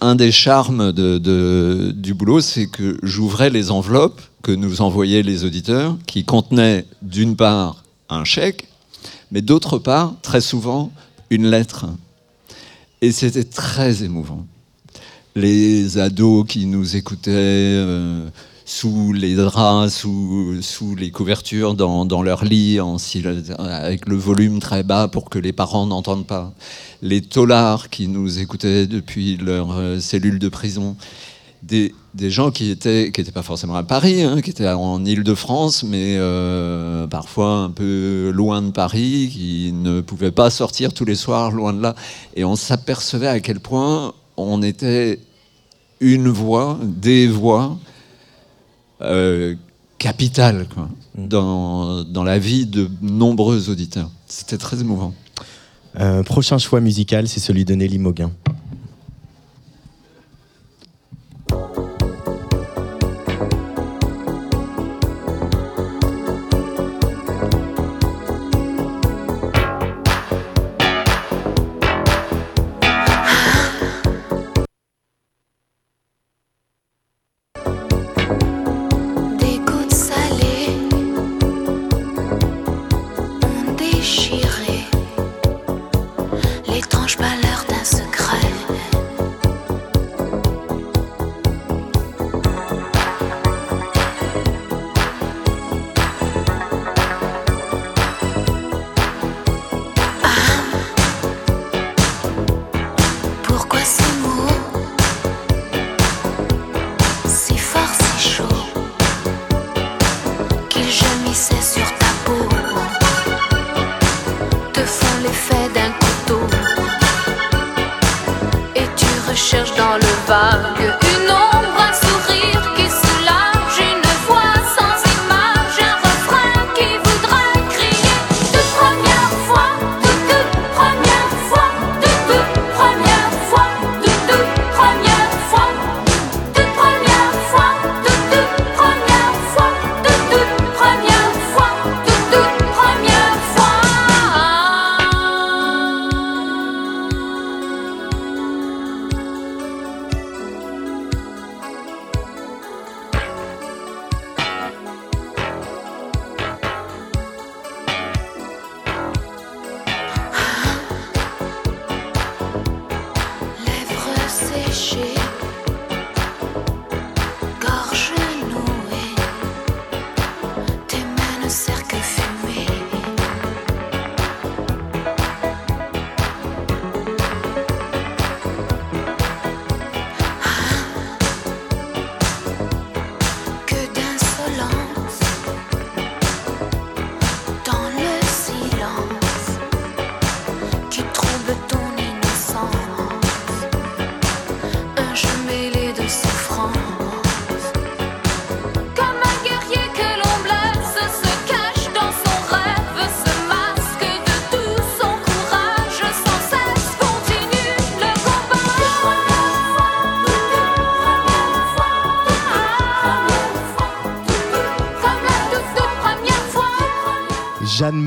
un 0.00 0.14
des 0.14 0.30
charmes 0.30 0.92
de, 0.92 1.18
de- 1.18 1.92
du 1.94 2.14
boulot, 2.14 2.40
c'est 2.40 2.66
que 2.66 2.98
j'ouvrais 3.02 3.50
les 3.50 3.70
enveloppes 3.72 4.20
que 4.42 4.52
nous 4.52 4.80
envoyaient 4.80 5.22
les 5.24 5.44
auditeurs, 5.44 5.96
qui 6.06 6.24
contenaient 6.24 6.84
d'une 7.02 7.34
part 7.34 7.82
un 8.08 8.22
chèque, 8.24 8.68
mais 9.32 9.42
d'autre 9.42 9.78
part, 9.78 10.14
très 10.22 10.40
souvent, 10.40 10.92
une 11.30 11.50
lettre. 11.50 11.86
Et 13.02 13.12
c'était 13.12 13.44
très 13.44 14.02
émouvant 14.02 14.46
les 15.36 15.98
ados 15.98 16.46
qui 16.48 16.64
nous 16.64 16.96
écoutaient 16.96 17.30
euh, 17.30 18.26
sous 18.64 19.12
les 19.12 19.34
draps, 19.36 19.94
sous, 19.94 20.62
sous 20.62 20.96
les 20.96 21.10
couvertures, 21.10 21.74
dans, 21.74 22.06
dans 22.06 22.22
leur 22.22 22.42
lit, 22.42 22.78
avec 23.58 24.08
le 24.08 24.16
volume 24.16 24.58
très 24.58 24.82
bas 24.82 25.08
pour 25.08 25.28
que 25.28 25.38
les 25.38 25.52
parents 25.52 25.86
n'entendent 25.86 26.26
pas. 26.26 26.54
Les 27.02 27.20
taulards 27.20 27.90
qui 27.90 28.08
nous 28.08 28.38
écoutaient 28.38 28.86
depuis 28.86 29.36
leur 29.36 29.72
euh, 29.72 30.00
cellule 30.00 30.38
de 30.38 30.48
prison. 30.48 30.96
Des, 31.62 31.94
des 32.14 32.30
gens 32.30 32.50
qui 32.50 32.70
étaient 32.70 33.10
qui 33.12 33.20
étaient 33.20 33.32
pas 33.32 33.42
forcément 33.42 33.74
à 33.74 33.82
Paris, 33.82 34.22
hein, 34.22 34.40
qui 34.40 34.50
étaient 34.50 34.68
en 34.68 35.04
Île-de-France, 35.04 35.82
mais 35.82 36.16
euh, 36.16 37.06
parfois 37.08 37.58
un 37.58 37.70
peu 37.70 38.30
loin 38.32 38.62
de 38.62 38.70
Paris, 38.70 39.30
qui 39.32 39.72
ne 39.72 40.00
pouvaient 40.00 40.30
pas 40.30 40.50
sortir 40.50 40.92
tous 40.92 41.04
les 41.04 41.16
soirs 41.16 41.50
loin 41.50 41.72
de 41.72 41.82
là. 41.82 41.94
Et 42.34 42.44
on 42.44 42.54
s'apercevait 42.54 43.26
à 43.26 43.40
quel 43.40 43.58
point 43.58 44.12
on 44.36 44.62
était 44.62 45.18
une 46.00 46.28
voix, 46.28 46.78
des 46.82 47.26
voix 47.26 47.78
euh, 49.00 49.54
capitales 49.98 50.68
quoi, 50.72 50.88
dans, 51.16 52.04
dans 52.04 52.24
la 52.24 52.38
vie 52.38 52.66
de 52.66 52.88
nombreux 53.02 53.70
auditeurs. 53.70 54.10
C'était 54.26 54.58
très 54.58 54.80
émouvant. 54.80 55.14
Euh, 55.98 56.22
prochain 56.22 56.58
choix 56.58 56.80
musical, 56.80 57.26
c'est 57.26 57.40
celui 57.40 57.64
de 57.64 57.74
Nelly 57.74 57.98
Moguin. 57.98 58.30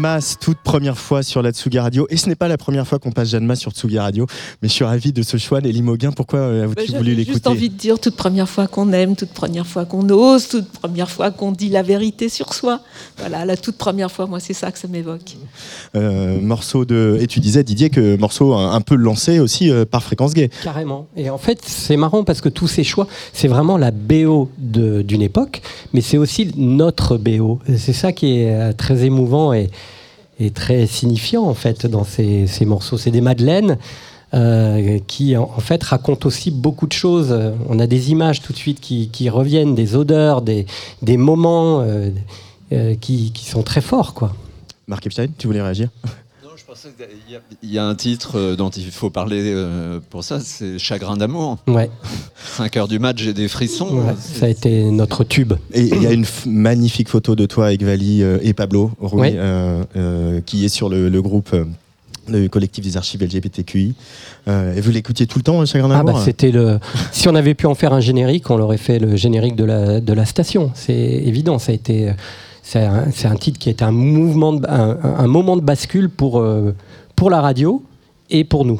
La 0.02 0.20
toute, 0.40 0.58
première 0.60 0.98
fois. 0.98 1.24
Sur 1.24 1.42
la 1.42 1.52
Tsugi 1.52 1.80
Radio. 1.80 2.08
Et 2.10 2.18
ce 2.18 2.28
n'est 2.30 2.36
pas 2.36 2.48
la 2.48 2.58
première 2.58 2.88
fois 2.88 3.00
qu'on 3.00 3.12
passe 3.12 3.30
Jeanne 3.30 3.46
Masse 3.46 3.60
sur 3.60 3.72
Tsugi 3.72 4.00
Radio, 4.00 4.26
mais 4.62 4.68
je 4.70 4.74
suis 4.74 4.86
ravi 4.86 5.12
de 5.12 5.22
ce 5.22 5.38
choix. 5.38 5.62
Nelly 5.62 5.82
Moguin, 5.82 6.12
pourquoi 6.12 6.40
euh, 6.40 6.68
Bah, 6.68 6.74
avez-vous 6.78 6.98
voulu 6.98 7.16
juste 7.16 7.28
l'écouter? 7.28 7.50
envie 7.50 7.70
de 7.70 7.76
dire 7.76 8.00
toute 8.00 8.16
première 8.16 8.48
fois 8.48 8.68
qu'on 8.68 8.92
aime, 8.94 9.16
toute 9.16 9.32
première 9.32 9.68
fois 9.68 9.86
qu'on 9.86 10.08
ose, 10.10 10.48
toute 10.48 10.70
première 10.70 11.10
fois 11.10 11.32
qu'on 11.32 11.52
dit 11.52 11.70
la 11.70 11.84
vérité 11.84 12.30
sur 12.30 12.54
soi. 12.54 12.82
Voilà, 13.18 13.46
la 13.46 13.58
toute 13.58 13.78
première 13.78 14.12
fois, 14.12 14.28
moi, 14.28 14.40
c'est 14.40 14.54
ça 14.54 14.72
que 14.72 14.80
ça 14.80 14.88
m'évoque. 14.88 15.36
Euh, 15.96 16.40
morceau 16.40 16.86
de. 16.86 17.18
Et 17.20 17.26
tu 17.26 17.40
disais, 17.40 17.64
Didier, 17.64 17.90
que 17.90 18.16
morceau 18.18 18.54
un, 18.54 18.74
un 18.74 18.82
peu 18.82 18.96
lancé 18.96 19.40
aussi 19.40 19.72
euh, 19.72 19.86
par 19.86 20.04
Fréquence 20.04 20.34
Gay. 20.34 20.50
Carrément. 20.64 21.08
Et 21.18 21.30
en 21.30 21.40
fait, 21.40 21.62
c'est 21.66 21.98
marrant 21.98 22.24
parce 22.24 22.42
que 22.42 22.50
tous 22.50 22.68
ces 22.68 22.84
choix, 22.84 23.08
c'est 23.34 23.48
vraiment 23.48 23.78
la 23.78 23.90
BO 23.90 24.50
d'une 24.58 25.22
époque, 25.22 25.62
mais 25.94 26.02
c'est 26.02 26.18
aussi 26.18 26.52
notre 26.58 27.18
BO. 27.18 27.60
C'est 27.78 27.94
ça 27.94 28.12
qui 28.12 28.42
est 28.42 28.54
euh, 28.54 28.72
très 28.72 29.04
émouvant 29.04 29.52
et, 29.52 29.72
et 30.40 30.52
très 30.52 30.86
signifiant 30.86 31.44
en 31.46 31.56
fait 31.56 31.88
dans 31.88 32.04
ces, 32.04 32.46
ces 32.46 32.66
morceaux. 32.66 32.98
C'est 32.98 33.12
des 33.12 33.22
madeleines. 33.22 33.78
qui 35.08 35.36
en, 35.36 35.48
fait 35.58 35.82
racontent 35.82 36.28
aussi 36.28 36.52
beaucoup 36.52 36.86
de 36.86 36.94
choses. 36.94 37.36
On 37.68 37.80
a 37.80 37.88
des 37.88 38.12
images 38.12 38.42
tout 38.44 38.54
de 38.54 38.60
suite 38.60 38.80
qui, 38.80 39.30
reviennent, 39.30 39.74
des 39.74 39.96
odeurs, 39.96 40.44
des, 40.44 40.68
des 41.02 41.18
moments 41.18 41.84
qui, 42.70 43.32
qui 43.32 43.46
sont 43.46 43.64
très 43.64 43.82
forts. 43.82 44.14
Quoi. 44.14 44.36
Marc 44.90 45.06
Epstein, 45.06 45.28
tu 45.38 45.46
voulais 45.48 45.62
réagir 45.62 45.90
Il 47.64 47.72
y 47.72 47.78
a 47.78 47.86
un 47.86 47.94
titre 47.96 48.38
euh, 48.38 48.56
dont 48.56 48.70
il 48.70 48.90
faut 48.92 49.10
parler 49.12 49.42
euh, 49.46 50.00
pour 50.10 50.24
ça, 50.24 50.40
c'est 50.40 50.80
Chagrin 50.80 51.16
d'amour. 51.16 51.58
Ouais. 51.68 51.90
5 52.58 52.76
heures 52.78 52.88
du 52.88 52.98
match, 53.00 53.22
j'ai 53.22 53.34
des 53.34 53.48
frissons. 53.48 53.90
Ouais, 54.00 54.16
ça 54.20 54.48
a 54.48 54.50
été 54.50 54.84
notre 54.92 55.24
tube. 55.24 55.54
Et 55.74 55.82
il 55.82 56.02
y 56.02 56.08
a 56.08 56.12
une 56.12 56.26
magnifique 56.48 57.08
photo 57.10 57.36
de 57.36 57.46
toi 57.46 57.68
avec 57.68 57.84
Vali 57.84 58.24
euh, 58.24 58.40
et 58.42 58.54
Pablo 58.54 58.92
Rouy, 59.00 59.22
Ouais. 59.22 59.34
euh, 59.38 59.84
euh, 59.96 60.42
qui 60.44 60.66
est 60.66 60.70
sur 60.70 60.90
le, 60.90 61.08
le 61.08 61.22
groupe. 61.22 61.56
le 62.28 62.48
collectif 62.48 62.84
des 62.84 62.98
archives 62.98 63.24
LGBTQI. 63.24 63.94
Euh, 64.48 64.76
et 64.76 64.82
vous 64.82 64.92
l'écoutiez 64.92 65.28
tout 65.28 65.38
le 65.40 65.44
temps, 65.44 65.64
Chagrin 65.66 65.90
Ah 65.92 65.98
d'amour 65.98 66.14
bah 66.20 66.22
c'était 66.26 66.52
le. 66.52 66.80
Si 67.12 67.28
on 67.30 67.36
avait 67.36 67.54
pu 67.56 67.66
en 67.68 67.76
faire 67.76 67.94
un 67.94 68.00
générique, 68.02 68.50
on 68.50 68.58
l'aurait 68.58 68.78
fait 68.78 68.98
le 69.00 69.16
générique 69.16 69.56
de 69.56 69.66
la 69.66 70.00
de 70.02 70.14
la 70.14 70.26
station. 70.26 70.72
C'est 70.76 70.94
évident. 70.96 71.58
Ça 71.60 71.72
a 71.72 71.76
été. 71.76 72.12
C'est 72.72 72.86
un, 73.26 73.36
titre 73.36 73.58
qui 73.58 73.72
était 73.72 73.84
un 73.84 73.92
mouvement, 73.92 74.62
un, 74.68 75.26
moment 75.26 75.58
de 75.58 75.62
bascule 75.62 76.08
pour 76.08 76.40
euh, 76.40 76.76
pour 77.16 77.32
la 77.32 77.42
radio 77.42 77.84
et 78.30 78.44
pour 78.44 78.64
nous. 78.64 78.80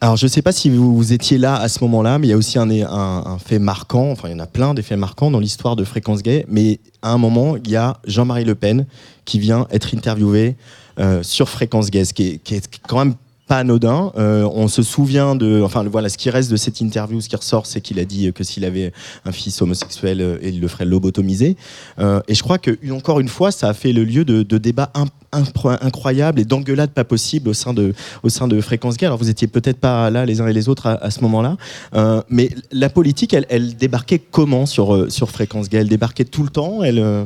Alors, 0.00 0.16
je 0.16 0.24
ne 0.24 0.30
sais 0.30 0.40
pas 0.40 0.52
si 0.52 0.70
vous, 0.70 1.12
étiez 1.12 1.36
là 1.36 1.56
à 1.56 1.68
ce 1.68 1.84
moment-là, 1.84 2.18
mais 2.18 2.28
il 2.28 2.30
y 2.30 2.32
a 2.32 2.38
aussi 2.38 2.58
un, 2.58 3.38
fait 3.38 3.58
marquant, 3.58 4.10
enfin, 4.12 4.28
il 4.28 4.32
y 4.32 4.34
en 4.34 4.38
a 4.38 4.46
plein 4.46 4.72
des 4.72 4.80
faits 4.80 4.98
marquants 4.98 5.30
dans 5.30 5.40
l'histoire 5.40 5.76
de 5.76 5.84
Fréquence 5.84 6.22
Gay, 6.22 6.46
mais 6.48 6.80
à 7.02 7.12
un 7.12 7.18
moment, 7.18 7.56
il 7.56 7.70
y 7.70 7.76
a 7.76 7.98
Jean-Marie 8.06 8.44
Le 8.44 8.54
Pen 8.54 8.86
qui 9.26 9.40
vient 9.40 9.66
être 9.70 9.94
interviewé 9.94 10.56
euh, 10.98 11.22
sur 11.22 11.50
Fréquence 11.50 11.90
Gay, 11.90 12.06
ce 12.06 12.12
est, 12.12 12.42
qui 12.42 12.54
est 12.54 12.80
quand 12.88 12.98
même 12.98 13.14
pas 13.46 13.58
anodin. 13.58 14.12
Euh, 14.16 14.48
on 14.52 14.68
se 14.68 14.82
souvient 14.82 15.36
de, 15.36 15.62
enfin 15.62 15.84
voilà, 15.84 16.08
ce 16.08 16.18
qui 16.18 16.30
reste 16.30 16.50
de 16.50 16.56
cette 16.56 16.80
interview, 16.80 17.20
ce 17.20 17.28
qui 17.28 17.36
ressort, 17.36 17.66
c'est 17.66 17.80
qu'il 17.80 17.98
a 18.00 18.04
dit 18.04 18.32
que 18.32 18.44
s'il 18.44 18.64
avait 18.64 18.92
un 19.24 19.32
fils 19.32 19.62
homosexuel, 19.62 20.20
euh, 20.20 20.38
il 20.42 20.60
le 20.60 20.68
ferait 20.68 20.84
lobotomiser. 20.84 21.56
Euh, 21.98 22.20
et 22.28 22.34
je 22.34 22.42
crois 22.42 22.58
que 22.58 22.76
encore 22.92 23.20
une 23.20 23.28
fois, 23.28 23.50
ça 23.50 23.68
a 23.68 23.74
fait 23.74 23.92
le 23.92 24.04
lieu 24.04 24.24
de, 24.24 24.42
de 24.42 24.58
débats 24.58 24.92
incroyables 25.32 26.40
et 26.40 26.44
d'engueulades 26.44 26.90
pas 26.90 27.04
possibles 27.04 27.48
au 27.48 27.54
sein 27.54 27.74
de, 27.74 27.94
au 28.22 28.28
sein 28.28 28.48
de 28.48 28.60
Fréquence 28.60 28.96
Gay. 28.96 29.06
Alors 29.06 29.18
vous 29.18 29.30
étiez 29.30 29.48
peut-être 29.48 29.78
pas 29.78 30.10
là 30.10 30.24
les 30.24 30.40
uns 30.40 30.46
et 30.46 30.52
les 30.52 30.68
autres 30.68 30.86
à, 30.86 30.94
à 30.94 31.10
ce 31.10 31.20
moment-là, 31.20 31.56
Euh, 31.94 32.22
mais 32.28 32.50
la 32.72 32.88
politique, 32.88 33.32
elle, 33.32 33.46
elle 33.48 33.76
débarquait 33.76 34.18
comment 34.18 34.66
sur, 34.66 34.94
euh, 34.94 35.08
sur 35.08 35.30
Fréquence 35.30 35.68
Gay? 35.68 35.78
Elle 35.78 35.88
débarquait 35.88 36.24
tout 36.24 36.42
le 36.42 36.50
temps? 36.50 36.82
Elle, 36.82 36.98
euh, 36.98 37.24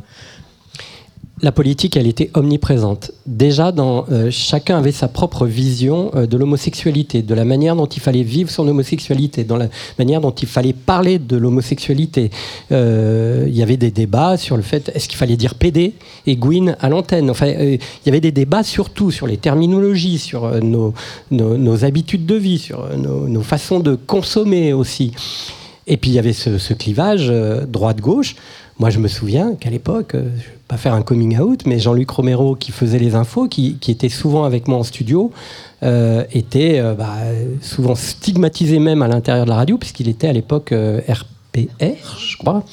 La 1.42 1.52
politique, 1.52 1.96
elle 1.96 2.06
était 2.06 2.30
omniprésente. 2.34 3.12
Déjà, 3.26 3.72
euh, 3.78 4.30
chacun 4.30 4.76
avait 4.76 4.92
sa 4.92 5.08
propre 5.08 5.46
vision 5.46 6.10
euh, 6.14 6.26
de 6.26 6.36
l'homosexualité, 6.36 7.22
de 7.22 7.34
la 7.34 7.46
manière 7.46 7.76
dont 7.76 7.86
il 7.86 8.00
fallait 8.00 8.22
vivre 8.22 8.50
son 8.50 8.68
homosexualité, 8.68 9.44
dans 9.44 9.56
la 9.56 9.68
manière 9.98 10.20
dont 10.20 10.32
il 10.32 10.46
fallait 10.46 10.74
parler 10.74 11.18
de 11.18 11.38
l'homosexualité. 11.38 12.30
Euh, 12.72 13.46
Il 13.48 13.56
y 13.56 13.62
avait 13.62 13.78
des 13.78 13.90
débats 13.90 14.36
sur 14.36 14.56
le 14.56 14.62
fait 14.62 14.92
est-ce 14.94 15.08
qu'il 15.08 15.16
fallait 15.16 15.38
dire 15.38 15.54
PD 15.54 15.94
et 16.26 16.36
Gwyn 16.36 16.76
à 16.78 16.90
l'antenne? 16.90 17.30
Enfin, 17.30 17.46
il 17.46 17.78
y 18.04 18.08
avait 18.08 18.20
des 18.20 18.32
débats 18.32 18.62
surtout 18.62 19.10
sur 19.10 19.26
les 19.26 19.38
terminologies, 19.38 20.18
sur 20.18 20.60
nos, 20.62 20.94
habitudes 21.84 22.26
de 22.26 22.34
vie, 22.34 22.58
sur 22.58 22.86
nos, 22.98 23.42
façons 23.42 23.80
de 23.80 23.94
consommer 23.94 24.74
aussi. 24.74 25.12
Et 25.86 25.96
puis 25.96 26.10
il 26.10 26.14
y 26.14 26.18
avait 26.18 26.34
ce, 26.34 26.74
clivage 26.74 27.32
droite-gauche. 27.66 28.36
Moi, 28.80 28.88
je 28.88 28.98
me 28.98 29.08
souviens 29.08 29.56
qu'à 29.56 29.68
l'époque, 29.68 30.14
euh, 30.14 30.22
je 30.22 30.46
ne 30.46 30.52
vais 30.52 30.58
pas 30.66 30.78
faire 30.78 30.94
un 30.94 31.02
coming 31.02 31.38
out, 31.38 31.66
mais 31.66 31.78
Jean-Luc 31.78 32.08
Romero, 32.08 32.56
qui 32.56 32.72
faisait 32.72 32.98
les 32.98 33.14
infos, 33.14 33.46
qui, 33.46 33.74
qui 33.74 33.90
était 33.90 34.08
souvent 34.08 34.44
avec 34.44 34.68
moi 34.68 34.78
en 34.78 34.84
studio, 34.84 35.32
euh, 35.82 36.24
était 36.32 36.80
euh, 36.80 36.94
bah, 36.94 37.18
souvent 37.60 37.94
stigmatisé 37.94 38.78
même 38.78 39.02
à 39.02 39.08
l'intérieur 39.08 39.44
de 39.44 39.50
la 39.50 39.56
radio, 39.56 39.76
puisqu'il 39.76 40.08
était 40.08 40.28
à 40.28 40.32
l'époque 40.32 40.72
euh, 40.72 41.02
RPR, 41.06 42.18
je 42.18 42.38
crois. 42.38 42.64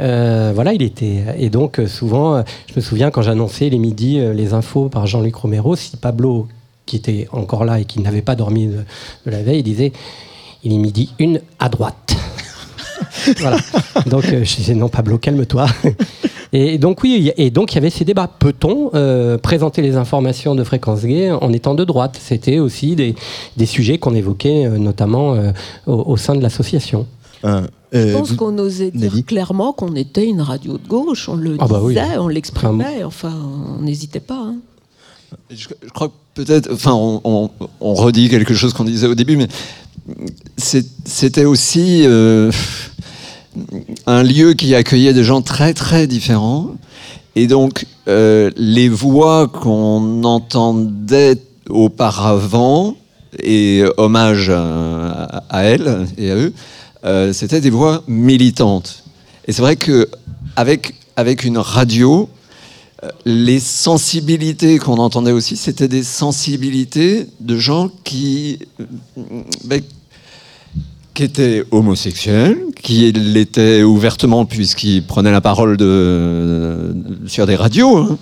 Euh, 0.00 0.50
voilà, 0.52 0.72
il 0.72 0.82
était. 0.82 1.22
Et 1.38 1.50
donc, 1.50 1.80
souvent, 1.86 2.42
je 2.66 2.74
me 2.74 2.80
souviens 2.80 3.12
quand 3.12 3.22
j'annonçais 3.22 3.68
les 3.68 3.78
midis 3.78 4.18
les 4.34 4.54
infos 4.54 4.88
par 4.88 5.06
Jean-Luc 5.06 5.36
Romero, 5.36 5.76
si 5.76 5.96
Pablo, 5.96 6.48
qui 6.84 6.96
était 6.96 7.28
encore 7.30 7.64
là 7.64 7.78
et 7.78 7.84
qui 7.84 8.00
n'avait 8.00 8.22
pas 8.22 8.34
dormi 8.34 8.66
de, 8.66 8.78
de 9.26 9.30
la 9.30 9.44
veille, 9.44 9.60
il 9.60 9.62
disait 9.62 9.92
il 10.64 10.72
est 10.72 10.78
midi 10.78 11.14
une 11.20 11.40
à 11.60 11.68
droite. 11.68 12.16
voilà. 13.38 13.58
Donc 14.06 14.24
euh, 14.26 14.44
je 14.44 14.56
disais 14.56 14.74
non 14.74 14.88
Pablo, 14.88 15.18
calme-toi. 15.18 15.66
Et 16.52 16.78
donc 16.78 17.02
oui, 17.02 17.16
il 17.18 17.24
y 17.24 17.30
a- 17.30 17.34
et 17.36 17.50
donc 17.50 17.72
il 17.72 17.74
y 17.74 17.78
avait 17.78 17.90
ces 17.90 18.06
débats. 18.06 18.26
Peut-on 18.26 18.90
euh, 18.94 19.36
présenter 19.36 19.82
les 19.82 19.96
informations 19.96 20.54
de 20.54 20.64
fréquence 20.64 21.02
gay 21.04 21.30
en 21.30 21.52
étant 21.52 21.74
de 21.74 21.84
droite? 21.84 22.18
C'était 22.22 22.58
aussi 22.58 22.96
des, 22.96 23.14
des 23.58 23.66
sujets 23.66 23.98
qu'on 23.98 24.14
évoquait 24.14 24.64
euh, 24.64 24.78
notamment 24.78 25.34
euh, 25.34 25.50
au, 25.86 25.92
au 26.12 26.16
sein 26.16 26.34
de 26.34 26.40
l'association. 26.42 27.06
Euh, 27.44 27.60
Je 27.92 28.12
pense 28.16 28.32
qu'on 28.32 28.56
osait 28.58 28.90
dire 28.90 29.12
clairement 29.26 29.72
qu'on 29.74 29.94
était 29.94 30.24
une 30.26 30.40
radio 30.40 30.78
de 30.78 30.88
gauche. 30.88 31.28
On 31.28 31.36
le 31.36 31.56
Ah 31.58 31.66
bah 31.68 31.80
oui. 31.82 31.94
disait, 31.94 32.16
on 32.18 32.28
l'exprimait. 32.28 33.04
Enfin, 33.04 33.32
on 33.78 33.82
n'hésitait 33.82 34.18
pas. 34.20 34.40
hein. 34.48 34.56
Je, 35.50 35.68
je 35.84 35.90
crois 35.90 36.08
que 36.08 36.14
peut-être, 36.34 36.70
enfin, 36.72 36.92
on, 36.94 37.20
on- 37.24 37.50
on 37.80 37.92
redit 37.94 38.30
quelque 38.30 38.54
chose 38.54 38.72
qu'on 38.72 38.84
disait 38.84 39.06
au 39.06 39.14
début, 39.14 39.36
mais 39.36 39.48
c'était 40.56 41.44
aussi 41.44 42.02
euh, 42.06 42.50
un 44.06 44.22
lieu 44.22 44.54
qui 44.54 44.74
accueillait 44.74 45.14
des 45.14 45.24
gens 45.24 45.42
très 45.42 45.74
très 45.74 46.06
différents. 46.06 46.74
Et 47.36 47.46
donc, 47.46 47.86
euh, 48.08 48.50
les 48.56 48.88
voix 48.88 49.48
qu'on 49.48 50.24
entendait 50.24 51.38
auparavant, 51.68 52.96
et 53.42 53.84
hommage 53.96 54.50
à, 54.50 55.64
elles 55.64 56.06
et 56.16 56.30
à 56.30 56.36
eux, 56.36 56.52
euh, 57.04 57.32
c'était 57.32 57.60
des 57.60 57.70
voix 57.70 58.02
militantes. 58.08 59.04
Et 59.46 59.52
c'est 59.52 59.62
vrai 59.62 59.76
que 59.76 60.08
avec, 60.56 60.94
une 61.44 61.58
radio, 61.58 62.28
euh, 63.04 63.08
les 63.24 63.60
sensibilités 63.60 64.78
qu'on 64.78 64.98
entendait 64.98 65.32
aussi, 65.32 65.56
c'était 65.56 65.88
des 65.88 66.02
sensibilités 66.02 67.26
de 67.40 67.56
gens 67.56 67.90
qui, 68.04 68.58
ben, 69.64 69.80
qui 71.18 71.24
étaient 71.24 71.64
homosexuels, 71.72 72.56
qui 72.80 73.10
l'étaient 73.10 73.82
ouvertement 73.82 74.44
puisqu'ils 74.44 75.02
prenaient 75.02 75.32
la 75.32 75.40
parole 75.40 75.76
sur 77.26 77.44
des 77.44 77.56
radios, 77.56 77.96
hein, 77.96 78.18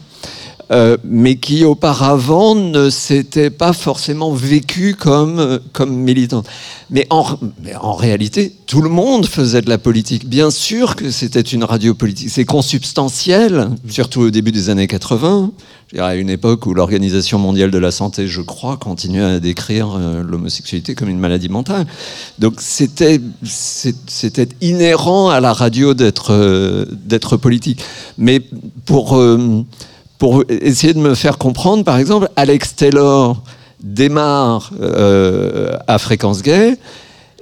euh, 0.73 0.97
mais 1.05 1.37
qui 1.37 1.65
auparavant 1.65 2.57
ne 2.57 2.91
s'étaient 2.91 3.51
pas 3.51 3.73
forcément 3.73 4.33
vécus 4.33 4.97
comme, 4.97 5.39
euh, 5.39 5.59
comme 5.73 5.95
militants. 5.95 6.43
Mais 6.91 7.07
en, 7.11 7.95
réalité, 7.95 8.53
tout 8.67 8.83
le 8.83 8.89
monde 8.89 9.27
faisait 9.27 9.61
de 9.61 9.69
la 9.69 9.79
politique. 9.79 10.29
Bien 10.29 10.51
sûr 10.51 10.97
que 10.97 11.13
c'était 11.13 11.41
une 11.41 11.63
radio 11.63 11.95
politique. 11.95 12.31
C'est 12.31 12.45
consubstantiel, 12.45 13.71
surtout 13.89 14.23
au 14.23 14.31
début 14.31 14.51
des 14.51 14.69
années 14.69 14.89
80, 14.89 15.53
je 15.89 15.97
dirais 15.97 16.09
à 16.09 16.15
une 16.17 16.31
époque 16.31 16.67
où 16.67 16.75
l'Organisation 16.75 17.39
mondiale 17.39 17.71
de 17.71 17.79
la 17.79 17.93
santé, 17.93 18.27
je 18.27 18.41
crois, 18.41 18.77
continuait 18.77 19.23
à 19.23 19.39
décrire 19.39 19.95
euh, 19.97 20.25
l'homosexualité 20.25 20.97
comme 20.97 21.09
une 21.09 21.21
maladie 21.21 21.49
mentale. 21.49 21.87
Donc 22.41 22.61
c'était 22.61 23.21
inhérent 24.61 25.31
à 25.31 25.39
la 25.39 25.53
radio 25.53 25.95
d'être 25.95 27.37
politique. 27.37 27.81
Mais 28.19 28.43
pour 28.85 29.17
pour 30.19 30.45
essayer 30.49 30.95
de 30.95 30.99
me 30.99 31.15
faire 31.15 31.39
comprendre, 31.39 31.85
par 31.85 31.99
exemple, 31.99 32.29
Alex 32.37 32.75
Taylor 32.77 33.43
démarre 33.81 34.71
euh, 34.81 35.77
à 35.87 35.99
Fréquence 35.99 36.43
Gay. 36.43 36.79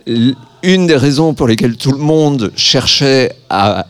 Une 0.06 0.86
des 0.86 0.96
raisons 0.96 1.34
pour 1.34 1.46
lesquelles 1.46 1.76
tout 1.76 1.92
le 1.92 1.98
monde 1.98 2.52
cherchait 2.56 3.32
à, 3.48 3.86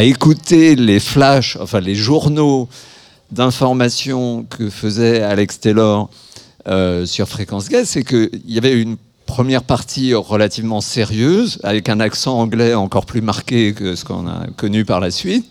écouter 0.00 0.76
les 0.76 0.98
flashs, 0.98 1.58
enfin 1.60 1.80
les 1.80 1.94
journaux 1.94 2.68
d'information 3.30 4.46
que 4.48 4.70
faisait 4.70 5.20
Alex 5.20 5.60
Taylor 5.60 6.08
euh, 6.68 7.04
sur 7.04 7.28
Fréquence 7.28 7.68
Gay, 7.68 7.84
c'est 7.84 8.02
qu'il 8.02 8.30
y 8.46 8.56
avait 8.56 8.80
une 8.80 8.96
première 9.26 9.62
partie 9.62 10.14
relativement 10.14 10.80
sérieuse, 10.80 11.58
avec 11.64 11.88
un 11.88 12.00
accent 12.00 12.38
anglais 12.38 12.74
encore 12.74 13.04
plus 13.04 13.20
marqué 13.20 13.74
que 13.74 13.94
ce 13.94 14.04
qu'on 14.04 14.26
a 14.26 14.46
connu 14.56 14.84
par 14.84 15.00
la 15.00 15.10
suite. 15.10 15.46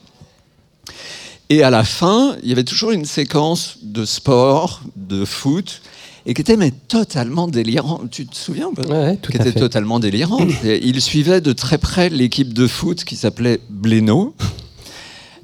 Et 1.50 1.64
à 1.64 1.70
la 1.70 1.84
fin, 1.84 2.36
il 2.42 2.50
y 2.50 2.52
avait 2.52 2.64
toujours 2.64 2.92
une 2.92 3.06
séquence 3.06 3.78
de 3.84 4.06
sport, 4.06 4.82
de 4.96 5.26
foot, 5.26 5.82
et 6.26 6.34
qui 6.34 6.42
était 6.42 6.56
mais 6.58 6.72
totalement 6.72 7.48
délirant. 7.48 8.02
Tu 8.10 8.26
te 8.26 8.36
souviens 8.36 8.70
Ouais, 8.90 9.20
Qui 9.22 9.38
à 9.38 9.42
était 9.42 9.52
fait. 9.52 9.60
totalement 9.60 10.00
délirant. 10.00 10.40
Et 10.64 10.86
il 10.88 11.02
suivait 11.02 11.42
de 11.42 11.52
très 11.54 11.78
près 11.78 12.10
l'équipe 12.10 12.54
de 12.54 12.66
foot 12.66 13.04
qui 13.04 13.16
s'appelait 13.18 13.60
Blénaud. 13.70 14.34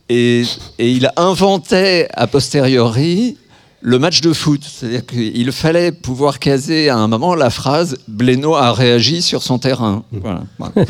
Et, 0.08 0.44
et 0.80 0.92
il 0.92 1.12
inventait 1.18 2.08
a 2.14 2.26
posteriori 2.28 3.38
le 3.82 4.00
match 4.00 4.22
de 4.22 4.34
foot. 4.34 4.62
C'est-à-dire 4.64 5.06
qu'il 5.06 5.52
fallait 5.52 5.92
pouvoir 5.92 6.40
caser 6.40 6.90
à 6.90 6.98
un 6.98 7.08
moment 7.08 7.36
la 7.36 7.50
phrase 7.50 7.98
Blénaud 8.08 8.56
a 8.56 8.72
réagi 8.74 9.22
sur 9.22 9.44
son 9.44 9.60
terrain. 9.60 10.04
Voilà. 10.12 10.44
Voilà. 10.58 10.74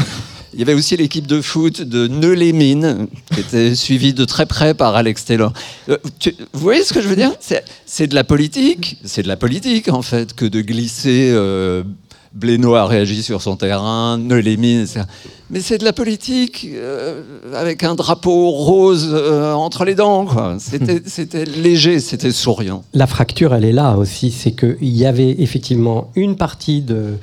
Il 0.54 0.60
y 0.60 0.64
avait 0.64 0.74
aussi 0.74 0.98
l'équipe 0.98 1.28
de 1.28 1.42
foot 1.42 1.82
de 1.82 2.08
Neu-les-Mines, 2.08 3.08
qui 3.34 3.40
était 3.40 3.76
suivie 3.86 4.14
de 4.14 4.26
très 4.26 4.46
près 4.46 4.74
par 4.74 4.96
Alex 4.96 5.26
Taylor. 5.26 5.54
Euh, 5.90 5.98
tu- 6.20 6.36
vous 6.54 6.60
voyez 6.60 6.84
ce 6.84 6.94
que 6.94 7.02
je 7.02 7.08
veux 7.08 7.16
dire? 7.16 7.32
C'est- 7.86 8.08
de 8.08 8.16
la 8.16 8.24
politique, 8.24 8.98
c'est 9.04 9.22
de 9.24 9.28
la 9.28 9.38
politique 9.38 9.90
en 9.90 10.02
fait, 10.02 10.34
que 10.34 10.46
de 10.46 10.62
glisser 10.62 11.30
euh, 11.34 11.84
Blénaud 12.34 12.76
a 12.76 12.86
réagi 12.86 13.24
sur 13.24 13.42
son 13.42 13.56
terrain, 13.56 14.18
Neu-les-Mines, 14.18 14.82
etc. 14.82 15.02
Mais 15.52 15.62
c'est 15.62 15.80
de 15.80 15.84
la 15.84 15.94
politique 15.94 16.68
euh, 16.72 17.22
avec 17.56 17.84
un 17.84 17.96
drapeau 17.96 18.52
rose 18.52 19.10
euh, 19.12 19.52
entre 19.54 19.84
les 19.84 19.96
dents. 19.96 20.28
C'était 20.60 21.02
c'était 21.08 21.46
léger, 21.46 22.00
c'était 22.00 22.32
souriant. 22.32 22.84
La 22.94 23.08
fracture, 23.08 23.54
elle 23.56 23.66
est 23.66 23.72
là 23.72 23.98
aussi. 23.98 24.30
C'est 24.32 24.52
qu'il 24.52 24.78
y 24.96 25.06
avait 25.08 25.36
effectivement 25.40 26.12
une 26.16 26.36
partie 26.36 26.82
de 26.82 27.16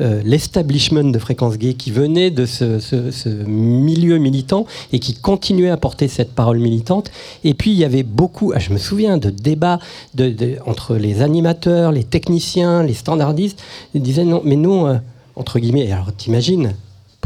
euh, 0.00 0.22
l'establishment 0.24 1.04
de 1.04 1.18
Fréquence 1.18 1.58
Gay 1.58 1.74
qui 1.74 1.90
venait 1.90 2.30
de 2.30 2.46
ce, 2.46 3.28
milieu 3.46 4.18
militant 4.18 4.66
et 4.92 4.98
qui 4.98 5.14
continuait 5.14 5.70
à 5.70 5.76
porter 5.76 6.08
cette 6.08 6.32
parole 6.32 6.58
militante. 6.58 7.10
Et 7.44 7.54
puis, 7.54 7.70
il 7.70 7.76
y 7.76 7.84
avait 7.84 8.02
beaucoup, 8.02 8.52
ah, 8.54 8.58
je 8.58 8.72
me 8.72 8.78
souviens, 8.78 9.18
de 9.18 9.30
débats 9.30 9.78
de- 10.14 10.56
entre 10.66 10.96
les 10.96 11.22
animateurs, 11.22 11.92
les 11.92 12.04
techniciens, 12.04 12.82
les 12.82 12.94
standardistes. 12.94 13.62
Ils 13.94 14.02
disaient 14.02 14.24
non, 14.24 14.42
mais 14.44 14.56
nous, 14.56 14.86
euh, 14.86 14.98
entre 15.36 15.58
guillemets, 15.58 15.90
alors 15.92 16.12
t'imagines 16.16 16.74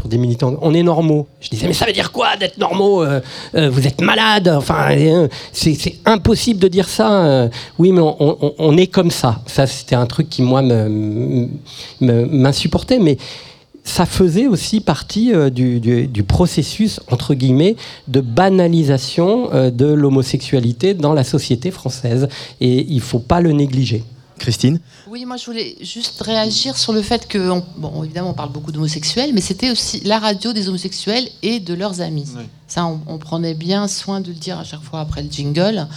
des 0.07 0.17
militants, 0.17 0.55
on 0.61 0.73
est 0.73 0.83
normaux. 0.83 1.27
Je 1.41 1.49
disais, 1.49 1.67
mais 1.67 1.73
ça 1.73 1.85
veut 1.85 1.93
dire 1.93 2.11
quoi 2.11 2.35
d'être 2.37 2.57
normaux 2.57 3.03
Euh, 3.03 3.19
euh, 3.55 3.69
Vous 3.69 3.85
êtes 3.87 4.01
malade 4.01 4.47
Enfin, 4.47 4.91
euh, 4.91 5.27
c'est 5.51 5.77
impossible 6.05 6.59
de 6.59 6.67
dire 6.67 6.87
ça. 6.89 7.49
oui, 7.79 7.91
mais 7.91 8.01
on, 8.01 8.77
est 8.77 8.87
comme 8.87 9.11
ça. 9.11 9.41
Ça, 9.45 9.67
c'était 9.67 9.95
un 9.95 10.05
truc 10.05 10.29
qui, 10.29 10.41
moi, 10.41 10.61
m'insupportait. 12.01 12.99
Mais 12.99 13.17
ça 13.83 14.05
faisait 14.05 14.47
aussi 14.47 14.79
partie 14.81 15.31
du, 15.51 15.79
du- 15.79 16.23
processus, 16.23 16.99
entre 17.11 17.33
guillemets, 17.35 17.75
de 18.07 18.21
banalisation 18.21 19.49
de 19.69 19.85
l'homosexualité 19.85 20.93
dans 20.93 21.13
la 21.13 21.23
société 21.23 21.71
française. 21.71 22.27
Et 22.61 22.85
il 22.89 22.95
ne 22.95 23.01
faut 23.01 23.19
pas 23.19 23.41
le 23.41 23.51
négliger. 23.51 24.03
Christine 24.39 24.79
Oui, 25.07 25.23
moi 25.25 25.37
je 25.37 25.45
voulais 25.45 25.77
juste 25.81 26.21
réagir 26.21 26.77
sur 26.77 26.91
le 26.93 27.01
fait 27.01 27.27
que, 27.27 27.49
on- 27.49 27.65
bon, 27.77 28.03
évidemment, 28.03 28.31
on 28.31 28.33
parle 28.33 28.51
beaucoup 28.51 28.71
d'homosexuels, 28.71 29.31
mais 29.33 29.41
c'était 29.41 29.71
aussi 29.71 30.01
la 30.01 30.19
radio 30.19 30.51
des 30.53 30.67
homosexuels 30.67 31.29
et 31.41 31.59
de 31.59 31.73
leurs 31.73 32.01
amis. 32.01 32.27
Ça, 32.67 32.85
on, 32.85 32.99
on 33.07 33.17
prenait 33.17 33.53
bien 33.53 33.87
soin 33.87 34.19
de 34.21 34.27
le 34.29 34.33
dire 34.35 34.59
à 34.59 34.63
chaque 34.63 34.81
fois 34.83 34.99
après 34.99 35.23
le 35.23 35.31
jingle. 35.31 35.87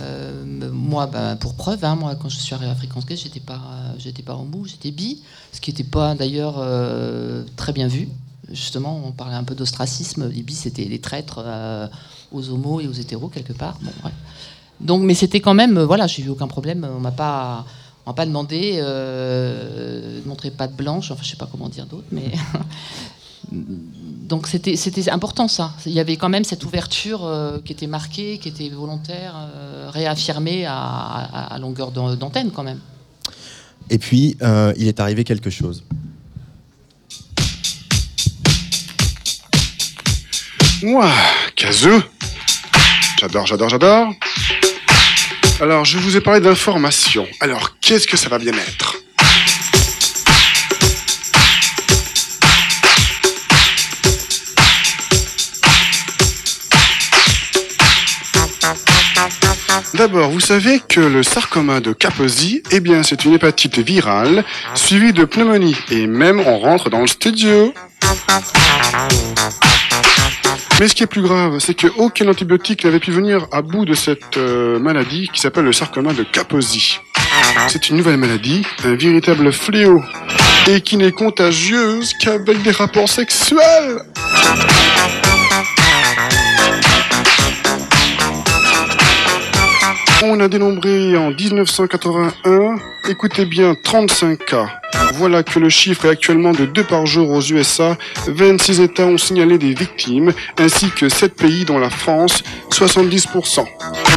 Euh, 0.00 0.70
moi, 0.72 1.06
bah, 1.06 1.36
pour 1.36 1.54
preuve, 1.54 1.84
hein, 1.84 1.96
moi, 1.96 2.14
quand 2.14 2.28
je 2.28 2.38
suis 2.38 2.54
arrivée 2.54 2.70
à 2.70 2.74
Fréquence 2.74 3.04
Gay, 3.06 3.16
j'étais 3.16 3.40
pas, 3.40 3.60
j'étais 3.98 4.22
pas 4.22 4.34
homo, 4.34 4.64
j'étais 4.64 4.90
bi, 4.90 5.22
ce 5.52 5.60
qui 5.60 5.70
n'était 5.70 5.82
pas 5.84 6.14
d'ailleurs 6.14 6.56
euh, 6.58 7.42
très 7.56 7.72
bien 7.72 7.88
vu. 7.88 8.08
Justement, 8.50 9.00
on 9.04 9.12
parlait 9.12 9.34
un 9.36 9.44
peu 9.44 9.54
d'ostracisme. 9.54 10.28
Les 10.28 10.42
bis, 10.42 10.58
c'était 10.58 10.84
les 10.84 11.00
traîtres 11.00 11.40
euh, 11.44 11.86
aux 12.32 12.48
homos 12.50 12.80
et 12.80 12.86
aux 12.86 12.92
hétéros 12.92 13.28
quelque 13.28 13.52
part. 13.52 13.78
Bon. 13.82 14.10
Donc, 14.82 15.02
mais 15.02 15.14
c'était 15.14 15.40
quand 15.40 15.54
même, 15.54 15.78
euh, 15.78 15.86
voilà, 15.86 16.06
j'ai 16.06 16.22
eu 16.22 16.28
aucun 16.28 16.48
problème. 16.48 16.86
On 16.96 17.00
m'a 17.00 17.12
pas, 17.12 17.64
on 18.04 18.10
m'a 18.10 18.14
pas 18.14 18.26
demandé 18.26 18.74
euh, 18.82 20.20
de 20.22 20.28
montrer 20.28 20.50
patte 20.50 20.74
blanche. 20.76 21.10
Enfin, 21.10 21.22
je 21.24 21.30
sais 21.30 21.36
pas 21.36 21.48
comment 21.50 21.68
dire 21.68 21.86
d'autre, 21.86 22.06
mais 22.10 22.32
donc 23.52 24.46
c'était, 24.48 24.76
c'était 24.76 25.08
important 25.10 25.46
ça. 25.48 25.72
Il 25.86 25.92
y 25.92 26.00
avait 26.00 26.16
quand 26.16 26.28
même 26.28 26.44
cette 26.44 26.64
ouverture 26.64 27.24
euh, 27.24 27.58
qui 27.64 27.72
était 27.72 27.86
marquée, 27.86 28.38
qui 28.38 28.48
était 28.48 28.68
volontaire, 28.70 29.34
euh, 29.54 29.88
réaffirmée 29.92 30.66
à, 30.66 30.74
à- 30.76 31.54
à 31.54 31.58
longueur 31.58 31.90
d'an- 31.92 32.16
d'antenne 32.16 32.50
quand 32.50 32.64
même. 32.64 32.80
Et 33.90 33.98
puis, 33.98 34.36
euh, 34.42 34.72
il 34.76 34.88
est 34.88 35.00
arrivé 35.00 35.22
quelque 35.24 35.50
chose. 35.50 35.84
Ouah, 40.82 41.12
Kazoo 41.54 42.02
J'adore, 43.20 43.46
j'adore, 43.46 43.68
j'adore. 43.68 44.12
Alors, 45.62 45.84
je 45.84 45.96
vous 45.96 46.16
ai 46.16 46.20
parlé 46.20 46.40
d'information. 46.40 47.24
Alors, 47.38 47.76
qu'est-ce 47.80 48.08
que 48.08 48.16
ça 48.16 48.28
va 48.28 48.38
bien 48.38 48.52
être? 48.52 48.96
D'abord, 59.94 60.30
vous 60.30 60.40
savez 60.40 60.80
que 60.80 60.98
le 60.98 61.22
sarcoma 61.22 61.78
de 61.78 61.92
Kaposi, 61.92 62.64
eh 62.72 62.80
bien, 62.80 63.04
c'est 63.04 63.24
une 63.24 63.34
hépatite 63.34 63.78
virale 63.78 64.44
suivie 64.74 65.12
de 65.12 65.24
pneumonie. 65.24 65.76
Et 65.92 66.08
même, 66.08 66.40
on 66.40 66.58
rentre 66.58 66.90
dans 66.90 67.02
le 67.02 67.06
studio. 67.06 67.72
Mais 70.80 70.88
ce 70.88 70.94
qui 70.94 71.02
est 71.02 71.06
plus 71.06 71.22
grave, 71.22 71.58
c'est 71.58 71.74
qu'aucun 71.74 72.28
antibiotique 72.28 72.84
n'avait 72.84 72.98
pu 72.98 73.10
venir 73.10 73.46
à 73.52 73.62
bout 73.62 73.84
de 73.84 73.94
cette 73.94 74.36
euh, 74.36 74.78
maladie 74.78 75.28
qui 75.32 75.40
s'appelle 75.40 75.64
le 75.64 75.72
sarcoma 75.72 76.12
de 76.12 76.22
Kaposi. 76.22 77.00
C'est 77.68 77.88
une 77.88 77.96
nouvelle 77.96 78.16
maladie, 78.16 78.66
un 78.84 78.94
véritable 78.94 79.52
fléau, 79.52 80.02
et 80.68 80.80
qui 80.80 80.96
n'est 80.96 81.12
contagieuse 81.12 82.12
qu'avec 82.20 82.62
des 82.62 82.70
rapports 82.70 83.08
sexuels. 83.08 84.02
On 90.24 90.38
a 90.38 90.46
dénombré 90.46 91.16
en 91.16 91.32
1981, 91.32 92.76
écoutez 93.08 93.44
bien, 93.44 93.74
35 93.74 94.38
cas. 94.44 94.66
Voilà 95.14 95.42
que 95.42 95.58
le 95.58 95.68
chiffre 95.68 96.04
est 96.04 96.10
actuellement 96.10 96.52
de 96.52 96.64
2 96.64 96.84
par 96.84 97.06
jour 97.06 97.30
aux 97.30 97.40
USA. 97.40 97.98
26 98.28 98.80
États 98.82 99.06
ont 99.06 99.18
signalé 99.18 99.58
des 99.58 99.74
victimes, 99.74 100.32
ainsi 100.58 100.90
que 100.90 101.08
7 101.08 101.34
pays 101.34 101.64
dont 101.64 101.80
la 101.80 101.90
France, 101.90 102.44
70%. 102.70 103.66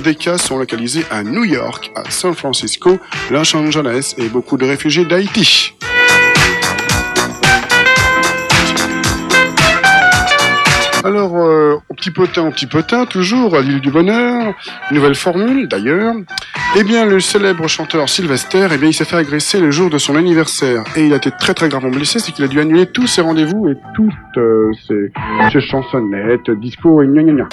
Des 0.04 0.14
cas 0.14 0.38
sont 0.38 0.60
localisés 0.60 1.06
à 1.10 1.24
New 1.24 1.44
York, 1.44 1.92
à 1.96 2.12
San 2.12 2.36
Francisco, 2.36 3.00
Los 3.32 3.56
Angeles 3.56 4.14
et 4.20 4.30
beaucoup 4.30 4.58
de 4.58 4.66
réfugiés 4.68 5.06
d'Haïti. 5.06 5.74
Alors, 11.06 11.38
euh, 11.38 11.76
petit 11.96 12.10
potin, 12.10 12.50
petit 12.50 12.66
potin, 12.66 13.06
toujours 13.06 13.56
à 13.56 13.62
l'île 13.62 13.80
du 13.80 13.92
bonheur, 13.92 14.56
nouvelle 14.92 15.14
formule 15.14 15.68
d'ailleurs. 15.68 16.16
Eh 16.76 16.84
bien, 16.84 17.06
le 17.06 17.20
célèbre 17.20 17.68
chanteur 17.68 18.10
Sylvester, 18.10 18.70
eh 18.74 18.78
bien, 18.78 18.90
il 18.90 18.94
s'est 18.94 19.06
fait 19.06 19.18
agresser 19.18 19.60
le 19.60 19.70
jour 19.70 19.92
de 19.92 20.00
son 20.00 20.16
anniversaire 20.16 20.84
et 20.96 21.06
il 21.06 21.14
a 21.14 21.18
été 21.18 21.30
très 21.30 21.54
très 21.54 21.70
gravement 21.70 21.92
blessé, 21.92 22.18
c'est 22.18 22.32
qu'il 22.32 22.44
a 22.44 22.48
dû 22.48 22.60
annuler 22.60 22.88
tous 22.88 23.06
ses 23.06 23.22
rendez-vous 23.22 23.68
et 23.70 23.76
toutes 23.94 24.14
euh, 24.38 24.72
ses, 24.88 25.12
ses 25.54 25.62
chansonnettes, 25.62 26.50
discours 26.50 27.04
et 27.04 27.06
gna 27.06 27.22
gna 27.22 27.34
gna. 27.34 27.50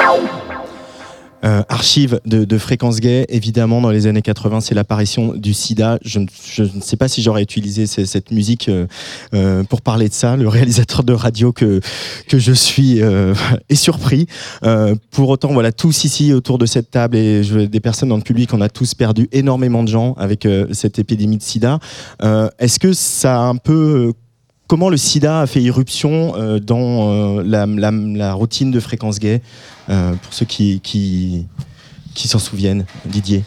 Euh, 1.44 1.62
archive 1.68 2.20
de, 2.24 2.44
de 2.44 2.58
Fréquence 2.58 3.00
Gay, 3.00 3.26
évidemment, 3.28 3.80
dans 3.80 3.90
les 3.90 4.06
années 4.06 4.22
80, 4.22 4.60
c'est 4.60 4.74
l'apparition 4.76 5.34
du 5.34 5.54
sida. 5.54 5.98
Je, 6.04 6.20
ne- 6.20 6.26
je 6.54 6.62
ne 6.62 6.80
sais 6.80 6.96
pas 6.96 7.08
si 7.08 7.20
j'aurais 7.20 7.42
utilisé 7.42 7.86
ce- 7.86 8.04
cette 8.04 8.30
musique 8.30 8.68
euh, 8.68 8.86
euh, 9.34 9.64
pour 9.64 9.80
parler 9.82 10.08
de 10.08 10.14
ça. 10.14 10.36
Le 10.36 10.46
réalisateur 10.48 11.02
de 11.02 11.12
radio 11.12 11.50
que, 11.52 11.80
que 12.28 12.38
je 12.38 12.52
suis 12.52 13.02
euh, 13.02 13.34
est 13.68 13.74
surpris. 13.74 14.26
Euh, 14.64 14.94
pour 15.10 15.30
autant, 15.30 15.52
voilà, 15.52 15.72
tous 15.72 16.04
ici 16.04 16.32
autour 16.32 16.58
de 16.58 16.66
cette 16.66 16.90
table 16.92 17.16
et 17.16 17.42
je, 17.42 17.58
des 17.58 17.80
personnes 17.80 18.10
dans 18.10 18.16
le 18.16 18.22
public, 18.22 18.54
on 18.54 18.60
a 18.60 18.68
tous 18.68 18.94
perdu 18.94 19.28
énormément 19.32 19.82
de 19.82 19.88
gens 19.88 20.14
avec 20.18 20.46
euh, 20.46 20.66
cette 20.72 20.98
épidémie 21.00 21.38
de 21.38 21.42
sida. 21.42 21.78
Est-ce 22.58 22.78
que 22.78 22.92
ça 22.92 23.36
a 23.36 23.44
un 23.48 23.56
peu... 23.56 24.12
Comment 24.72 24.88
le 24.88 24.96
sida 24.96 25.42
a 25.42 25.46
fait 25.46 25.60
irruption 25.60 26.32
euh, 26.34 26.58
dans 26.58 27.10
euh, 27.10 27.42
la, 27.44 27.66
la- 27.66 27.90
la 27.90 28.32
routine 28.32 28.70
de 28.70 28.80
Fréquence 28.80 29.18
Gay 29.18 29.42
euh, 29.90 30.14
Pour 30.14 30.32
ceux 30.32 30.46
qui, 30.46 30.80
qui, 30.82 31.44
qui 32.14 32.26
s'en 32.26 32.38
souviennent, 32.38 32.86
Didier? 33.04 33.44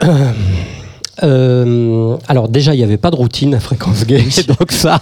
Alors 0.00 0.34
déjà, 2.48 2.74
il 2.74 2.78
n'y 2.78 2.82
avait 2.82 2.96
pas 2.96 3.12
de 3.12 3.14
routine 3.14 3.54
à 3.54 3.60
fréquence 3.60 4.04
gay, 4.04 4.24
donc 4.48 4.72
ça. 4.72 5.00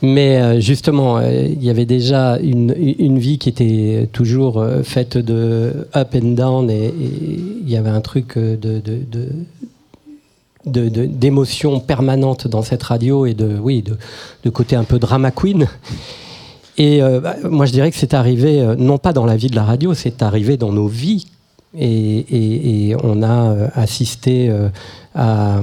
Mais 0.00 0.58
justement, 0.62 1.20
il 1.20 1.62
y 1.62 1.68
avait 1.68 1.84
déjà 1.84 2.38
une, 2.38 2.74
une 2.98 3.18
vie 3.18 3.36
qui 3.36 3.50
était 3.50 4.08
toujours 4.10 4.64
faite 4.84 5.18
de 5.18 5.86
up 5.94 6.14
and 6.14 6.30
down 6.30 6.70
et 6.70 6.86
et 6.86 6.94
il 7.62 7.70
y 7.70 7.76
avait 7.76 7.90
un 7.90 8.00
truc 8.00 8.38
de, 8.38 8.80
de, 8.80 9.28
de 10.66 10.82
de- 10.84 10.88
de- 10.88 11.06
d'émotion 11.06 11.80
permanente 11.80 12.46
dans 12.48 12.62
cette 12.62 12.82
radio 12.82 13.26
et 13.26 13.34
de 13.34 13.58
oui 13.58 13.82
de, 13.82 14.50
côté 14.50 14.76
un 14.76 14.84
peu 14.84 14.98
drama 14.98 15.30
queen 15.30 15.66
Et 16.78 17.02
euh, 17.02 17.20
bah, 17.20 17.36
moi, 17.50 17.66
je 17.66 17.72
dirais 17.72 17.90
que 17.90 17.96
c'est 17.98 18.14
arrivé, 18.14 18.60
euh, 18.60 18.74
non 18.76 18.96
pas 18.98 19.12
dans 19.12 19.26
la 19.26 19.36
vie 19.36 19.48
de 19.48 19.56
la 19.56 19.64
radio, 19.64 19.92
c'est 19.94 20.22
arrivé 20.22 20.56
dans 20.56 20.72
nos 20.72 20.86
vies. 20.88 21.26
Et, 21.78 22.94
on 23.02 23.22
a 23.22 23.50
euh, 23.50 23.68
assisté 23.74 24.50
à, 25.14 25.60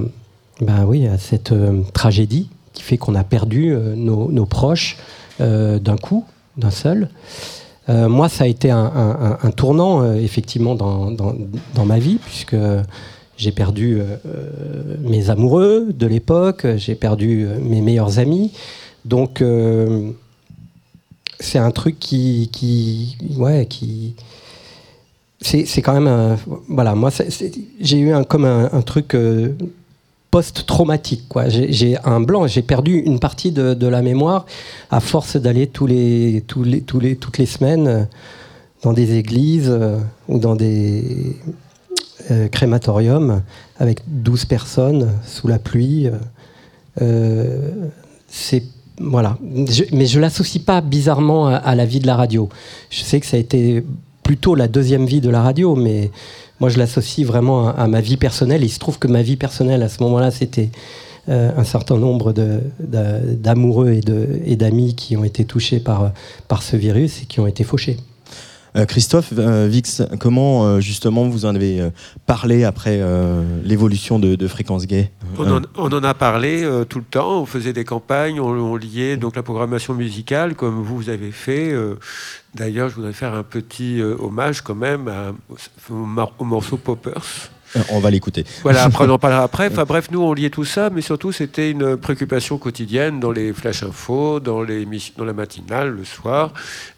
bah 0.62 0.86
oui, 0.88 1.08
à 1.08 1.18
cette 1.18 1.54
tragédie 1.94 2.50
qui 2.74 2.84
fait 2.84 2.98
qu'on 2.98 3.16
a 3.16 3.24
perdu 3.24 3.76
nos, 3.96 4.46
proches 4.46 4.98
d'un 5.40 5.98
coup, 6.02 6.26
d'un 6.58 6.72
seul. 6.72 7.10
Moi, 7.88 8.30
ça 8.30 8.44
a 8.44 8.48
été 8.48 8.70
un, 8.70 9.52
tournant, 9.56 10.14
effectivement, 10.14 10.76
dans, 10.76 11.10
dans- 11.12 11.36
dans 11.76 11.86
ma 11.86 11.98
vie, 12.00 12.20
puisque 12.24 12.56
j'ai 13.40 13.54
perdu 13.54 14.02
euh, 14.02 14.18
euh, 14.26 14.96
mes 15.02 15.30
amoureux 15.30 15.88
de 15.94 16.06
l'époque, 16.06 16.68
j'ai 16.76 16.94
perdu 16.94 17.46
euh, 17.46 17.58
mes 17.62 17.80
meilleurs 17.80 18.20
amis. 18.20 18.52
Donc, 19.06 19.42
c'est 21.40 21.58
un 21.58 21.72
truc 21.72 21.98
qui, 21.98 23.18
ouais, 23.38 23.66
qui, 23.66 24.14
c'est 25.40 25.82
quand 25.82 26.00
même, 26.00 26.38
voilà, 26.68 26.96
moi, 26.96 27.10
j'ai 27.80 27.98
eu 27.98 28.12
un, 28.12 28.26
comme 28.26 28.44
un, 28.44 28.82
truc 28.82 29.16
post-traumatique, 30.32 31.30
quoi. 31.30 31.48
J'ai 31.48 31.98
un 32.04 32.20
blanc, 32.20 32.46
j'ai 32.46 32.62
perdu 32.62 32.98
une 32.98 33.20
partie 33.20 33.54
de, 33.54 33.88
la 33.88 34.02
mémoire 34.02 34.46
à 34.92 35.00
force 35.00 35.38
d'aller 35.38 35.68
tous 35.68 35.88
les, 35.88 36.44
les, 36.66 37.16
toutes 37.16 37.38
les 37.38 37.46
semaines 37.46 38.10
dans 38.84 38.92
des 38.92 39.16
églises 39.16 39.74
ou 40.28 40.40
dans 40.40 40.58
des 40.58 41.38
euh, 42.32 42.48
crématoriums 42.48 43.42
avec 43.80 44.00
12 44.08 44.46
personnes 44.46 45.10
sous 45.26 45.48
la 45.48 45.60
pluie. 45.60 46.10
euh, 47.02 47.72
c'est 48.28 48.64
voilà, 49.02 49.38
Je- 49.70 49.86
mais 49.94 50.06
je 50.06 50.20
l'associe 50.20 50.62
pas 50.64 50.82
bizarrement 50.82 51.48
à, 51.48 51.74
la 51.76 51.86
vie 51.86 52.00
de 52.02 52.08
la 52.08 52.18
radio. 52.18 52.50
Je 52.90 53.02
sais 53.02 53.22
que 53.22 53.26
ça 53.26 53.38
a 53.38 53.40
été 53.40 53.84
plutôt 54.24 54.56
la 54.56 54.68
deuxième 54.68 55.06
vie 55.06 55.22
de 55.22 55.30
la 55.30 55.42
radio, 55.42 55.76
mais 55.76 56.12
moi 56.60 56.68
je 56.70 56.78
l'associe 56.78 57.26
vraiment 57.26 57.70
à, 57.70 57.88
ma 57.88 58.02
vie 58.02 58.18
personnelle. 58.18 58.62
Il 58.64 58.70
se 58.70 58.78
trouve 58.80 59.00
que 59.00 59.08
ma 59.08 59.22
vie 59.22 59.38
personnelle 59.38 59.84
à 59.84 59.90
ce 59.90 60.04
moment-là, 60.04 60.32
c'était 60.32 60.70
euh, 61.30 61.50
un 61.56 61.64
certain 61.64 61.96
nombre 61.98 62.34
d'amoureux 62.82 64.00
et 64.46 64.56
d'amis 64.58 64.96
qui 64.96 65.16
ont 65.16 65.24
été 65.24 65.46
touchés 65.46 65.80
par, 65.80 66.12
par 66.50 66.62
ce 66.62 66.76
virus 66.76 67.22
et 67.24 67.26
qui 67.26 67.40
ont 67.40 67.48
été 67.48 67.64
fauchés. 67.64 67.96
Euh, 68.80 68.86
Christophe, 68.86 69.34
euh, 69.38 69.68
Vix, 69.70 70.02
comment 70.20 70.66
euh, 70.66 70.80
justement 70.80 71.28
vous 71.28 71.46
en 71.46 71.56
avez 71.56 71.92
parlé 72.26 72.64
après 72.64 73.02
l'évolution 73.64 74.20
de, 74.20 74.36
de 74.36 74.48
Fréquence 74.48 74.86
Gay 74.86 75.12
On 75.38 75.92
en, 75.92 76.04
a 76.04 76.14
parlé 76.14 76.68
tout 76.88 77.00
le 77.00 77.06
temps, 77.06 77.42
on 77.42 77.46
faisait 77.46 77.74
des 77.74 77.84
campagnes, 77.84 78.40
on, 78.40 78.76
liait 78.76 79.18
donc 79.18 79.36
la 79.36 79.44
programmation 79.44 79.94
musicale 79.94 80.56
comme 80.56 80.82
vous, 80.82 81.10
avez 81.10 81.32
fait. 81.32 81.74
D'ailleurs, 82.56 82.90
je 82.90 82.96
voudrais 82.96 83.14
faire 83.14 83.34
un 83.34 83.44
petit 83.44 84.02
hommage 84.02 84.62
quand 84.62 84.76
même 84.76 85.10
au 85.90 86.46
morceau 86.46 86.78
Poppers. 86.78 87.50
Euh, 87.76 87.82
On 87.90 88.00
va 88.00 88.10
l'écouter. 88.10 88.46
Voilà, 88.64 88.84
après 88.84 89.06
on 89.06 89.10
en 89.12 89.20
parlera 89.20 89.44
après. 89.50 89.68
Enfin 89.72 89.86
bref, 89.86 90.10
nous 90.12 90.22
on 90.22 90.34
liait 90.34 90.50
tout 90.50 90.66
ça, 90.66 90.90
mais 90.90 91.02
surtout 91.02 91.32
c'était 91.32 91.72
une 91.72 91.98
préoccupation 91.98 92.58
quotidienne 92.58 93.20
dans 93.20 93.32
les 93.32 93.54
flash 93.54 93.84
infos, 93.84 94.40
dans, 94.40 94.62
les, 94.64 94.88
dans 95.18 95.26
la 95.26 95.34
matinale, 95.34 95.90
le 95.90 96.04
soir, 96.04 96.54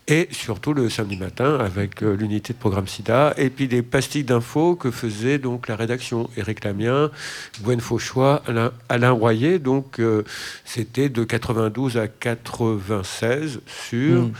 et 0.07 0.27
surtout 0.31 0.73
le 0.73 0.89
samedi 0.89 1.17
matin 1.17 1.57
avec 1.59 2.03
euh, 2.03 2.15
l'unité 2.15 2.53
de 2.53 2.57
programme 2.57 2.87
SIDA, 2.87 3.33
et 3.37 3.49
puis 3.49 3.67
des 3.67 3.81
pastilles 3.81 4.23
d'infos 4.23 4.75
que 4.75 4.91
faisait 4.91 5.37
donc 5.37 5.67
la 5.67 5.75
rédaction. 5.75 6.29
Éric 6.37 6.63
Lamien, 6.63 7.11
Gwen 7.63 7.79
Fauchois, 7.79 8.41
Alain, 8.47 8.71
Alain 8.89 9.11
Royer, 9.11 9.59
donc 9.59 9.99
euh, 9.99 10.23
c'était 10.65 11.09
de 11.09 11.23
92 11.23 11.97
à 11.97 12.07
96 12.07 13.59
sur. 13.65 14.23
Mm. 14.23 14.31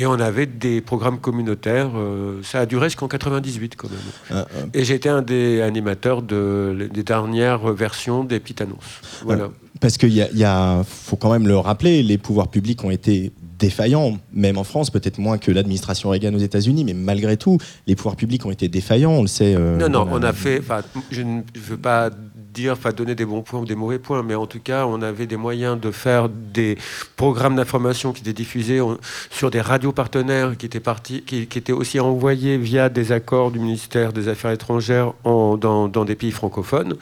Et 0.00 0.06
on 0.06 0.14
avait 0.18 0.46
des 0.46 0.80
programmes 0.80 1.18
communautaires. 1.18 1.90
euh, 1.94 2.40
ça 2.42 2.60
a 2.60 2.66
duré 2.66 2.86
jusqu'en 2.86 3.06
98 3.06 3.76
quand 3.76 3.90
même. 3.90 4.00
Ah, 4.30 4.46
Et 4.72 4.82
j'ai 4.82 4.94
été 4.94 5.10
un 5.10 5.20
des 5.20 5.60
animateurs 5.60 6.22
de, 6.22 6.88
des 6.90 7.02
dernières 7.02 7.70
versions 7.74 8.24
des 8.24 8.40
Petites 8.40 8.62
Annonces. 8.62 8.78
Voilà. 9.24 9.44
Euh, 9.44 9.48
Parce 9.78 9.98
qu'il 9.98 10.14
y 10.14 10.22
a, 10.22 10.30
y 10.32 10.42
a- 10.42 10.82
faut 10.88 11.16
quand 11.16 11.30
même 11.30 11.46
le 11.46 11.58
rappeler, 11.58 12.02
les 12.02 12.16
pouvoirs 12.16 12.48
publics 12.48 12.82
ont 12.82 12.90
été 12.90 13.30
défaillants, 13.58 14.16
même 14.32 14.56
en 14.56 14.64
France, 14.64 14.88
peut-être 14.88 15.18
moins 15.18 15.36
que 15.36 15.50
l'administration 15.52 16.08
Reagan 16.08 16.32
aux 16.32 16.38
États-Unis, 16.38 16.82
mais 16.84 16.94
malgré 16.94 17.36
tout, 17.36 17.58
les 17.86 17.94
pouvoirs 17.94 18.16
publics 18.16 18.46
ont 18.46 18.50
été 18.50 18.68
défaillants, 18.68 19.12
on 19.12 19.20
le 19.20 19.28
sait. 19.28 19.54
euh, 19.54 19.76
non, 19.76 19.90
non, 19.90 20.08
on 20.10 20.18
la- 20.18 20.28
a 20.28 20.32
fait. 20.32 20.62
Je 21.10 21.20
ne 21.20 21.42
veux 21.56 21.76
pas 21.76 22.08
dire, 22.60 22.76
donner 22.92 23.14
des 23.14 23.24
bons 23.24 23.42
points 23.42 23.60
ou 23.60 23.64
des 23.64 23.74
mauvais 23.74 23.98
points, 23.98 24.22
mais 24.22 24.34
en 24.34 24.46
tout 24.46 24.60
cas, 24.60 24.86
on 24.86 25.02
avait 25.02 25.26
des 25.26 25.36
moyens 25.36 25.80
de 25.80 25.90
faire 25.90 26.28
des 26.28 26.76
programmes 27.16 27.56
d'information 27.56 28.12
qui 28.12 28.22
étaient 28.22 28.32
diffusés 28.32 28.80
sur 29.30 29.50
des 29.50 29.60
radios 29.60 29.92
partenaires 29.92 30.56
qui 30.56 30.66
étaient, 30.66 30.80
partis, 30.80 31.22
qui, 31.22 31.42
étaient 31.42 31.72
aussi 31.72 32.00
envoyés 32.00 32.58
via 32.58 32.88
des 32.88 33.12
accords 33.12 33.50
du 33.50 33.58
ministère 33.58 34.12
des 34.12 34.28
Affaires 34.28 34.50
étrangères 34.50 35.12
dans 35.24 36.04
des 36.04 36.14
pays 36.14 36.32
francophones. 36.32 36.96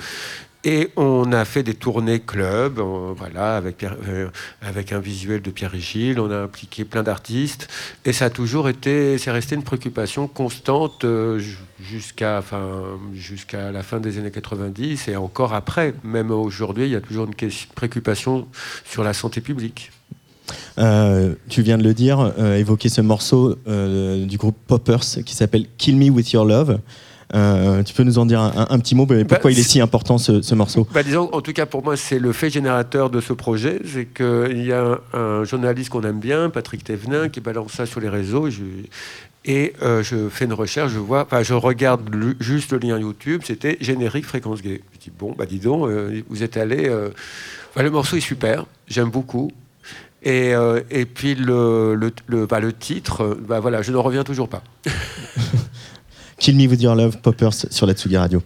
Et 0.70 0.90
on 0.96 1.32
a 1.32 1.46
fait 1.46 1.62
des 1.62 1.72
tournées 1.72 2.20
club, 2.20 2.78
euh, 2.78 3.14
voilà, 3.16 3.62
euh, 4.06 4.28
avec 4.60 4.92
un 4.92 4.98
visuel 4.98 5.40
de 5.40 5.50
Pierre 5.50 5.74
Gilles. 5.78 6.20
On 6.20 6.30
a 6.30 6.36
impliqué 6.42 6.84
plein 6.84 7.02
d'artistes. 7.02 7.68
Et 8.04 8.12
ça 8.12 8.26
a 8.26 8.30
toujours 8.30 8.68
été, 8.68 9.16
c'est 9.16 9.30
resté 9.30 9.54
une 9.54 9.62
préoccupation 9.62 10.28
constante 10.28 11.06
euh, 11.06 11.38
ju- 11.38 11.56
jusqu'à, 11.80 12.36
enfin, 12.40 12.68
jusqu'à 13.14 13.72
la 13.72 13.82
fin 13.82 13.98
des 13.98 14.18
années 14.18 14.30
90 14.30 15.08
et 15.08 15.16
encore 15.16 15.54
après. 15.54 15.94
Même 16.04 16.30
aujourd'hui, 16.30 16.84
il 16.84 16.90
y 16.90 16.96
a 16.96 17.00
toujours 17.00 17.24
une 17.24 17.50
préoccupation 17.74 18.46
sur 18.84 19.02
la 19.02 19.14
santé 19.14 19.40
publique. 19.40 19.90
Tu 20.76 21.62
viens 21.62 21.78
de 21.78 21.82
le 21.82 21.94
dire, 21.94 22.32
évoquer 22.38 22.90
ce 22.90 23.00
morceau 23.00 23.56
du 23.66 24.36
groupe 24.36 24.56
Poppers 24.66 25.00
qui 25.24 25.34
s'appelle 25.34 25.66
Kill 25.78 25.96
Me 25.96 26.10
With 26.10 26.30
Your 26.32 26.44
Love. 26.44 26.78
Euh, 27.34 27.82
tu 27.82 27.92
peux 27.92 28.04
nous 28.04 28.18
en 28.18 28.24
dire 28.26 28.40
un, 28.40 28.78
petit 28.78 28.94
mot 28.94 29.06
mais 29.08 29.24
Pourquoi 29.24 29.50
Bah, 29.50 29.52
il 29.52 29.58
est 29.58 29.62
si 29.62 29.80
important 29.80 30.16
ce, 30.18 30.40
ce 30.40 30.54
morceau? 30.54 30.86
Bah, 30.94 31.02
disons, 31.02 31.28
en 31.32 31.40
tout 31.42 31.52
cas, 31.52 31.66
pour 31.66 31.84
moi, 31.84 31.96
c'est 31.96 32.18
le 32.18 32.32
fait 32.32 32.48
générateur 32.50 33.10
de 33.10 33.20
ce 33.20 33.32
projet. 33.34 33.80
C'est 33.84 34.06
qu'il 34.06 34.64
y 34.64 34.72
a 34.72 34.82
un, 34.82 34.98
un 35.18 35.44
journaliste 35.44 35.90
qu'on 35.90 36.02
aime 36.02 36.20
bien, 36.20 36.48
Patrick 36.50 36.84
Thévenin, 36.84 37.28
qui 37.28 37.40
balance 37.40 37.72
ça 37.72 37.84
sur 37.86 38.00
les 38.00 38.08
réseaux. 38.08 38.48
Je- 38.50 38.62
et 39.44 39.72
euh, 39.82 40.02
je 40.02 40.28
fais 40.28 40.44
une 40.46 40.52
recherche, 40.52 40.92
je 40.92 40.98
vois, 40.98 41.22
enfin, 41.22 41.42
je 41.42 41.54
regarde 41.54 42.12
le- 42.14 42.36
juste 42.40 42.72
le 42.72 42.78
lien 42.78 42.98
YouTube, 42.98 43.42
c'était 43.44 43.78
générique 43.80 44.26
fréquence 44.26 44.60
gay. 44.62 44.82
Je 44.94 44.98
dis, 44.98 45.12
bon, 45.16 45.34
bah 45.38 45.46
dis 45.46 45.58
donc, 45.58 45.86
euh, 45.88 46.20
vous 46.28 46.42
êtes 46.42 46.56
allé. 46.56 46.90
enfin, 47.70 47.82
le 47.82 47.90
morceau 47.90 48.16
est 48.16 48.20
super, 48.20 48.66
j'aime 48.88 49.10
beaucoup. 49.10 49.50
Et, 50.24 50.52
et 50.90 51.04
puis 51.06 51.34
le, 51.36 51.94
le, 51.94 52.10
le- 52.26 52.46
bah, 52.46 52.58
le 52.60 52.72
titre, 52.72 53.38
bah, 53.48 53.60
voilà, 53.60 53.80
je 53.82 53.92
n'en 53.92 54.02
reviens 54.02 54.24
toujours 54.24 54.48
pas. 54.48 54.62
Kill 56.38 56.56
Me 56.56 56.66
With 56.68 56.80
Your 56.80 56.94
Love, 56.94 57.18
Poppers 57.18 57.66
sur 57.70 57.86
la 57.86 57.94
Tsugi 57.94 58.16
Radio. 58.16 58.42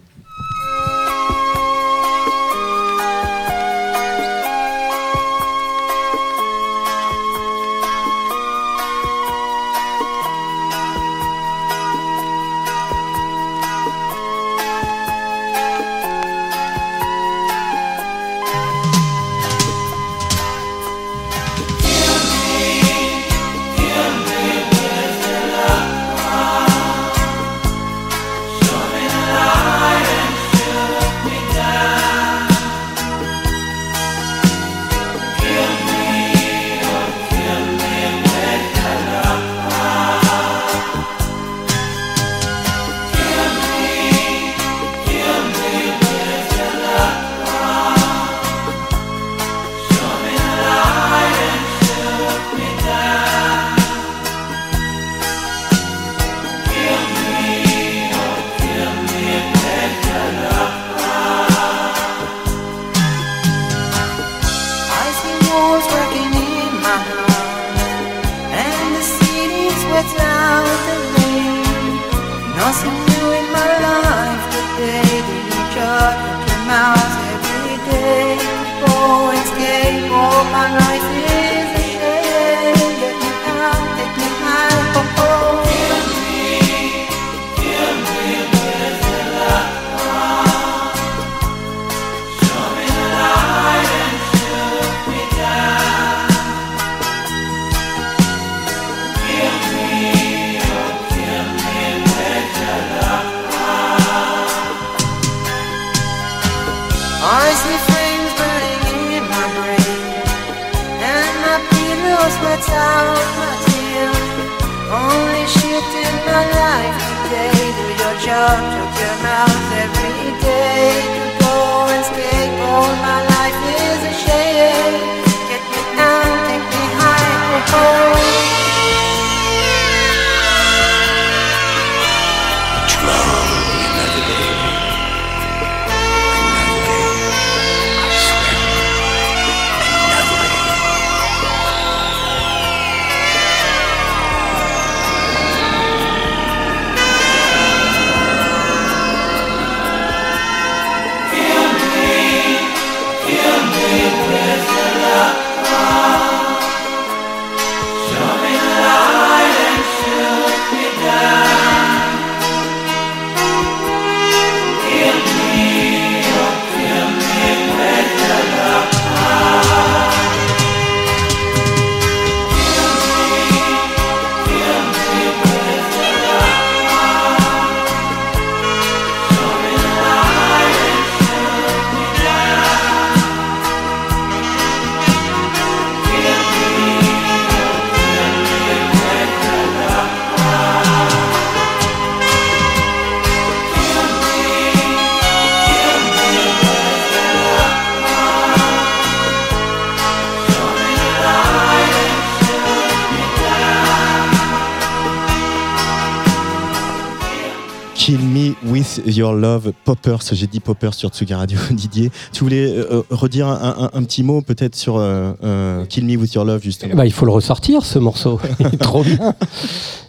Love, 209.42 209.72
Poppers. 209.84 210.20
J'ai 210.32 210.46
dit 210.46 210.60
Poppers 210.60 210.94
sur 210.94 211.10
Tsugi 211.10 211.34
Radio, 211.34 211.58
Didier. 211.72 212.10
Tu 212.32 212.44
voulais 212.44 212.64
euh, 212.66 213.02
redire 213.10 213.48
un, 213.48 213.90
un- 213.92 213.98
un 213.98 214.02
petit 214.04 214.22
mot 214.22 214.40
peut-être 214.40 214.76
sur 214.76 214.96
euh, 214.96 215.32
euh, 215.42 215.84
Kill 215.86 216.04
Me 216.06 216.16
With 216.16 216.32
Your 216.34 216.44
Love, 216.44 216.62
justement 216.62 216.94
ben, 216.94 217.04
il 217.04 217.12
faut 217.12 217.26
le 217.26 217.32
ressortir, 217.32 217.84
ce 217.84 217.98
morceau. 217.98 218.40
Il 218.60 218.66
est 218.66 218.76
trop 218.78 219.02
bien. 219.02 219.34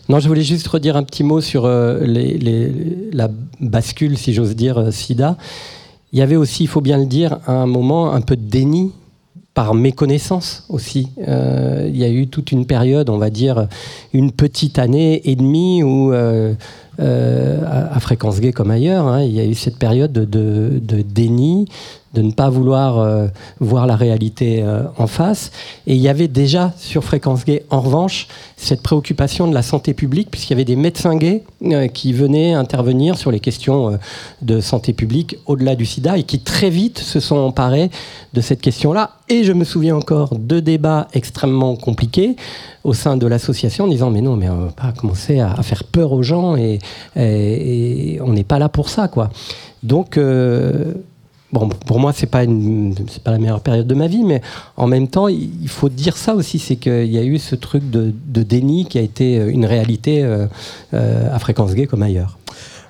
Non, 0.07 0.19
je 0.19 0.27
voulais 0.27 0.43
juste 0.43 0.67
redire 0.67 0.95
un 0.95 1.03
petit 1.03 1.23
mot 1.23 1.41
sur 1.41 1.65
euh, 1.65 1.99
les- 2.05 2.37
les- 2.37 3.09
la 3.11 3.29
bascule, 3.59 4.17
si 4.17 4.33
j'ose 4.33 4.55
dire, 4.55 4.77
euh, 4.77 4.91
SIDA. 4.91 5.35
Il 6.11 6.19
y 6.19 6.21
avait 6.21 6.35
aussi, 6.35 6.63
il 6.63 6.67
faut 6.67 6.81
bien 6.81 6.97
le 6.99 7.07
dire, 7.07 7.39
à 7.47 7.53
un 7.53 7.65
moment 7.65 8.13
un 8.13 8.21
peu 8.21 8.35
de 8.35 8.47
déni 8.47 8.91
par 9.55 9.73
méconnaissance 9.73 10.65
aussi. 10.69 11.09
Euh, 11.27 11.87
il 11.89 11.97
y 11.97 12.03
a 12.03 12.09
eu 12.09 12.27
toute 12.27 12.51
une 12.51 12.65
période, 12.65 13.09
on 13.09 13.17
va 13.17 13.29
dire 13.29 13.67
une 14.13 14.31
petite 14.31 14.77
année 14.79 15.21
et 15.29 15.35
demie 15.35 15.81
où, 15.83 16.11
euh, 16.11 16.15
euh, 16.51 16.53
à, 16.99 17.95
à 17.95 17.99
Fréquence 17.99 18.39
Gay 18.39 18.51
comme 18.51 18.71
ailleurs, 18.71 19.07
hein, 19.07 19.21
il 19.23 19.31
y 19.31 19.39
a 19.39 19.45
eu 19.45 19.53
cette 19.55 19.77
période 19.77 20.11
de, 20.11 20.25
de- 20.25 20.79
de 20.81 21.01
déni, 21.01 21.65
de 22.13 22.21
ne 22.21 22.31
pas 22.31 22.49
vouloir 22.49 22.99
euh, 22.99 23.27
voir 23.59 23.87
la 23.87 23.95
réalité 23.95 24.61
euh, 24.63 24.83
en 24.97 25.07
face. 25.07 25.51
Et 25.87 25.95
il 25.95 26.01
y 26.01 26.07
avait 26.07 26.27
déjà 26.27 26.71
sur 26.77 27.03
Fréquence 27.03 27.43
Gay, 27.43 27.65
en 27.69 27.81
revanche, 27.81 28.27
cette 28.55 28.81
préoccupation 28.83 29.47
de 29.47 29.53
la 29.53 29.63
santé 29.63 29.93
publique, 29.93 30.29
puisqu'il 30.29 30.51
y 30.51 30.53
avait 30.55 30.65
des 30.65 30.75
médecins 30.75 31.15
gays 31.15 31.43
euh, 31.63 31.87
qui 31.87 32.13
venaient 32.13 32.53
intervenir 32.53 33.17
sur 33.17 33.31
les 33.31 33.39
questions 33.39 33.97
de 34.41 34.61
santé 34.61 34.93
publique 34.93 35.37
au-delà 35.45 35.75
du 35.75 35.85
sida 35.85 36.17
et 36.17 36.23
qui 36.23 36.39
très 36.39 36.69
vite 36.69 36.99
se 36.99 37.19
sont 37.19 37.37
emparés 37.37 37.89
de 38.33 38.41
cette 38.41 38.61
question-là. 38.61 39.11
Et 39.29 39.43
je 39.43 39.53
me 39.53 39.63
souviens 39.63 39.95
encore 39.95 40.37
de 40.37 40.59
débats 40.59 41.07
extrêmement 41.13 41.75
compliqués 41.75 42.35
au 42.83 42.93
sein 42.93 43.17
de 43.17 43.25
l'association 43.25 43.85
en 43.85 43.87
disant 43.87 44.09
mais 44.09 44.21
non 44.21 44.35
mais 44.35 44.49
on 44.49 44.65
va 44.65 44.71
pas 44.71 44.91
commencer 44.91 45.39
à, 45.39 45.55
faire 45.63 45.85
peur 45.85 46.11
aux 46.11 46.23
gens 46.23 46.57
et, 46.57 46.79
et- 47.15 48.19
on 48.21 48.33
n'est 48.33 48.43
pas 48.43 48.59
là 48.59 48.69
pour 48.69 48.89
ça 48.89 49.07
quoi. 49.07 49.29
Donc 49.81 50.17
Bon, 51.53 51.69
pour 51.69 51.99
moi, 51.99 52.13
c'est 52.13 52.25
pas 52.25 52.45
c'est 52.45 53.21
pas 53.21 53.29
la 53.29 53.37
meilleure 53.37 53.61
période 53.61 53.85
de 53.85 53.93
ma 53.93 54.07
vie, 54.07 54.23
mais 54.23 54.41
en 54.75 54.87
même 54.87 55.07
temps, 55.07 55.27
il 55.27 55.69
faut 55.69 55.87
dire 55.87 56.17
ça 56.17 56.33
aussi, 56.33 56.57
c'est 56.57 56.77
qu'il 56.77 57.05
y 57.05 57.19
a 57.19 57.23
eu 57.23 57.37
ce 57.37 57.53
truc 57.53 57.91
de, 57.91 58.11
de 58.25 58.41
déni 58.41 58.85
qui 58.85 58.97
a 58.97 59.01
été 59.01 59.37
euh, 59.37 59.51
une 59.51 59.67
réalité 59.67 60.23
euh, 60.23 60.47
euh, 60.95 61.31
à 61.31 61.37
fréquence 61.37 61.75
gay 61.75 61.85
comme 61.85 62.01
ailleurs. 62.01 62.39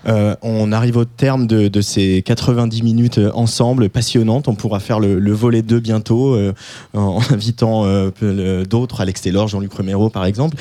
On 0.05 0.71
arrive 0.73 0.97
au 0.97 1.05
terme 1.05 1.47
de, 1.47 1.69
de 1.69 1.81
ces 1.81 2.21
90 2.25 2.83
minutes 2.83 3.21
ensemble, 3.33 3.89
passionnantes. 3.89 4.49
On 4.49 4.55
pourra 4.55 4.81
faire 4.81 4.99
le, 4.99 5.17
le 5.17 5.31
volet 5.31 5.61
2 5.61 5.79
bientôt, 5.79 6.37
en 6.93 7.19
invitant 7.31 7.85
euh, 7.85 8.65
d'autres, 8.65 8.99
Alex 8.99 9.21
Taylor, 9.21 9.47
Jean-Luc 9.47 9.73
Romero 9.73 10.09
par 10.09 10.25
exemple. 10.25 10.57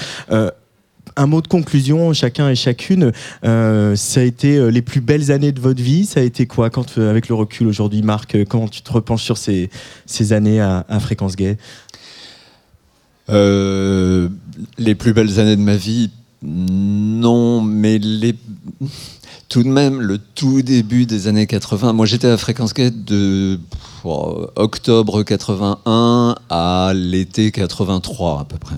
Un 1.16 1.26
mot 1.26 1.42
de 1.42 1.48
conclusion, 1.48 2.12
chacun 2.14 2.48
et 2.48 2.54
chacune. 2.54 3.12
Euh, 3.44 3.96
ça 3.96 4.20
a 4.20 4.22
été 4.22 4.56
euh, 4.56 4.70
les 4.70 4.80
plus 4.80 5.00
belles 5.00 5.30
années 5.30 5.52
de 5.52 5.60
votre 5.60 5.82
vie. 5.82 6.06
Ça 6.06 6.20
a 6.20 6.22
été 6.22 6.46
quoi 6.46 6.70
quand, 6.70 6.96
euh, 6.96 7.10
avec 7.10 7.28
le 7.28 7.34
recul 7.34 7.66
aujourd'hui, 7.66 8.02
Marc 8.02 8.36
Comment 8.48 8.68
tu 8.68 8.80
te 8.82 8.92
repenches 8.92 9.24
sur 9.24 9.36
ces, 9.36 9.68
années 10.32 10.60
à, 10.60 10.84
Fréquence 11.00 11.36
Gay? 11.36 11.58
Les 13.28 14.94
plus 14.94 15.12
belles 15.12 15.38
années 15.38 15.56
de 15.56 15.60
ma 15.60 15.76
vie, 15.76 16.10
non, 16.42 17.60
mais 17.60 17.98
les... 17.98 18.34
tout 19.48 19.62
de 19.62 19.68
même, 19.68 20.00
le 20.00 20.18
tout 20.18 20.62
début 20.62 21.06
des 21.06 21.28
années 21.28 21.46
80, 21.46 21.92
moi 21.92 22.06
j'étais 22.06 22.26
à 22.26 22.36
Fréquence 22.36 22.74
Gay 22.74 22.90
de 22.90 23.60
oh, 24.04 24.46
octobre 24.56 25.22
81 25.22 26.36
à 26.50 26.92
l'été 26.94 27.50
83 27.52 28.40
à 28.40 28.44
peu 28.44 28.58
près. 28.58 28.76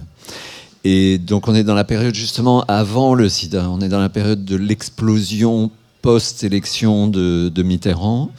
Et 0.84 1.16
donc 1.16 1.48
on 1.48 1.54
est 1.54 1.64
dans 1.64 1.74
la 1.74 1.84
période 1.84 2.14
justement 2.14 2.62
avant 2.68 3.14
le 3.14 3.30
sida, 3.30 3.68
on 3.70 3.80
est 3.80 3.88
dans 3.88 4.00
la 4.00 4.10
période 4.10 4.44
de 4.44 4.56
l'explosion 4.56 5.70
post-élection 6.02 7.08
de, 7.08 7.62
Mitterrand, 7.62 8.30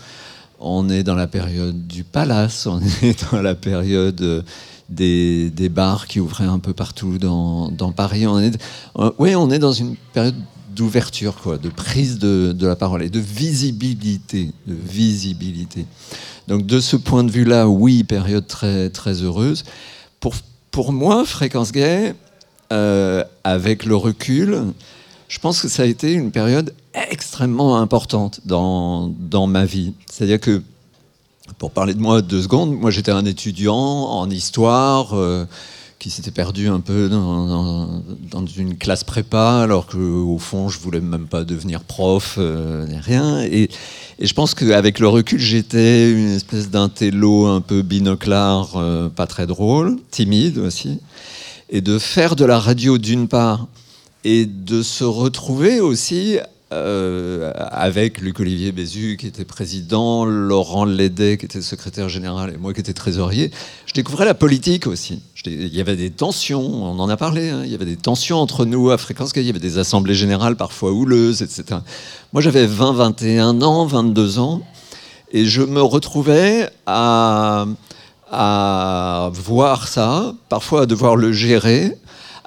on 0.59 0.87
est 0.87 1.01
dans 1.01 1.15
la 1.15 1.25
période 1.25 1.87
du 1.87 2.03
palace, 2.03 2.67
on 2.67 2.79
est 3.01 3.31
dans 3.31 3.41
la 3.41 3.55
période 3.55 4.45
des, 4.89 5.69
bars 5.71 6.05
qui 6.05 6.19
ouvraient 6.19 6.45
un 6.45 6.59
peu 6.59 6.73
partout 6.73 7.17
dans, 7.17 7.91
Paris. 7.95 8.25
Euh, 8.27 9.11
oui, 9.17 9.35
on 9.35 9.49
est 9.49 9.57
dans 9.57 9.71
une 9.71 9.95
période 10.13 10.35
d'ouverture, 10.75 11.37
quoi, 11.41 11.57
de 11.57 11.69
prise 11.69 12.19
de, 12.19 12.55
la 12.67 12.75
parole 12.75 13.01
et 13.01 13.09
de 13.09 13.19
visibilité, 13.19 14.51
visibilité. 14.67 15.87
Donc 16.47 16.67
de 16.67 16.79
ce 16.79 16.95
point 16.95 17.23
de 17.23 17.31
vue-là, 17.31 17.67
oui, 17.67 18.03
période 18.03 18.45
très 18.45 18.91
très 18.91 19.23
heureuse. 19.23 19.63
Pour 20.19 20.35
pour 20.69 20.91
moi, 20.91 21.23
Fréquence 21.23 21.71
Gay, 21.71 22.13
euh, 22.71 23.23
avec 23.43 23.85
le 23.85 23.95
recul, 23.95 24.63
je 25.27 25.39
pense 25.39 25.61
que 25.61 25.67
ça 25.67 25.83
a 25.83 25.85
été 25.85 26.13
une 26.13 26.31
période 26.31 26.73
extrêmement 27.11 27.79
importante 27.79 28.41
dans, 28.45 29.11
dans 29.19 29.47
ma 29.47 29.65
vie. 29.65 29.93
C'est-à-dire 30.09 30.39
que, 30.39 30.61
pour 31.57 31.71
parler 31.71 31.93
de 31.93 31.99
moi 31.99 32.21
deux 32.21 32.41
secondes, 32.41 32.75
moi 32.75 32.91
j'étais 32.91 33.11
un 33.11 33.25
étudiant 33.25 33.75
en 33.75 34.29
histoire 34.29 35.15
euh, 35.15 35.45
qui 35.99 36.09
s'était 36.09 36.31
perdu 36.31 36.67
un 36.67 36.79
peu 36.79 37.09
dans, 37.09 38.01
dans- 38.31 38.45
une 38.45 38.77
classe 38.77 39.03
prépa, 39.03 39.61
alors 39.61 39.87
qu'au 39.87 40.37
fond 40.39 40.69
je 40.69 40.79
voulais 40.79 41.01
même 41.01 41.27
pas 41.27 41.43
devenir 41.43 41.81
prof, 41.81 42.35
euh, 42.37 42.85
rien. 43.01 43.41
Et, 43.43 43.69
je 44.19 44.33
pense 44.33 44.53
qu'avec 44.53 44.99
le 44.99 45.07
recul, 45.09 45.39
j'étais 45.39 46.09
une 46.11 46.29
espèce 46.31 46.69
d'intello 46.69 47.47
un 47.47 47.59
peu 47.59 47.81
binoclard, 47.81 48.81
pas 49.13 49.27
très 49.27 49.45
drôle, 49.45 49.97
timide 50.09 50.57
aussi. 50.59 50.99
Et 51.69 51.81
de 51.81 51.97
faire 51.99 52.35
de 52.35 52.45
la 52.45 52.59
radio 52.59 52.97
d'une 52.97 53.27
part, 53.27 53.67
et 54.25 54.45
de 54.47 54.81
se 54.81 55.03
retrouver 55.03 55.79
aussi 55.79 56.39
euh, 56.73 57.53
avec 57.55 58.19
Luc-Olivier 58.19 58.71
Bézu 58.71 59.17
qui 59.17 59.27
était 59.27 59.45
président, 59.45 60.25
Laurent 60.25 60.83
Lédet 60.83 61.37
qui 61.37 61.45
était 61.45 61.61
secrétaire 61.61 62.09
général 62.09 62.51
et 62.55 62.57
moi 62.57 62.73
qui 62.73 62.79
étais 62.79 62.93
trésorier, 62.93 63.51
je 63.85 63.93
découvrais 63.93 64.25
la 64.25 64.33
politique 64.33 64.87
aussi. 64.87 65.21
Il 65.45 65.75
y 65.75 65.79
avait 65.79 65.95
des 65.95 66.09
tensions, 66.09 66.59
on 66.59 66.99
en 66.99 67.07
a 67.07 67.17
parlé, 67.17 67.49
hein, 67.49 67.61
il 67.63 67.71
y 67.71 67.75
avait 67.75 67.85
des 67.85 67.97
tensions 67.97 68.37
entre 68.37 68.65
nous 68.65 68.89
à 68.89 68.97
Fréquence 68.97 69.31
il 69.35 69.43
y 69.43 69.49
avait 69.51 69.59
des 69.59 69.77
assemblées 69.77 70.15
générales 70.15 70.55
parfois 70.55 70.91
houleuses, 70.91 71.43
etc. 71.43 71.81
Moi 72.33 72.41
j'avais 72.41 72.65
20, 72.65 72.93
21 72.93 73.61
ans, 73.61 73.85
22 73.85 74.39
ans, 74.39 74.63
et 75.31 75.45
je 75.45 75.61
me 75.61 75.83
retrouvais 75.83 76.67
à, 76.87 77.67
à 78.31 79.29
voir 79.33 79.87
ça, 79.87 80.33
parfois 80.49 80.81
à 80.81 80.85
devoir 80.85 81.15
le 81.15 81.31
gérer, 81.31 81.97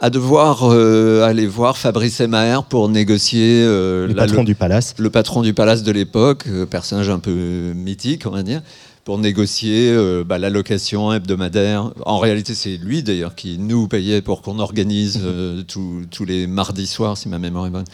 à 0.00 0.10
devoir 0.10 0.64
euh, 0.72 1.24
aller 1.24 1.46
voir 1.46 1.76
Fabrice 1.76 2.20
Maher 2.20 2.62
pour 2.64 2.88
négocier 2.88 3.62
euh, 3.64 4.06
Le 4.06 4.14
la- 4.14 4.26
patron 4.26 4.44
du 4.44 4.54
palace. 4.54 4.94
le 4.98 5.10
patron 5.10 5.42
du 5.42 5.54
palace 5.54 5.82
de 5.82 5.92
l'époque, 5.92 6.44
euh, 6.48 6.66
personnage 6.66 7.10
un 7.10 7.18
peu 7.18 7.72
mythique, 7.74 8.26
on 8.26 8.30
va 8.30 8.42
dire, 8.42 8.62
pour 9.04 9.18
négocier 9.18 9.90
euh, 9.90 10.22
bah, 10.24 10.38
l'allocation 10.38 11.12
hebdomadaire. 11.12 11.90
En 12.06 12.18
réalité, 12.18 12.54
c'est 12.54 12.76
lui 12.76 13.02
d'ailleurs 13.02 13.34
qui 13.34 13.58
nous 13.58 13.88
payait 13.88 14.20
pour 14.22 14.42
qu'on 14.42 14.58
organise 14.58 15.20
tous- 15.68 16.24
les 16.24 16.46
mardis 16.46 16.86
soirs, 16.86 17.16
si 17.16 17.28
ma 17.28 17.38
mémoire 17.38 17.66
est 17.66 17.70
bonne, 17.70 17.84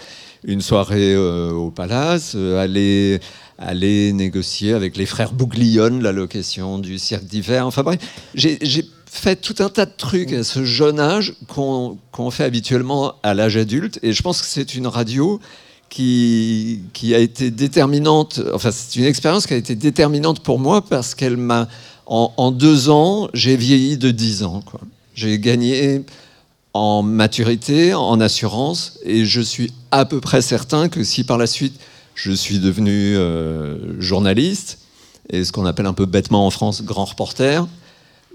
une 0.47 0.61
soirée 0.61 1.17
au 1.17 1.71
palace, 1.71 2.35
aller, 2.35 3.19
aller 3.59 4.13
négocier 4.13 4.73
avec 4.73 4.97
les 4.97 5.07
frères 5.07 5.33
Bouglione 5.33 6.03
l'allocation 6.03 6.79
du 6.79 6.99
cirque 6.99 7.25
d'hiver. 7.25 7.67
Enfin 7.67 7.83
bref, 7.83 7.99
j'ai 8.35 8.59
fait 9.07 9.37
tout 9.37 9.55
un 9.61 9.69
tas 9.69 9.87
de 9.87 9.93
trucs 9.97 10.33
à 10.33 10.43
ce 10.43 10.65
jeune 10.65 10.99
âge 10.99 11.35
qu'on 11.47 12.31
fait 12.31 12.45
habituellement 12.45 13.15
à 13.23 13.35
l'âge 13.35 13.57
adulte. 13.57 13.99
Et 14.03 14.13
je 14.13 14.23
pense 14.23 14.41
que 14.41 14.47
c'est 14.47 14.75
une 14.75 14.89
radio 14.89 15.41
qui, 15.89 16.81
a 17.13 17.19
été 17.19 17.51
déterminante, 17.53 18.41
enfin 18.53 18.71
c'est 18.73 18.99
une 18.99 19.05
expérience 19.05 19.47
qui 19.47 19.55
a 19.55 19.57
été 19.57 19.77
déterminante 19.77 20.41
pour 20.41 20.59
moi 20.59 20.83
parce 20.83 21.15
qu'elle 21.15 21.37
m'a, 21.37 21.69
en, 22.07 22.51
deux 22.51 22.91
ans, 22.91 23.29
j'ai 23.33 23.57
vieilli 23.57 23.97
de 23.97 24.11
10 24.11 24.43
ans. 24.43 24.63
J'ai 25.15 25.39
gagné 25.39 26.03
en 26.73 27.03
maturité, 27.03 27.95
en 27.95 28.21
assurance, 28.21 28.99
et 29.05 29.25
je 29.25 29.41
suis 29.41 29.73
à 29.93 30.05
peu 30.05 30.21
près 30.21 30.43
certain 30.43 30.89
que 30.89 31.05
si 31.05 31.23
par 31.23 31.39
la 31.39 31.47
suite 31.47 31.79
je 32.15 32.33
suis 32.33 32.59
devenu 32.59 33.17
euh, 33.17 34.01
journaliste, 34.01 34.79
et 35.31 35.45
ce 35.45 35.53
qu'on 35.53 35.67
appelle 35.67 35.87
un 35.87 35.95
peu 35.95 36.07
bêtement 36.07 36.47
en 36.47 36.51
France 36.51 36.83
grand 36.83 37.07
reporter, 37.07 37.67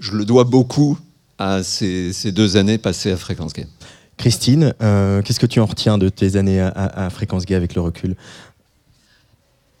je 0.00 0.12
le 0.12 0.24
dois 0.24 0.44
beaucoup 0.44 0.98
à 1.38 1.62
ces, 1.62 2.12
ces 2.12 2.32
deux 2.32 2.56
années 2.56 2.78
passées 2.78 3.12
à 3.12 3.16
Fréquence 3.16 3.52
Gay. 3.52 3.66
Christine, 4.16 4.74
euh, 4.82 5.22
qu'est-ce 5.22 5.40
que 5.40 5.46
tu 5.46 5.60
en 5.60 5.66
retiens 5.66 5.96
de 5.96 6.08
tes 6.10 6.36
années 6.36 6.60
à, 6.60 6.68
à- 6.68 7.06
à 7.06 7.10
Fréquence 7.10 7.46
Gay 7.46 7.54
avec 7.54 7.74
le 7.74 7.80
recul? 7.80 8.16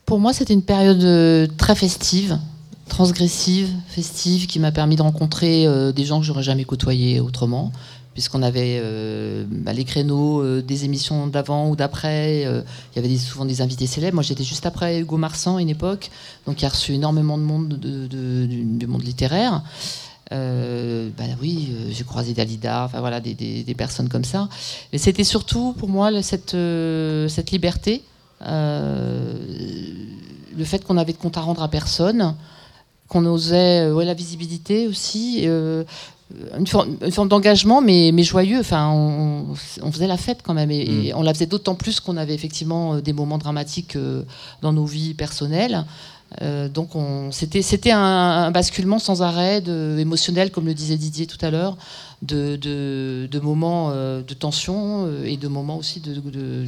Pour 0.06 0.18
moi, 0.18 0.32
c'était 0.32 0.54
une 0.54 0.62
période 0.62 1.02
euh, 1.04 1.46
très 1.58 1.74
festive, 1.74 2.38
transgressive, 2.88 3.68
festive, 3.88 4.46
qui 4.46 4.58
m'a 4.58 4.72
permis 4.72 4.96
de 4.96 5.02
rencontrer 5.02 5.66
euh, 5.66 5.92
des 5.92 6.04
gens 6.04 6.20
que 6.20 6.26
j'aurais 6.26 6.42
jamais 6.42 6.64
côtoyés 6.64 7.20
autrement, 7.20 7.70
puisqu'on 8.14 8.42
avait 8.42 8.80
euh, 8.82 9.44
bah, 9.48 9.72
les 9.72 9.84
créneaux 9.84 10.42
euh, 10.42 10.62
des 10.62 10.84
émissions 10.84 11.26
d'avant 11.26 11.68
ou 11.70 11.76
d'après. 11.76 12.44
euh, 12.44 12.62
Il 12.94 13.02
y 13.02 13.04
avait 13.04 13.16
souvent 13.16 13.44
des 13.44 13.62
invités 13.62 13.86
célèbres. 13.86 14.14
Moi, 14.14 14.22
j'étais 14.22 14.44
juste 14.44 14.66
après 14.66 15.00
Hugo 15.00 15.16
Marsan 15.16 15.56
à 15.56 15.62
une 15.62 15.68
époque, 15.68 16.10
donc 16.46 16.56
qui 16.56 16.66
a 16.66 16.68
reçu 16.68 16.92
énormément 16.92 17.38
de 17.38 17.42
monde 17.42 17.68
de- 17.68 18.06
de- 18.06 18.46
du, 18.46 18.86
monde 18.86 19.04
littéraire. 19.04 19.62
Bah 20.30 21.24
oui, 21.42 21.72
j'ai 21.90 22.04
croisé 22.04 22.34
Dalida, 22.34 22.84
enfin 22.84 23.20
des, 23.20 23.74
personnes 23.76 24.08
comme 24.08 24.24
ça. 24.24 24.48
Mais 24.92 24.98
c'était 24.98 25.24
surtout 25.24 25.74
pour 25.76 25.88
moi 25.88 26.10
cette, 26.22 26.54
liberté, 27.50 28.04
le 28.40 29.44
fait 30.64 30.84
qu'on 30.84 30.98
avait 30.98 31.14
de 31.14 31.18
compte 31.18 31.36
à 31.36 31.40
rendre 31.40 31.64
à 31.64 31.68
personne, 31.68 32.36
qu'on 33.08 33.26
osait, 33.26 33.90
ouais, 33.90 34.04
la 34.04 34.14
visibilité 34.14 34.86
aussi, 34.86 35.48
une 36.58 36.66
forme, 36.66 36.96
une 37.04 37.10
forme 37.12 37.28
d'engagement, 37.28 37.80
mais, 37.80 38.10
mais 38.12 38.22
joyeux. 38.22 38.60
Enfin, 38.60 38.90
on, 38.90 39.46
on 39.82 39.92
faisait 39.92 40.06
la 40.06 40.16
fête 40.16 40.40
quand 40.42 40.54
même, 40.54 40.70
et, 40.70 41.06
et 41.08 41.14
on 41.14 41.22
la 41.22 41.34
faisait 41.34 41.46
d'autant 41.46 41.74
plus 41.74 42.00
qu'on 42.00 42.16
avait 42.16 42.34
effectivement 42.34 42.94
euh, 42.94 43.00
des 43.00 43.12
moments 43.12 43.38
dramatiques 43.38 43.96
euh, 43.96 44.22
dans 44.62 44.72
nos 44.72 44.84
vies 44.86 45.14
personnelles. 45.14 45.84
Euh, 46.42 46.68
donc 46.68 46.94
on- 46.94 47.32
c'était 47.32 47.60
c'était 47.62 47.90
un, 47.90 47.98
un 48.46 48.50
basculement 48.52 49.00
sans 49.00 49.20
arrêt 49.20 49.60
de, 49.60 49.96
émotionnel, 49.98 50.52
comme 50.52 50.66
le 50.66 50.74
disait 50.74 50.96
Didier 50.96 51.26
tout 51.26 51.44
à 51.44 51.50
l'heure, 51.50 51.76
de, 52.22 52.54
de, 52.54 53.26
de 53.28 53.40
moments 53.40 53.90
euh, 53.90 54.22
de 54.22 54.34
tension 54.34 55.06
euh, 55.06 55.24
et 55.24 55.36
de 55.36 55.48
moments 55.48 55.76
aussi 55.76 55.98
de, 55.98 56.14
de- 56.14 56.20
de- 56.30 56.66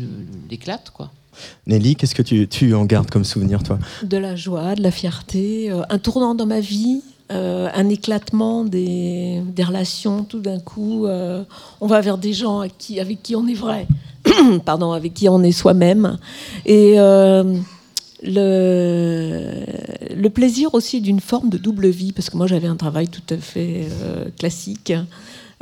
d'éclate, 0.49 0.91
quoi. 0.93 1.11
Nelly, 1.67 1.95
qu'est-ce 1.97 2.15
que 2.15 2.23
tu, 2.23 2.47
tu 2.49 2.75
en 2.75 2.85
gardes 2.85 3.09
comme 3.09 3.25
souvenir, 3.25 3.63
toi? 3.63 3.79
De 4.03 4.17
la 4.19 4.35
joie, 4.37 4.75
de 4.75 4.83
la 4.83 4.91
fierté, 4.91 5.71
euh, 5.71 5.83
un 5.89 5.99
tournant 5.99 6.35
dans 6.35 6.45
ma 6.47 6.61
vie, 6.61 7.01
euh, 7.31 7.69
un 7.75 7.89
éclatement 7.89 8.65
des, 8.65 9.43
relations. 9.67 10.25
Tout 10.25 10.41
d'un 10.41 10.59
coup, 10.59 11.07
euh, 11.07 11.45
on 11.81 11.87
va 11.87 12.01
vers 12.01 12.19
des 12.19 12.33
gens 12.33 12.61
avec 12.61 12.77
qui, 12.79 13.37
on 13.37 13.47
est 13.47 13.55
vrai, 13.55 13.87
pardon, 14.65 14.93
avec 14.93 15.15
qui 15.15 15.29
on 15.29 15.43
est 15.43 15.53
soi-même. 15.53 16.19
Et 16.67 16.95
euh, 16.99 17.57
le, 18.23 19.65
le 20.15 20.31
plaisir 20.31 20.75
aussi 20.75 21.01
d'une 21.01 21.21
forme 21.21 21.49
de 21.49 21.59
double 21.59 21.89
vie, 21.89 22.13
parce 22.13 22.29
que 22.29 22.37
moi 22.37 22.47
j'avais 22.47 22.69
un 22.69 22.77
travail 22.77 23.09
tout 23.09 23.35
à 23.35 23.39
fait 23.39 23.87
classique. 24.39 24.93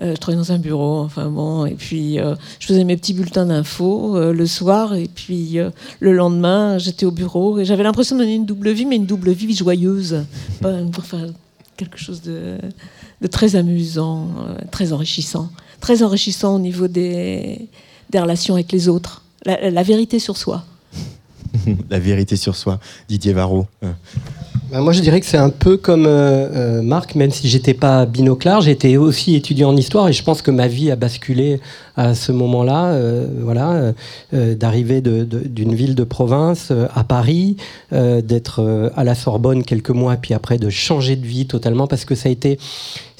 Je 0.03 0.15
travaillais 0.15 0.43
dans 0.43 0.53
un 0.53 0.59
bureau, 0.59 1.01
enfin 1.01 1.27
bon, 1.27 1.67
et 1.67 1.75
puis 1.75 2.17
je 2.59 2.67
faisais 2.67 2.85
mes 2.85 2.97
petits 2.97 3.13
bulletins 3.13 3.45
d'infos 3.45 4.33
le 4.33 4.47
soir, 4.47 4.95
et 4.95 5.09
puis 5.15 5.59
le 6.01 6.13
lendemain 6.13 6.79
j'étais 6.79 7.05
au 7.05 7.11
bureau, 7.11 7.59
et 7.59 7.67
j'avais 7.67 7.83
l'impression 7.83 8.17
de 8.17 8.23
donner 8.23 8.35
une 8.35 8.47
double 8.47 8.71
vie, 8.71 8.87
mais 8.87 8.97
une 8.97 9.05
double 9.05 9.31
vie 9.33 9.55
joyeuse, 9.55 10.25
quelque 11.81 11.99
chose 11.99 12.21
de, 12.21 12.59
très 13.31 13.57
amusant, 13.57 14.29
euh, 14.39 14.59
très 14.71 14.93
enrichissant, 14.93 15.51
très 15.81 16.03
enrichissant 16.03 16.57
au 16.57 16.59
niveau 16.59 16.89
des, 16.89 17.69
relations 18.13 18.55
avec 18.55 18.71
les 18.71 18.89
autres, 18.89 19.23
la, 19.47 19.71
la 19.71 19.83
vérité 19.83 20.19
sur 20.19 20.37
soi. 20.37 20.65
La 21.91 21.99
vérité 21.99 22.37
sur 22.37 22.55
soi, 22.55 22.79
Didier 23.09 23.33
Varro. 23.33 23.67
Bah, 24.71 24.81
moi, 24.81 24.93
je 24.93 25.01
dirais 25.01 25.19
que 25.19 25.27
c'est 25.27 25.37
un 25.37 25.51
peu 25.51 25.77
comme 25.77 26.07
euh, 26.07 26.79
euh, 26.79 26.83
Marc, 26.83 27.17
même 27.17 27.33
si 27.33 27.49
j'étais 27.49 27.75
pas 27.75 28.07
binoclard, 28.07 28.61
j'étais 28.61 28.97
aussi 28.97 29.35
étudiant 29.35 29.71
en 29.71 29.77
histoire 29.77 30.09
et 30.09 30.13
je 30.13 30.23
pense 30.23 30.43
que 30.43 30.53
ma 30.53 30.69
vie 30.69 30.93
a 30.93 30.97
basculé 30.97 31.61
à 31.97 32.15
ce 32.15 32.31
moment-là, 32.33 32.93
euh, 32.93 33.27
voilà, 33.41 33.73
euh, 33.73 33.93
euh, 34.33 34.55
d'arriver 34.55 35.01
d'une 35.03 35.75
ville 35.75 35.95
de 35.95 36.05
province 36.05 36.69
euh, 36.71 36.87
à 36.95 37.05
Paris, 37.05 37.57
d'être 37.91 38.91
à 38.97 39.05
la 39.05 39.15
Sorbonne 39.15 39.65
quelques 39.65 39.91
mois, 39.91 40.17
puis 40.17 40.35
après 40.35 40.59
de 40.59 40.71
changer 40.71 41.17
de 41.17 41.27
vie 41.27 41.47
totalement 41.47 41.87
parce 41.87 42.05
que 42.05 42.15
ça 42.15 42.29
a 42.29 42.33
été 42.33 42.59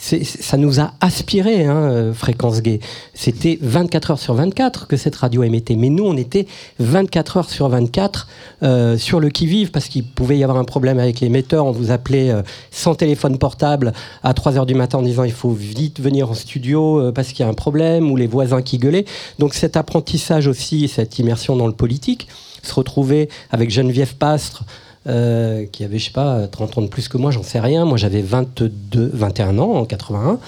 ça 0.01 0.57
nous 0.57 0.81
a 0.81 0.95
aspiré, 1.01 1.67
hein, 1.67 1.77
euh, 1.77 2.15
Fréquence 2.15 2.63
Gay. 2.63 2.81
C'était 3.13 3.59
24 3.61 4.13
heures 4.13 4.19
sur 4.19 4.33
24 4.35 4.87
que 4.87 4.97
cette 4.97 5.15
radio 5.15 5.43
émettait. 5.43 5.77
Mais 5.77 5.91
nous, 5.91 6.05
on 6.05 6.17
était 6.17 6.47
24 6.79 7.37
heures 7.37 7.51
sur 7.51 7.69
24 7.69 8.27
euh, 8.63 8.97
sur 8.97 9.21
le 9.21 9.29
qui-vive 9.29 9.71
parce 9.71 9.89
qu'il 9.89 10.05
pouvait 10.05 10.39
y 10.39 10.43
avoir 10.43 10.59
un 10.59 10.65
problème 10.65 10.99
avec 10.99 11.21
l'émetteur. 11.21 11.67
On 11.67 11.71
vous 11.71 11.91
appelait 11.91 12.31
euh, 12.31 12.43
sans 12.71 12.95
téléphone 12.95 13.37
portable 13.37 13.93
à 14.23 14.33
3 14.33 14.57
heures 14.57 14.67
du 14.67 14.75
matin 14.75 14.99
en 14.99 15.03
disant 15.03 15.25
il 15.25 15.33
faut 15.33 15.53
vite 15.53 16.01
venir 16.01 16.31
en 16.31 16.35
studio 16.35 17.01
euh, 17.01 17.13
parce 17.13 17.29
qu'il 17.29 17.45
y 17.45 17.47
a 17.47 17.51
un 17.51 17.55
problème 17.55 18.11
ou 18.11 18.17
les 18.17 18.27
voisins 18.27 18.63
qui 18.63 18.79
gueulaient. 18.79 19.05
Donc 19.39 19.55
cet 19.55 19.77
apprentissage 19.77 20.47
aussi, 20.47 20.89
cette 20.89 21.19
immersion 21.19 21.57
dans 21.57 21.67
le 21.67 21.75
politique, 21.75 22.27
se 22.63 22.73
retrouver 22.75 23.29
avec 23.51 23.71
Geneviève 23.71 24.15
Pastre, 24.15 24.65
euh, 25.07 25.65
qui 25.65 25.83
avait, 25.83 25.99
je 25.99 26.07
sais 26.07 26.11
pas, 26.11 26.47
30 26.47 26.77
ans 26.79 26.83
de 26.83 26.87
plus 26.87 27.09
que 27.09 27.17
moi, 27.17 27.31
j'en 27.31 27.43
sais 27.43 27.59
rien. 27.61 27.87
Moi, 27.87 27.97
j'avais 27.97 28.21
22, 28.21 29.11
21 29.15 29.59
ans 29.59 29.73
en 29.77 29.85
81. 29.87 30.39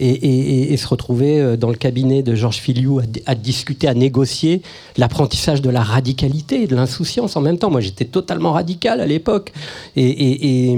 Et, 0.00 0.76
se 0.76 0.86
retrouver 0.88 1.40
euh, 1.40 1.56
dans 1.56 1.68
le 1.68 1.76
cabinet 1.76 2.22
de 2.24 2.34
Georges 2.34 2.56
Filiou 2.56 2.98
à, 2.98 3.02
di- 3.06 3.22
à 3.26 3.36
discuter, 3.36 3.86
à 3.86 3.94
négocier 3.94 4.62
l'apprentissage 4.96 5.62
de 5.62 5.70
la 5.70 5.82
radicalité 5.82 6.62
et 6.62 6.66
de 6.66 6.74
l'insouciance 6.74 7.36
en 7.36 7.40
même 7.40 7.58
temps. 7.58 7.70
Moi, 7.70 7.80
j'étais 7.80 8.04
totalement 8.04 8.52
radical 8.52 9.00
à 9.00 9.06
l'époque. 9.06 9.52
Et, 9.94 10.76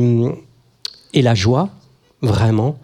la 1.15 1.35
joie, 1.35 1.71
vraiment, 2.21 2.77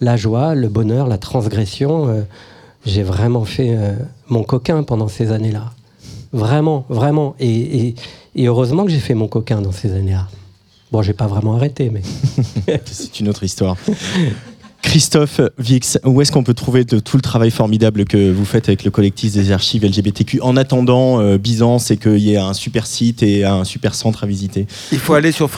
la 0.00 0.16
joie, 0.16 0.54
le 0.54 0.68
bonheur, 0.68 1.06
la 1.06 1.18
transgression. 1.18 2.08
euh, 2.08 2.22
j'ai 2.86 3.02
vraiment 3.02 3.44
fait 3.44 3.76
mon 4.28 4.42
coquin 4.44 4.82
pendant 4.82 5.08
ces 5.08 5.32
années-là. 5.32 5.72
Vraiment, 6.32 6.84
vraiment. 6.88 7.34
Et, 7.40 7.94
et- 8.34 8.46
heureusement 8.46 8.84
que 8.84 8.90
j'ai 8.90 9.00
fait 9.00 9.14
mon 9.14 9.28
coquin 9.28 9.60
dans 9.60 9.72
ces 9.72 9.92
années-là. 9.92 10.28
Bon, 10.92 11.02
j'ai 11.02 11.12
pas 11.12 11.26
vraiment 11.26 11.54
arrêté, 11.56 11.90
mais. 11.90 12.02
C'est 12.86 13.20
une 13.20 13.28
autre 13.28 13.42
histoire. 13.44 13.76
Christophe 14.88 15.40
Vix, 15.58 15.98
où 16.04 16.20
est-ce 16.20 16.30
qu'on 16.30 16.44
peut 16.44 16.54
trouver 16.54 16.84
de 16.84 17.00
tout 17.00 17.16
le 17.16 17.22
travail 17.22 17.50
formidable 17.50 18.04
que 18.04 18.30
vous 18.30 18.44
faites 18.44 18.68
avec 18.68 18.84
le 18.84 18.90
collectif 18.90 19.32
des 19.32 19.50
archives 19.50 19.82
LGBTQ 19.84 20.40
en 20.42 20.56
attendant 20.56 21.20
euh, 21.20 21.38
Byzance 21.38 21.90
et 21.90 21.96
qu'il 21.96 22.18
y 22.18 22.34
ait 22.34 22.38
un 22.38 22.52
super 22.52 22.86
site 22.86 23.22
et 23.22 23.44
un 23.44 23.64
super 23.64 23.94
centre 23.94 24.22
à 24.22 24.26
visiter? 24.26 24.66
Il 24.92 24.98
faut 24.98 25.14
aller 25.14 25.32
sur, 25.32 25.48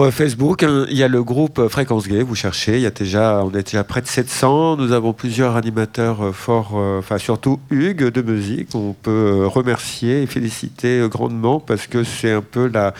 euh, 0.00 0.10
Facebook. 0.12 0.62
hein. 0.62 0.86
Il 0.90 0.96
y 0.96 1.02
a 1.02 1.08
le 1.08 1.24
groupe 1.24 1.58
euh, 1.58 1.68
Fréquence 1.68 2.06
Gay. 2.06 2.22
Vous 2.22 2.34
cherchez. 2.36 2.76
Il 2.76 2.82
y 2.82 2.86
a 2.86 2.90
déjà, 2.90 3.42
on 3.44 3.50
est 3.58 3.64
déjà 3.64 3.82
près 3.82 4.02
de 4.02 4.06
700. 4.06 4.76
Nous 4.76 4.92
avons 4.92 5.12
plusieurs 5.14 5.56
animateurs 5.56 6.22
euh, 6.22 6.32
forts. 6.32 6.74
euh, 6.76 6.98
Enfin, 7.00 7.18
surtout 7.18 7.58
Hugues 7.70 8.10
de 8.12 8.22
musique. 8.22 8.68
On 8.74 8.92
peut 8.92 9.46
remercier 9.46 10.22
et 10.22 10.26
féliciter 10.26 11.02
grandement 11.10 11.58
parce 11.60 11.86
que 11.86 12.04
c'est 12.04 12.30
un 12.30 12.42
peu 12.42 12.68
la, 12.72 12.94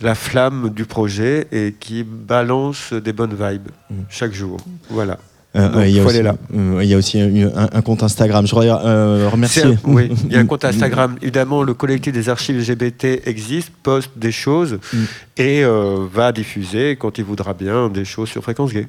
la 0.00 0.14
flamme 0.14 0.70
du 0.70 0.84
projet 0.86 1.46
et 1.52 1.74
qui 1.78 2.04
balance 2.04 2.92
des 2.94 3.12
bonnes 3.12 3.34
vibes 3.38 3.68
chaque 4.08 4.32
jour. 4.32 4.56
Voilà. 4.88 5.15
Euh, 5.56 5.68
Donc, 5.70 5.82
il 5.86 5.90
y 5.92 5.98
a 5.98 6.02
faut 6.02 6.08
aussi, 6.08 6.16
aller 6.18 6.24
là. 6.24 6.36
euh, 6.54 6.80
il 6.84 6.88
y 6.88 6.94
a 6.94 6.96
aussi 6.98 7.18
un, 7.20 7.28
un- 7.56 7.68
un 7.72 7.80
compte 7.82 8.02
Instagram. 8.02 8.46
Je 8.46 8.50
voudrais 8.54 8.68
euh, 8.70 9.28
remercier. 9.32 9.62
C'est 9.62 9.68
un- 9.68 9.78
oui, 9.84 10.10
il 10.26 10.32
y 10.32 10.36
a 10.36 10.40
un 10.40 10.46
compte 10.46 10.64
Instagram. 10.64 11.16
Évidemment, 11.22 11.62
le 11.62 11.72
collectif 11.74 12.12
des 12.12 12.28
archives 12.28 12.58
LGBT 12.58 13.22
existe, 13.26 13.70
poste 13.82 14.10
des 14.16 14.32
choses 14.32 14.78
Mm. 14.92 14.96
et 15.38 15.64
euh, 15.64 16.06
va 16.12 16.32
diffuser, 16.32 16.96
quand 16.96 17.18
il 17.18 17.24
voudra 17.24 17.54
bien, 17.54 17.88
des 17.88 18.04
choses 18.04 18.28
sur 18.28 18.42
Fréquence 18.42 18.72
Gay. 18.72 18.86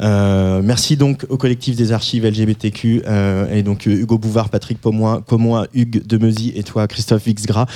Euh, 0.00 0.60
merci 0.64 0.96
donc 0.96 1.24
au 1.28 1.36
collectif 1.36 1.76
des 1.76 1.92
archives 1.92 2.26
LGBTQ 2.26 3.02
euh, 3.06 3.46
et 3.54 3.62
donc 3.62 3.86
Hugo 3.86 4.18
Bouvard, 4.18 4.48
Patrick 4.48 4.80
Pomoin, 4.80 5.20
Pomoin, 5.20 5.66
Hugues 5.72 6.04
Demezy 6.04 6.52
et 6.56 6.64
toi 6.64 6.88
Christophe 6.88 7.24
Wixgras. 7.26 7.66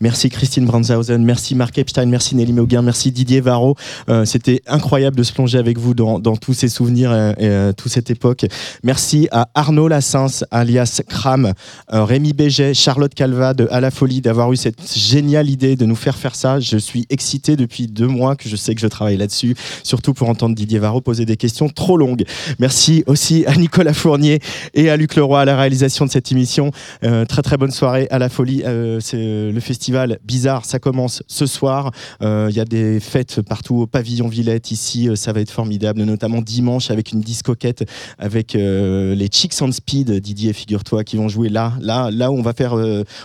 Merci 0.00 0.28
Christine 0.28 0.66
Brandshausen, 0.66 1.24
merci 1.24 1.54
Marc 1.54 1.78
Epstein, 1.78 2.06
merci 2.06 2.36
Nelly 2.36 2.52
Mauguin, 2.52 2.82
merci 2.82 3.12
Didier 3.12 3.40
Varro. 3.40 3.76
Euh, 4.10 4.26
C'était 4.26 4.60
incroyable 4.66 5.16
de 5.16 5.22
se 5.22 5.32
plonger 5.32 5.56
avec 5.56 5.78
vous 5.78 5.94
dans, 5.94 6.20
tous 6.36 6.52
ces 6.52 6.68
souvenirs 6.68 7.12
et, 7.12 7.48
euh, 7.48 7.72
toute 7.72 7.90
cette 7.90 8.10
époque. 8.10 8.44
Merci 8.82 9.26
à 9.30 9.48
Arnaud 9.54 9.88
Lassens, 9.88 10.44
alias 10.50 11.00
Kram, 11.08 11.52
euh, 11.94 12.04
Rémi 12.04 12.34
Béget, 12.34 12.74
Charlotte 12.74 13.14
Calva 13.14 13.54
de 13.54 13.68
À 13.70 13.80
la 13.80 13.90
Folie 13.90 14.20
d'avoir 14.20 14.52
eu 14.52 14.56
cette 14.56 14.80
géniale 14.94 15.48
idée 15.48 15.76
de 15.76 15.86
nous 15.86 15.96
faire 15.96 16.16
faire 16.16 16.34
ça. 16.34 16.60
Je 16.60 16.76
suis 16.76 17.06
excité 17.08 17.56
depuis 17.56 17.86
deux 17.86 18.06
mois 18.06 18.36
que 18.36 18.50
je 18.50 18.56
sais 18.56 18.74
que 18.74 18.80
je 18.82 18.88
travaille 18.88 19.16
là-dessus, 19.16 19.56
surtout 19.82 20.12
pour 20.12 20.28
entendre 20.28 20.54
Didier 20.54 20.78
Varro 20.78 21.00
poser 21.00 21.24
des 21.24 21.38
questions 21.38 21.70
trop 21.70 21.96
longues. 21.96 22.24
Merci 22.58 23.02
aussi 23.06 23.46
à 23.46 23.56
Nicolas 23.56 23.94
Fournier 23.94 24.40
et 24.74 24.90
à 24.90 24.96
Luc 24.98 25.16
Leroy 25.16 25.40
à 25.40 25.44
la 25.46 25.56
réalisation 25.56 26.04
de 26.04 26.10
cette 26.10 26.30
émission. 26.32 26.70
Très 27.00 27.42
très 27.42 27.56
bonne 27.56 27.70
soirée 27.70 28.08
à 28.10 28.18
la 28.18 28.28
folie. 28.28 28.62
C'est 29.00 29.50
le 29.50 29.60
festival 29.60 29.85
bizarre, 30.24 30.64
ça 30.64 30.78
commence 30.78 31.22
ce 31.26 31.46
soir. 31.46 31.90
Euh, 32.22 32.48
Il 32.50 32.56
y 32.56 32.60
a 32.60 32.64
des 32.64 33.00
fêtes 33.00 33.42
partout 33.42 33.76
au 33.76 33.86
pavillon 33.86 34.28
Villette 34.28 34.70
ici, 34.70 35.08
euh, 35.08 35.16
ça 35.16 35.32
va 35.32 35.40
être 35.40 35.50
formidable, 35.50 36.02
notamment 36.02 36.42
dimanche 36.42 36.90
avec 36.90 37.12
une 37.12 37.20
discoquette 37.20 37.88
avec 38.18 38.54
euh, 38.54 39.14
les 39.14 39.28
Chicks 39.28 39.54
on 39.60 39.72
Speed, 39.72 40.10
Didier, 40.20 40.52
figure-toi, 40.52 41.04
qui 41.04 41.16
vont 41.16 41.28
jouer 41.28 41.48
là, 41.48 41.72
là, 41.80 42.10
là 42.10 42.30
où 42.30 42.36
on 42.36 42.42
va 42.42 42.52
faire, 42.52 42.74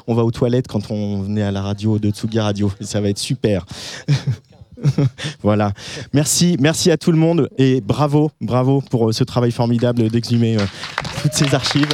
on 0.08 0.14
va 0.14 0.24
aux 0.24 0.32
toilettes 0.32 0.68
quand 0.68 0.92
on 0.92 1.36
est 1.36 1.44
à 1.44 1.52
la 1.52 1.62
radio 1.62 2.00
de 2.00 2.10
Tsugi 2.10 2.40
Radio. 2.40 2.72
Ça 2.82 3.02
va 3.02 3.10
être 3.10 3.20
super. 3.20 3.66
voilà. 5.44 5.74
Merci, 6.14 6.58
merci 6.60 6.92
à 6.92 6.98
tout 6.98 7.12
le 7.12 7.18
monde 7.18 7.50
et 7.58 7.82
bravo, 7.82 8.32
bravo 8.42 8.82
pour 8.90 9.14
ce 9.14 9.24
travail 9.24 9.52
formidable 9.52 10.10
d'exhumer 10.10 10.58
toutes 11.22 11.34
ces 11.34 11.54
archives. 11.54 11.90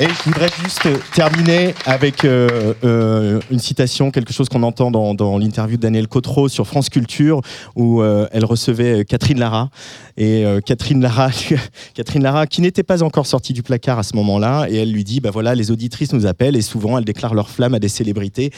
Et 0.00 0.08
je 0.08 0.22
voudrais 0.24 0.48
juste 0.60 0.88
terminer 1.12 1.72
avec 1.86 2.24
euh, 2.24 2.74
euh, 2.82 3.40
une 3.52 3.60
citation, 3.60 4.10
quelque 4.10 4.32
chose 4.32 4.48
qu'on 4.48 4.64
entend 4.64 4.90
dans, 4.90 5.38
l'interview 5.38 5.76
de 5.76 5.82
Daniel 5.82 6.08
Cotreau 6.08 6.48
sur 6.48 6.66
France 6.66 6.88
Culture, 6.88 7.40
où 7.76 8.02
euh, 8.02 8.26
elle 8.32 8.44
recevait 8.44 9.04
Catherine 9.04 9.38
Lara. 9.38 9.70
Et 10.16 10.44
Catherine 10.66 11.00
Lara, 11.00 11.30
Catherine 11.94 12.22
Lara, 12.22 12.46
qui 12.46 12.60
n'était 12.60 12.82
pas 12.82 13.02
encore 13.02 13.26
sortie 13.26 13.52
du 13.52 13.62
placard 13.62 13.98
à 13.98 14.02
ce 14.02 14.16
moment-là, 14.16 14.66
et 14.68 14.76
elle 14.76 14.92
lui 14.92 15.04
dit, 15.04 15.20
bah 15.20 15.30
voilà, 15.32 15.54
les 15.54 15.70
auditrices 15.70 16.12
nous 16.12 16.26
appellent, 16.26 16.56
et 16.56 16.62
souvent 16.62 16.98
elles 16.98 17.04
déclarent 17.04 17.34
leur 17.34 17.48
flamme 17.48 17.74
à 17.74 17.78
des 17.78 17.88
célébrités. 17.88 18.50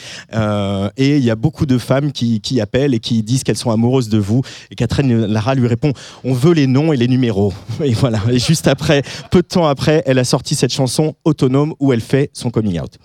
Et 0.96 1.16
il 1.16 1.24
y 1.24 1.30
a 1.30 1.36
beaucoup 1.36 1.66
de 1.66 1.76
femmes 1.76 2.12
qui 2.12 2.60
appellent 2.60 2.94
et 2.94 2.98
qui 2.98 3.22
disent 3.22 3.42
qu'elles 3.42 3.56
sont 3.56 3.70
amoureuses 3.70 4.08
de 4.08 4.18
vous. 4.18 4.42
Et 4.70 4.74
Catherine 4.74 5.26
Lara 5.26 5.54
lui 5.54 5.66
répond, 5.66 5.92
on 6.24 6.32
veut 6.32 6.52
les 6.52 6.66
noms 6.66 6.92
et 6.92 6.96
les 6.96 7.08
numéros. 7.08 7.52
Et 7.84 7.92
voilà. 7.92 8.20
Et 8.30 8.38
juste 8.38 8.68
après, 8.68 9.02
peu 9.30 9.42
de 9.42 9.46
temps 9.46 9.66
après, 9.66 10.02
elle 10.06 10.18
a 10.18 10.24
sorti 10.24 10.54
cette 10.54 10.72
chanson 10.72 11.14
autonome 11.26 11.74
où 11.80 11.92
elle 11.92 12.00
fait 12.00 12.30
son 12.32 12.50
coming 12.50 12.80
out. 12.80 12.98